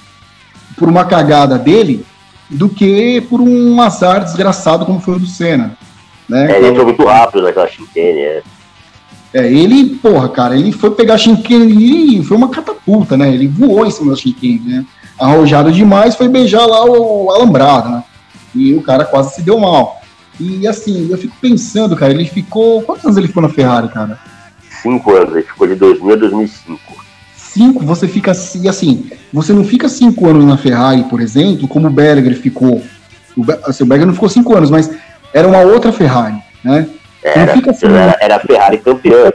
por 0.75 0.89
uma 0.89 1.05
cagada 1.05 1.57
dele 1.57 2.05
do 2.49 2.67
que 2.67 3.21
por 3.29 3.39
um 3.39 3.79
azar 3.81 4.25
desgraçado 4.25 4.85
como 4.85 4.99
foi 4.99 5.15
o 5.15 5.19
do 5.19 5.25
Senna. 5.25 5.77
Né? 6.27 6.51
É, 6.51 6.57
ele 6.57 6.67
entrou 6.67 6.85
muito 6.85 7.05
rápido 7.05 7.43
naquela 7.43 7.67
chicane, 7.69 8.19
é. 8.19 8.43
É, 9.33 9.51
ele, 9.51 9.95
porra, 9.95 10.27
cara, 10.29 10.57
ele 10.57 10.71
foi 10.71 10.91
pegar 10.91 11.13
a 11.13 11.17
Shinkane 11.17 12.19
e 12.19 12.23
foi 12.23 12.35
uma 12.35 12.49
catapulta, 12.49 13.15
né? 13.15 13.31
Ele 13.31 13.47
voou 13.47 13.85
em 13.85 13.91
cima 13.91 14.11
da 14.11 14.17
Shinkane, 14.17 14.61
né? 14.65 14.85
Arrojado 15.19 15.71
demais, 15.71 16.15
foi 16.15 16.27
beijar 16.27 16.65
lá 16.65 16.83
o 16.85 17.29
alambrado, 17.29 17.89
né? 17.89 18.03
E 18.55 18.73
o 18.73 18.81
cara 18.81 19.05
quase 19.05 19.35
se 19.35 19.41
deu 19.41 19.59
mal. 19.59 20.01
E 20.39 20.67
assim, 20.67 21.09
eu 21.11 21.17
fico 21.17 21.35
pensando, 21.41 21.95
cara, 21.95 22.13
ele 22.13 22.25
ficou. 22.25 22.81
Quantos 22.81 23.05
anos 23.05 23.17
ele 23.17 23.27
ficou 23.27 23.43
na 23.43 23.49
Ferrari, 23.49 23.89
cara? 23.89 24.17
Cinco 24.81 25.13
anos, 25.13 25.35
ele 25.35 25.43
ficou 25.43 25.67
de 25.67 25.75
2000 25.75 26.13
a 26.13 26.15
2005. 26.15 26.79
Cinco, 27.35 27.83
você 27.83 28.07
fica 28.07 28.31
assim, 28.31 28.67
assim, 28.69 29.09
você 29.33 29.51
não 29.51 29.63
fica 29.63 29.89
cinco 29.89 30.27
anos 30.27 30.45
na 30.45 30.55
Ferrari, 30.55 31.03
por 31.03 31.19
exemplo, 31.19 31.67
como 31.67 31.87
o 31.87 31.91
Berger 31.91 32.39
ficou. 32.39 32.81
O, 33.35 33.45
assim, 33.65 33.83
o 33.83 33.87
Berger 33.87 34.07
não 34.07 34.13
ficou 34.13 34.29
cinco 34.29 34.55
anos, 34.55 34.69
mas 34.69 34.89
era 35.33 35.47
uma 35.47 35.59
outra 35.59 35.91
Ferrari, 35.91 36.37
né? 36.63 36.87
Era, 37.23 37.53
fica 37.53 37.71
assim, 37.71 37.87
era, 37.87 38.17
era 38.21 38.35
a 38.37 38.39
Ferrari 38.39 38.77
campeã. 38.77 39.31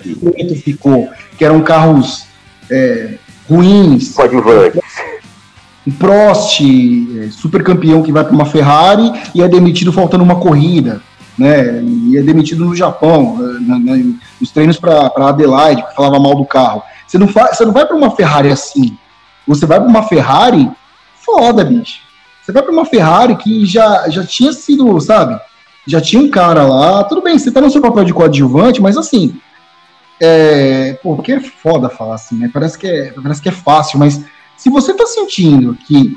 Ficou, 0.63 1.09
que 1.37 1.45
eram 1.45 1.61
carros 1.63 2.27
é, 2.71 3.15
ruins. 3.49 4.15
Coadjuvantes. 4.15 4.81
Um 5.87 5.93
Prost, 5.93 6.61
é, 6.63 7.31
super 7.31 7.63
campeão 7.63 8.03
que 8.03 8.13
vai 8.13 8.25
para 8.25 8.33
uma 8.33 8.47
Ferrari 8.47 9.13
e 9.35 9.43
é 9.43 9.49
demitido 9.49 9.93
faltando 9.93 10.25
uma 10.25 10.37
corrida. 10.37 11.03
Né, 11.37 11.83
e 11.83 12.17
é 12.17 12.23
demitido 12.23 12.65
no 12.65 12.77
Japão, 12.77 13.37
na, 13.61 13.77
na, 13.77 13.97
nos 14.41 14.53
treinos 14.53 14.79
para 14.79 15.11
Adelaide, 15.17 15.83
que 15.83 15.95
falava 15.97 16.21
mal 16.21 16.37
do 16.37 16.45
carro. 16.45 16.81
Você 17.09 17.19
não, 17.19 17.27
fa, 17.27 17.53
você 17.53 17.65
não 17.65 17.73
vai 17.73 17.85
para 17.85 17.97
uma 17.97 18.13
Ferrari 18.13 18.51
assim. 18.51 18.97
Você 19.45 19.67
vai 19.67 19.81
para 19.81 19.89
uma 19.89 20.05
Ferrari 20.05 20.71
foda, 21.17 21.65
bicho. 21.65 21.99
Você 22.41 22.53
vai 22.53 22.63
para 22.63 22.73
uma 22.73 22.85
Ferrari 22.85 23.37
que 23.37 23.67
já, 23.67 24.09
já 24.09 24.25
tinha 24.25 24.53
sido, 24.53 25.01
sabe? 25.01 25.41
Já 25.87 26.01
tinha 26.01 26.23
um 26.23 26.31
cara 26.31 26.67
lá, 26.67 27.05
tudo 27.05 27.23
bem, 27.23 27.39
você 27.39 27.51
tá 27.51 27.61
no 27.61 27.71
seu 27.71 27.83
papel 27.83 28.05
de 28.05 28.15
coadjuvante, 28.15 28.81
mas 28.81 28.97
assim, 28.97 29.39
é, 30.21 30.99
pô, 31.03 31.17
porque 31.17 31.33
é 31.33 31.41
foda 31.41 31.89
falar 31.89 32.15
assim, 32.15 32.37
né? 32.37 32.51
Parece 32.53 32.79
que 32.79 32.87
é, 32.87 33.13
parece 33.13 33.43
que 33.43 33.49
é 33.49 33.53
fácil, 33.53 33.99
mas 33.99 34.25
se 34.57 34.71
você 34.71 34.95
tá 34.95 35.07
sentindo 35.07 35.75
que 35.75 36.17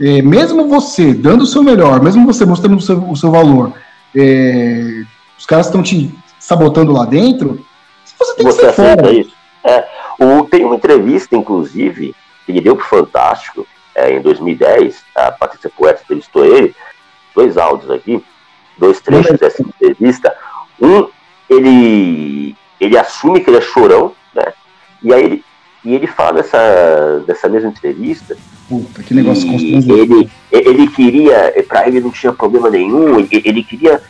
é, 0.00 0.22
mesmo 0.22 0.68
você 0.68 1.12
dando 1.12 1.42
o 1.42 1.46
seu 1.46 1.62
melhor, 1.62 2.02
mesmo 2.02 2.26
você 2.26 2.44
mostrando 2.44 2.76
o 2.76 2.80
seu, 2.80 2.98
o 3.10 3.16
seu 3.16 3.30
valor, 3.30 3.72
é, 4.14 5.02
os 5.38 5.44
caras 5.44 5.66
estão 5.66 5.82
te 5.82 6.14
sabotando 6.38 6.92
lá 6.92 7.04
dentro, 7.04 7.64
você 8.18 8.34
tem 8.36 8.46
você 8.46 8.66
que 8.66 8.66
ser 8.66 8.72
fora. 8.72 9.12
Isso. 9.12 9.32
É, 9.64 9.86
o, 10.18 10.44
tem 10.44 10.64
uma 10.64 10.76
entrevista, 10.76 11.36
inclusive, 11.36 12.14
que 12.44 12.52
ele 12.52 12.60
deu 12.60 12.76
pro 12.76 12.86
Fantástico 12.86 13.66
é, 13.94 14.12
em 14.12 14.20
2010, 14.20 15.02
a 15.14 15.32
Patrícia 15.32 15.70
Poeta 15.70 16.02
entrevistou 16.02 16.44
ele, 16.44 16.74
dois 17.34 17.56
áudios 17.56 17.90
aqui, 17.90 18.22
dois 18.78 19.00
trechos 19.00 19.38
dessa 19.38 19.62
entrevista. 19.62 20.34
Um, 20.80 21.08
ele, 21.48 22.56
ele 22.80 22.98
assume 22.98 23.40
que 23.40 23.50
ele 23.50 23.58
é 23.58 23.62
chorão, 23.62 24.12
né? 24.34 24.52
E 25.02 25.12
aí 25.12 25.24
ele, 25.24 25.44
e 25.84 25.94
ele 25.94 26.06
fala 26.06 26.38
nessa, 26.38 27.24
nessa 27.26 27.48
mesma 27.48 27.70
entrevista. 27.70 28.36
Puta, 28.68 29.02
que 29.02 29.14
negócio 29.14 29.48
ele, 29.48 30.28
ele 30.50 30.88
queria, 30.88 31.54
para 31.68 31.86
ele 31.86 32.00
não 32.00 32.10
tinha 32.10 32.32
problema 32.32 32.68
nenhum, 32.68 33.20
ele, 33.20 33.28
ele 33.44 33.62
queria 33.62 34.02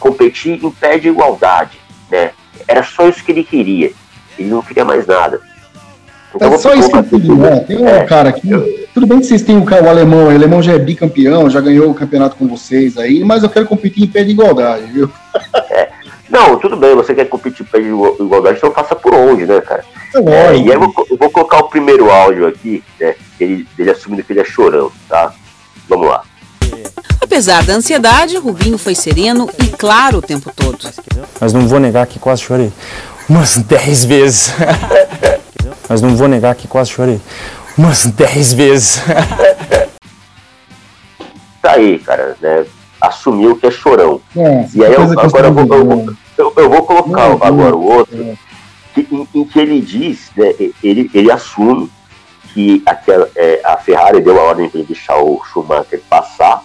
competir 0.00 0.64
em 0.64 0.70
pé 0.70 0.98
de 0.98 1.08
igualdade, 1.08 1.78
né? 2.10 2.32
Era 2.66 2.82
só 2.82 3.08
isso 3.08 3.22
que 3.24 3.30
ele 3.30 3.44
queria. 3.44 3.92
Ele 4.38 4.48
não 4.48 4.62
queria 4.62 4.84
mais 4.84 5.06
nada. 5.06 5.40
É 6.38 6.58
só 6.58 6.74
isso 6.74 6.90
que 6.90 6.96
eu 6.96 7.02
pedi, 7.02 7.32
né? 7.32 7.60
Tem 7.60 7.78
um 7.78 7.88
é, 7.88 8.04
cara 8.04 8.28
aqui. 8.28 8.50
Eu... 8.50 8.88
Tudo 8.94 9.06
bem 9.06 9.20
que 9.20 9.26
vocês 9.26 9.42
têm 9.42 9.56
o, 9.56 9.64
o 9.64 9.88
alemão, 9.88 10.26
o 10.26 10.30
alemão 10.30 10.62
já 10.62 10.72
é 10.72 10.78
bicampeão, 10.78 11.50
já 11.50 11.60
ganhou 11.60 11.90
o 11.90 11.94
campeonato 11.94 12.36
com 12.36 12.46
vocês 12.46 12.96
aí, 12.98 13.24
mas 13.24 13.42
eu 13.42 13.48
quero 13.48 13.66
competir 13.66 14.04
em 14.04 14.06
pé 14.06 14.22
de 14.22 14.30
igualdade, 14.30 14.86
viu? 14.86 15.10
É. 15.70 15.88
Não, 16.28 16.56
tudo 16.58 16.76
bem, 16.76 16.94
você 16.94 17.12
quer 17.12 17.28
competir 17.28 17.66
em 17.66 17.68
pé 17.68 17.80
de 17.80 17.88
igualdade, 17.88 18.58
então 18.58 18.72
faça 18.72 18.94
por 18.94 19.12
onde, 19.14 19.46
né, 19.46 19.60
cara? 19.60 19.84
É, 20.14 20.18
é 20.18 20.56
e 20.56 20.60
aí 20.60 20.68
eu 20.68 20.80
vou, 20.80 21.06
eu 21.10 21.16
vou, 21.16 21.30
colocar 21.30 21.58
o 21.58 21.68
primeiro 21.68 22.10
áudio 22.10 22.46
aqui, 22.46 22.84
né? 23.00 23.14
Ele, 23.38 23.66
ele 23.76 23.90
assumindo 23.90 24.22
que 24.22 24.32
ele 24.32 24.40
é 24.40 24.44
chorão, 24.44 24.92
tá? 25.08 25.32
Vamos 25.88 26.08
lá. 26.08 26.22
Apesar 27.20 27.64
da 27.64 27.74
ansiedade, 27.74 28.36
Rubinho 28.36 28.78
foi 28.78 28.94
sereno 28.94 29.48
e 29.62 29.68
claro 29.68 30.18
o 30.18 30.22
tempo 30.22 30.50
todo. 30.54 30.78
Mas 31.40 31.52
não 31.52 31.66
vou 31.66 31.78
negar 31.78 32.06
que 32.06 32.18
quase 32.18 32.42
chorei. 32.42 32.72
Umas 33.28 33.56
10 33.56 34.04
vezes. 34.04 34.52
Mas 35.90 36.00
não 36.00 36.14
vou 36.14 36.28
negar 36.28 36.54
que 36.54 36.68
quase 36.68 36.92
chorei 36.92 37.20
umas 37.76 38.06
10 38.14 38.52
vezes. 38.52 39.02
tá 41.60 41.72
aí, 41.72 41.98
cara, 41.98 42.36
né? 42.40 42.64
Assumiu 43.00 43.56
que 43.56 43.66
é 43.66 43.70
chorão. 43.72 44.20
É, 44.36 44.68
e 44.72 44.84
aí 44.84 44.92
eu, 44.92 45.02
agora 45.18 45.48
eu 45.48 45.52
vou, 45.52 45.66
eu, 45.76 46.16
eu, 46.38 46.52
eu 46.56 46.70
vou 46.70 46.82
colocar 46.84 47.28
não, 47.28 47.38
agora 47.42 47.74
o 47.74 47.82
outro, 47.82 48.22
é. 48.22 48.36
que, 48.94 49.08
em, 49.10 49.28
em, 49.34 49.44
que 49.44 49.58
ele 49.58 49.80
diz, 49.80 50.30
né, 50.36 50.54
ele, 50.82 51.10
ele 51.12 51.32
assume 51.32 51.90
que 52.52 52.82
aquela, 52.86 53.28
é, 53.34 53.60
a 53.64 53.76
Ferrari 53.76 54.20
deu 54.20 54.38
a 54.38 54.44
ordem 54.44 54.68
para 54.68 54.78
ele 54.78 54.86
deixar 54.86 55.16
o 55.16 55.42
Schumacher 55.44 56.00
passar, 56.08 56.62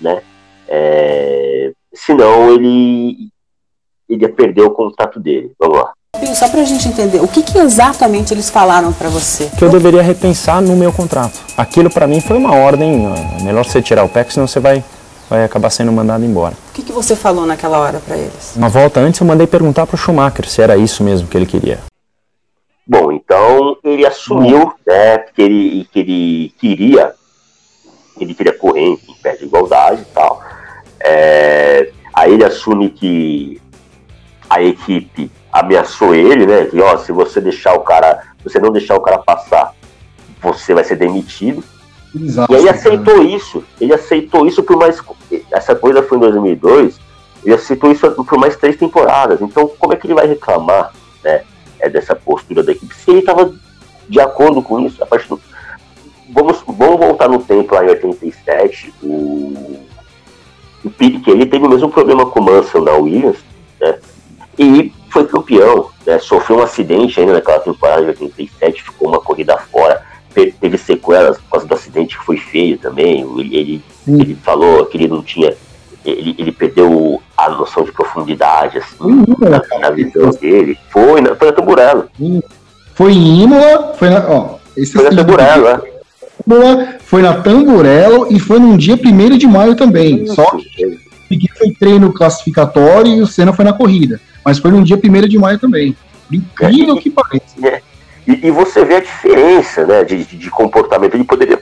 né? 0.00 0.22
É, 0.66 1.70
senão 1.92 2.50
ele, 2.52 3.28
ele 4.08 4.22
ia 4.22 4.32
perder 4.32 4.62
o 4.62 4.70
contato 4.70 5.20
dele. 5.20 5.52
Vamos 5.60 5.78
lá. 5.78 5.92
Só 6.34 6.48
para 6.48 6.62
a 6.62 6.64
gente 6.64 6.88
entender, 6.88 7.20
o 7.20 7.28
que, 7.28 7.42
que 7.42 7.58
exatamente 7.58 8.34
eles 8.34 8.50
falaram 8.50 8.92
para 8.92 9.08
você? 9.08 9.50
Que 9.56 9.64
eu 9.64 9.70
deveria 9.70 10.02
repensar 10.02 10.60
no 10.60 10.76
meu 10.76 10.92
contrato. 10.92 11.40
Aquilo 11.56 11.88
para 11.88 12.06
mim 12.06 12.20
foi 12.20 12.36
uma 12.36 12.54
ordem, 12.54 13.06
é 13.38 13.42
melhor 13.42 13.64
você 13.64 13.80
tirar 13.80 14.04
o 14.04 14.08
PEC, 14.08 14.32
senão 14.32 14.46
você 14.46 14.58
vai, 14.58 14.82
vai 15.30 15.44
acabar 15.44 15.70
sendo 15.70 15.92
mandado 15.92 16.24
embora. 16.24 16.54
O 16.70 16.72
que, 16.72 16.82
que 16.82 16.92
você 16.92 17.14
falou 17.14 17.46
naquela 17.46 17.78
hora 17.78 18.00
para 18.04 18.16
eles? 18.16 18.54
Uma 18.56 18.68
volta 18.68 19.00
antes 19.00 19.20
eu 19.20 19.26
mandei 19.26 19.46
perguntar 19.46 19.86
para 19.86 19.94
o 19.94 19.98
Schumacher 19.98 20.48
se 20.48 20.60
era 20.60 20.76
isso 20.76 21.04
mesmo 21.04 21.28
que 21.28 21.36
ele 21.36 21.46
queria. 21.46 21.78
Bom, 22.86 23.12
então 23.12 23.76
ele 23.82 24.04
assumiu 24.04 24.72
né, 24.86 25.18
que, 25.18 25.42
ele, 25.42 25.88
que 25.92 25.98
ele 26.00 26.54
queria 26.58 27.14
ele 28.20 28.34
queria 28.34 28.52
correr 28.52 28.82
em 28.82 28.98
pé 29.22 29.36
de 29.36 29.44
igualdade 29.44 30.02
e 30.02 30.14
tal. 30.14 30.40
É, 31.00 31.90
aí 32.12 32.32
ele 32.32 32.44
assume 32.44 32.90
que 32.90 33.60
a 34.48 34.62
equipe 34.62 35.30
ameaçou 35.54 36.12
ele, 36.12 36.46
né? 36.46 36.64
Que 36.64 36.80
ó, 36.80 36.98
se 36.98 37.12
você 37.12 37.40
deixar 37.40 37.74
o 37.74 37.80
cara, 37.80 38.24
você 38.42 38.58
não 38.58 38.72
deixar 38.72 38.96
o 38.96 39.00
cara 39.00 39.18
passar, 39.18 39.72
você 40.42 40.74
vai 40.74 40.82
ser 40.82 40.96
demitido. 40.96 41.62
Exato, 42.12 42.52
e 42.52 42.56
aí 42.56 42.68
aceitou 42.68 43.14
cara. 43.14 43.28
isso. 43.28 43.62
Ele 43.80 43.94
aceitou 43.94 44.46
isso 44.46 44.64
por 44.64 44.76
mais. 44.76 45.00
Essa 45.52 45.76
coisa 45.76 46.02
foi 46.02 46.18
em 46.18 46.22
2002. 46.22 46.98
Ele 47.44 47.54
aceitou 47.54 47.92
isso 47.92 48.10
por 48.10 48.38
mais 48.38 48.56
três 48.56 48.76
temporadas. 48.76 49.40
Então, 49.40 49.68
como 49.78 49.92
é 49.92 49.96
que 49.96 50.08
ele 50.08 50.14
vai 50.14 50.26
reclamar, 50.26 50.92
né? 51.22 51.42
É 51.78 51.88
dessa 51.88 52.16
postura 52.16 52.62
da 52.62 52.72
equipe? 52.72 52.92
Se 52.94 53.10
ele 53.10 53.20
estava 53.20 53.54
de 54.08 54.20
acordo 54.20 54.60
com 54.60 54.80
isso, 54.80 55.02
a 55.02 55.06
partir 55.06 55.28
do... 55.28 55.40
vamos, 56.32 56.62
vamos 56.66 56.98
voltar 56.98 57.28
no 57.28 57.38
tempo 57.38 57.74
lá 57.74 57.84
em 57.84 57.90
87. 57.90 58.92
O, 59.02 59.84
o 60.84 60.90
Piquet, 60.90 61.30
ele 61.30 61.46
teve 61.46 61.64
o 61.64 61.70
mesmo 61.70 61.90
problema 61.90 62.26
com 62.26 62.40
o 62.40 62.42
Mansell 62.42 62.82
na 62.82 62.92
Williams, 62.92 63.38
né? 63.80 63.98
E 64.58 64.92
foi 65.14 65.24
campeão, 65.28 65.90
né? 66.04 66.18
sofreu 66.18 66.58
um 66.58 66.62
acidente 66.62 67.20
ainda 67.20 67.34
naquela 67.34 67.60
temporada 67.60 68.12
de 68.12 68.24
87, 68.24 68.82
ficou 68.82 69.08
uma 69.08 69.20
corrida 69.20 69.56
fora, 69.70 70.02
teve 70.34 70.76
sequelas 70.76 71.38
por 71.38 71.50
causa 71.52 71.66
do 71.68 71.74
acidente 71.74 72.18
que 72.18 72.24
foi 72.24 72.36
feio 72.36 72.76
também. 72.78 73.20
Ele, 73.20 73.56
ele, 73.56 73.84
ele 74.08 74.34
falou 74.42 74.84
que 74.86 74.96
ele 74.96 75.06
não 75.06 75.22
tinha. 75.22 75.54
Ele, 76.04 76.34
ele 76.36 76.50
perdeu 76.50 77.22
a 77.36 77.48
noção 77.48 77.84
de 77.84 77.92
profundidade, 77.92 78.78
assim, 78.78 79.24
na, 79.38 79.78
na, 79.78 79.90
visão 79.90 80.30
dele. 80.30 80.76
Foi 80.90 81.20
na, 81.20 81.36
foi 81.36 81.46
na 81.46 81.52
Tamburello. 81.54 82.08
Foi 82.94 83.12
em 83.12 83.42
Imola, 83.42 83.94
foi 83.96 84.10
na. 84.10 84.28
Ó, 84.28 84.56
esse 84.76 84.92
foi 84.92 85.04
na 85.04 85.10
Tamburello, 85.10 85.68
é. 85.68 86.98
Foi 87.04 87.22
na 87.22 87.40
Tamburello 87.40 88.26
e 88.30 88.40
foi 88.40 88.58
num 88.58 88.76
dia 88.76 88.96
1 88.96 89.38
de 89.38 89.46
maio 89.46 89.76
também. 89.76 90.24
Isso, 90.24 90.34
Só 90.34 90.44
que 90.50 91.03
foi 91.56 91.72
treino 91.72 92.12
classificatório 92.12 93.12
e 93.12 93.20
o 93.20 93.26
Senna 93.26 93.52
foi 93.52 93.64
na 93.64 93.72
corrida 93.72 94.20
mas 94.44 94.58
foi 94.58 94.70
no 94.70 94.84
dia 94.84 95.00
1 95.02 95.28
de 95.28 95.38
maio 95.38 95.58
também. 95.58 95.96
Incrível 96.30 96.96
é, 96.96 97.00
que 97.00 97.10
pareça. 97.10 97.66
É. 97.66 97.80
E, 98.26 98.46
e, 98.46 98.50
você 98.50 98.84
vê 98.84 98.96
a 98.96 99.00
diferença 99.00 99.86
né, 99.86 100.04
de, 100.04 100.24
de, 100.24 100.50
comportamento. 100.50 101.14
Ele 101.14 101.24
poderia 101.24 101.60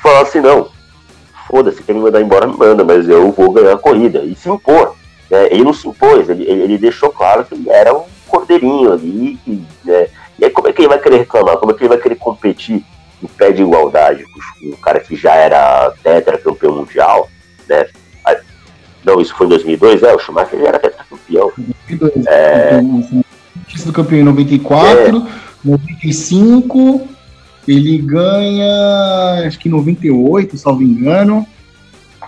falar 0.00 0.22
assim: 0.22 0.40
não, 0.40 0.68
foda-se, 1.48 1.82
quer 1.82 1.94
me 1.94 2.00
mandar 2.00 2.20
embora, 2.20 2.46
me 2.46 2.56
manda, 2.56 2.84
mas 2.84 3.08
eu 3.08 3.32
vou 3.32 3.52
ganhar 3.52 3.74
a 3.74 3.78
corrida. 3.78 4.22
E 4.24 4.34
se 4.34 4.48
impor. 4.48 4.94
Né? 5.30 5.48
Ele 5.50 5.64
não 5.64 5.72
se 5.72 5.88
impôs, 5.88 6.28
ele, 6.28 6.44
ele, 6.44 6.78
deixou 6.78 7.10
claro 7.10 7.44
que 7.44 7.54
ele 7.54 7.68
era 7.68 7.94
um 7.94 8.04
cordeirinho 8.28 8.92
ali. 8.92 9.38
E, 9.46 9.62
né? 9.84 10.08
e 10.38 10.44
aí, 10.44 10.50
como 10.50 10.68
é 10.68 10.72
que 10.72 10.82
ele 10.82 10.88
vai 10.88 10.98
querer 10.98 11.18
reclamar? 11.18 11.56
Como 11.56 11.72
é 11.72 11.74
que 11.74 11.82
ele 11.82 11.88
vai 11.88 11.98
querer 11.98 12.16
competir 12.16 12.84
em 13.22 13.26
pé 13.26 13.52
de 13.52 13.62
igualdade 13.62 14.24
com 14.24 14.68
o 14.68 14.76
cara 14.76 14.98
que 14.98 15.14
já 15.14 15.34
era 15.34 15.92
tetracampeão 16.02 16.74
mundial, 16.74 17.28
né? 17.68 17.86
Não, 19.04 19.20
isso 19.20 19.34
foi 19.34 19.46
em 19.46 19.50
2002, 19.50 20.02
é, 20.02 20.14
o 20.14 20.18
Schumacher 20.18 20.58
já 20.60 20.68
era 20.68 20.78
tetracampeão. 20.78 21.52
2002, 21.88 22.26
é... 22.26 22.80
do 23.84 23.92
campeão 23.92 24.20
em 24.20 24.24
94, 24.24 25.16
é... 25.16 25.42
95, 25.64 27.08
ele 27.66 27.98
ganha, 27.98 29.46
acho 29.46 29.58
que 29.58 29.68
em 29.68 29.72
98, 29.72 30.56
salvo 30.56 30.82
engano. 30.82 31.46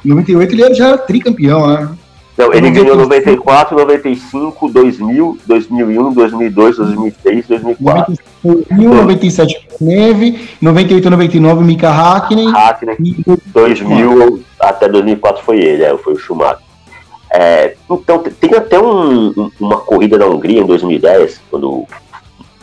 Em 0.05 0.09
98 0.09 0.55
ele 0.55 0.75
já 0.75 0.89
era 0.89 0.99
tricampeão, 0.99 1.67
né? 1.67 1.97
Não, 2.37 2.53
ele 2.53 2.69
ganhou 2.71 2.97
94, 2.97 3.79
95, 3.79 4.69
2000, 4.69 5.39
2001, 5.47 6.13
2002, 6.13 6.77
2003, 6.79 7.47
2004. 7.47 8.15
2000, 8.43 8.95
97 8.95 9.69
Neve, 9.81 10.49
98, 10.61 11.11
99 11.11 11.65
Mika 11.65 11.91
Hakkinen. 11.91 12.49
Hakkinen, 12.49 12.97
2000 13.47 14.43
até 14.59 14.89
2004 14.89 15.45
foi 15.45 15.61
ele, 15.61 15.85
é, 15.85 15.97
foi 15.97 16.15
o 16.15 16.19
Schumacher. 16.19 16.64
É, 17.37 17.75
então, 17.91 18.23
tem 18.23 18.55
até 18.55 18.81
um, 18.81 19.51
uma 19.59 19.81
corrida 19.81 20.17
na 20.17 20.27
Hungria 20.27 20.61
em 20.61 20.67
2010, 20.67 21.41
quando 21.51 21.85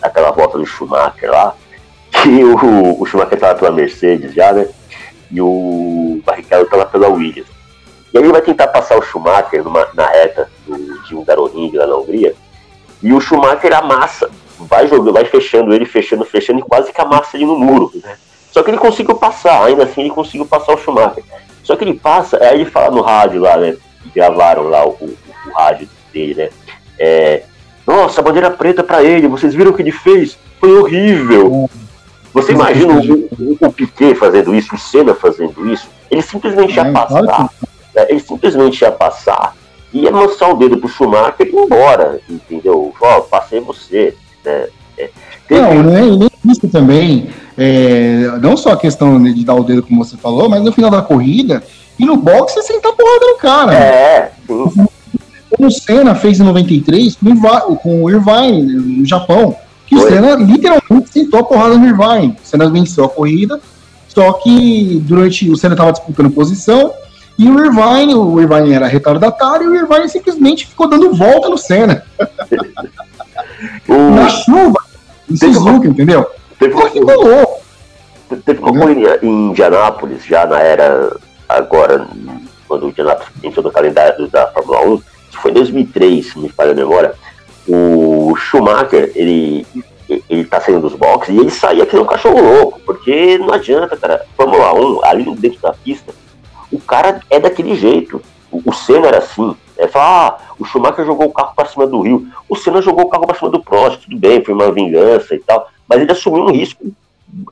aquela 0.01 0.31
volta 0.31 0.57
do 0.57 0.65
Schumacher 0.65 1.29
lá, 1.29 1.53
que 2.09 2.41
o, 2.41 3.01
o 3.01 3.05
Schumacher 3.05 3.33
estava 3.33 3.59
pela 3.59 3.71
Mercedes 3.71 4.33
já, 4.33 4.53
né? 4.53 4.69
E 5.29 5.41
o 5.41 6.21
Barrichello 6.25 6.63
estava 6.63 6.85
pela 6.85 7.09
Williams. 7.09 7.49
E 8.13 8.17
aí 8.17 8.23
ele 8.23 8.31
vai 8.31 8.41
tentar 8.41 8.69
passar 8.69 8.97
o 8.97 9.01
Schumacher 9.01 9.61
numa, 9.61 9.89
na 9.93 10.07
reta 10.07 10.49
do, 10.65 11.03
de 11.03 11.15
um 11.17 11.25
Garoring 11.25 11.71
lá 11.73 11.85
na 11.85 11.97
Hungria. 11.97 12.33
E 13.03 13.11
o 13.11 13.19
Schumacher 13.19 13.73
amassa, 13.73 14.31
vai 14.57 14.87
jogando, 14.87 15.11
vai 15.11 15.25
fechando 15.25 15.73
ele, 15.73 15.83
fechando, 15.83 16.23
fechando, 16.23 16.59
e 16.59 16.63
quase 16.63 16.93
que 16.93 17.01
amassa 17.01 17.35
ele 17.35 17.45
no 17.45 17.59
muro. 17.59 17.91
Né? 18.01 18.15
Só 18.49 18.63
que 18.63 18.71
ele 18.71 18.77
conseguiu 18.77 19.15
passar, 19.15 19.65
ainda 19.65 19.83
assim 19.83 19.99
ele 19.99 20.11
conseguiu 20.11 20.45
passar 20.45 20.73
o 20.73 20.77
Schumacher. 20.77 21.25
Só 21.61 21.75
que 21.75 21.83
ele 21.83 21.93
passa, 21.93 22.41
aí 22.41 22.61
ele 22.61 22.71
fala 22.71 22.89
no 22.89 23.01
rádio 23.01 23.41
lá, 23.41 23.57
né? 23.57 23.75
Gravaram 24.15 24.63
lá 24.63 24.85
o, 24.85 24.91
o, 24.91 25.17
o 25.47 25.53
rádio 25.53 25.87
dele, 26.13 26.35
né? 26.35 26.49
É, 26.99 27.43
Nossa, 27.85 28.21
bandeira 28.21 28.51
preta 28.51 28.83
para 28.83 29.03
ele, 29.03 29.27
vocês 29.27 29.53
viram 29.53 29.71
o 29.71 29.73
que 29.73 29.81
ele 29.81 29.91
fez? 29.91 30.37
Foi 30.59 30.77
horrível. 30.77 31.69
Você 32.33 32.53
imagina 32.53 32.93
o, 32.93 33.57
o, 33.59 33.71
Piquet 33.71 34.15
fazendo 34.15 34.55
isso, 34.55 34.75
o 34.75 34.77
Senna 34.77 35.13
fazendo 35.13 35.69
isso? 35.71 35.89
Ele 36.09 36.21
simplesmente 36.21 36.75
ia 36.75 36.91
passar 36.91 37.49
né? 37.93 38.07
Ele 38.09 38.19
simplesmente 38.19 38.81
ia 38.81 38.91
passar, 38.91 39.55
ia 39.93 40.09
amansar 40.09 40.49
o 40.51 40.57
dedo 40.57 40.77
pro 40.77 40.89
Schumacher 40.89 41.35
e 41.39 41.49
ir 41.49 41.55
embora, 41.55 42.19
entendeu? 42.29 42.93
Ó, 42.99 43.17
oh, 43.17 43.21
passei 43.23 43.59
você. 43.59 44.15
Né? 44.43 44.67
É, 44.97 45.09
teve... 45.47 45.61
Não, 45.61 45.83
não 45.83 45.97
é 45.97 46.01
nem 46.01 46.29
isso 46.45 46.67
também. 46.69 47.29
É, 47.57 48.39
não 48.41 48.55
só 48.55 48.71
a 48.71 48.77
questão 48.77 49.21
de 49.21 49.43
dar 49.43 49.55
o 49.55 49.63
dedo, 49.63 49.83
como 49.83 50.03
você 50.03 50.17
falou, 50.17 50.49
mas 50.49 50.63
no 50.63 50.71
final 50.71 50.89
da 50.89 51.01
corrida, 51.01 51.61
e 52.01 52.05
no 52.05 52.17
boxe 52.17 52.55
você 52.55 52.73
sentar 52.73 52.93
porrada 52.93 53.25
no 53.27 53.37
cara. 53.37 53.73
É, 53.75 54.31
sim. 54.47 54.87
Como 55.51 55.67
o 55.67 55.71
Senna 55.71 56.15
fez 56.15 56.39
em 56.39 56.43
93 56.43 57.15
com 57.83 58.03
o 58.03 58.09
Irvine, 58.09 58.73
no 58.73 59.05
Japão. 59.05 59.55
Que 59.85 59.95
Foi. 59.95 60.05
o 60.05 60.09
Senna 60.09 60.35
literalmente 60.35 61.11
sentou 61.11 61.41
a 61.41 61.43
porrada 61.43 61.77
no 61.77 61.85
Irvine. 61.85 62.35
O 62.43 62.47
Senna 62.47 62.69
venceu 62.71 63.05
a 63.05 63.09
corrida, 63.09 63.61
só 64.07 64.33
que 64.33 64.99
durante 65.05 65.47
o 65.47 65.55
Senna 65.55 65.75
estava 65.75 65.91
disputando 65.91 66.31
posição, 66.31 66.91
e 67.37 67.47
o 67.47 67.63
Irvine, 67.63 68.15
o 68.15 68.41
Irvine 68.41 68.73
era 68.73 68.87
retardatário, 68.87 69.65
e 69.65 69.67
o 69.67 69.75
Irvine 69.75 70.09
simplesmente 70.09 70.65
ficou 70.65 70.87
dando 70.87 71.13
volta 71.13 71.49
no 71.49 71.57
Senna. 71.57 72.03
Na 74.15 74.27
chuva, 74.27 74.79
em 75.29 75.35
Suzuka, 75.35 75.87
entendeu? 75.87 76.25
Teve 76.57 76.73
uma, 76.73 76.89
teve 78.43 78.59
uma 78.59 78.73
corrida 78.73 79.19
em 79.21 79.49
Indianápolis, 79.49 80.25
já 80.25 80.45
na 80.45 80.59
era, 80.59 81.15
agora, 81.57 82.07
quando 82.67 82.85
o 82.85 82.89
Indianápolis 82.89 83.31
entrou 83.43 83.63
no 83.63 83.71
calendário 83.71 84.27
da 84.27 84.47
Fórmula 84.47 84.85
1, 84.87 85.01
foi 85.31 85.51
em 85.51 85.53
2003, 85.55 86.25
se 86.25 86.39
me 86.39 86.49
falha 86.49 86.71
a 86.71 86.75
memória, 86.75 87.13
o 87.67 88.35
Schumacher, 88.35 89.11
ele 89.15 89.65
ele 90.29 90.43
tá 90.43 90.59
saindo 90.59 90.81
dos 90.81 90.93
boxes 90.93 91.33
e 91.33 91.39
ele 91.39 91.49
saía 91.49 91.85
que 91.85 91.93
nem 91.93 92.03
um 92.03 92.07
cachorro 92.07 92.41
louco, 92.41 92.81
porque 92.85 93.37
não 93.37 93.53
adianta, 93.53 93.95
cara. 93.95 94.25
Fórmula 94.35 94.73
1, 94.73 95.05
ali 95.05 95.35
dentro 95.35 95.61
da 95.61 95.71
pista, 95.73 96.13
o 96.71 96.79
cara 96.79 97.21
é 97.29 97.39
daquele 97.39 97.75
jeito. 97.75 98.21
O, 98.51 98.61
o 98.65 98.73
Senna 98.73 99.07
era 99.07 99.19
assim. 99.19 99.55
É 99.77 99.87
falar, 99.87 100.27
ah, 100.27 100.53
o 100.59 100.65
Schumacher 100.65 101.05
jogou 101.05 101.27
o 101.27 101.33
carro 101.33 101.53
para 101.55 101.67
cima 101.67 101.87
do 101.87 102.01
Rio. 102.01 102.27
O 102.47 102.55
Senna 102.55 102.81
jogou 102.81 103.05
o 103.05 103.09
carro 103.09 103.25
para 103.25 103.37
cima 103.37 103.49
do 103.49 103.63
Prost, 103.63 104.03
tudo 104.03 104.17
bem, 104.17 104.43
foi 104.43 104.53
uma 104.53 104.71
vingança 104.71 105.33
e 105.33 105.39
tal. 105.39 105.67
Mas 105.87 106.01
ele 106.01 106.11
assumiu 106.11 106.43
um 106.43 106.51
risco 106.51 106.91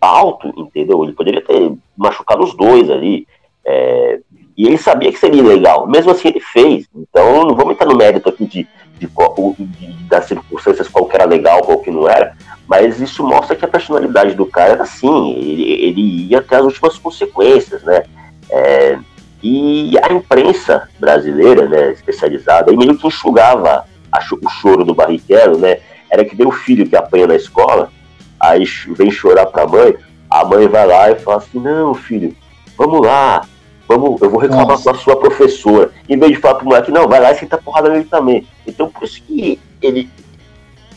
alto, 0.01 0.53
entendeu? 0.57 1.03
Ele 1.03 1.13
poderia 1.13 1.41
ter 1.41 1.73
machucado 1.97 2.43
os 2.43 2.55
dois 2.55 2.89
ali. 2.89 3.27
É, 3.69 4.19
e 4.57 4.65
ele 4.65 4.77
sabia 4.77 5.11
que 5.11 5.19
seria 5.19 5.43
legal. 5.43 5.87
Mesmo 5.87 6.11
assim, 6.11 6.29
ele 6.29 6.39
fez. 6.39 6.87
Então, 6.95 7.45
não 7.45 7.55
vamos 7.55 7.73
entrar 7.73 7.85
no 7.85 7.95
mérito 7.95 8.27
aqui 8.27 8.45
de, 8.45 8.67
de, 8.97 9.07
de, 9.07 9.93
das 10.09 10.25
circunstâncias 10.25 10.87
qual 10.87 11.05
que 11.05 11.15
era 11.15 11.25
legal, 11.25 11.61
qual 11.61 11.77
que 11.79 11.91
não 11.91 12.09
era. 12.09 12.35
Mas 12.67 12.99
isso 12.99 13.23
mostra 13.23 13.55
que 13.55 13.63
a 13.63 13.69
personalidade 13.69 14.33
do 14.33 14.45
cara 14.45 14.73
era 14.73 14.83
assim. 14.83 15.33
Ele, 15.33 15.63
ele 15.85 16.01
ia 16.29 16.39
até 16.39 16.55
as 16.55 16.63
últimas 16.63 16.97
consequências, 16.97 17.83
né? 17.83 18.03
É, 18.49 18.97
e 19.41 19.97
a 19.99 20.11
imprensa 20.11 20.89
brasileira, 20.99 21.67
né, 21.67 21.91
especializada, 21.91 22.73
meio 22.73 22.97
que 22.97 23.07
enxugava 23.07 23.85
a, 24.11 24.19
o 24.19 24.49
choro 24.49 24.83
do 24.83 24.95
Barrichello, 24.95 25.59
né? 25.59 25.77
Era 26.09 26.25
que 26.25 26.35
deu 26.35 26.49
o 26.49 26.51
filho 26.51 26.89
que 26.89 26.95
apanha 26.95 27.27
na 27.27 27.35
escola, 27.35 27.91
aí 28.39 28.63
vem 28.97 29.11
chorar 29.11 29.45
pra 29.45 29.67
mãe, 29.67 29.95
a 30.29 30.43
mãe 30.43 30.67
vai 30.67 30.85
lá 30.85 31.11
e 31.11 31.15
fala 31.19 31.37
assim, 31.37 31.59
não, 31.59 31.93
filho, 31.93 32.35
vamos 32.77 33.05
lá, 33.05 33.45
vamos, 33.89 34.21
eu 34.21 34.29
vou 34.29 34.39
reclamar 34.39 34.67
Nossa. 34.67 34.83
com 34.83 34.89
a 34.91 34.99
sua 34.99 35.19
professora. 35.19 35.91
Em 36.07 36.17
vez 36.17 36.33
de 36.33 36.37
falar 36.37 36.55
pro 36.55 36.65
moleque, 36.65 36.91
não, 36.91 37.07
vai 37.07 37.19
lá 37.19 37.31
e 37.31 37.35
senta 37.35 37.57
porrada 37.57 37.89
nele 37.89 38.03
também. 38.03 38.47
Então 38.67 38.87
por 38.87 39.03
isso 39.03 39.21
que 39.23 39.59
ele. 39.81 40.07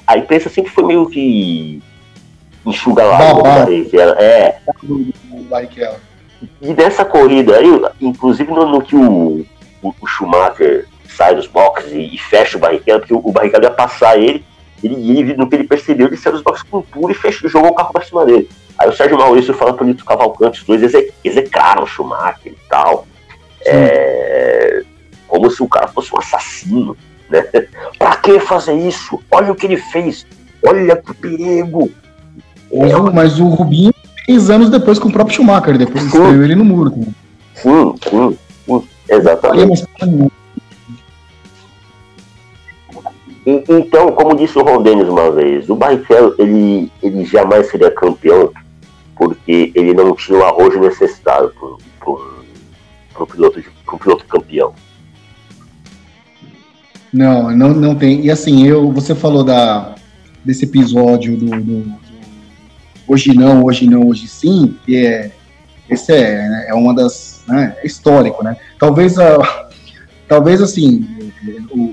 A 0.06 0.18
imprensa 0.18 0.50
sempre 0.50 0.70
foi 0.70 0.84
meio 0.84 1.08
que 1.08 1.82
enxuga 2.66 3.02
lá 3.02 3.32
o 3.32 3.42
Barrichello. 3.42 4.12
É. 4.18 4.58
E 6.60 6.74
nessa 6.74 7.04
corrida 7.04 7.56
aí, 7.56 7.68
inclusive 8.00 8.52
no, 8.52 8.66
no 8.66 8.82
que 8.82 8.96
o, 8.96 9.46
o, 9.80 9.94
o, 10.00 10.06
Schumacher 10.06 10.86
sai 11.08 11.34
dos 11.34 11.46
boxes 11.46 11.92
e, 11.92 12.14
e 12.14 12.18
fecha 12.18 12.58
o 12.58 12.60
Barrichello, 12.60 13.00
porque 13.00 13.14
o, 13.14 13.22
o 13.24 13.32
Barrichello 13.32 13.64
ia 13.64 13.70
passar 13.70 14.18
ele, 14.18 14.44
ele, 14.82 15.18
ele, 15.18 15.34
no 15.34 15.48
que 15.48 15.56
ele 15.56 15.64
percebeu, 15.64 16.06
ele 16.06 16.16
saiu 16.16 16.34
dos 16.34 16.42
boxes 16.42 16.64
com 16.68 16.82
tudo 16.82 17.10
e 17.10 17.14
fechou, 17.14 17.48
jogou 17.48 17.70
o 17.70 17.74
carro 17.74 17.92
pra 17.92 18.04
cima 18.04 18.24
dele. 18.24 18.48
Aí 18.78 18.88
o 18.88 18.92
Sérgio 18.92 19.18
Maurício 19.18 19.54
fala 19.54 19.74
pro 19.74 19.84
Nito 19.84 20.04
Cavalcante, 20.04 20.60
os 20.60 20.66
dois 20.66 20.82
execraram 21.24 21.84
o 21.84 21.86
Schumacher 21.86 22.52
e 22.52 22.68
tal. 22.68 23.06
É, 23.64 24.82
como 25.28 25.50
se 25.50 25.62
o 25.62 25.68
cara 25.68 25.88
fosse 25.88 26.14
um 26.14 26.18
assassino. 26.18 26.96
Né? 27.30 27.42
pra 27.98 28.16
que 28.16 28.40
fazer 28.40 28.74
isso? 28.74 29.20
Olha 29.30 29.52
o 29.52 29.54
que 29.54 29.66
ele 29.66 29.76
fez. 29.76 30.26
Olha 30.66 30.96
que 30.96 31.14
perigo. 31.14 31.90
Mas 33.12 33.38
o 33.38 33.46
Rubinho 33.48 33.92
três 34.24 34.50
anos 34.50 34.70
depois 34.70 34.98
com 34.98 35.08
o 35.08 35.12
próprio 35.12 35.36
Schumacher, 35.36 35.76
depois 35.76 36.04
escreveu 36.04 36.42
ele 36.42 36.54
no 36.54 36.64
muro. 36.64 36.90
Também. 36.90 37.14
Sim, 37.54 37.94
sim, 38.08 38.38
sim, 38.66 38.88
exatamente. 39.08 39.84
Então, 43.44 44.12
como 44.12 44.36
disse 44.36 44.56
o 44.58 44.62
Ron 44.62 44.82
Dennis 44.82 45.08
uma 45.08 45.30
vez, 45.32 45.68
o 45.68 45.74
Barrichello 45.74 46.34
ele, 46.38 46.90
ele 47.02 47.24
jamais 47.24 47.68
seria 47.68 47.90
campeão 47.90 48.52
porque 49.16 49.72
ele 49.74 49.92
não 49.92 50.14
tinha 50.14 50.38
o 50.38 50.44
arrojo 50.44 50.80
necessário 50.80 51.52
para 53.10 53.22
um 53.22 53.26
piloto, 53.26 53.62
piloto 54.00 54.24
campeão. 54.26 54.72
Não, 57.12 57.50
não, 57.50 57.68
não 57.74 57.94
tem. 57.94 58.24
E 58.24 58.30
assim, 58.30 58.66
eu, 58.66 58.90
você 58.90 59.14
falou 59.14 59.44
da, 59.44 59.94
desse 60.44 60.64
episódio 60.64 61.36
do, 61.36 61.60
do 61.60 61.92
hoje 63.06 63.34
não, 63.34 63.64
hoje 63.64 63.86
não, 63.86 64.08
hoje 64.08 64.26
sim, 64.26 64.76
que 64.84 64.96
é 64.96 65.30
esse 65.90 66.12
é, 66.12 66.48
né, 66.48 66.66
é 66.68 66.74
uma 66.74 66.94
das 66.94 67.44
né, 67.46 67.76
é 67.82 67.86
histórico, 67.86 68.42
né? 68.42 68.56
Talvez 68.78 69.18
a, 69.18 69.68
talvez 70.26 70.62
assim 70.62 71.06
o 71.70 71.92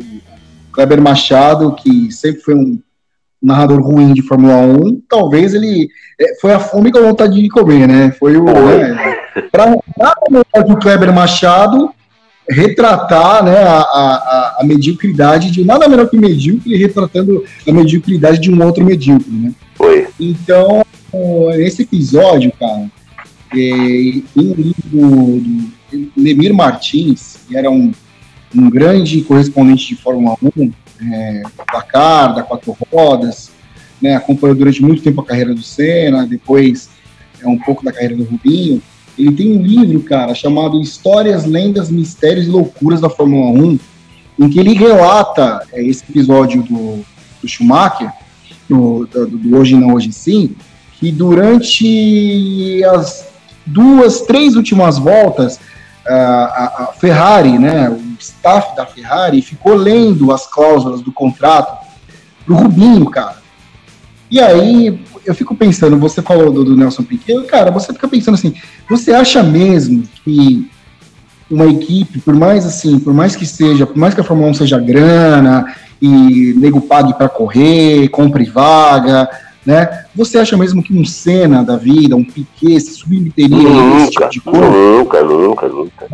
Kleber 0.72 1.02
Machado 1.02 1.76
que 1.76 2.12
sempre 2.12 2.42
foi 2.42 2.56
um 2.56 2.80
narrador 3.42 3.82
ruim 3.82 4.14
de 4.14 4.22
Fórmula 4.22 4.58
1, 4.58 5.02
talvez 5.08 5.54
ele 5.54 5.90
é, 6.20 6.36
foi 6.40 6.52
a 6.52 6.60
fome 6.60 6.92
com 6.92 7.00
a 7.00 7.04
vontade 7.04 7.42
de 7.42 7.48
comer, 7.48 7.88
né? 7.88 8.12
Foi 8.12 8.36
o 8.36 8.44
né, 8.44 9.22
para 9.50 9.76
o 10.68 10.78
Kleber 10.78 11.14
Machado 11.14 11.90
retratar 12.50 13.46
né, 13.46 13.58
a, 13.60 13.80
a, 13.80 14.58
a, 14.60 14.64
mediocridade 14.64 15.52
de 15.52 15.64
nada 15.64 15.88
menor 15.88 16.10
que 16.10 16.18
medíocre, 16.18 16.76
retratando 16.76 17.44
a 17.68 17.72
mediocridade 17.72 18.40
de 18.40 18.52
um 18.52 18.62
outro 18.64 18.84
medíocre, 18.84 19.32
né? 19.32 19.54
Foi. 19.76 20.08
Então, 20.20 20.84
esse 21.60 21.84
episódio, 21.84 22.52
cara, 22.60 22.90
é, 23.54 24.22
um 24.36 24.54
livro 24.58 24.84
do, 24.86 25.70
Lemir 26.18 26.54
Martins, 26.54 27.38
que 27.48 27.56
era 27.56 27.70
um, 27.70 27.92
um 28.56 28.70
grande 28.70 29.22
correspondente 29.22 29.88
de 29.88 29.96
Fórmula 29.96 30.36
1, 30.58 30.72
é, 31.02 31.44
da 31.72 31.82
Car, 31.82 32.36
da 32.36 32.44
Quatro 32.44 32.76
Rodas, 32.92 33.52
né, 34.02 34.16
acompanhou 34.16 34.56
durante 34.56 34.82
muito 34.82 35.02
tempo 35.02 35.22
a 35.22 35.26
carreira 35.26 35.54
do 35.54 35.62
Senna, 35.62 36.26
depois 36.26 36.90
é, 37.42 37.48
um 37.48 37.58
pouco 37.58 37.84
da 37.84 37.92
carreira 37.92 38.16
do 38.16 38.24
Rubinho, 38.24 38.82
ele 39.18 39.32
tem 39.34 39.58
um 39.58 39.62
livro, 39.62 40.02
cara, 40.02 40.34
chamado 40.34 40.82
Histórias, 40.82 41.46
Lendas, 41.46 41.92
Mistérios 41.92 42.48
e 42.48 42.50
Loucuras 42.50 43.02
da 43.02 43.10
Fórmula 43.10 43.52
1, 43.52 43.80
em 44.40 44.50
que 44.50 44.60
ele 44.60 44.74
relata 44.74 45.66
é, 45.74 45.84
esse 45.84 46.04
episódio 46.10 46.64
do, 46.64 47.04
do 47.42 47.48
Schumacher, 47.48 48.10
do, 48.70 49.06
do, 49.06 49.28
do, 49.28 49.58
Hoje 49.58 49.76
Não, 49.76 49.94
Hoje 49.94 50.14
Sim, 50.14 50.56
que 51.00 51.12
durante 51.12 52.82
as 52.86 53.28
duas, 53.66 54.22
três 54.22 54.56
últimas 54.56 54.98
voltas, 54.98 55.60
a, 56.08 56.84
a 56.84 56.94
Ferrari, 56.94 57.60
né, 57.60 57.90
staff 58.30 58.76
da 58.76 58.86
Ferrari, 58.86 59.42
ficou 59.42 59.76
lendo 59.76 60.32
as 60.32 60.48
cláusulas 60.48 61.02
do 61.02 61.12
contrato 61.12 61.86
pro 62.46 62.56
Rubinho, 62.56 63.10
cara. 63.10 63.38
E 64.32 64.40
aí, 64.40 65.00
eu 65.26 65.34
fico 65.34 65.56
pensando, 65.56 65.98
você 65.98 66.22
falou 66.22 66.52
do, 66.52 66.64
do 66.64 66.78
Nelson 66.78 67.04
Piquet, 67.04 67.42
cara, 67.48 67.72
você 67.72 67.92
fica 67.92 68.08
pensando 68.08 68.36
assim, 68.36 68.54
você 68.88 69.12
acha 69.12 69.42
mesmo 69.42 70.04
que 70.24 70.70
uma 71.50 71.66
equipe, 71.66 72.20
por 72.20 72.36
mais 72.36 72.66
assim, 72.66 73.00
por 73.00 73.14
mais 73.14 73.36
que 73.36 73.46
seja, 73.46 73.88
por 73.88 73.98
mais 73.98 74.14
que 74.14 74.22
a 74.22 74.24
Fórmula 74.24 74.52
1 74.52 74.54
seja 74.54 74.80
grana 74.80 75.66
e 76.00 76.54
nego 76.58 76.80
pague 76.80 77.14
para 77.16 77.28
correr, 77.28 78.08
compre 78.10 78.46
vaga, 78.46 79.28
né? 79.66 80.06
Você 80.16 80.38
acha 80.38 80.56
mesmo 80.56 80.84
que 80.84 80.94
um 80.94 81.04
Senna 81.04 81.64
da 81.64 81.76
vida, 81.76 82.16
um 82.16 82.24
Piquet, 82.24 82.80
se 82.80 82.94
submeteria 82.94 83.58
a 83.58 84.02
esse 84.02 84.12
tipo 84.12 84.30
de 84.30 84.42
coisa? 84.42 84.70
Nunca, 84.70 85.24
nunca, 85.24 85.68
nunca. 85.68 86.08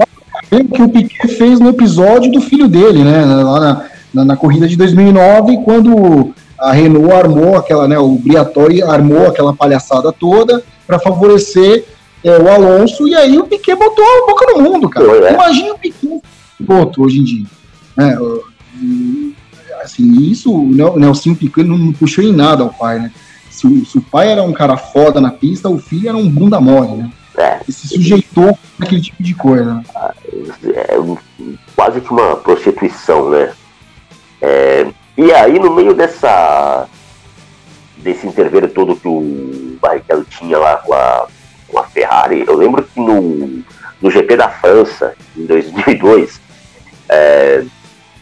É 0.00 0.05
o 0.50 0.64
que 0.64 0.82
o 0.82 0.88
Piquet 0.88 1.28
fez 1.28 1.58
no 1.58 1.70
episódio 1.70 2.30
do 2.30 2.40
filho 2.40 2.68
dele, 2.68 3.02
né? 3.02 3.24
Lá 3.24 3.60
na, 3.60 3.84
na, 4.14 4.24
na 4.24 4.36
corrida 4.36 4.68
de 4.68 4.76
2009, 4.76 5.58
quando 5.64 6.32
a 6.58 6.72
Renault 6.72 7.12
armou 7.12 7.56
aquela, 7.56 7.88
né? 7.88 7.98
O 7.98 8.16
Briatore 8.16 8.82
armou 8.82 9.26
aquela 9.26 9.52
palhaçada 9.52 10.12
toda 10.12 10.62
para 10.86 10.98
favorecer 10.98 11.84
é, 12.24 12.38
o 12.38 12.48
Alonso, 12.48 13.06
e 13.06 13.14
aí 13.14 13.38
o 13.38 13.44
Piquet 13.44 13.76
botou 13.76 14.04
a 14.04 14.26
boca 14.26 14.46
no 14.52 14.62
mundo, 14.62 14.88
cara. 14.88 15.06
É. 15.28 15.34
Imagina 15.34 15.74
o 15.74 15.78
Piquet 15.78 16.20
piloto 16.56 17.04
hoje 17.04 17.20
em 17.20 17.24
dia. 17.24 17.46
Né? 17.96 18.18
Assim, 19.82 20.22
isso, 20.22 20.52
o 20.52 20.98
Nelson 20.98 21.34
Piquet 21.34 21.62
não, 21.62 21.78
não 21.78 21.92
puxou 21.92 22.24
em 22.24 22.32
nada 22.32 22.62
ao 22.62 22.70
pai, 22.70 22.98
né? 22.98 23.12
Se, 23.50 23.86
se, 23.86 23.98
o 23.98 24.02
pai 24.02 24.30
era 24.30 24.42
um 24.42 24.52
cara 24.52 24.76
foda 24.76 25.20
na 25.20 25.30
pista, 25.30 25.68
o 25.68 25.78
filho 25.78 26.08
era 26.08 26.16
um 26.16 26.28
bunda 26.28 26.60
mole, 26.60 26.96
né? 26.96 27.10
É. 27.36 27.60
E 27.68 27.72
se 27.72 27.88
sujeitou 27.88 28.58
aquele 28.80 29.00
tipo 29.00 29.22
de 29.22 29.34
coisa. 29.34 29.82
É, 30.74 30.96
quase 31.74 32.00
que 32.00 32.10
uma 32.10 32.36
prostituição, 32.36 33.30
né? 33.30 33.52
É, 34.40 34.86
e 35.16 35.32
aí, 35.32 35.58
no 35.58 35.74
meio 35.74 35.94
dessa 35.94 36.88
desse 37.98 38.26
intervalo 38.26 38.68
todo 38.68 38.96
que 38.96 39.08
o 39.08 39.78
Barrichello 39.80 40.24
tinha 40.24 40.58
lá 40.58 40.76
com 40.76 40.94
a 40.94 41.26
com 41.68 41.78
a 41.78 41.84
Ferrari. 41.84 42.44
Eu 42.46 42.56
lembro 42.56 42.82
que 42.82 42.98
no, 42.98 43.62
no 44.00 44.10
GP 44.10 44.36
da 44.36 44.48
França, 44.48 45.14
em 45.36 45.46
2002, 45.46 46.40
é, 47.08 47.64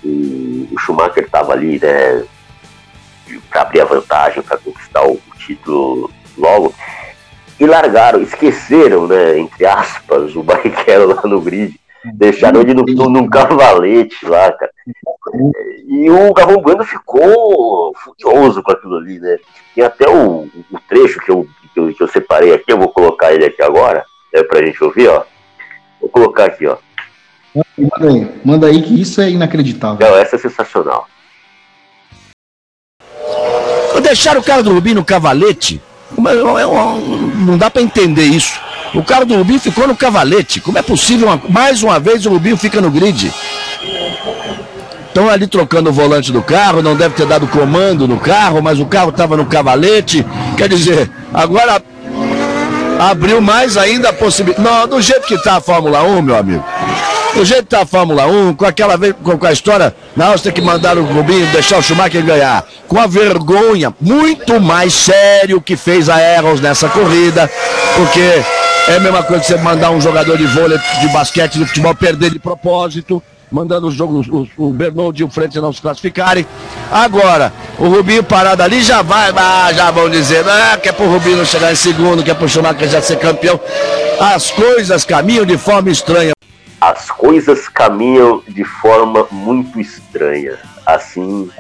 o, 0.03 0.69
o, 0.73 0.79
Schumacher 0.79 1.25
estava 1.25 1.53
ali, 1.53 1.79
né, 1.79 2.25
para 3.51 3.63
abrir 3.63 3.81
a 3.81 3.85
vantagem, 3.85 4.43
para 4.43 4.59
conquistar 4.59 5.07
o, 5.07 5.21
título 5.39 6.11
logo. 6.39 6.75
E 7.59 7.67
largaram, 7.67 8.21
esqueceram, 8.21 9.07
né, 9.07 9.39
entre 9.39 9.65
aspas, 9.65 10.35
o 10.35 10.43
Barrichello 10.43 11.15
lá 11.15 11.23
no 11.25 11.41
grid. 11.41 11.79
Deixaram 12.15 12.61
ele 12.61 12.75
no, 12.75 12.85
num 13.09 13.29
cavalete 13.29 14.27
lá, 14.27 14.53
cara. 14.53 14.71
E 15.89 16.11
o 16.11 16.35
Galvão 16.35 16.61
Bueno 16.61 16.85
ficou 16.85 17.95
furioso 17.97 18.63
com 18.63 18.73
aquilo 18.73 18.97
ali, 18.97 19.19
né? 19.19 19.39
E 19.75 19.83
até 19.83 20.07
o, 20.09 20.47
o 20.71 20.79
trecho 20.87 21.19
que 21.21 21.31
eu 21.31 21.49
que 21.75 21.81
eu, 21.81 21.93
que 21.93 22.03
eu 22.03 22.09
separei 22.09 22.55
aqui, 22.55 22.73
eu 22.73 22.79
vou 22.79 22.89
colocar 22.89 23.35
ele 23.35 23.45
aqui 23.45 23.61
agora, 23.61 24.05
é 24.33 24.43
pra 24.43 24.65
gente 24.65 24.83
ouvir, 24.83 25.09
ó. 25.09 25.25
Vou 26.01 26.09
colocar 26.09 26.45
aqui, 26.45 26.67
ó. 26.67 26.77
Manda 27.77 28.09
aí, 28.09 28.41
manda 28.45 28.67
aí 28.69 28.83
que 28.83 29.01
isso 29.01 29.21
é 29.21 29.31
inacreditável. 29.31 30.07
Não, 30.07 30.17
essa 30.17 30.37
é 30.37 30.39
sensacional. 30.39 31.09
Deixaram 34.03 34.41
o 34.41 34.45
cara 34.45 34.63
do 34.63 34.73
Rubinho 34.73 34.97
no 34.97 35.05
cavalete. 35.05 35.83
Não 37.45 37.59
dá 37.59 37.71
para 37.71 37.83
entender 37.83 38.25
isso. 38.25 38.59
O 38.95 39.03
cara 39.03 39.25
do 39.25 39.35
Rubinho 39.37 39.61
ficou 39.61 39.87
no 39.87 39.97
cavalete. 39.97 40.61
Como 40.61 40.79
é 40.79 40.83
possível? 40.83 41.41
Mais 41.49 41.83
uma 41.83 41.99
vez 41.99 42.25
o 42.27 42.31
Rubinho 42.31 42.57
fica 42.57 42.81
no 42.81 42.91
grid. 42.91 43.33
Estão 45.09 45.29
ali 45.29 45.47
trocando 45.47 45.91
o 45.91 45.93
volante 45.93 46.33
do 46.33 46.43
carro, 46.43 46.83
não 46.83 46.97
deve 46.97 47.15
ter 47.15 47.27
dado 47.27 47.47
comando 47.47 48.09
no 48.09 48.19
carro, 48.19 48.61
mas 48.61 48.81
o 48.81 48.87
carro 48.87 49.11
estava 49.11 49.37
no 49.37 49.47
cavalete. 49.47 50.27
Quer 50.57 50.69
dizer, 50.69 51.09
agora 51.33 51.81
abriu 52.99 53.41
mais 53.41 53.77
ainda 53.77 54.09
a 54.09 54.13
possibilidade. 54.13 54.69
Não, 54.69 54.89
do 54.89 55.01
jeito 55.01 55.27
que 55.27 55.35
está 55.35 55.57
a 55.57 55.61
Fórmula 55.61 56.03
1, 56.03 56.23
meu 56.23 56.37
amigo. 56.37 56.65
Do 57.35 57.45
jeito 57.45 57.63
que 57.63 57.75
está 57.75 57.83
a 57.83 57.87
Fórmula 57.87 58.27
1, 58.27 58.55
com 58.55 58.65
aquela 58.65 58.97
com, 58.97 59.47
a 59.47 59.53
história, 59.53 59.95
você 60.17 60.45
tem 60.45 60.53
que 60.53 60.61
mandar 60.61 60.97
o 60.97 61.05
Rubinho, 61.05 61.47
deixar 61.49 61.79
o 61.79 61.83
Schumacher 61.83 62.25
ganhar. 62.25 62.65
Com 62.87 62.99
a 62.99 63.09
vergonha 63.09 63.93
muito 64.01 64.61
mais 64.61 64.95
sério 64.95 65.61
que 65.61 65.77
fez 65.77 66.09
a 66.09 66.15
Arrows 66.15 66.61
nessa 66.61 66.89
corrida, 66.89 67.51
porque 67.97 68.43
é 68.89 68.97
a 68.97 69.01
mesma 69.01 69.23
coisa 69.25 69.43
que 69.43 69.49
você 69.49 69.57
mandar 69.57 69.91
um 69.91 70.01
jogador 70.01 70.39
de 70.39 70.47
vôlei, 70.47 70.79
de 71.01 71.09
basquete, 71.09 71.59
de 71.59 71.67
futebol 71.67 71.95
perder 71.95 72.31
de 72.31 72.39
propósito 72.39 73.21
mandando 73.51 73.87
os 73.87 73.95
jogos, 73.95 74.27
o, 74.57 74.71
Bernardo 74.71 75.21
e 75.21 75.23
o 75.23 75.31
Frente 75.31 75.61
não 75.61 75.73
se 75.73 75.81
classificarem. 75.81 76.45
Agora, 76.91 77.53
o 77.79 77.89
Rubinho 77.89 78.25
parado 78.25 78.65
ali 78.65 78.83
já 78.83 79.01
vai, 79.01 79.33
ah, 79.37 79.73
já 79.73 79.93
vão 79.93 80.11
dizer, 80.11 80.45
ah, 80.49 80.77
que 80.77 80.89
é 80.89 80.93
pro 80.93 81.07
Rubinho 81.07 81.37
não 81.37 81.45
chegar 81.45 81.71
em 81.71 81.77
segundo, 81.77 82.25
que 82.25 82.33
é 82.33 82.35
pro 82.35 82.49
Schumacher 82.49 82.89
já 82.89 83.01
ser 83.01 83.17
campeão. 83.17 83.61
As 84.19 84.51
coisas 84.51 85.05
caminham 85.05 85.47
de 85.47 85.57
forma 85.57 85.89
estranha. 85.89 86.35
As 86.85 87.11
coisas 87.11 87.67
caminham 87.67 88.43
de 88.47 88.63
forma 88.63 89.27
muito 89.31 89.81
estranha. 89.81 90.59
Assim, 90.85 91.51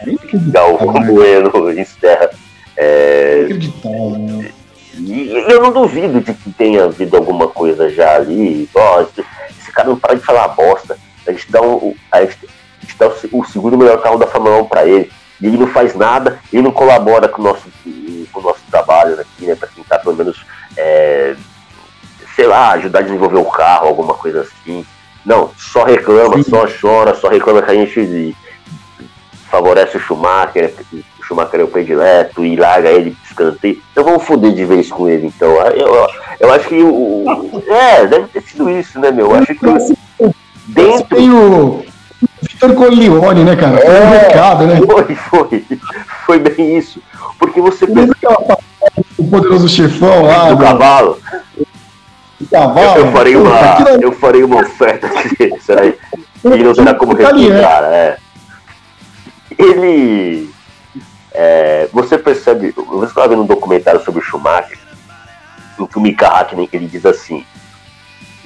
Galvão 0.53 0.93
Bueno 1.03 1.73
encerra. 1.73 2.29
É... 2.77 3.47
Né? 3.49 4.53
E 4.99 5.31
eu 5.51 5.63
não 5.63 5.73
duvido 5.73 6.21
de 6.21 6.35
que 6.35 6.53
tenha 6.53 6.85
havido 6.85 7.17
alguma 7.17 7.49
coisa 7.49 7.89
já 7.89 8.17
ali. 8.17 8.69
Ó, 8.75 9.01
esse 9.01 9.73
cara 9.73 9.89
não 9.89 9.99
para 9.99 10.15
de 10.15 10.21
falar 10.21 10.49
bosta. 10.49 10.99
A 11.27 11.33
gente 11.33 11.51
dá, 11.51 11.63
um, 11.63 11.95
a 12.13 12.21
gente, 12.21 12.39
a 12.45 12.85
gente 12.85 12.99
dá 12.99 13.09
o, 13.33 13.45
segundo 13.47 13.79
melhor 13.79 14.03
carro 14.03 14.19
da 14.19 14.27
Fórmula 14.27 14.61
1 14.61 14.67
para 14.67 14.87
ele. 14.87 15.11
E 15.41 15.47
ele 15.47 15.57
não 15.57 15.69
faz 15.69 15.95
nada, 15.95 16.39
ele 16.53 16.63
não 16.63 16.71
colabora 16.71 17.29
com 17.29 17.41
o 17.41 17.45
nosso, 17.45 17.65
com 18.31 18.41
o 18.41 18.43
nosso 18.43 18.61
trabalho 18.71 19.19
aqui, 19.19 19.47
né? 19.47 19.55
Para 19.55 19.69
tentar 19.69 20.01
pelo 20.01 20.17
menos, 20.17 20.45
é, 20.77 21.35
sei 22.37 22.47
lá, 22.47 22.73
ajudar 22.73 22.99
a 22.99 23.03
desenvolver 23.03 23.39
o 23.39 23.47
carro, 23.47 23.89
alguma 23.89 24.13
coisa 24.13 24.43
assim. 24.43 24.85
Não, 25.25 25.51
só 25.57 25.85
reclama, 25.85 26.37
Sim. 26.37 26.51
só 26.51 26.67
chora, 26.81 27.15
só 27.15 27.29
reclama 27.29 27.63
que 27.63 27.71
a 27.71 27.75
gente 27.75 28.37
favorece 29.51 29.97
o 29.97 30.01
Schumacher, 30.01 30.75
o 30.93 31.25
Schumacher 31.25 31.61
é 31.61 31.65
o 31.65 31.69
predileto 31.69 32.45
e 32.45 32.57
larga 32.57 32.91
ele 32.91 33.11
de 33.11 33.17
escanteio. 33.25 33.81
Então 33.93 34.05
vamos 34.05 34.25
foder 34.25 34.53
de 34.53 34.65
vez 34.65 34.91
com 34.91 35.09
ele, 35.09 35.29
então. 35.29 35.49
Eu, 35.69 36.09
eu, 36.41 36.53
acho 36.53 36.69
que 36.69 36.83
o. 36.83 37.25
É, 37.69 38.07
deve 38.07 38.27
ter 38.29 38.43
sido 38.43 38.69
isso, 38.69 38.99
né, 38.99 39.11
meu? 39.11 39.31
Eu 39.31 39.37
acho 39.37 39.55
que 39.55 39.67
dentro. 40.67 41.17
Tem 41.17 41.31
o 41.31 41.85
Vitor 42.43 42.75
Corleone, 42.75 43.45
né, 43.45 43.57
cara? 43.57 43.79
É, 43.79 44.05
um 44.05 44.11
recado, 44.11 44.67
né? 44.67 44.81
Foi, 44.85 45.15
foi. 45.15 45.65
Foi 46.27 46.39
bem 46.39 46.77
isso. 46.77 47.01
Porque 47.39 47.61
você 47.61 47.87
pensa. 47.87 48.15
O 49.17 49.25
poderoso 49.29 49.69
chefão 49.69 50.25
lá. 50.25 50.51
Do 50.51 50.59
cavalo. 50.59 51.19
O 52.45 52.51
cavalo. 52.51 52.99
Eu, 52.99 53.07
eu 53.07 53.12
farei 53.12 53.37
uma, 53.37 53.51
eu 54.01 54.12
farei 54.12 54.45
uma 54.45 54.61
oferta 54.61 55.09
aí. 55.81 55.99
E 56.45 56.62
não 56.62 56.75
será 56.75 56.95
como 56.95 57.15
respeitar, 57.15 57.85
é. 57.85 58.19
Ele. 59.59 60.51
É, 61.33 61.89
você 61.93 62.16
percebe, 62.16 62.73
você 62.77 63.07
estava 63.07 63.29
vendo 63.29 63.43
um 63.43 63.47
documentário 63.47 64.05
sobre 64.05 64.21
o 64.21 64.25
Schumacher, 64.25 64.79
em 65.79 65.87
que 65.87 65.99
o 65.99 66.01
Mika 66.01 66.29
Hakkinen 66.29 66.69
ele 66.73 66.87
diz 66.87 67.05
assim: 67.05 67.45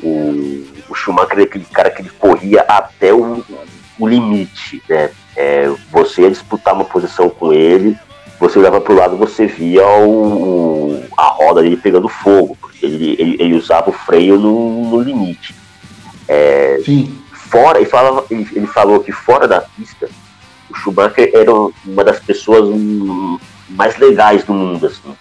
o, 0.03 0.65
o 0.89 0.95
Schumacher 0.95 1.41
é 1.41 1.43
aquele 1.43 1.65
cara 1.65 1.91
que 1.91 2.03
ele 2.03 2.11
corria 2.11 2.63
até 2.63 3.13
o, 3.13 3.45
o 3.99 4.09
limite, 4.09 4.83
né? 4.89 5.11
É, 5.37 5.71
você 5.91 6.23
ia 6.23 6.31
disputar 6.31 6.75
uma 6.75 6.85
posição 6.85 7.29
com 7.29 7.53
ele, 7.53 7.99
você 8.39 8.59
olhava 8.59 8.81
para 8.81 8.93
o 8.93 8.97
lado 8.97 9.17
você 9.17 9.47
via 9.47 9.87
o, 9.87 11.03
a 11.17 11.25
roda 11.25 11.63
dele 11.63 11.77
pegando 11.77 12.09
fogo, 12.09 12.57
porque 12.61 12.87
ele, 12.87 13.17
ele, 13.19 13.37
ele 13.41 13.55
usava 13.55 13.91
o 13.91 13.93
freio 13.93 14.39
no, 14.39 14.91
no 14.91 15.01
limite. 15.01 15.55
É, 16.27 16.81
Sim. 16.85 17.19
Fora, 17.33 17.79
ele, 17.79 17.89
falava, 17.89 18.25
ele, 18.31 18.47
ele, 18.53 18.67
falou 18.67 19.01
que 19.01 19.11
fora 19.11 19.49
da 19.49 19.63
pista, 19.63 20.09
o 20.71 20.75
Schumacher 20.75 21.31
era 21.33 21.51
uma 21.51 22.05
das 22.05 22.21
pessoas 22.21 22.69
mais 23.71 23.97
legais 23.97 24.45
do 24.45 24.53
mundo, 24.53 24.87
assim. 24.87 25.17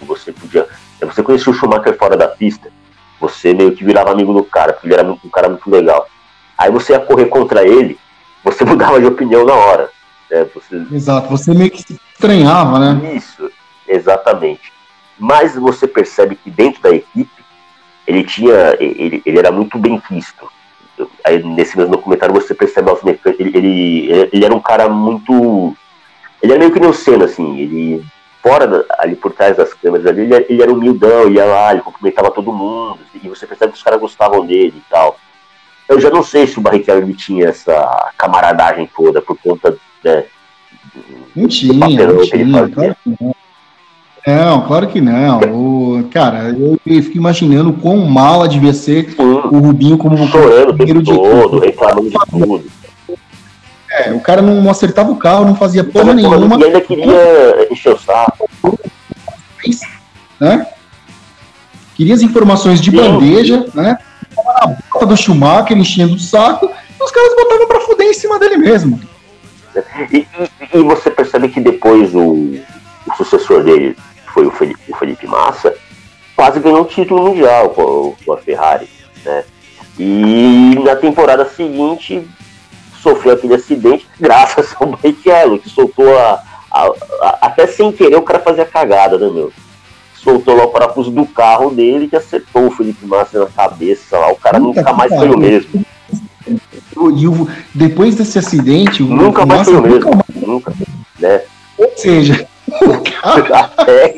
Você 0.00 0.32
podia. 0.32 0.66
Você 1.00 1.22
conhecia 1.22 1.52
o 1.52 1.54
Schumacher 1.54 1.96
fora 1.98 2.16
da 2.16 2.26
pista, 2.26 2.72
você 3.20 3.52
meio 3.52 3.72
que 3.72 3.84
virava 3.84 4.10
amigo 4.10 4.32
do 4.32 4.42
cara, 4.42 4.72
porque 4.72 4.86
ele 4.86 4.94
era 4.94 5.04
um 5.04 5.30
cara 5.30 5.50
muito 5.50 5.70
legal. 5.70 6.08
Aí 6.56 6.70
você 6.70 6.92
ia 6.92 7.00
correr 7.00 7.26
contra 7.26 7.62
ele, 7.62 7.98
você 8.42 8.64
mudava 8.66 8.98
de 8.98 9.06
opinião 9.06 9.44
na 9.44 9.54
hora. 9.54 9.90
Né? 10.30 10.46
Você... 10.54 10.86
Exato, 10.92 11.28
você 11.28 11.54
meio 11.54 11.70
que 11.70 11.82
se 11.82 12.00
estranhava, 12.12 12.78
né? 12.78 13.14
Isso, 13.14 13.50
exatamente. 13.86 14.72
Mas 15.18 15.54
você 15.54 15.86
percebe 15.86 16.36
que 16.36 16.50
dentro 16.50 16.82
da 16.82 16.90
equipe, 16.90 17.44
ele 18.06 18.22
tinha, 18.24 18.76
ele, 18.78 19.22
ele 19.24 19.38
era 19.38 19.50
muito 19.50 19.78
bem 19.78 19.98
quisto. 20.00 20.48
Aí, 21.24 21.42
nesse 21.42 21.76
mesmo 21.76 21.92
documentário 21.92 22.34
você 22.34 22.54
percebe 22.54 22.90
ele, 23.38 23.56
ele, 23.56 24.30
ele 24.32 24.44
era 24.44 24.54
um 24.54 24.60
cara 24.60 24.88
muito. 24.88 25.76
Ele 26.42 26.52
era 26.52 26.58
meio 26.58 26.72
que 26.72 26.92
Senna, 26.92 27.24
assim, 27.24 27.58
ele 27.58 28.04
fora 28.42 28.86
ali 29.00 29.16
por 29.16 29.32
trás 29.32 29.56
das 29.56 29.74
câmeras 29.74 30.06
ali, 30.06 30.22
ele, 30.22 30.46
ele 30.48 30.62
era 30.62 30.72
humildão, 30.72 31.28
ia 31.28 31.44
lá, 31.44 31.72
ele 31.72 31.82
cumprimentava 31.82 32.30
todo 32.30 32.52
mundo, 32.52 33.00
e 33.12 33.28
você 33.28 33.44
percebe 33.44 33.72
que 33.72 33.78
os 33.78 33.82
caras 33.82 33.98
gostavam 33.98 34.46
dele 34.46 34.74
e 34.76 34.90
tal. 34.90 35.18
Eu 35.88 36.00
já 36.00 36.10
não 36.10 36.22
sei 36.22 36.46
se 36.46 36.58
o 36.58 36.60
Barrichello 36.60 37.02
ele 37.02 37.14
tinha 37.14 37.48
essa 37.48 38.12
camaradagem 38.16 38.88
toda 38.94 39.20
por 39.20 39.36
conta 39.36 39.76
né, 40.04 40.24
não 41.34 41.48
tinha, 41.48 41.72
não 41.74 42.22
tinha, 42.22 42.68
claro 42.68 42.96
que 43.02 43.16
não. 43.20 43.36
Não, 44.26 44.66
claro 44.66 44.88
que 44.88 45.00
não. 45.00 45.38
O, 45.38 46.08
cara, 46.10 46.48
eu, 46.48 46.80
eu 46.84 47.02
fico 47.02 47.16
imaginando 47.16 47.72
quão 47.74 47.98
mala 47.98 48.48
devia 48.48 48.72
ser 48.74 49.10
Sim. 49.10 49.22
o 49.22 49.58
Rubinho 49.60 49.96
como 49.96 50.16
chorando 50.26 50.70
o 50.70 50.76
tempo 50.84 51.02
todo, 51.04 51.60
reclamando 51.60 52.10
de 52.10 52.16
tudo. 52.28 52.64
É, 53.88 54.12
o 54.12 54.20
cara 54.20 54.42
não, 54.42 54.68
acertava 54.68 55.12
o 55.12 55.16
carro, 55.16 55.44
não 55.44 55.54
fazia 55.54 55.84
porra 55.84 56.12
nenhuma. 56.12 56.58
E 56.58 56.64
ainda 56.64 56.80
queria 56.80 57.68
encher 57.70 57.94
o 57.94 57.98
saco. 57.98 58.48
Né? 60.40 60.66
Queria 61.94 62.14
as 62.14 62.22
informações 62.22 62.80
de 62.80 62.90
Sim. 62.90 62.96
bandeja, 62.96 63.66
né? 63.74 63.96
A 64.36 64.66
bota 64.66 65.06
do 65.06 65.16
Schumacher 65.16 65.78
enchendo 65.78 66.14
o 66.14 66.18
saco, 66.18 66.66
e 66.66 67.02
os 67.02 67.10
caras 67.10 67.34
botavam 67.36 67.68
pra 67.68 67.80
fuder 67.80 68.08
em 68.08 68.12
cima 68.12 68.38
dele 68.38 68.56
mesmo. 68.56 69.00
E, 70.12 70.18
e, 70.18 70.78
e 70.78 70.82
você 70.82 71.10
percebe 71.10 71.48
que 71.48 71.60
depois 71.60 72.14
o, 72.14 72.22
o 72.22 73.14
sucessor 73.16 73.62
dele 73.62 73.96
foi 74.32 74.46
o 74.46 74.50
Felipe, 74.50 74.92
o 74.92 74.96
Felipe 74.96 75.26
Massa, 75.26 75.74
quase 76.34 76.60
ganhou 76.60 76.82
o 76.82 76.86
título 76.86 77.28
mundial 77.28 77.70
com, 77.70 78.14
com 78.24 78.32
a 78.32 78.36
Ferrari, 78.36 78.88
né? 79.24 79.44
E 79.98 80.78
na 80.84 80.94
temporada 80.94 81.46
seguinte 81.46 82.26
sofreu 83.02 83.34
aquele 83.34 83.54
acidente 83.54 84.06
graças 84.20 84.74
ao 84.78 84.88
Barrichello, 84.88 85.58
que 85.58 85.70
soltou 85.70 86.06
a, 86.18 86.42
a, 86.70 86.86
a, 87.22 87.38
até 87.42 87.66
sem 87.66 87.90
querer 87.90 88.16
o 88.16 88.22
cara 88.22 88.40
fazia 88.40 88.66
cagada, 88.66 89.16
né, 89.16 89.30
meu? 89.30 89.52
Soltou 90.14 90.56
lá 90.56 90.64
o 90.64 90.70
parafuso 90.70 91.10
do 91.10 91.24
carro 91.24 91.70
dele 91.70 92.08
que 92.08 92.16
acertou 92.16 92.66
o 92.66 92.70
Felipe 92.70 93.06
Massa 93.06 93.38
na 93.38 93.46
cabeça 93.46 94.18
lá, 94.18 94.30
o 94.30 94.36
cara 94.36 94.58
Puta 94.60 94.80
nunca 94.80 94.92
mais 94.92 95.14
foi 95.14 95.30
o 95.30 95.38
mesmo. 95.38 95.86
E 97.16 97.28
o, 97.28 97.48
depois 97.74 98.14
desse 98.14 98.38
acidente, 98.38 99.02
o 99.02 99.06
nunca 99.06 99.44
mais 99.44 99.68
foi 99.68 99.76
o 99.76 99.82
mesmo. 99.82 100.24
Nunca, 100.46 100.72
né? 101.18 101.42
Ou 101.78 101.92
seja, 101.94 102.48
o 102.68 103.02
cara, 103.02 103.70
até, 103.76 104.16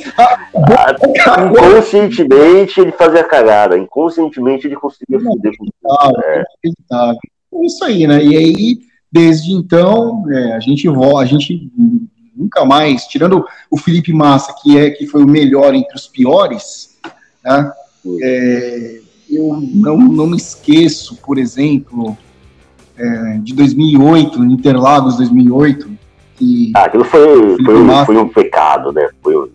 inconscientemente 1.45 2.81
ele 2.81 2.93
fazia 2.93 3.25
cagada, 3.25 3.77
inconscientemente 3.77 4.67
ele 4.67 4.77
conseguia 4.77 5.21
foder 5.21 5.53
com 5.59 5.65
tudo. 5.65 6.23
É. 6.25 6.45
é. 6.93 7.67
Isso 7.67 7.85
aí, 7.85 8.07
né? 8.07 8.23
E 8.23 8.37
aí, 8.37 8.79
desde 9.11 9.53
então, 9.53 10.25
é, 10.31 10.53
a 10.53 10.61
gente 10.61 10.87
a 10.89 11.25
gente 11.25 11.71
nunca 12.37 12.65
mais, 12.65 13.07
tirando 13.07 13.45
o 13.69 13.77
Felipe 13.77 14.13
Massa, 14.13 14.55
que 14.63 14.79
é 14.79 14.91
que 14.91 15.07
foi 15.07 15.25
o 15.25 15.29
melhor 15.29 15.75
entre 15.75 15.97
os 15.97 16.07
piores, 16.07 16.97
né? 17.45 17.73
É, 18.23 19.01
eu 19.29 19.61
não, 19.61 19.99
não 19.99 20.27
me 20.29 20.37
esqueço, 20.37 21.17
por 21.17 21.37
exemplo, 21.37 22.17
é, 22.99 23.39
de 23.43 23.55
2008, 23.55 24.45
Interlagos 24.45 25.17
2008. 25.17 25.89
Que 26.37 26.73
ah, 26.75 26.85
aquilo 26.85 27.05
foi, 27.05 27.57
foi, 27.65 27.79
Massa, 27.79 28.07
foi, 28.07 28.17
um 28.17 28.29
pecado, 28.29 28.93
né? 28.93 29.09
Foi 29.23 29.37
um... 29.37 29.49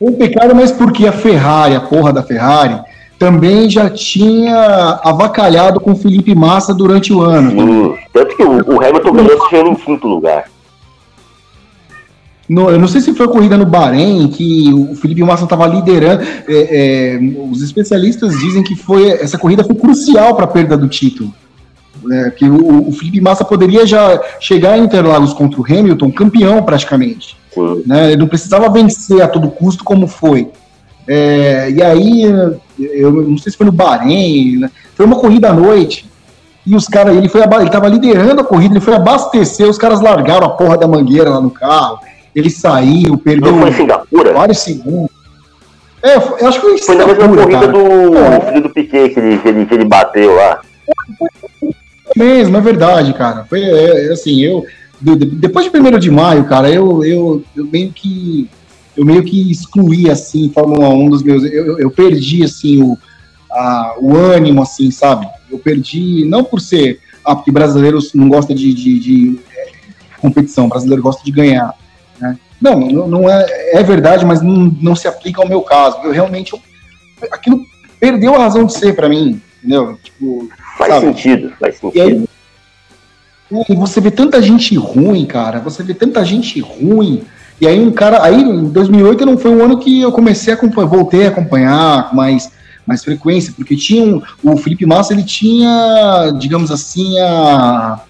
um 0.00 0.12
pecado, 0.12 0.54
mas 0.54 0.70
porque 0.70 1.06
a 1.06 1.12
Ferrari, 1.12 1.74
a 1.74 1.80
porra 1.80 2.12
da 2.12 2.22
Ferrari, 2.22 2.80
também 3.18 3.70
já 3.70 3.88
tinha 3.88 5.00
avacalhado 5.04 5.80
com 5.80 5.92
o 5.92 5.96
Felipe 5.96 6.34
Massa 6.34 6.74
durante 6.74 7.12
o 7.12 7.22
ano. 7.22 7.50
Sim, 7.50 7.94
tanto 8.12 8.36
que 8.36 8.42
o, 8.42 8.74
o 8.74 8.84
Hamilton 8.84 9.12
ganhou 9.12 9.48
chegando 9.48 9.70
em 9.70 9.74
quinto 9.74 10.06
lugar. 10.06 10.44
No, 12.48 12.68
eu 12.68 12.78
não 12.78 12.88
sei 12.88 13.00
se 13.00 13.14
foi 13.14 13.26
a 13.26 13.28
corrida 13.28 13.56
no 13.56 13.64
Bahrein 13.64 14.28
que 14.28 14.70
o 14.74 14.94
Felipe 14.96 15.22
Massa 15.22 15.44
estava 15.44 15.66
liderando. 15.66 16.22
É, 16.48 17.16
é, 17.16 17.18
os 17.50 17.62
especialistas 17.62 18.38
dizem 18.38 18.62
que 18.62 18.74
foi 18.74 19.08
essa 19.08 19.38
corrida 19.38 19.64
foi 19.64 19.76
crucial 19.76 20.34
para 20.34 20.44
a 20.44 20.48
perda 20.48 20.76
do 20.76 20.88
título. 20.88 21.32
É, 22.10 22.30
que 22.30 22.44
o, 22.44 22.88
o, 22.88 22.92
Felipe 22.92 23.20
Massa 23.20 23.44
poderia 23.44 23.86
já 23.86 24.20
chegar 24.40 24.76
em 24.76 24.84
Interlagos 24.84 25.32
contra 25.32 25.60
o 25.60 25.64
Hamilton 25.64 26.10
campeão 26.10 26.62
praticamente. 26.62 27.36
Né? 27.86 28.12
Ele 28.12 28.16
não 28.16 28.26
precisava 28.26 28.68
vencer 28.68 29.22
a 29.22 29.28
todo 29.28 29.50
custo 29.50 29.84
como 29.84 30.06
foi. 30.06 30.48
É, 31.06 31.70
e 31.70 31.82
aí, 31.82 32.22
eu 32.78 33.12
não 33.12 33.38
sei 33.38 33.52
se 33.52 33.58
foi 33.58 33.66
no 33.66 33.72
Bahrein, 33.72 34.58
né? 34.58 34.70
foi 34.94 35.06
uma 35.06 35.16
corrida 35.16 35.50
à 35.50 35.52
noite. 35.52 36.10
E 36.64 36.74
os 36.74 36.86
caras, 36.86 37.16
ele 37.16 37.28
foi 37.28 37.42
ele 37.42 37.64
estava 37.64 37.88
liderando 37.88 38.40
a 38.40 38.44
corrida, 38.44 38.74
ele 38.74 38.80
foi 38.80 38.94
abastecer, 38.94 39.68
os 39.68 39.78
caras 39.78 40.00
largaram 40.00 40.46
a 40.46 40.50
porra 40.50 40.78
da 40.78 40.86
mangueira 40.86 41.30
lá 41.30 41.40
no 41.40 41.50
carro 41.50 41.98
ele 42.34 42.50
saiu, 42.50 43.18
perdeu 43.18 43.54
foi 43.54 44.32
vários 44.32 44.58
segundos. 44.58 45.10
É, 46.02 46.16
eu 46.16 46.48
acho 46.48 46.60
que 46.60 46.66
foi, 46.66 46.78
foi 46.78 46.96
na 46.96 47.06
mesma 47.06 47.28
corrida 47.28 47.60
cara. 47.60 47.68
do 47.68 48.16
é. 48.16 48.40
filho 48.40 48.62
do 48.62 48.70
Piquet 48.70 49.10
que 49.10 49.20
ele, 49.20 49.38
que, 49.38 49.48
ele, 49.48 49.66
que 49.66 49.74
ele 49.74 49.84
bateu 49.84 50.34
lá. 50.34 50.60
Mesmo, 52.16 52.56
é 52.56 52.60
verdade, 52.60 53.12
cara. 53.14 53.44
Foi 53.44 53.60
é, 53.60 54.08
é 54.08 54.12
assim, 54.12 54.40
eu. 54.42 54.64
Depois 55.00 55.70
de 55.70 55.76
1 55.76 55.98
de 55.98 56.10
maio, 56.10 56.44
cara, 56.44 56.70
eu, 56.70 57.04
eu, 57.04 57.44
eu 57.56 57.66
meio 57.66 57.92
que. 57.92 58.48
Eu 58.96 59.04
meio 59.06 59.22
que 59.22 59.50
excluí, 59.50 60.10
assim, 60.10 60.50
Fórmula 60.52 60.88
1 60.90 61.10
dos 61.10 61.22
meus. 61.22 61.44
Eu, 61.44 61.78
eu 61.78 61.90
perdi, 61.90 62.44
assim, 62.44 62.82
o, 62.82 62.98
a, 63.50 63.94
o 63.98 64.16
ânimo, 64.16 64.62
assim, 64.62 64.90
sabe? 64.90 65.26
Eu 65.50 65.58
perdi, 65.58 66.24
não 66.26 66.44
por 66.44 66.60
ser. 66.60 67.00
Ah, 67.24 67.34
porque 67.34 67.50
brasileiros 67.50 68.12
não 68.14 68.28
gostam 68.28 68.54
de, 68.54 68.74
de, 68.74 68.98
de 68.98 69.40
é, 69.56 69.70
competição, 70.20 70.68
brasileiro 70.68 71.02
gosta 71.02 71.24
de 71.24 71.30
ganhar. 71.30 71.72
Né? 72.20 72.38
Não, 72.60 72.80
não 73.08 73.30
é, 73.30 73.46
é 73.72 73.82
verdade, 73.82 74.24
mas 74.24 74.42
não, 74.42 74.76
não 74.80 74.94
se 74.94 75.08
aplica 75.08 75.40
ao 75.40 75.48
meu 75.48 75.62
caso. 75.62 75.98
Eu 76.04 76.12
realmente, 76.12 76.52
eu, 76.52 76.60
aquilo 77.30 77.64
perdeu 77.98 78.34
a 78.34 78.38
razão 78.38 78.64
de 78.64 78.72
ser 78.72 78.94
para 78.94 79.08
mim, 79.08 79.40
entendeu? 79.58 79.98
Tipo, 80.02 80.48
faz 80.76 80.94
sabe? 80.94 81.06
sentido, 81.06 81.52
faz 81.58 81.76
sentido. 81.76 81.96
E 81.96 82.00
aí, 82.00 82.24
e 83.68 83.74
você 83.74 84.00
vê 84.00 84.10
tanta 84.10 84.40
gente 84.40 84.76
ruim, 84.76 85.24
cara, 85.26 85.60
você 85.60 85.82
vê 85.82 85.94
tanta 85.94 86.24
gente 86.24 86.60
ruim. 86.60 87.22
E 87.60 87.66
aí 87.66 87.78
um 87.78 87.92
cara, 87.92 88.24
aí 88.24 88.40
em 88.40 88.64
2008 88.64 89.26
não 89.26 89.36
foi 89.36 89.50
um 89.50 89.62
ano 89.62 89.78
que 89.78 90.00
eu 90.00 90.10
comecei 90.10 90.52
a 90.52 90.56
acompanhar, 90.56 90.88
voltei 90.88 91.26
a 91.26 91.28
acompanhar 91.28 92.10
com 92.10 92.16
mais, 92.16 92.50
mais 92.86 93.04
frequência, 93.04 93.52
porque 93.54 93.76
tinha 93.76 94.04
um, 94.04 94.22
o 94.42 94.56
Felipe 94.56 94.86
Massa, 94.86 95.12
ele 95.12 95.22
tinha, 95.22 96.32
digamos 96.38 96.70
assim, 96.70 97.18
a 97.20 98.00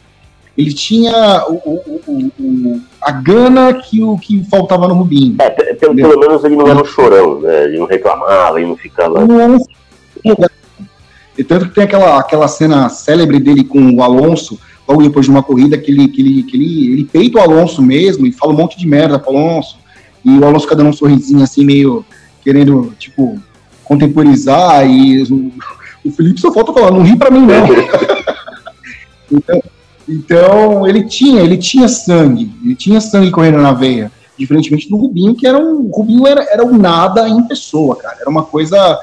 ele 0.57 0.73
tinha 0.73 1.45
o, 1.49 1.55
o, 2.07 2.31
o, 2.39 2.81
a 3.01 3.11
gana 3.11 3.73
que 3.73 4.03
o 4.03 4.19
que 4.19 4.45
faltava 4.51 4.87
no 4.87 4.95
Rubinho. 4.95 5.37
É, 5.41 5.49
pelo, 5.75 5.95
pelo, 5.95 6.21
menos 6.21 6.45
ele 6.45 6.57
não 6.57 6.69
era 6.69 6.81
um 6.81 6.85
chorão, 6.85 7.41
né? 7.41 7.65
Ele 7.65 7.79
não 7.79 7.87
reclamava, 7.87 8.61
ele 8.61 8.69
não 8.69 8.77
ficava. 8.77 9.25
Não. 9.25 9.59
E 11.43 11.45
tanto 11.45 11.67
que 11.67 11.75
tem 11.75 11.83
aquela, 11.83 12.21
aquela 12.21 12.47
cena 12.47 12.89
célebre 12.89 13.41
dele 13.41 13.65
com 13.65 13.97
o 13.97 14.01
Alonso, 14.01 14.61
logo 14.89 15.03
depois 15.03 15.27
de 15.27 15.33
uma 15.33 15.43
corrida, 15.43 15.77
que 15.77 15.91
ele, 15.91 16.07
que 16.07 16.23
ele, 16.23 16.43
que 16.45 16.57
ele, 16.57 16.93
ele 16.93 17.05
peita 17.05 17.39
o 17.39 17.41
Alonso 17.41 17.83
mesmo 17.83 18.25
e 18.25 18.33
fala 18.33 18.53
um 18.53 18.57
monte 18.57 18.79
de 18.79 18.87
merda 18.87 19.19
pro 19.19 19.37
Alonso. 19.37 19.77
E 20.25 20.31
o 20.39 20.45
Alonso 20.45 20.67
fica 20.67 20.77
dando 20.77 20.91
um 20.91 20.93
sorrisinho 20.93 21.43
assim, 21.43 21.65
meio 21.65 22.05
querendo, 22.45 22.95
tipo, 22.97 23.41
contemporizar. 23.83 24.89
E 24.89 25.21
o, 25.25 25.53
o 26.05 26.13
Felipe 26.13 26.41
só 26.41 26.53
falta 26.53 26.73
falar, 26.73 26.93
não 26.93 27.03
ri 27.03 27.17
pra 27.17 27.29
mim, 27.29 27.45
não. 27.45 27.67
então, 29.29 29.63
então, 30.09 30.87
ele 30.87 31.03
tinha, 31.03 31.41
ele 31.41 31.57
tinha 31.57 31.89
sangue, 31.89 32.53
ele 32.65 32.77
tinha 32.77 33.01
sangue 33.01 33.33
correndo 33.33 33.59
na 33.59 33.73
veia, 33.73 34.13
diferentemente 34.39 34.89
do 34.89 34.97
Rubinho, 34.97 35.35
que 35.35 35.47
era 35.47 35.59
um, 35.59 35.91
Rubinho 35.93 36.25
era, 36.25 36.45
era 36.45 36.65
um 36.65 36.79
nada 36.79 37.29
em 37.29 37.43
pessoa, 37.49 37.97
cara, 37.97 38.19
era 38.21 38.31
uma 38.31 38.45
coisa, 38.45 38.97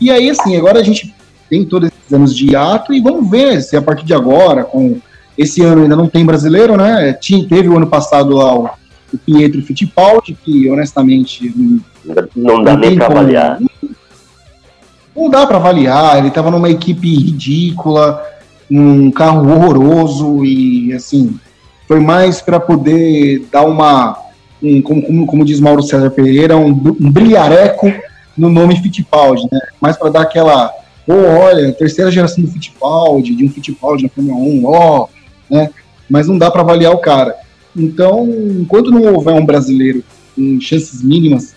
e 0.00 0.10
aí, 0.10 0.28
assim, 0.28 0.56
agora 0.56 0.80
a 0.80 0.82
gente 0.82 1.14
tem 1.48 1.64
todos 1.64 1.88
esses 1.88 2.12
anos 2.12 2.34
de 2.34 2.50
hiato, 2.50 2.92
e 2.92 3.00
vamos 3.00 3.30
ver 3.30 3.60
se 3.62 3.76
a 3.76 3.82
partir 3.82 4.04
de 4.04 4.14
agora, 4.14 4.64
com 4.64 4.98
esse 5.36 5.62
ano 5.62 5.82
ainda 5.82 5.96
não 5.96 6.08
tem 6.08 6.24
brasileiro, 6.24 6.76
né, 6.76 7.12
tinha, 7.12 7.46
teve 7.46 7.68
o 7.68 7.76
ano 7.76 7.86
passado 7.86 8.34
lá 8.34 8.54
o, 8.54 8.70
o 9.12 9.18
Pietro 9.18 9.62
Fittipaldi, 9.62 10.36
que 10.44 10.70
honestamente... 10.70 11.52
Não, 12.04 12.26
não 12.36 12.62
dá 12.62 12.76
nem 12.76 12.96
para 12.96 13.06
avaliar. 13.06 13.60
Não, 13.60 13.90
não 15.14 15.30
dá 15.30 15.46
para 15.46 15.56
avaliar, 15.56 16.18
ele 16.18 16.28
estava 16.28 16.50
numa 16.50 16.70
equipe 16.70 17.08
ridícula, 17.14 18.22
um 18.70 19.10
carro 19.10 19.50
horroroso 19.50 20.44
e 20.44 20.92
assim 20.92 21.38
foi 21.86 22.00
mais 22.00 22.40
para 22.40 22.58
poder 22.58 23.46
dar 23.50 23.64
uma 23.64 24.18
um, 24.62 24.82
como, 24.82 25.02
como, 25.02 25.26
como, 25.26 25.44
diz 25.44 25.60
Mauro 25.60 25.82
César 25.82 26.10
Pereira 26.10 26.56
um, 26.56 26.70
um 26.70 27.10
brilhareco 27.10 27.92
no 28.36 28.50
nome 28.50 28.76
Fittipaldi, 28.76 29.46
né? 29.50 29.60
Mais 29.80 29.96
para 29.96 30.10
dar 30.10 30.22
aquela, 30.22 30.72
oh, 31.06 31.12
olha, 31.12 31.72
terceira 31.72 32.10
geração 32.10 32.42
do 32.42 32.50
Fittipaldi, 32.50 33.34
de 33.34 33.44
um 33.44 33.50
Fittipaldi 33.50 34.04
na 34.04 34.08
Fórmula 34.08 34.38
1, 34.38 34.64
ó, 34.64 35.08
né? 35.50 35.70
Mas 36.08 36.28
não 36.28 36.38
dá 36.38 36.50
para 36.50 36.62
avaliar 36.62 36.92
o 36.92 36.98
cara. 36.98 37.34
Então, 37.74 38.26
enquanto 38.60 38.90
não 38.90 39.14
houver 39.14 39.34
um 39.34 39.44
brasileiro 39.44 40.02
com 40.34 40.60
chances 40.60 41.02
mínimas 41.02 41.54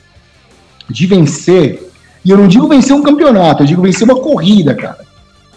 de 0.90 1.06
vencer 1.06 1.88
E 2.26 2.32
eu 2.32 2.38
não 2.38 2.48
digo 2.48 2.68
vencer 2.68 2.96
um 2.96 3.04
campeonato, 3.04 3.64
eu 3.64 3.68
digo 3.68 3.82
vencer 3.82 4.04
uma 4.04 4.20
corrida, 4.20 4.76
cara. 4.76 5.06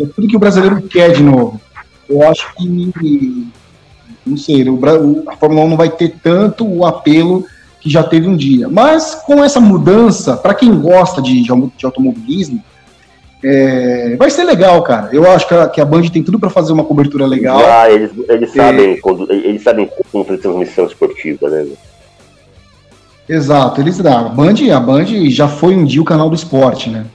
É 0.01 0.07
tudo 0.07 0.29
que 0.29 0.37
o 0.37 0.41
brasileiro 0.41 0.81
quer 0.83 1.13
de 1.13 1.23
novo. 1.23 1.61
Eu 2.09 2.27
acho 2.29 2.55
que, 2.55 3.49
não 4.25 4.37
sei, 4.37 4.65
a 5.27 5.37
Fórmula 5.37 5.65
1 5.65 5.69
não 5.71 5.77
vai 5.77 5.91
ter 5.91 6.17
tanto 6.23 6.67
o 6.67 6.85
apelo 6.85 7.45
que 7.81 7.91
já 7.91 8.03
teve 8.03 8.29
um 8.29 8.37
dia. 8.37 8.69
Mas 8.69 9.15
com 9.27 9.43
essa 9.43 9.61
mudança, 9.61 10.37
para 10.37 10.55
quem 10.55 10.79
gosta 10.79 11.21
de, 11.21 11.43
de 11.43 11.85
automobilismo, 11.85 12.63
é, 13.45 14.15
vai 14.17 14.31
ser 14.31 14.45
legal, 14.45 14.83
cara. 14.83 15.11
Eu 15.13 15.29
acho 15.31 15.49
que 15.49 15.55
a, 15.55 15.69
que 15.69 15.81
a 15.81 15.85
Band 15.85 16.03
tem 16.03 16.23
tudo 16.23 16.39
para 16.39 16.49
fazer 16.49 16.73
uma 16.73 16.85
cobertura 16.85 17.27
legal. 17.27 17.59
Ah, 17.59 17.91
eles, 17.91 18.13
eles 18.29 18.53
sabem, 18.53 19.01
quando, 19.01 19.31
eles 19.33 19.63
sabem 19.63 19.91
cumprir 20.13 20.39
transmissão 20.39 20.87
esportiva, 20.87 21.49
né? 21.49 21.67
Exato, 23.29 23.81
eles 23.81 24.05
a 24.05 24.23
Band, 24.23 24.55
a 24.75 24.81
Band 24.81 25.07
já 25.31 25.49
foi 25.49 25.75
um 25.75 25.85
dia 25.85 26.03
o 26.03 26.05
canal 26.05 26.29
do 26.29 26.37
esporte, 26.37 26.89
né? 26.89 27.07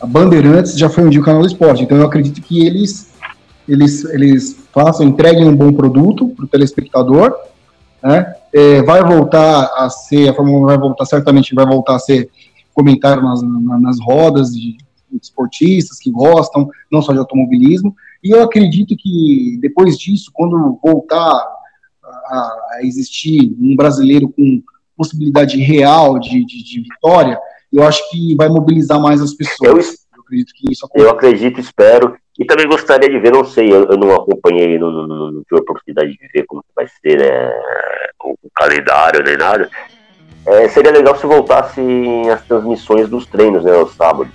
A 0.00 0.06
Bandeirantes 0.06 0.78
já 0.78 0.88
foi 0.88 1.04
um 1.04 1.10
dia 1.10 1.20
o 1.20 1.24
canal 1.24 1.40
do 1.42 1.48
esporte. 1.48 1.82
Então 1.82 1.98
eu 1.98 2.06
acredito 2.06 2.40
que 2.40 2.66
eles 2.66 3.10
eles 3.68 4.04
eles 4.04 4.56
façam, 4.72 5.06
entreguem 5.06 5.46
um 5.46 5.56
bom 5.56 5.72
produto 5.72 6.28
para 6.28 6.44
o 6.44 6.48
telespectador, 6.48 7.34
né? 8.02 8.32
É, 8.52 8.82
vai 8.82 9.02
voltar 9.02 9.70
a 9.76 9.90
ser, 9.90 10.28
a 10.28 10.34
Fórmula 10.34 10.60
1 10.60 10.66
vai 10.66 10.78
voltar, 10.78 11.04
certamente 11.04 11.54
vai 11.54 11.66
voltar 11.66 11.96
a 11.96 11.98
ser 11.98 12.30
comentário 12.72 13.22
nas, 13.22 13.42
nas 13.42 13.98
rodas 14.00 14.50
de, 14.50 14.76
esportistas 15.20 15.98
que 15.98 16.10
gostam, 16.10 16.68
não 16.90 17.02
só 17.02 17.12
de 17.12 17.18
automobilismo, 17.18 17.94
e 18.22 18.30
eu 18.30 18.42
acredito 18.42 18.96
que 18.96 19.58
depois 19.60 19.98
disso, 19.98 20.30
quando 20.34 20.78
voltar 20.82 21.46
a, 22.04 22.78
existir 22.82 23.54
um 23.60 23.76
brasileiro 23.76 24.28
com 24.28 24.62
possibilidade 24.96 25.58
real 25.58 26.18
de, 26.18 26.44
de, 26.44 26.64
de 26.64 26.80
vitória, 26.80 27.38
eu 27.72 27.82
acho 27.84 28.08
que 28.10 28.34
vai 28.34 28.48
mobilizar 28.48 29.00
mais 29.00 29.20
as 29.20 29.34
pessoas. 29.34 29.86
Eu, 29.86 30.16
eu 30.16 30.22
acredito 30.22 30.52
que 30.54 30.72
isso 30.72 30.86
acontece. 30.86 31.06
Eu 31.06 31.10
acredito, 31.10 31.60
espero, 31.60 32.16
e 32.38 32.44
também 32.44 32.68
gostaria 32.68 33.08
de 33.08 33.18
ver, 33.18 33.32
não 33.32 33.44
sei, 33.44 33.72
eu, 33.72 33.84
eu 33.84 33.96
não 33.96 34.14
acompanhei, 34.14 34.78
não, 34.78 34.90
não, 34.90 35.06
não, 35.06 35.42
tive 35.44 35.58
a 35.58 35.62
oportunidade 35.62 36.12
de 36.12 36.28
ver 36.32 36.44
como 36.46 36.62
vai 36.74 36.86
ser 36.86 37.18
né, 37.18 37.50
o, 38.22 38.32
o 38.42 38.50
calendário 38.54 39.24
nem 39.24 39.36
nada. 39.36 39.70
É, 40.46 40.68
seria 40.68 40.92
legal 40.92 41.16
se 41.16 41.26
voltassem 41.26 42.30
as 42.30 42.42
transmissões 42.44 43.08
dos 43.08 43.26
treinos, 43.26 43.64
né, 43.64 43.72
aos 43.72 43.94
sábados. 43.94 44.32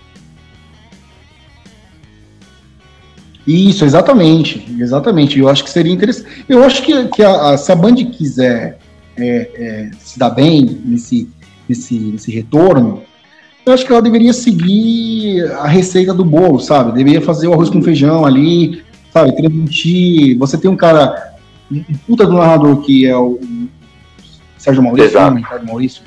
Isso, 3.46 3.84
exatamente, 3.86 4.66
exatamente. 4.80 5.40
Eu 5.40 5.50
acho 5.50 5.64
que 5.64 5.70
seria 5.70 5.92
interessante. 5.92 6.46
Eu 6.48 6.64
acho 6.64 6.84
que, 6.84 7.08
que 7.10 7.24
a, 7.24 7.52
a, 7.52 7.58
se 7.58 7.72
a 7.72 7.76
Band 7.76 7.96
quiser 7.96 8.78
é, 9.18 9.50
é, 9.56 9.92
se 10.00 10.20
dar 10.20 10.30
bem 10.30 10.80
nesse, 10.86 11.28
nesse, 11.68 11.98
nesse 11.98 12.32
retorno, 12.32 13.02
eu 13.66 13.74
acho 13.74 13.86
que 13.86 13.92
ela 13.92 14.02
deveria 14.02 14.34
seguir 14.34 15.44
a 15.54 15.68
receita 15.68 16.14
do 16.14 16.26
bolo, 16.26 16.60
sabe? 16.60 16.92
Deveria 16.92 17.22
fazer 17.22 17.48
o 17.48 17.54
arroz 17.54 17.70
com 17.70 17.82
feijão 17.82 18.26
ali, 18.26 18.84
sabe? 19.12 19.36
Transmitir. 19.36 20.38
Você 20.38 20.58
tem 20.58 20.70
um 20.70 20.76
cara, 20.76 21.36
um 21.72 21.84
puta 22.08 22.26
do 22.26 22.34
narrador 22.34 22.78
que 22.82 23.06
é 23.06 23.16
o 23.16 23.40
Sérgio 24.58 24.84
Maurício, 24.84 25.20
né? 25.20 25.38
Ricardo 25.38 25.66
Maurício. 25.66 26.04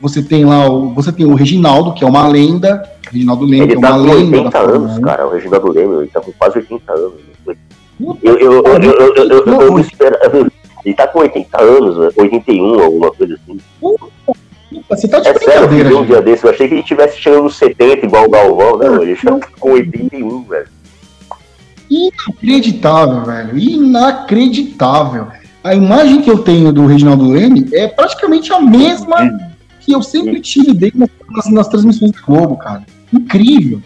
Você 0.00 0.22
tem 0.22 0.44
lá 0.44 0.68
o, 0.68 0.90
você 0.90 1.10
tem 1.10 1.26
o 1.26 1.34
Reginaldo, 1.34 1.94
que 1.94 2.04
é 2.04 2.06
uma 2.06 2.28
lenda. 2.28 2.82
Reginaldo 3.10 3.44
Leme, 3.44 3.62
ele 3.62 3.72
que 3.72 3.78
é 3.78 3.80
tá 3.80 3.96
uma 3.96 4.06
com 4.06 4.14
lenda. 4.14 4.36
80 4.38 4.58
anos, 4.58 4.98
cara. 4.98 5.26
O 5.26 5.30
Reginaldo 5.30 5.72
Leme, 5.72 5.96
ele 5.96 6.06
tá 6.08 6.20
com 6.20 6.32
quase 6.32 6.58
80 6.58 6.92
anos. 6.92 7.12
Eu, 7.46 8.18
eu, 8.22 8.38
eu, 8.38 8.64
eu, 8.64 8.82
eu, 8.82 9.14
eu, 9.14 9.46
eu, 9.46 9.60
eu 9.62 9.78
espero. 9.78 10.16
Ele 10.84 10.94
tá 10.94 11.08
com 11.08 11.20
80 11.20 11.62
anos, 11.62 12.16
81, 12.16 12.80
alguma 12.80 13.10
coisa 13.10 13.34
assim. 13.34 13.58
Você 14.88 15.08
tá 15.08 15.18
de 15.18 15.28
é 15.28 15.32
brincadeira. 15.32 15.84
Sério, 15.84 15.98
um 15.98 16.04
dia 16.04 16.22
desse, 16.22 16.44
eu 16.44 16.50
achei 16.50 16.68
que 16.68 16.74
ele 16.74 16.82
tivesse 16.82 17.18
chegando 17.18 17.44
nos 17.44 17.56
70 17.56 18.06
igual 18.06 18.26
o 18.26 18.30
Galvão, 18.30 18.76
né? 18.76 19.02
Ele 19.02 19.14
já 19.14 19.36
tá 19.38 19.48
com 19.58 19.72
81, 19.72 20.42
velho. 20.44 20.68
Inacreditável, 21.90 23.24
velho. 23.24 23.58
Inacreditável. 23.58 25.28
A 25.64 25.74
imagem 25.74 26.22
que 26.22 26.30
eu 26.30 26.38
tenho 26.38 26.72
do 26.72 26.86
Reginaldo 26.86 27.28
Leme 27.28 27.68
é 27.72 27.88
praticamente 27.88 28.52
a 28.52 28.60
mesma 28.60 29.16
que 29.86 29.92
eu 29.92 30.02
sempre 30.02 30.40
tive 30.40 30.74
dele 30.74 30.94
nas, 31.30 31.50
nas 31.50 31.68
transmissões 31.68 32.10
do 32.10 32.26
Globo, 32.26 32.56
cara. 32.56 32.84
Incrível. 33.12 33.80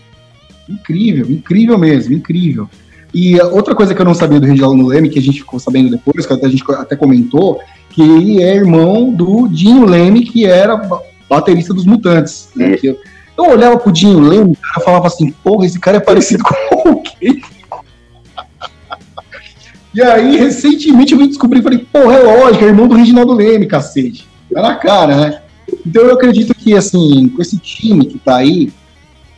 Incrível, 0.67 1.31
incrível 1.31 1.79
mesmo, 1.79 2.15
incrível. 2.15 2.71
E 3.13 3.39
outra 3.43 3.75
coisa 3.75 3.95
que 3.95 4.01
eu 4.01 4.07
não 4.07 4.15
sabia 4.15 4.41
do 4.41 4.47
Reginaldo 4.47 4.87
Leme, 4.87 5.11
que 5.11 5.19
a 5.19 5.23
gente 5.23 5.41
ficou 5.41 5.61
sabendo 5.61 5.91
depois, 5.91 6.25
que 6.25 6.33
a 6.33 6.49
gente 6.49 6.65
até 6.73 6.97
comentou, 6.97 7.61
que 7.91 8.01
ele 8.01 8.43
é 8.43 8.55
irmão 8.55 9.13
do 9.13 9.47
Dinho 9.49 9.85
Leme, 9.85 10.25
que 10.25 10.47
era 10.47 10.81
baterista 11.29 11.75
dos 11.75 11.85
Mutantes. 11.85 12.49
Né? 12.57 12.79
Eu, 12.83 12.99
eu 13.37 13.51
olhava 13.51 13.79
pro 13.79 13.93
Dinho 13.93 14.21
Leme 14.21 14.53
e 14.53 14.83
falava 14.83 15.07
assim, 15.07 15.31
porra, 15.45 15.67
esse 15.67 15.79
cara 15.79 15.99
é 15.99 16.01
parecido 16.01 16.45
com 16.49 16.91
o 16.93 17.03
quê? 17.03 17.43
E 19.93 20.01
aí, 20.01 20.37
recentemente, 20.37 21.13
eu 21.13 21.19
me 21.19 21.27
descobri 21.27 21.59
e 21.59 21.63
falei, 21.63 21.79
porra, 21.93 22.15
é 22.15 22.23
lógico, 22.23 22.65
é 22.65 22.69
irmão 22.69 22.89
do 22.89 22.95
Reginaldo 22.95 23.35
Leme, 23.35 23.67
cacete. 23.67 24.27
Tá 24.55 24.63
na 24.63 24.77
cara, 24.77 25.17
né? 25.17 25.43
Então 25.87 26.03
eu 26.03 26.15
acredito 26.15 26.55
que, 26.55 26.75
assim, 26.75 27.29
com 27.29 27.41
esse 27.41 27.59
time 27.59 28.05
que 28.07 28.19
tá 28.19 28.37
aí, 28.37 28.73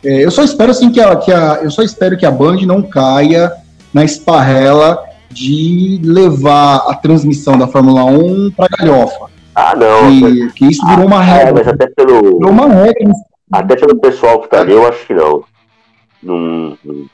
é, 0.05 0.25
eu 0.25 0.31
só 0.31 0.43
espero 0.43 0.71
assim 0.71 0.91
que 0.91 1.01
a, 1.01 1.15
que 1.17 1.33
a, 1.33 1.61
eu 1.63 1.71
só 1.71 1.83
espero 1.83 2.17
que 2.17 2.27
a 2.27 2.31
Band 2.31 2.57
não 2.67 2.83
caia 2.83 3.53
na 3.95 4.05
esparrela 4.05 5.03
de 5.31 6.01
levar 6.03 6.77
a 6.89 6.95
transmissão 6.95 7.57
da 7.57 7.67
Fórmula 7.67 8.05
1 8.05 8.51
para 8.51 8.69
galhofa. 8.77 9.31
Ah, 9.55 9.75
não. 9.77 10.11
Que, 10.11 10.53
que 10.53 10.67
isso 10.67 10.87
virou 10.87 11.07
uma 11.07 11.23
regra. 11.23 11.51
É, 11.51 11.53
mas 11.53 11.69
até 11.69 11.87
pelo. 11.87 12.39
Virou 12.39 12.51
uma 12.51 12.69
regra. 12.69 13.13
Até 13.53 13.77
pelo 13.77 14.01
pessoal 14.01 14.41
que 14.41 14.49
tá 14.49 14.61
ali, 14.61 14.73
eu 14.73 14.87
acho 14.89 15.07
que 15.07 15.15
não. 15.15 15.45
não, 16.23 16.79
não 16.85 17.07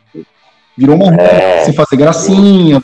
virou 0.76 0.96
uma 0.96 1.10
regra. 1.10 1.26
É, 1.26 1.64
você 1.64 1.72
fazer 1.72 1.96
gracinha, 1.96 2.82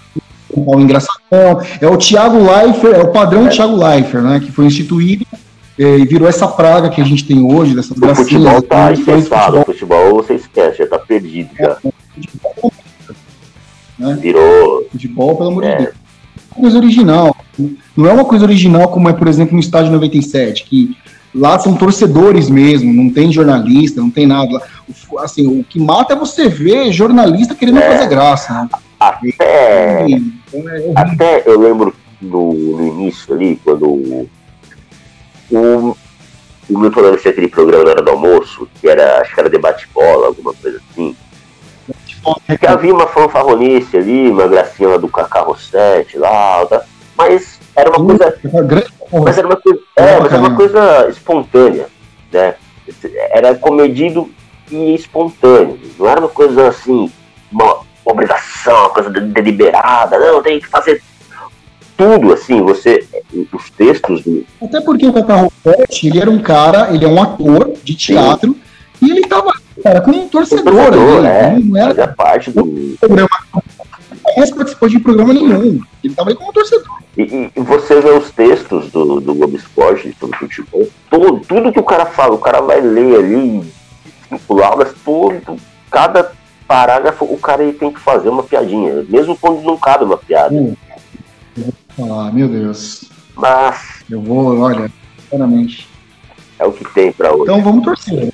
o 0.50 0.80
engraçadão. 0.80 1.60
É 1.80 1.86
o 1.86 1.96
Thiago 1.96 2.38
Leifert, 2.38 2.94
é 2.94 3.02
o 3.02 3.12
padrão 3.12 3.46
é. 3.46 3.50
Thiago 3.50 3.76
Leifert, 3.76 4.22
né? 4.24 4.40
Que 4.40 4.50
foi 4.50 4.66
instituído 4.66 5.24
é, 5.32 5.38
e 5.78 6.04
virou 6.04 6.28
essa 6.28 6.46
praga 6.46 6.88
que 6.88 7.00
a 7.00 7.04
gente 7.04 7.24
tem 7.24 7.42
hoje, 7.42 7.74
dessas 7.74 7.98
gracinhas. 7.98 8.28
O 8.28 8.30
futebol 8.30 8.62
tá 8.62 8.92
infestado, 8.92 9.60
o 9.60 9.64
futebol 9.64 10.14
você 10.14 10.34
esquece, 10.34 10.78
já 10.78 10.86
tá 10.86 10.98
perdido 10.98 11.50
já. 11.58 11.78
É, 11.82 11.90
né? 13.98 14.18
Virou. 14.20 14.86
Futebol, 14.90 15.36
pelo 15.36 15.50
amor 15.50 15.64
é. 15.64 15.76
de 15.76 15.82
Deus. 15.84 15.94
Coisa 16.50 16.78
original. 16.78 17.36
Não 17.96 18.06
é 18.06 18.12
uma 18.12 18.24
coisa 18.24 18.44
original 18.44 18.88
como 18.88 19.08
é, 19.08 19.12
por 19.12 19.26
exemplo, 19.26 19.54
no 19.54 19.60
estádio 19.60 19.92
97, 19.92 20.64
que 20.64 20.96
lá 21.34 21.58
são 21.58 21.74
torcedores 21.74 22.48
mesmo, 22.48 22.92
não 22.92 23.10
tem 23.10 23.32
jornalista, 23.32 24.00
não 24.00 24.10
tem 24.10 24.26
nada. 24.26 24.62
Assim, 25.18 25.46
o 25.46 25.64
que 25.64 25.80
mata 25.80 26.12
é 26.12 26.16
você 26.16 26.48
ver 26.48 26.92
jornalista 26.92 27.54
querendo 27.54 27.78
é. 27.78 27.90
fazer 27.90 28.08
graça. 28.08 28.52
Né? 28.52 28.68
Até, 29.00 30.06
então 30.08 30.68
é 30.68 30.92
até 30.94 31.42
eu 31.46 31.60
lembro 31.60 31.94
no, 32.22 32.52
no, 32.54 32.86
início 32.86 33.34
ali, 33.34 33.60
quando 33.64 34.26
o, 35.56 35.96
o, 36.70 36.90
programa 36.90 37.16
tinha 37.16 37.32
aquele 37.32 37.48
programa 37.48 37.84
na 37.84 37.90
hora 37.90 38.02
do 38.02 38.10
almoço, 38.10 38.68
que 38.80 38.88
era, 38.88 39.20
acho 39.20 39.34
que 39.34 39.40
era 39.40 39.48
debate 39.48 39.88
bola, 39.94 40.26
alguma 40.26 40.54
coisa 40.54 40.80
assim. 40.90 41.16
Que 42.58 42.66
havia 42.66 42.94
uma 42.94 43.06
fanfarronice 43.06 43.96
ali, 43.98 44.30
uma 44.30 44.48
gracinha 44.48 44.88
lá 44.88 44.96
do 44.96 45.08
Cacá 45.08 45.40
Rossetti 45.40 46.16
lá, 46.16 46.64
tá? 46.66 46.82
mas 47.16 47.60
era 47.76 47.90
uma 47.90 48.04
coisa. 48.04 48.38
Mas 49.12 49.38
era 49.38 49.46
uma 49.46 49.56
coisa, 49.56 49.80
é, 49.96 50.20
mas 50.20 50.32
era 50.32 50.42
uma 50.42 50.56
coisa 50.56 51.08
espontânea, 51.08 51.86
né? 52.32 52.54
Era 53.30 53.54
comedido 53.54 54.30
e 54.70 54.94
espontâneo. 54.94 55.78
Não 55.98 56.08
era 56.08 56.20
uma 56.20 56.28
coisa 56.28 56.68
assim, 56.68 57.10
uma 57.50 57.80
obrigação, 58.04 58.74
uma 58.80 58.90
coisa 58.90 59.10
deliberada, 59.10 60.18
não, 60.18 60.42
tem 60.42 60.60
que 60.60 60.66
fazer 60.66 61.02
tudo 61.96 62.32
assim, 62.32 62.62
você. 62.62 63.06
Os 63.52 63.70
textos 63.70 64.22
do. 64.22 64.44
Até 64.62 64.80
porque 64.80 65.06
o 65.06 65.12
Cacá 65.12 65.36
Rossetti, 65.36 66.08
ele 66.08 66.20
era 66.20 66.30
um 66.30 66.40
cara, 66.40 66.94
ele 66.94 67.04
é 67.04 67.08
um 67.08 67.20
ator 67.20 67.72
de 67.82 67.94
teatro, 67.94 68.56
Sim. 68.98 69.06
e 69.06 69.10
ele 69.10 69.26
tava 69.26 69.52
cara, 69.82 70.00
como 70.00 70.22
um 70.22 70.28
torcedor. 70.28 70.72
Um 70.72 70.76
torcedor 70.76 71.24
é, 71.24 71.58
não 71.58 71.76
era 71.76 72.08
parte 72.08 72.50
do. 72.50 72.96
Programa, 73.00 73.28
não 74.36 74.56
participou 74.56 74.88
de 74.88 75.00
programa 75.00 75.32
nenhum. 75.32 75.80
Ele 76.02 76.14
tava 76.14 76.30
aí 76.30 76.36
como 76.36 76.52
torcedor. 76.52 76.98
E, 77.16 77.50
e, 77.54 77.60
você 77.60 78.00
vê 78.00 78.10
os 78.10 78.30
textos 78.30 78.90
do, 78.90 79.20
do 79.20 79.34
Globo 79.34 79.56
Esporte 79.56 80.14
sobre 80.18 80.36
futebol, 80.36 80.88
todo, 81.08 81.40
tudo 81.40 81.72
que 81.72 81.78
o 81.78 81.84
cara 81.84 82.06
fala, 82.06 82.34
o 82.34 82.38
cara 82.38 82.60
vai 82.60 82.80
ler 82.80 83.16
ali, 83.16 83.62
cinco 84.28 84.54
laudas, 84.54 84.92
todo, 85.04 85.56
cada 85.90 86.32
parágrafo, 86.66 87.24
o 87.24 87.38
cara 87.38 87.72
tem 87.72 87.92
que 87.92 88.00
fazer 88.00 88.28
uma 88.28 88.42
piadinha, 88.42 89.04
mesmo 89.08 89.36
quando 89.36 89.62
não 89.62 89.76
cabe 89.76 90.04
uma 90.04 90.16
piada. 90.16 90.54
Hum. 90.54 90.74
Ah, 91.98 92.30
meu 92.32 92.48
Deus. 92.48 93.04
Mas. 93.36 94.04
Eu 94.10 94.20
vou, 94.20 94.58
olha, 94.58 94.90
sinceramente. 95.20 95.88
É 96.58 96.64
o 96.64 96.72
que 96.72 96.84
tem 96.92 97.12
para 97.12 97.32
hoje. 97.32 97.42
Então 97.42 97.62
vamos 97.62 97.84
torcer 97.84 98.32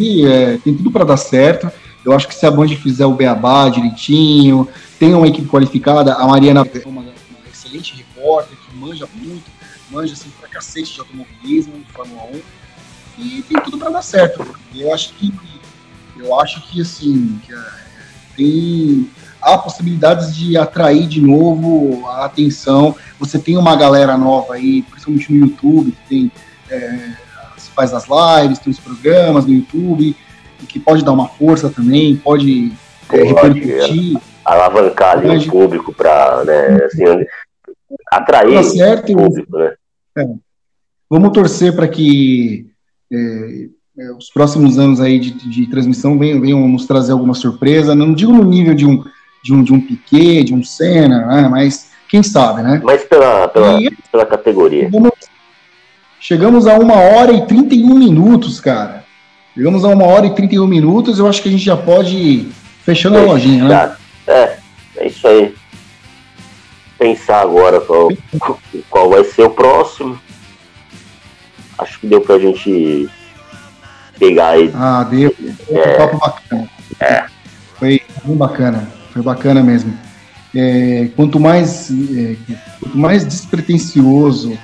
aqui, 0.00 0.26
é, 0.26 0.56
tem 0.58 0.74
tudo 0.74 0.90
para 0.90 1.04
dar 1.04 1.16
certo. 1.16 1.70
Eu 2.04 2.12
acho 2.14 2.26
que 2.26 2.34
se 2.34 2.46
a 2.46 2.50
Band 2.50 2.68
fizer 2.68 3.04
o 3.04 3.12
beabá 3.12 3.68
direitinho, 3.68 4.66
tem 4.98 5.14
uma 5.14 5.28
equipe 5.28 5.48
qualificada, 5.48 6.14
a 6.14 6.26
Mariana 6.26 6.60
é 6.60 6.88
uma, 6.88 7.02
uma 7.02 7.12
excelente 7.52 7.94
repórter 7.94 8.56
que 8.56 8.76
manja 8.76 9.06
muito, 9.14 9.44
manja 9.90 10.14
assim 10.14 10.30
pra 10.40 10.48
cacete 10.48 10.94
de 10.94 11.00
automobilismo, 11.00 11.74
de 11.78 11.92
Fórmula 11.92 12.22
1. 12.22 12.40
e 13.18 13.42
tem 13.42 13.60
tudo 13.60 13.76
para 13.76 13.90
dar 13.90 14.02
certo. 14.02 14.46
Eu 14.74 14.94
acho 14.94 15.12
que 15.14 15.32
eu 16.16 16.38
acho 16.38 16.62
que 16.68 16.80
assim 16.80 17.38
que, 17.46 17.52
é, 17.52 17.62
tem 18.36 19.10
há 19.40 19.58
possibilidades 19.58 20.34
de 20.34 20.56
atrair 20.56 21.06
de 21.06 21.20
novo 21.20 22.06
a 22.08 22.24
atenção. 22.24 22.94
Você 23.18 23.38
tem 23.38 23.56
uma 23.56 23.76
galera 23.76 24.16
nova 24.16 24.54
aí, 24.54 24.82
principalmente 24.82 25.32
no 25.32 25.46
YouTube, 25.46 25.92
que 25.92 26.08
tem 26.08 26.32
é, 26.70 27.10
faz 27.80 27.94
as 27.94 28.04
lives, 28.04 28.58
tem 28.58 28.70
os 28.70 28.78
programas 28.78 29.46
no 29.46 29.54
YouTube, 29.54 30.14
que 30.68 30.78
pode 30.78 31.04
dar 31.04 31.12
uma 31.12 31.28
força 31.28 31.70
também, 31.70 32.16
pode 32.16 32.72
é, 33.10 33.22
repercutir. 33.22 34.20
Alavancar 34.44 35.18
ali 35.18 35.48
o 35.48 35.50
público 35.50 35.92
para 35.92 36.44
né, 36.44 36.84
assim, 36.84 37.04
atrair 38.10 38.54
tá 38.54 38.62
certo, 38.62 39.12
o 39.12 39.16
público, 39.16 39.58
né? 39.58 39.74
É. 40.18 40.24
Vamos 41.08 41.32
torcer 41.32 41.74
para 41.74 41.88
que 41.88 42.66
é, 43.12 43.68
é, 43.98 44.12
os 44.12 44.30
próximos 44.30 44.78
anos 44.78 45.00
aí 45.00 45.18
de, 45.18 45.30
de 45.30 45.66
transmissão 45.68 46.18
venham, 46.18 46.40
venham, 46.40 46.68
nos 46.68 46.86
trazer 46.86 47.12
alguma 47.12 47.34
surpresa, 47.34 47.94
não 47.94 48.12
digo 48.12 48.32
no 48.32 48.44
nível 48.44 48.74
de 48.74 48.86
um, 48.86 49.04
de 49.42 49.54
um, 49.54 49.62
de 49.62 49.72
um 49.72 49.80
Piquet, 49.80 50.44
de 50.44 50.54
um 50.54 50.62
Senna, 50.62 51.26
né, 51.26 51.48
mas 51.48 51.90
quem 52.08 52.22
sabe, 52.22 52.62
né? 52.62 52.80
Mas 52.82 53.04
pela, 53.04 53.48
pela, 53.48 53.80
e, 53.80 53.90
pela 54.10 54.26
categoria. 54.26 54.90
Chegamos 56.18 56.66
a 56.66 56.76
uma 56.78 56.96
hora 56.96 57.32
e 57.32 57.46
31 57.46 57.94
minutos, 57.94 58.60
cara. 58.60 59.04
Chegamos 59.54 59.84
a 59.84 59.88
uma 59.88 60.04
hora 60.04 60.26
e 60.26 60.34
31 60.34 60.66
minutos, 60.66 61.18
eu 61.18 61.26
acho 61.26 61.40
que 61.42 61.48
a 61.48 61.52
gente 61.52 61.64
já 61.64 61.76
pode 61.76 62.16
ir 62.16 62.52
fechando 62.84 63.18
a 63.18 63.22
lojinha, 63.22 63.64
né? 63.64 63.96
É, 64.26 64.56
é 64.96 65.06
isso 65.06 65.26
aí. 65.26 65.54
Pensar 66.98 67.40
agora 67.40 67.80
qual, 67.80 68.08
qual 68.90 69.10
vai 69.10 69.24
ser 69.24 69.42
o 69.42 69.50
próximo. 69.50 70.20
Acho 71.78 71.98
que 72.00 72.06
deu 72.06 72.20
pra 72.20 72.38
gente 72.38 73.08
pegar 74.18 74.50
aí. 74.50 74.70
Ah, 74.74 75.04
deu. 75.04 75.34
É, 75.70 75.94
um 75.94 75.96
papo 75.96 76.18
bacana. 76.18 76.70
É. 77.00 77.24
Foi 77.78 78.02
bem 78.24 78.36
bacana. 78.36 78.99
Foi 79.12 79.22
bacana 79.22 79.62
mesmo. 79.62 79.92
É, 80.54 81.08
quanto 81.14 81.38
mais 81.38 81.90
é, 81.90 82.36
quanto 82.80 82.98
mais 82.98 83.24
despretensioso 83.24 84.58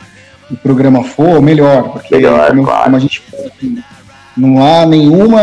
o 0.51 0.56
programa 0.56 1.05
for, 1.05 1.40
melhor, 1.40 1.93
porque 1.93 2.16
melhor, 2.16 2.48
como, 2.48 2.64
claro. 2.64 2.85
como 2.85 2.97
a 2.97 2.98
gente 2.98 3.23
não 4.36 4.64
há 4.64 4.85
nenhuma 4.85 5.40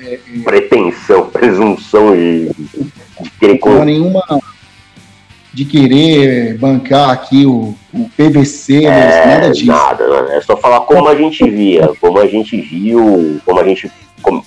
é, 0.00 0.14
é, 0.14 0.18
pretensão, 0.42 1.26
presunção 1.30 2.14
de, 2.14 2.50
de 3.20 3.30
querer 3.38 3.60
não 3.62 3.82
há 3.82 3.84
nenhuma 3.84 4.22
de 5.52 5.64
querer 5.64 6.56
bancar 6.58 7.10
aqui 7.10 7.44
o, 7.46 7.74
o 7.92 8.08
PVC, 8.10 8.84
é, 8.84 9.26
nada 9.26 9.50
disso. 9.50 9.66
Nada, 9.66 10.22
né? 10.22 10.36
é 10.36 10.40
só 10.40 10.56
falar 10.56 10.80
como 10.82 11.08
a 11.08 11.16
gente 11.16 11.48
via, 11.48 11.90
como 12.00 12.18
a 12.18 12.26
gente 12.26 12.60
viu, 12.60 13.40
como 13.44 13.58
a 13.58 13.64
gente 13.64 13.90
com, 14.22 14.42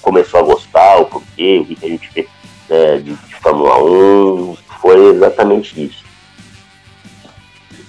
começou 0.00 0.40
a 0.40 0.42
gostar, 0.42 0.98
o 0.98 1.06
porquê, 1.06 1.60
o 1.60 1.64
que 1.64 1.86
a 1.86 1.88
gente 1.88 2.10
fez 2.10 2.26
né, 2.72 2.96
de, 2.96 3.12
de 3.12 3.34
Fórmula 3.42 3.82
1, 3.82 4.56
foi 4.80 5.14
exatamente 5.14 5.84
isso. 5.84 6.02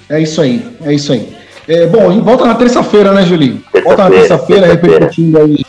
É 0.10 0.22
isso 0.22 0.42
aí, 0.42 0.66
é 0.82 0.94
isso 0.94 1.14
aí. 1.14 1.36
É, 1.68 1.88
bom, 1.88 2.22
volta 2.22 2.46
na 2.46 2.56
terça-feira, 2.56 3.14
né, 3.14 3.26
Julinho? 3.26 3.64
Volta 3.84 4.04
na 4.04 4.10
terça-feira, 4.10 4.68
terça 4.68 4.82
repercutindo 4.82 5.40
aí 5.40 5.64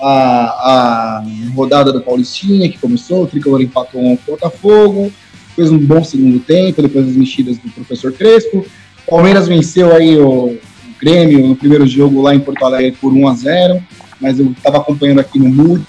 a, 0.00 1.20
a 1.20 1.24
rodada 1.54 1.92
do 1.92 2.00
Paulistinha, 2.00 2.70
que 2.70 2.78
começou, 2.78 3.24
o 3.24 3.26
Tricolor 3.26 3.60
empatou 3.60 4.00
um 4.00 4.18
Botafogo, 4.26 5.12
fez 5.54 5.70
um 5.70 5.78
bom 5.78 6.02
segundo 6.02 6.40
tempo, 6.40 6.82
depois 6.82 7.06
das 7.06 7.16
mexidas 7.16 7.58
do 7.58 7.70
professor 7.70 8.12
Crespo. 8.12 8.64
Palmeiras 9.08 9.46
venceu 9.46 9.94
aí 9.94 10.16
o, 10.16 10.28
o 10.28 10.58
Grêmio 11.00 11.46
no 11.46 11.56
primeiro 11.56 11.86
jogo 11.86 12.22
lá 12.22 12.34
em 12.34 12.40
Porto 12.40 12.64
Alegre 12.64 12.96
por 13.00 13.12
1 13.12 13.28
a 13.28 13.34
0 13.34 13.82
mas 14.18 14.40
eu 14.40 14.50
estava 14.50 14.78
acompanhando 14.78 15.20
aqui 15.20 15.38
no 15.38 15.48
Mood, 15.48 15.84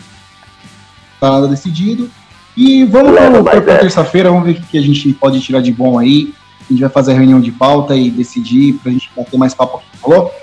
tá 1.17 1.31
nada 1.31 1.47
decidido. 1.47 2.11
E 2.57 2.83
vamos 2.85 3.13
para 3.43 3.61
terça-feira, 3.61 4.31
vamos 4.31 4.45
ver 4.45 4.53
o 4.53 4.61
que 4.63 4.79
a 4.79 4.81
gente 4.81 5.13
pode 5.13 5.39
tirar 5.39 5.61
de 5.61 5.71
bom 5.71 5.99
aí. 5.99 6.33
A 6.67 6.73
gente 6.73 6.81
vai 6.81 6.89
fazer 6.89 7.11
a 7.11 7.15
reunião 7.15 7.39
de 7.39 7.51
pauta 7.51 7.95
e 7.95 8.09
decidir 8.09 8.73
para 8.73 8.89
a 8.89 8.93
gente 8.93 9.11
bater 9.15 9.37
mais 9.37 9.53
papo 9.53 9.77
aqui, 9.77 9.85
falou? 10.01 10.33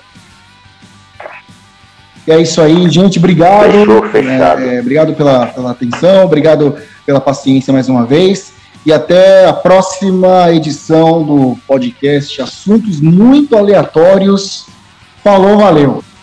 E 2.26 2.30
é 2.30 2.40
isso 2.40 2.62
aí, 2.62 2.88
gente. 2.88 3.18
Obrigado. 3.18 3.72
Fechou, 4.12 4.32
é, 4.32 4.76
é, 4.76 4.80
obrigado 4.80 5.12
pela, 5.14 5.46
pela 5.48 5.72
atenção, 5.72 6.24
obrigado 6.24 6.76
pela 7.04 7.20
paciência 7.20 7.72
mais 7.72 7.88
uma 7.88 8.06
vez. 8.06 8.54
E 8.86 8.92
até 8.92 9.46
a 9.46 9.52
próxima 9.52 10.52
edição 10.52 11.22
do 11.24 11.58
podcast 11.66 12.40
Assuntos 12.40 13.00
Muito 13.00 13.56
Aleatórios. 13.56 14.66
Falou, 15.22 15.58
valeu! 15.58 16.13